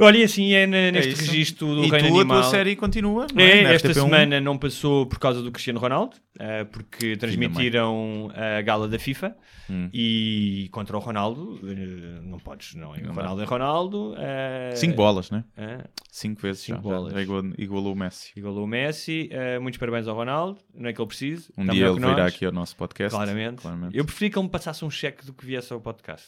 Olha, 0.00 0.18
e 0.18 0.22
assim 0.22 0.52
é 0.52 0.66
ne- 0.66 0.92
neste 0.92 1.12
isso. 1.12 1.30
registro 1.32 1.66
do 1.74 1.84
E 1.84 1.88
Reino 1.90 2.08
tu, 2.08 2.16
a 2.16 2.20
Animal. 2.20 2.40
tua 2.42 2.50
série 2.50 2.76
continua, 2.76 3.26
não 3.34 3.42
é? 3.44 3.58
É, 3.58 3.62
Na 3.64 3.70
esta 3.72 3.88
RTP1. 3.88 3.94
semana 3.94 4.40
não 4.40 4.56
passou 4.56 5.06
por 5.06 5.18
causa 5.18 5.42
do 5.42 5.50
Cristiano 5.50 5.80
Ronaldo, 5.80 6.16
eh, 6.38 6.64
porque 6.64 7.16
transmitiram 7.16 8.30
a 8.34 8.62
gala 8.62 8.86
da 8.86 8.98
FIFA 8.98 9.36
Hum. 9.70 9.90
e 9.92 10.68
contra 10.72 10.96
o 10.96 11.00
Ronaldo, 11.00 11.58
eh, 11.64 12.20
não 12.22 12.38
podes, 12.38 12.74
não 12.74 12.94
é? 12.94 13.00
Ronaldo 13.02 13.42
é 13.42 13.44
Ronaldo. 13.44 14.14
eh, 14.18 14.70
Cinco 14.76 14.96
bolas, 14.96 15.30
né? 15.30 15.44
eh, 15.56 15.84
Cinco 16.10 16.40
vezes 16.42 16.62
Cinco 16.62 16.76
já, 16.78 16.82
bolas. 16.82 17.12
já 17.12 17.20
igualou, 17.20 17.52
igualou 17.58 17.92
o 17.92 17.96
Messi. 17.96 18.32
igualou 18.36 18.64
o 18.64 18.68
Messi. 18.68 19.28
muitos 19.60 19.78
parabéns 19.78 20.06
ao 20.06 20.14
Ronaldo, 20.14 20.60
não 20.74 20.88
é 20.88 20.92
que 20.92 21.00
ele 21.00 21.08
precise. 21.08 21.50
Um 21.58 21.66
dia 21.66 21.86
ele 21.88 21.94
virá 22.00 22.26
aqui 22.26 22.44
ao 22.46 22.52
nosso 22.52 22.76
podcast. 22.76 23.14
Claramente. 23.16 23.62
Claramente. 23.62 23.96
Eu 23.98 24.04
preferia 24.04 24.30
que 24.30 24.38
ele 24.38 24.44
me 24.46 24.50
passasse 24.52 24.84
um 24.84 24.90
cheque 24.90 25.26
do 25.26 25.32
que 25.32 25.44
viesse 25.44 25.72
ao 25.72 25.80
podcast. 25.80 26.26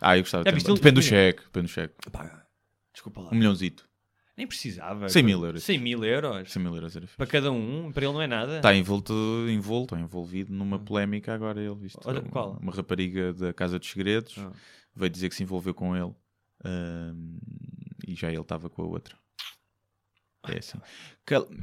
Ah, 0.00 0.16
eu 0.16 0.22
gostava. 0.22 0.44
Viste 0.52 0.68
ele- 0.70 0.76
Depende 0.76 0.94
do 0.94 1.02
cheque. 1.02 1.42
Depende 1.42 1.66
do 1.66 1.70
cheque. 1.70 1.94
Desculpa 2.92 3.20
lá. 3.22 3.30
Um 3.30 3.34
milhãozito. 3.36 3.88
Nem 4.36 4.46
precisava. 4.46 5.08
100 5.08 5.22
mil 5.22 5.44
euros. 5.44 5.62
100 5.64 5.78
mil 5.78 6.04
euros. 6.04 6.50
100 6.52 6.62
mil 6.62 6.74
euros 6.74 6.96
era 6.96 7.06
fixe. 7.06 7.16
Para 7.16 7.26
cada 7.26 7.52
um, 7.52 7.92
para 7.92 8.04
ele 8.04 8.12
não 8.14 8.22
é 8.22 8.26
nada. 8.26 8.56
Está 8.56 8.74
envolto, 8.74 9.12
envolto, 9.50 9.94
envolvido 9.96 10.52
numa 10.52 10.78
polémica 10.78 11.34
agora 11.34 11.60
ele, 11.60 11.74
visto. 11.74 12.00
Olha, 12.04 12.22
qual? 12.22 12.56
Uma 12.60 12.72
rapariga 12.72 13.34
da 13.34 13.52
Casa 13.52 13.78
dos 13.78 13.90
Segredos 13.90 14.38
Ah. 14.38 14.50
veio 14.96 15.10
dizer 15.10 15.28
que 15.28 15.34
se 15.34 15.42
envolveu 15.42 15.74
com 15.74 15.94
ele 15.94 16.14
ahm, 16.64 17.38
e 18.06 18.14
já 18.14 18.28
ele 18.30 18.40
estava 18.40 18.70
com 18.70 18.82
a 18.82 18.86
outra. 18.86 19.14
É 20.48 20.58
assim. 20.58 20.78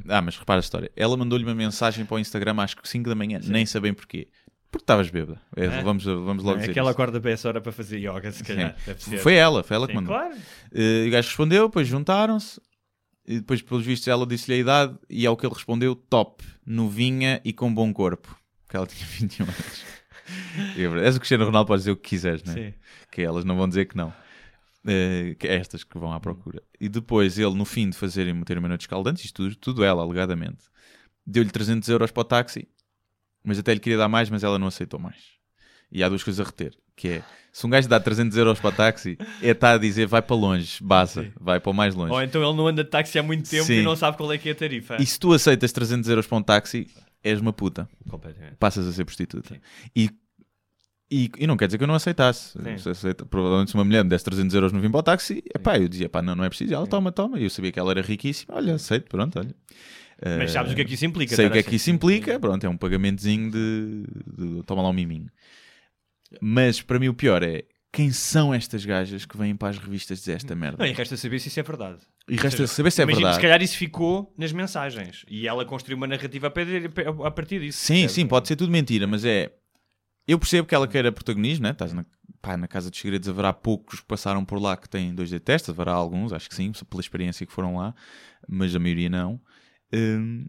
Ah, 0.08 0.22
mas 0.22 0.36
repara 0.38 0.60
a 0.60 0.62
história. 0.62 0.90
Ela 0.94 1.16
mandou-lhe 1.16 1.42
uma 1.44 1.54
mensagem 1.54 2.06
para 2.06 2.14
o 2.14 2.18
Instagram 2.20 2.62
às 2.62 2.76
5 2.84 3.08
da 3.08 3.14
manhã, 3.16 3.40
nem 3.44 3.66
sabem 3.66 3.92
porquê. 3.92 4.28
Porque 4.70 4.82
estavas 4.82 5.08
bêbada. 5.10 5.40
É, 5.56 5.64
É. 5.64 5.82
Vamos, 5.82 6.04
vamos 6.04 6.44
logo 6.44 6.58
é 6.58 6.60
dizer. 6.60 6.72
que 6.72 6.78
ela 6.78 6.90
isso. 6.90 7.00
acorda 7.00 7.20
para 7.20 7.30
essa 7.30 7.48
hora 7.48 7.60
para 7.60 7.72
fazer 7.72 7.98
yoga, 7.98 8.30
se 8.30 8.44
calhar. 8.44 8.76
Foi 9.22 9.34
ela, 9.34 9.62
foi 9.62 9.76
ela 9.76 9.86
que 9.86 9.92
Sim, 9.92 9.96
mandou. 10.00 10.14
Claro. 10.14 10.34
E 10.74 11.06
o 11.08 11.10
gajo 11.10 11.28
respondeu, 11.28 11.66
depois 11.68 11.88
juntaram-se. 11.88 12.60
E 13.26 13.36
depois, 13.40 13.60
pelos 13.60 13.84
vistos, 13.84 14.08
ela 14.08 14.26
disse-lhe 14.26 14.56
a 14.56 14.60
idade. 14.60 14.98
E 15.08 15.26
ao 15.26 15.36
que 15.36 15.46
ele 15.46 15.54
respondeu, 15.54 15.94
top, 15.94 16.44
novinha 16.64 17.40
e 17.44 17.52
com 17.52 17.72
bom 17.72 17.92
corpo. 17.92 18.34
Porque 18.64 18.76
ela 18.76 18.86
tinha 18.86 19.04
21 19.08 19.44
anos. 19.44 19.84
E 20.76 20.82
é. 20.84 21.06
És 21.06 21.16
o 21.16 21.18
Cristiano 21.18 21.44
Ronaldo, 21.46 21.68
podes 21.68 21.82
dizer 21.84 21.92
o 21.92 21.96
que 21.96 22.08
quiseres, 22.10 22.42
né? 22.44 22.52
Sim. 22.52 22.74
Que 23.10 23.22
elas 23.22 23.44
não 23.44 23.56
vão 23.56 23.68
dizer 23.68 23.86
que 23.86 23.96
não. 23.96 24.12
Que 25.38 25.46
é 25.46 25.56
estas 25.56 25.84
que 25.84 25.98
vão 25.98 26.12
à 26.12 26.20
procura. 26.20 26.62
E 26.80 26.88
depois 26.88 27.38
ele, 27.38 27.54
no 27.54 27.64
fim 27.64 27.90
de 27.90 27.96
fazerem 27.96 28.32
meter 28.32 28.56
uma 28.58 28.68
noite 28.68 28.82
escaldante, 28.82 29.24
isto 29.24 29.42
tudo, 29.42 29.56
tudo 29.56 29.84
ela, 29.84 30.02
alegadamente, 30.02 30.64
deu-lhe 31.26 31.50
300 31.50 31.86
euros 31.90 32.10
para 32.10 32.20
o 32.22 32.24
táxi, 32.24 32.66
mas 33.44 33.58
até 33.58 33.72
lhe 33.74 33.80
queria 33.80 33.98
dar 33.98 34.08
mais, 34.08 34.28
mas 34.30 34.42
ela 34.44 34.58
não 34.58 34.66
aceitou 34.66 34.98
mais. 35.00 35.16
E 35.90 36.02
há 36.02 36.08
duas 36.08 36.22
coisas 36.22 36.38
a 36.44 36.48
reter, 36.48 36.74
que 36.94 37.08
é, 37.08 37.22
se 37.50 37.66
um 37.66 37.70
gajo 37.70 37.88
dá 37.88 37.98
300 37.98 38.36
euros 38.36 38.60
para 38.60 38.68
o 38.68 38.72
táxi, 38.72 39.16
é 39.42 39.50
estar 39.50 39.72
a 39.74 39.78
dizer, 39.78 40.06
vai 40.06 40.20
para 40.20 40.36
longe, 40.36 40.78
baza, 40.82 41.32
vai 41.40 41.58
para 41.58 41.70
o 41.70 41.74
mais 41.74 41.94
longe. 41.94 42.12
Ou 42.12 42.22
então 42.22 42.42
ele 42.46 42.56
não 42.56 42.66
anda 42.66 42.84
de 42.84 42.90
táxi 42.90 43.18
há 43.18 43.22
muito 43.22 43.48
tempo 43.48 43.64
Sim. 43.64 43.80
e 43.80 43.82
não 43.82 43.96
sabe 43.96 44.16
qual 44.18 44.30
é 44.32 44.36
que 44.38 44.50
é 44.50 44.52
a 44.52 44.54
tarifa. 44.54 44.96
E 45.00 45.06
se 45.06 45.18
tu 45.18 45.32
aceitas 45.32 45.72
300 45.72 46.08
euros 46.10 46.26
para 46.26 46.36
um 46.38 46.42
táxi, 46.42 46.86
és 47.24 47.40
uma 47.40 47.52
puta. 47.52 47.88
Completamente. 48.08 48.56
Passas 48.56 48.86
a 48.86 48.92
ser 48.92 49.04
prostituta. 49.06 49.54
Sim. 49.54 49.60
E, 49.96 50.10
e, 51.10 51.30
e 51.38 51.46
não 51.46 51.56
quer 51.56 51.66
dizer 51.68 51.78
que 51.78 51.84
eu 51.84 51.88
não 51.88 51.94
aceitasse. 51.94 52.58
Se 52.78 52.88
aceita- 52.90 53.24
provavelmente 53.24 53.70
se 53.70 53.74
uma 53.76 53.84
mulher 53.84 54.04
me 54.04 54.10
desse 54.10 54.26
300 54.26 54.54
euros 54.54 54.72
no 54.72 54.80
vim 54.80 54.90
para 54.90 55.00
o 55.00 55.02
táxi, 55.02 55.42
epá, 55.54 55.78
eu 55.78 55.88
dizia, 55.88 56.08
pá, 56.10 56.20
não, 56.20 56.34
não 56.34 56.44
é 56.44 56.48
preciso. 56.50 56.74
Ela, 56.74 56.86
toma, 56.86 57.10
toma. 57.10 57.38
E 57.40 57.44
eu 57.44 57.50
sabia 57.50 57.72
que 57.72 57.78
ela 57.80 57.90
era 57.92 58.02
riquíssima. 58.02 58.56
Olha, 58.56 58.74
aceito, 58.74 59.08
pronto, 59.08 59.38
olha. 59.38 59.54
Mas 60.38 60.50
sabes 60.52 60.72
o 60.72 60.74
que 60.74 60.82
é 60.82 60.84
que 60.84 60.94
isso 60.94 61.06
implica? 61.06 61.36
Sei 61.36 61.46
o 61.46 61.50
que 61.50 61.58
é 61.58 61.60
assim? 61.60 61.70
que 61.70 61.76
isso 61.76 61.90
implica. 61.90 62.40
Pronto, 62.40 62.64
é 62.64 62.68
um 62.68 62.76
pagamentozinho 62.76 63.50
de, 63.50 64.04
de 64.36 64.62
toma 64.64 64.82
lá 64.82 64.88
um 64.90 64.92
miminho. 64.92 65.30
Mas 66.40 66.82
para 66.82 66.98
mim 66.98 67.08
o 67.08 67.14
pior 67.14 67.42
é 67.42 67.64
quem 67.92 68.10
são 68.10 68.52
estas 68.52 68.84
gajas 68.84 69.24
que 69.24 69.36
vêm 69.36 69.56
para 69.56 69.68
as 69.68 69.78
revistas 69.78 70.18
dizer 70.18 70.34
esta 70.34 70.54
merda? 70.54 70.76
Não, 70.78 70.86
e 70.86 70.92
resta 70.92 71.16
saber 71.16 71.38
se 71.38 71.48
isso 71.48 71.58
é 71.58 71.62
verdade. 71.62 71.98
E 72.28 72.36
resta 72.36 72.50
seja, 72.58 72.66
saber 72.66 72.90
se 72.90 73.00
é 73.00 73.04
imagina, 73.04 73.20
verdade. 73.20 73.36
Se 73.36 73.40
calhar 73.42 73.62
isso 73.62 73.76
ficou 73.76 74.34
nas 74.36 74.52
mensagens 74.52 75.24
e 75.28 75.48
ela 75.48 75.64
construiu 75.64 75.96
uma 75.96 76.06
narrativa 76.06 76.48
a 76.48 77.30
partir- 77.30 77.60
disso. 77.60 77.78
Sim, 77.78 78.06
sim, 78.08 78.26
pode 78.26 78.46
ser 78.48 78.56
tudo 78.56 78.70
mentira, 78.70 79.06
mas 79.06 79.24
é. 79.24 79.52
Eu 80.26 80.38
percebo 80.38 80.68
que 80.68 80.74
ela 80.74 80.86
queira 80.86 81.10
protagonismo, 81.10 81.62
né? 81.62 81.70
Estás 81.70 81.94
na, 81.94 82.04
pá, 82.42 82.54
na 82.58 82.68
Casa 82.68 82.90
dos 82.90 83.00
Segredos, 83.00 83.26
haverá 83.30 83.50
poucos 83.54 84.00
que 84.00 84.06
passaram 84.06 84.44
por 84.44 84.60
lá 84.60 84.76
que 84.76 84.86
têm 84.86 85.14
dois 85.14 85.30
d 85.30 85.40
testes, 85.40 85.70
haverá 85.70 85.92
alguns, 85.92 86.34
acho 86.34 86.50
que 86.50 86.54
sim, 86.54 86.70
pela 86.90 87.00
experiência 87.00 87.46
que 87.46 87.52
foram 87.52 87.76
lá, 87.78 87.94
mas 88.46 88.76
a 88.76 88.78
maioria 88.78 89.08
não. 89.08 89.40
Hum, 89.92 90.46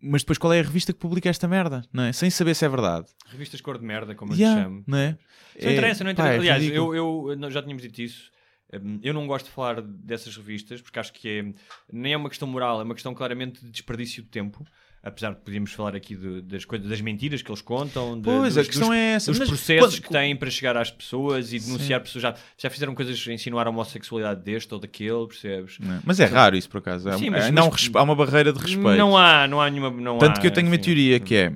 mas 0.00 0.22
depois 0.22 0.38
qual 0.38 0.52
é 0.52 0.60
a 0.60 0.62
revista 0.62 0.92
que 0.92 0.98
publica 0.98 1.28
esta 1.28 1.48
merda, 1.48 1.82
não 1.92 2.04
é? 2.04 2.12
Sem 2.12 2.30
saber 2.30 2.54
se 2.54 2.64
é 2.64 2.68
verdade. 2.68 3.06
Revistas 3.26 3.60
cor 3.60 3.78
de 3.78 3.84
merda, 3.84 4.14
como 4.14 4.32
eu 4.32 4.36
Yeah, 4.36 4.60
lhe 4.60 4.64
chamo. 4.64 4.84
não 4.86 4.98
é? 4.98 5.18
Não 5.60 5.70
É, 5.70 5.72
interessa, 5.72 6.04
não 6.04 6.14
pá, 6.14 6.22
interessa. 6.22 6.34
é 6.34 6.38
Aliás, 6.38 6.62
ridículo. 6.62 6.94
eu, 6.94 7.32
eu- 7.40 7.50
já 7.50 7.62
tínhamos 7.62 7.82
dito 7.82 8.00
isso. 8.00 8.30
Hum, 8.72 9.00
Eu 9.02 9.12
não 9.14 9.26
gosto 9.26 9.46
de 9.46 9.50
falar 9.52 9.80
dessas 9.82 10.36
revistas 10.36 10.80
porque 10.80 10.98
acho 10.98 11.12
que 11.12 11.28
é, 11.28 11.54
nem 11.92 12.12
é 12.12 12.16
uma 12.16 12.28
questão 12.28 12.46
moral, 12.46 12.80
é 12.80 12.84
uma 12.84 12.94
questão 12.94 13.14
claramente 13.14 13.64
de 13.64 13.70
desperdício 13.70 14.22
de 14.22 14.28
tempo. 14.28 14.64
Apesar 15.02 15.30
de 15.30 15.36
podíamos 15.36 15.72
falar 15.72 15.94
aqui 15.94 16.16
de- 16.16 16.42
das, 16.42 16.64
coisas, 16.64 16.88
das 16.88 17.00
mentiras 17.00 17.40
que 17.40 17.48
eles 17.50 17.62
contam, 17.62 18.16
de- 18.16 18.22
Pois, 18.24 18.54
dos, 18.54 18.58
a 18.58 18.66
questão 18.66 18.88
dos- 18.88 18.96
é 18.96 19.12
essa. 19.14 19.30
dos 19.30 19.38
Mas 19.38 19.48
processos 19.48 19.94
quando- 19.94 20.02
que 20.02 20.08
têm 20.10 20.34
para 20.36 20.50
chegar 20.50 20.76
às 20.76 20.90
pessoas 20.90 21.52
e 21.52 21.58
denunciar 21.60 22.00
pessoas. 22.00 22.22
Já, 22.22 22.34
já 22.58 22.68
fizeram 22.68 22.94
coisas, 22.94 23.26
insinuar 23.28 23.66
a 23.66 23.70
homossexualidade 23.70 24.42
deste 24.42 24.74
ou 24.74 24.80
daquele, 24.80 25.26
percebes? 25.28 25.78
Não 25.78 25.94
é? 25.94 26.00
Mas 26.04 26.18
é 26.18 26.24
raro 26.24 26.56
isso, 26.56 26.68
por 26.68 26.78
acaso. 26.78 27.08
É, 27.08 27.16
Sim, 27.16 27.28
um- 27.28 27.32
mas- 27.32 27.44
é- 27.46 27.50
não, 27.52 27.70
mas- 27.70 27.90
há 27.94 28.02
uma 28.02 28.14
barreira 28.16 28.52
de 28.52 28.58
respeito. 28.58 28.96
Não 28.98 29.16
há, 29.16 29.46
não 29.46 29.60
há 29.60 29.70
nenhuma. 29.70 29.90
Não 29.90 30.18
Tanto 30.18 30.38
há, 30.38 30.40
que 30.40 30.46
eu 30.48 30.50
tenho 30.50 30.66
uma 30.66 30.74
assim. 30.74 30.82
teoria 30.84 31.20
que 31.20 31.34
é 31.34 31.52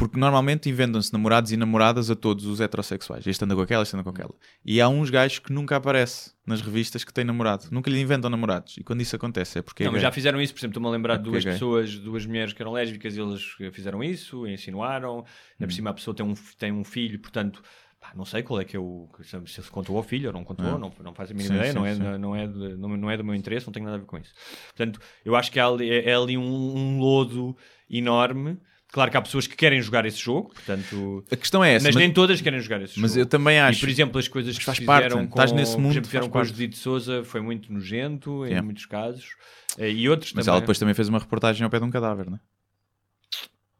porque 0.00 0.18
normalmente 0.18 0.68
inventam-se 0.70 1.12
namorados 1.12 1.52
e 1.52 1.56
namoradas 1.58 2.10
a 2.10 2.16
todos 2.16 2.46
os 2.46 2.58
heterossexuais. 2.60 3.26
Este 3.26 3.44
anda 3.44 3.54
com 3.54 3.60
aquela, 3.60 3.82
este 3.82 3.94
anda 3.94 4.02
com 4.02 4.08
aquela. 4.10 4.32
E 4.64 4.80
há 4.80 4.88
uns 4.88 5.10
gajos 5.10 5.38
que 5.38 5.52
nunca 5.52 5.76
aparecem 5.76 6.32
nas 6.46 6.62
revistas 6.62 7.04
que 7.04 7.12
têm 7.12 7.22
namorado. 7.24 7.66
Nunca 7.70 7.90
lhe 7.90 8.00
inventam 8.00 8.30
namorados. 8.30 8.78
E 8.78 8.82
quando 8.82 9.02
isso 9.02 9.14
acontece 9.14 9.58
é 9.58 9.62
porque. 9.62 9.84
Não, 9.84 9.90
é 9.90 9.92
mas 9.92 10.00
gay. 10.00 10.08
já 10.08 10.12
fizeram 10.12 10.40
isso, 10.40 10.54
por 10.54 10.60
exemplo, 10.60 10.72
estou-me 10.72 10.88
a 10.88 10.90
lembrar 10.90 11.14
É 11.14 11.18
de 11.18 11.24
porque 11.24 11.32
duas 11.40 11.46
é 11.46 11.52
pessoas, 11.52 11.94
duas 11.98 12.24
mulheres 12.26 12.52
que 12.54 12.62
eram 12.62 12.72
lésbicas 12.72 13.14
e 13.14 13.20
eles 13.20 13.42
fizeram 13.72 14.02
isso, 14.02 14.46
insinuaram. 14.46 15.16
Ainda 15.18 15.26
Hum. 15.60 15.66
por 15.66 15.72
cima 15.72 15.90
a 15.90 15.94
pessoa 15.94 16.14
tem 16.16 16.24
um, 16.24 16.34
tem 16.58 16.72
um 16.72 16.82
filho, 16.82 17.18
portanto, 17.20 17.62
pá, 18.00 18.12
não 18.16 18.24
sei 18.24 18.42
qual 18.42 18.58
é 18.60 18.64
que 18.64 18.74
é 18.74 18.80
o. 18.80 19.06
Se 19.22 19.62
se 19.62 19.70
contou 19.70 19.96
ao 19.98 20.02
filho 20.02 20.28
ou 20.28 20.32
não 20.32 20.42
contou, 20.44 20.64
É. 20.66 20.78
não, 20.78 20.90
não 21.04 21.14
faz 21.14 21.30
a 21.30 21.34
mínima 21.34 21.54
Sim, 21.54 21.58
ideia, 21.60 21.72
sim, 21.72 21.78
não, 21.78 21.86
é, 21.86 21.94
sim. 21.94 22.00
não, 22.18 22.34
é 22.34 22.46
de- 22.46 22.76
não, 22.76 22.88
não 22.96 23.10
é 23.10 23.16
do 23.18 23.24
meu 23.24 23.34
interesse, 23.34 23.66
não 23.66 23.72
tem 23.72 23.82
nada 23.82 23.96
a 23.96 23.98
ver 23.98 24.06
com 24.06 24.16
isso. 24.16 24.32
Portanto, 24.74 24.98
eu 25.24 25.36
acho 25.36 25.52
que 25.52 25.60
há 25.60 25.66
ali, 25.66 25.90
é, 25.90 26.08
é 26.10 26.14
ali 26.14 26.38
um, 26.38 26.42
um 26.76 26.98
lodo 26.98 27.54
enorme. 27.88 28.58
Claro 28.92 29.08
que 29.10 29.16
há 29.16 29.22
pessoas 29.22 29.46
que 29.46 29.54
querem 29.54 29.80
jogar 29.80 30.04
esse 30.04 30.18
jogo, 30.18 30.52
portanto. 30.52 31.24
A 31.30 31.36
questão 31.36 31.62
é 31.62 31.74
essa. 31.74 31.86
Mas, 31.86 31.94
nem 31.94 32.12
todas 32.12 32.40
querem 32.40 32.58
jogar 32.58 32.82
esse 32.82 32.98
mas 32.98 33.12
jogo. 33.12 33.20
eu 33.22 33.26
também 33.26 33.58
acho. 33.60 33.78
E, 33.78 33.80
por 33.80 33.88
exemplo, 33.88 34.18
as 34.18 34.26
coisas 34.26 34.58
que 34.58 34.64
faz 34.64 34.78
se 34.78 34.84
parte, 34.84 35.04
fizeram 35.04 35.26
com, 35.26 35.30
estás 35.30 35.52
nesse 35.52 35.72
por 35.74 35.80
mundo, 35.80 35.92
exemplo, 35.92 36.08
fizeram 36.10 36.28
com 36.28 36.38
o. 36.40 36.44
Judite 36.44 36.76
Souza 36.76 37.22
foi 37.22 37.40
muito 37.40 37.72
nojento 37.72 38.44
em 38.46 38.60
muitos 38.60 38.86
casos. 38.86 39.36
Eh, 39.78 39.90
E 39.92 40.08
outros 40.08 40.32
Mas 40.32 40.44
também. 40.46 40.54
ela 40.56 40.60
depois 40.60 40.78
também 40.78 40.94
fez 40.94 41.08
uma 41.08 41.20
reportagem 41.20 41.62
ao 41.62 41.70
pé 41.70 41.78
de 41.78 41.84
um 41.84 41.90
cadáver, 41.90 42.28
não 42.28 42.36
é? 42.36 42.40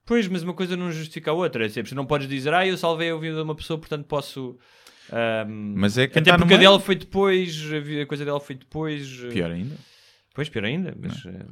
Pois, 0.06 0.26
mas 0.28 0.42
uma 0.42 0.54
coisa 0.54 0.76
não 0.76 0.90
justifica 0.90 1.30
a 1.30 1.34
outra. 1.34 1.66
É 1.66 1.68
sempre, 1.68 1.94
não 1.94 2.06
podes 2.06 2.28
dizer, 2.28 2.52
ah, 2.54 2.66
eu 2.66 2.76
salvei 2.76 3.10
a 3.10 3.16
vida 3.16 3.36
de 3.36 3.42
uma 3.42 3.54
pessoa, 3.54 3.78
portanto 3.78 4.04
posso. 4.06 4.58
ahm, 5.12 5.74
Mas 5.76 5.98
é 5.98 6.06
quem 6.08 6.20
Até 6.22 6.32
no 6.32 6.38
porque 6.38 6.54
a 6.54 6.56
dela 6.56 6.80
foi 6.80 6.94
depois, 6.96 7.60
a 8.02 8.06
coisa 8.06 8.24
dela 8.24 8.40
foi 8.40 8.54
depois. 8.56 9.22
eh, 9.24 9.28
Pior 9.28 9.50
ainda. 9.50 9.76
Pois, 10.34 10.48
pior 10.48 10.64
ainda. 10.64 10.94
Mas. 11.00 11.26
eh, 11.26 11.46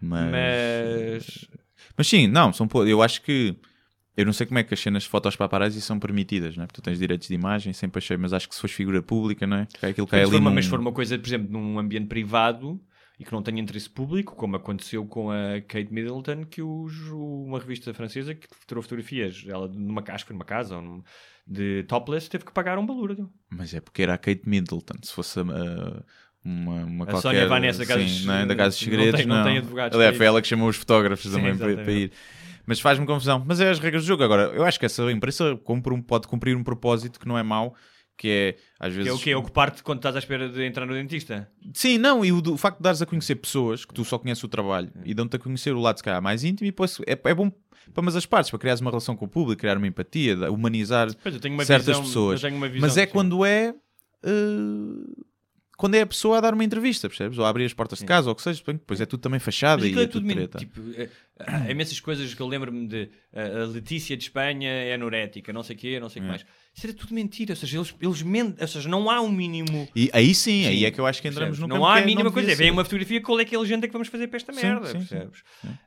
Mas. 0.00 0.30
mas... 0.30 1.48
Mas 1.96 2.06
sim, 2.06 2.26
não, 2.26 2.52
são 2.52 2.68
eu 2.86 3.02
acho 3.02 3.22
que 3.22 3.56
eu 4.16 4.26
não 4.26 4.32
sei 4.32 4.46
como 4.46 4.58
é 4.58 4.64
que 4.64 4.74
as 4.74 4.80
cenas 4.80 5.04
de 5.04 5.08
fotos 5.08 5.36
paparazzi 5.36 5.80
são 5.80 5.98
permitidas, 5.98 6.56
não 6.56 6.64
é? 6.64 6.66
Porque 6.66 6.80
tu 6.80 6.84
tens 6.84 6.98
direitos 6.98 7.28
de 7.28 7.34
imagem, 7.34 7.72
sempre 7.72 7.98
achei, 7.98 8.16
mas 8.16 8.32
acho 8.32 8.48
que 8.48 8.54
se 8.54 8.60
fores 8.60 8.74
figura 8.76 9.02
pública, 9.02 9.46
não 9.46 9.58
é? 9.58 9.66
Que 9.66 9.86
é 9.86 9.88
aquilo 9.90 10.06
que 10.06 10.14
é 10.16 10.18
Mas 10.20 10.28
ali 10.28 10.30
se 10.30 10.36
for 10.36 10.40
uma- 10.40 10.50
num- 10.50 10.54
Mas 10.56 10.64
se 10.64 10.70
for 10.70 10.80
uma 10.80 10.92
coisa, 10.92 11.18
por 11.18 11.26
exemplo, 11.26 11.50
num 11.52 11.78
ambiente 11.78 12.06
privado 12.08 12.80
e 13.18 13.24
que 13.24 13.32
não 13.32 13.42
tenha 13.42 13.60
interesse 13.60 13.88
público, 13.88 14.34
como 14.34 14.56
aconteceu 14.56 15.06
com 15.06 15.30
a 15.30 15.60
Kate 15.66 15.92
Middleton, 15.92 16.44
que 16.44 16.60
os- 16.60 17.08
uma 17.10 17.58
revista 17.58 17.94
francesa 17.94 18.34
que 18.34 18.46
tirou 18.66 18.82
fotografias, 18.82 19.44
ela 19.46 19.68
numa 19.68 20.02
casa, 20.02 20.16
acho 20.16 20.24
que 20.24 20.28
foi 20.28 20.34
numa 20.34 20.44
casa, 20.44 20.76
ou 20.76 20.82
num- 20.82 21.02
de 21.46 21.84
topless, 21.84 22.28
teve 22.28 22.44
que 22.44 22.52
pagar 22.52 22.78
um 22.78 22.86
balúrdio. 22.86 23.30
Mas 23.48 23.72
é 23.74 23.80
porque 23.80 24.02
era 24.02 24.14
a 24.14 24.18
Kate 24.18 24.42
Middleton, 24.48 24.94
se 25.02 25.12
fosse 25.12 25.40
uh, 25.40 26.04
uma, 26.44 26.84
uma 26.84 27.04
A 27.04 27.08
qualquer... 27.08 27.20
Sónia 27.22 27.46
Vanessa 27.48 27.78
da 27.80 27.86
Casa 27.86 28.00
sim, 28.00 28.06
dos- 28.06 28.24
não 28.24 28.34
é? 28.34 28.46
da 28.46 28.56
Casa 28.56 28.76
dos 28.76 28.80
não 28.86 28.92
Segredos, 28.92 29.20
tem- 29.20 29.26
não. 29.28 29.36
não 29.36 29.44
tem 29.44 29.58
advogados 29.58 29.96
Aliás, 29.96 30.16
foi 30.16 30.26
ela 30.26 30.40
que 30.42 30.48
chamou 30.48 30.68
os 30.68 30.76
fotógrafos 30.76 31.24
Sim, 31.30 31.36
também 31.36 31.56
para, 31.56 31.76
para 31.76 31.92
ir. 31.92 32.12
Mas 32.66 32.78
faz-me 32.80 33.04
confusão. 33.06 33.42
Mas 33.46 33.60
é 33.60 33.68
as 33.70 33.78
regras 33.78 34.02
do 34.04 34.06
jogo. 34.06 34.22
Agora, 34.22 34.42
eu 34.54 34.64
acho 34.64 34.78
que 34.78 34.86
essa 34.86 35.10
imprensa 35.10 35.56
cumpre 35.64 35.92
um- 35.92 36.00
pode 36.02 36.28
cumprir 36.28 36.56
um 36.56 36.62
propósito 36.62 37.18
que 37.18 37.26
não 37.26 37.36
é 37.36 37.42
mau, 37.42 37.74
que 38.16 38.28
é, 38.28 38.56
às 38.78 38.92
vezes... 38.94 39.10
Que 39.10 39.10
é 39.10 39.14
o 39.14 39.18
quê? 39.18 39.34
Ocupar-te 39.34 39.82
quando 39.82 39.98
estás 39.98 40.14
à 40.14 40.18
espera 40.18 40.48
de 40.48 40.62
entrar 40.64 40.86
no 40.86 40.92
dentista? 40.92 41.48
Sim, 41.74 41.98
não, 41.98 42.24
e 42.24 42.30
o, 42.32 42.40
do- 42.40 42.54
o 42.54 42.56
facto 42.58 42.76
de 42.76 42.82
dares 42.84 43.00
a 43.02 43.06
conhecer 43.06 43.34
pessoas 43.36 43.84
que 43.84 43.92
tu 43.94 44.04
só 44.04 44.18
conheces 44.18 44.44
o 44.44 44.48
trabalho 44.48 44.90
e 45.04 45.14
dão-te 45.14 45.36
a 45.36 45.38
conhecer 45.38 45.72
o 45.74 45.80
lado, 45.80 45.96
se 45.96 46.02
calhar, 46.04 46.20
mais 46.22 46.44
íntimo, 46.44 46.66
e 46.66 46.70
depois 46.70 46.98
é, 47.06 47.12
é 47.22 47.34
bom 47.34 47.50
para 47.94 48.02
ambas 48.02 48.14
as 48.14 48.26
partes, 48.26 48.50
para 48.50 48.58
criares 48.60 48.80
uma 48.80 48.90
relação 48.90 49.16
com 49.16 49.24
o 49.24 49.28
público, 49.28 49.58
criar 49.60 49.76
uma 49.78 49.86
empatia, 49.86 50.36
humanizar 50.52 51.08
Pois, 51.22 51.34
certas 51.66 51.86
visão- 51.86 52.02
pessoas. 52.02 52.42
Mas 52.78 52.96
é 52.98 53.06
quando 53.06 53.44
é. 53.44 53.74
uh, 54.24 55.26
quando 55.80 55.94
é 55.94 56.02
a 56.02 56.06
pessoa 56.06 56.36
a 56.36 56.40
dar 56.42 56.52
uma 56.52 56.62
entrevista, 56.62 57.08
percebes? 57.08 57.38
Ou 57.38 57.44
a 57.44 57.48
abrir 57.48 57.64
as 57.64 57.72
portas 57.72 58.00
de 58.00 58.04
casa, 58.04 58.28
ou 58.28 58.32
o 58.32 58.36
que 58.36 58.42
seja, 58.42 58.62
depois 58.66 59.00
é 59.00 59.06
tudo 59.06 59.20
também 59.20 59.40
fachada 59.40 59.86
e 59.86 59.90
é 59.98 60.02
é 60.02 60.06
tudo 60.06 60.20
tudo 60.20 60.34
treta. 60.34 60.58
tipo, 60.58 60.80
é- 60.94 61.08
há 61.38 61.70
imensas 61.70 61.98
coisas 62.00 62.34
que 62.34 62.40
eu 62.42 62.46
lembro-me 62.46 62.86
de 62.86 63.10
a 63.34 63.62
a 63.62 63.66
Letícia 63.66 64.14
de 64.16 64.24
Espanha 64.24 64.68
é 64.70 64.92
anorética, 64.92 65.52
não 65.54 65.62
sei 65.62 65.76
o 65.76 65.78
quê, 65.78 65.98
não 65.98 66.10
sei 66.10 66.20
o 66.20 66.24
que 66.24 66.28
É. 66.28 66.30
mais. 66.32 66.46
Isso 66.72 66.86
era 66.86 66.94
tudo 66.96 67.12
mentira, 67.12 67.52
ou 67.52 67.56
seja, 67.56 67.76
eles, 67.76 67.94
eles 68.00 68.22
mentem, 68.22 68.56
ou 68.62 68.68
seja, 68.68 68.88
não 68.88 69.10
há 69.10 69.20
um 69.20 69.28
mínimo. 69.30 69.88
E 69.94 70.08
aí 70.12 70.32
sim, 70.32 70.66
aí 70.66 70.84
é 70.84 70.90
que 70.90 71.00
eu 71.00 71.06
acho 71.06 71.20
que 71.20 71.26
entramos 71.28 71.58
percebes? 71.58 71.68
no 71.68 71.80
Não 71.80 71.84
há 71.86 71.94
que 71.94 71.98
a 71.98 72.02
é- 72.02 72.06
mínima 72.06 72.24
não 72.24 72.32
coisa. 72.32 72.54
Vem 72.54 72.70
uma 72.70 72.84
fotografia, 72.84 73.20
qual 73.20 73.40
é 73.40 73.44
que 73.44 73.54
é 73.54 73.58
a 73.58 73.60
legenda 73.60 73.86
que 73.88 73.92
vamos 73.92 74.06
fazer 74.08 74.28
para 74.28 74.36
esta 74.36 74.52
Sim, 74.52 74.62
merda, 74.62 74.86
sim, 74.86 75.00
sim. 75.00 75.06
percebes? 75.06 75.42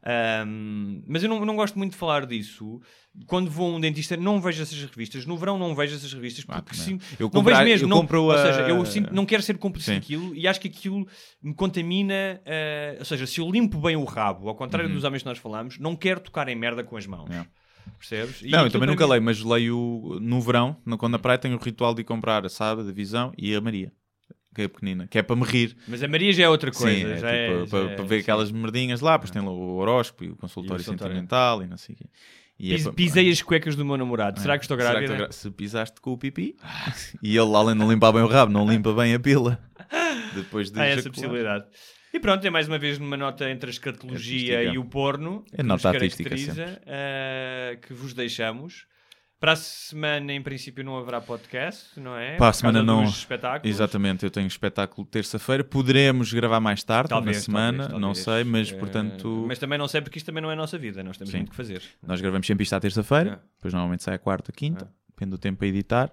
Ahm, 0.05 1.01
mas 1.07 1.23
eu 1.23 1.30
não, 1.30 1.43
não 1.45 1.55
gosto 1.55 1.77
muito 1.77 1.91
de 1.93 1.97
falar 1.97 2.26
disso. 2.26 2.81
Quando 3.27 3.49
vou 3.49 3.72
a 3.73 3.77
um 3.77 3.80
dentista, 3.80 4.18
não 4.18 4.41
vejo 4.41 4.61
essas 4.61 4.77
revistas. 4.84 5.26
No 5.26 5.38
verão, 5.38 5.57
não 5.57 5.73
vejo 5.76 5.95
essas 5.95 6.11
revistas 6.11 6.43
porque 6.45 6.76
não. 6.76 6.84
sim, 6.84 6.99
Eu 7.19 7.26
não 7.26 7.30
compro- 7.30 7.53
vejo 7.53 7.64
mesmo. 7.65 7.85
eu 7.85 7.89
não, 7.89 7.97
compro 8.01 8.23
ou 8.23 8.31
a- 8.31 8.41
seja, 8.45 8.61
eu 8.68 8.85
sinto- 8.85 9.14
não 9.14 9.26
quero 9.26 9.41
ser 9.43 9.57
cúmplice 9.57 9.85
Sim. 9.85 9.95
daquilo 9.95 10.35
e 10.35 10.47
acho 10.47 10.60
que 10.60 10.68
aquilo 10.68 11.07
me 11.41 11.53
contamina. 11.53 12.41
ah, 12.45 12.95
ou 12.99 13.05
seja, 13.05 13.26
se 13.26 13.39
eu 13.39 13.49
limpo 13.49 13.80
bem 13.80 13.95
o 13.95 14.03
rabo, 14.03 14.49
ao 14.49 14.55
contrário 14.55 14.89
Uhum. 14.89 14.95
dos 14.95 15.03
homens 15.03 15.22
que 15.23 15.30
nós 15.30 15.38
falamos, 15.38 15.80
não 15.80 15.95
quero 15.95 16.19
tocar 16.19 16.47
em 16.49 16.55
merda 16.55 16.84
com 16.84 16.97
as 16.97 17.05
mãos. 17.07 17.30
Percebes? 17.97 18.41
E 18.41 18.49
Não, 18.49 18.65
eu 18.65 18.69
também 18.72 18.88
nunca 18.88 19.05
mim- 19.05 19.11
leio, 19.11 19.23
mas 19.23 19.41
leio 19.41 20.18
no 20.22 20.41
verão, 20.41 20.76
quando 20.97 21.14
na 21.14 21.19
praia 21.19 21.38
tenho 21.38 21.55
o 21.55 21.60
ritual 21.60 21.93
de 21.93 22.01
ir 22.01 22.05
comprar 22.05 22.45
a 22.45 22.49
Saba, 22.49 22.81
a 22.81 22.91
Visão 22.91 23.31
e 23.38 23.55
a 23.55 23.61
Maria. 23.61 23.91
que 24.55 24.61
é 24.61 24.68
pequenina, 24.68 25.07
que 25.07 25.18
é 25.18 25.23
para 25.23 25.35
me 25.35 25.43
rir. 25.45 25.76
Mas 25.88 26.03
a 26.03 26.07
Maria 26.07 26.31
já 26.31 26.43
é 26.43 26.49
outra 26.49 26.69
coisa. 26.72 26.95
Sim, 26.95 27.05
é, 27.07 27.11
é- 27.11 27.47
tipo, 27.47 27.65
já 27.65 27.69
para, 27.72 27.91
é- 27.91 27.95
para 27.95 28.05
ver 28.05 28.19
aquelas 28.19 28.51
merdinhas 28.51 29.01
lá, 29.01 29.14
depois 29.14 29.31
tem 29.31 29.41
lá 29.41 29.49
o 29.49 29.77
horóscopo 29.77 30.23
e 30.26 30.30
o 30.30 30.35
consultório 30.35 30.80
E 30.80 30.84
o 30.84 30.85
sentimental 30.85 31.64
e 31.64 31.68
não 31.68 31.76
sei 31.77 31.95
o 31.95 31.97
quê. 31.97 32.05
E 32.60 32.72
é 32.72 32.76
Pis- 32.76 32.88
Pisei 32.89 33.31
as 33.31 33.41
cuecas 33.41 33.76
do 33.76 33.84
meu 33.84 33.97
namorado. 33.97 34.39
Será 34.39 34.55
que 34.60 34.64
estou 34.64 34.77
grávida? 34.77 35.15
gra- 35.15 35.31
Se 35.31 35.49
pisaste 35.49 35.99
com 35.99 36.11
o 36.14 36.18
pipi 36.19 36.55
e 37.23 37.35
ele 37.35 37.55
além 37.55 37.73
de 37.73 37.80
não 37.80 37.91
limpar 37.91 38.11
bem 38.11 38.22
o 38.22 38.27
rabo, 38.27 38.51
não 38.53 38.69
limpa 38.69 38.93
bem 38.93 39.15
a 39.15 39.19
pila. 39.19 39.60
Depois 40.35 40.69
de 40.69 40.80
Há 40.80 40.85
essa 40.85 41.10
possibilidade. 41.10 41.65
E 42.14 42.19
pronto, 42.19 42.45
é 42.45 42.49
mais 42.49 42.68
uma 42.68 42.77
vez 42.77 42.99
numa 42.99 43.18
nota 43.18 43.49
entre 43.49 43.69
a 43.69 43.72
escatologia 43.72 44.64
e 44.64 44.77
o 44.77 44.85
porno 44.85 45.44
É 45.52 45.57
que 45.57 45.64
nota 45.64 45.90
artística 45.90 46.35
eh, 46.85 47.80
que 47.81 47.94
vos 47.94 48.14
deixamos. 48.14 48.85
Para 49.40 49.53
a 49.53 49.56
semana, 49.57 50.31
em 50.31 50.41
princípio, 50.41 50.85
não 50.85 50.95
haverá 50.98 51.19
podcast, 51.19 51.99
não 51.99 52.15
é? 52.15 52.38
Para 52.38 52.48
a 52.48 52.53
semana 52.53 52.81
não. 52.81 53.03
Exatamente, 53.64 54.23
eu 54.23 54.31
tenho 54.31 54.48
espetáculo 54.48 55.06
terça-feira. 55.06 55.65
Poderemos 55.65 56.31
gravar 56.31 56.61
mais 56.61 56.81
tarde 56.81 57.10
Talvez, 57.10 57.38
na 57.38 57.44
semana, 57.44 57.77
talvez, 57.80 57.94
não 58.02 58.14
talvez. 58.14 58.23
sei, 58.23 58.44
mas 58.45 58.72
Eh, 58.72 58.77
portanto. 58.77 59.45
Mas 59.45 59.60
também 59.60 59.77
não 59.77 59.88
sei 59.88 59.99
porque 60.02 60.18
isto 60.18 60.27
também 60.27 60.41
não 60.41 60.49
é 60.49 60.53
a 60.53 60.56
nossa 60.56 60.77
vida, 60.77 61.03
nós 61.03 61.18
temos 61.18 61.31
Sim. 61.31 61.38
muito 61.40 61.49
que 61.49 61.57
fazer. 61.57 61.81
Nós 62.02 62.22
gravamos 62.22 62.48
sempre 62.48 62.64
isto 62.64 62.73
à 62.73 62.80
terça-feira, 62.80 63.31
É. 63.31 63.40
depois 63.57 63.73
normalmente 63.73 64.03
sai 64.03 64.15
a 64.15 64.19
quarta, 64.19 64.52
quinta, 64.53 64.90
depende 65.10 65.31
do 65.31 65.38
tempo 65.38 65.61
a 65.65 65.68
editar. 65.68 66.10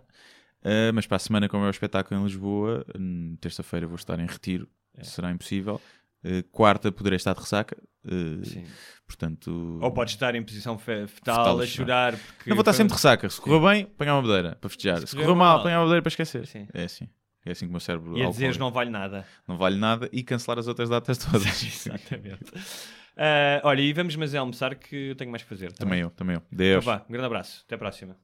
Uh, 0.63 0.93
mas 0.93 1.07
para 1.07 1.17
a 1.17 1.21
semana, 1.21 1.49
como 1.49 1.65
é 1.65 1.69
o 1.69 1.71
espetáculo 1.71 2.21
em 2.21 2.25
Lisboa, 2.25 2.85
hum, 2.99 3.37
terça-feira 3.41 3.87
vou 3.87 3.95
estar 3.97 4.19
em 4.19 4.27
retiro, 4.27 4.69
É. 4.97 5.05
será 5.05 5.31
impossível. 5.31 5.81
Uh, 6.25 6.43
quarta 6.51 6.93
poderei 6.93 7.17
estar 7.17 7.33
de 7.33 7.41
ressaca, 7.41 7.77
uh, 8.05 8.45
Sim. 8.45 8.65
portanto. 9.07 9.79
Ou 9.81 9.91
pode 9.91 10.11
estar 10.11 10.35
em 10.35 10.43
posição 10.43 10.79
fe- 10.79 11.07
fetal, 11.07 11.37
Fetal, 11.45 11.61
a 11.61 11.67
chorar. 11.67 12.13
Porque 12.37 12.51
Não 12.51 12.57
vou 12.57 12.61
estar 12.61 12.75
sempre 12.75 12.89
de 12.89 12.95
ressaca. 12.95 13.29
Se 13.31 13.41
correu 13.41 13.61
bem, 13.63 13.85
apanhar 13.85 14.15
uma 14.17 14.23
madeira 14.23 14.55
para 14.57 14.69
festejar. 14.69 14.99
Se, 14.99 15.07
correu 15.07 15.23
correu 15.29 15.37
mal, 15.37 15.53
mal. 15.55 15.61
apanhar 15.61 15.79
uma 15.79 15.85
madeira 15.85 16.03
para 16.03 16.11
esquecer. 16.11 16.47
Sim. 16.47 16.67
É 16.75 16.85
assim. 16.85 17.09
É 17.47 17.53
assim 17.53 17.65
que 17.65 17.71
o 17.71 17.73
meu 17.73 17.81
cérebro. 17.81 18.19
E 18.19 18.23
a 18.23 18.29
dizeres 18.29 18.59
não 18.59 18.71
vale 18.71 18.91
nada. 18.91 19.27
não 19.49 19.57
vale 19.57 19.79
nada 19.79 20.11
e 20.13 20.23
cancelar 20.23 20.59
as 20.59 20.69
outras 20.69 20.91
datas 20.91 21.17
todas. 21.25 21.63
Exatamente. 21.63 22.45
Ah, 23.17 23.61
olha, 23.65 23.81
e 23.81 23.93
vamos 23.95 24.15
mas 24.17 24.35
é 24.35 24.39
almoçar 24.39 24.75
que 24.75 25.11
eu 25.11 25.15
tenho 25.15 25.31
mais 25.31 25.43
que 25.43 25.49
fazer. 25.49 25.73
tá 25.73 25.79
também 25.79 25.93
bem? 25.97 26.01
eu, 26.03 26.11
também 26.11 26.37
eu. 26.37 26.43
Deus. 26.53 26.83
Então 26.85 26.99
vá, 26.99 27.05
um 27.09 27.13
grande 27.13 27.27
abraço. 27.27 27.63
Até 27.67 27.77
a 27.77 27.79
próxima. 27.79 28.15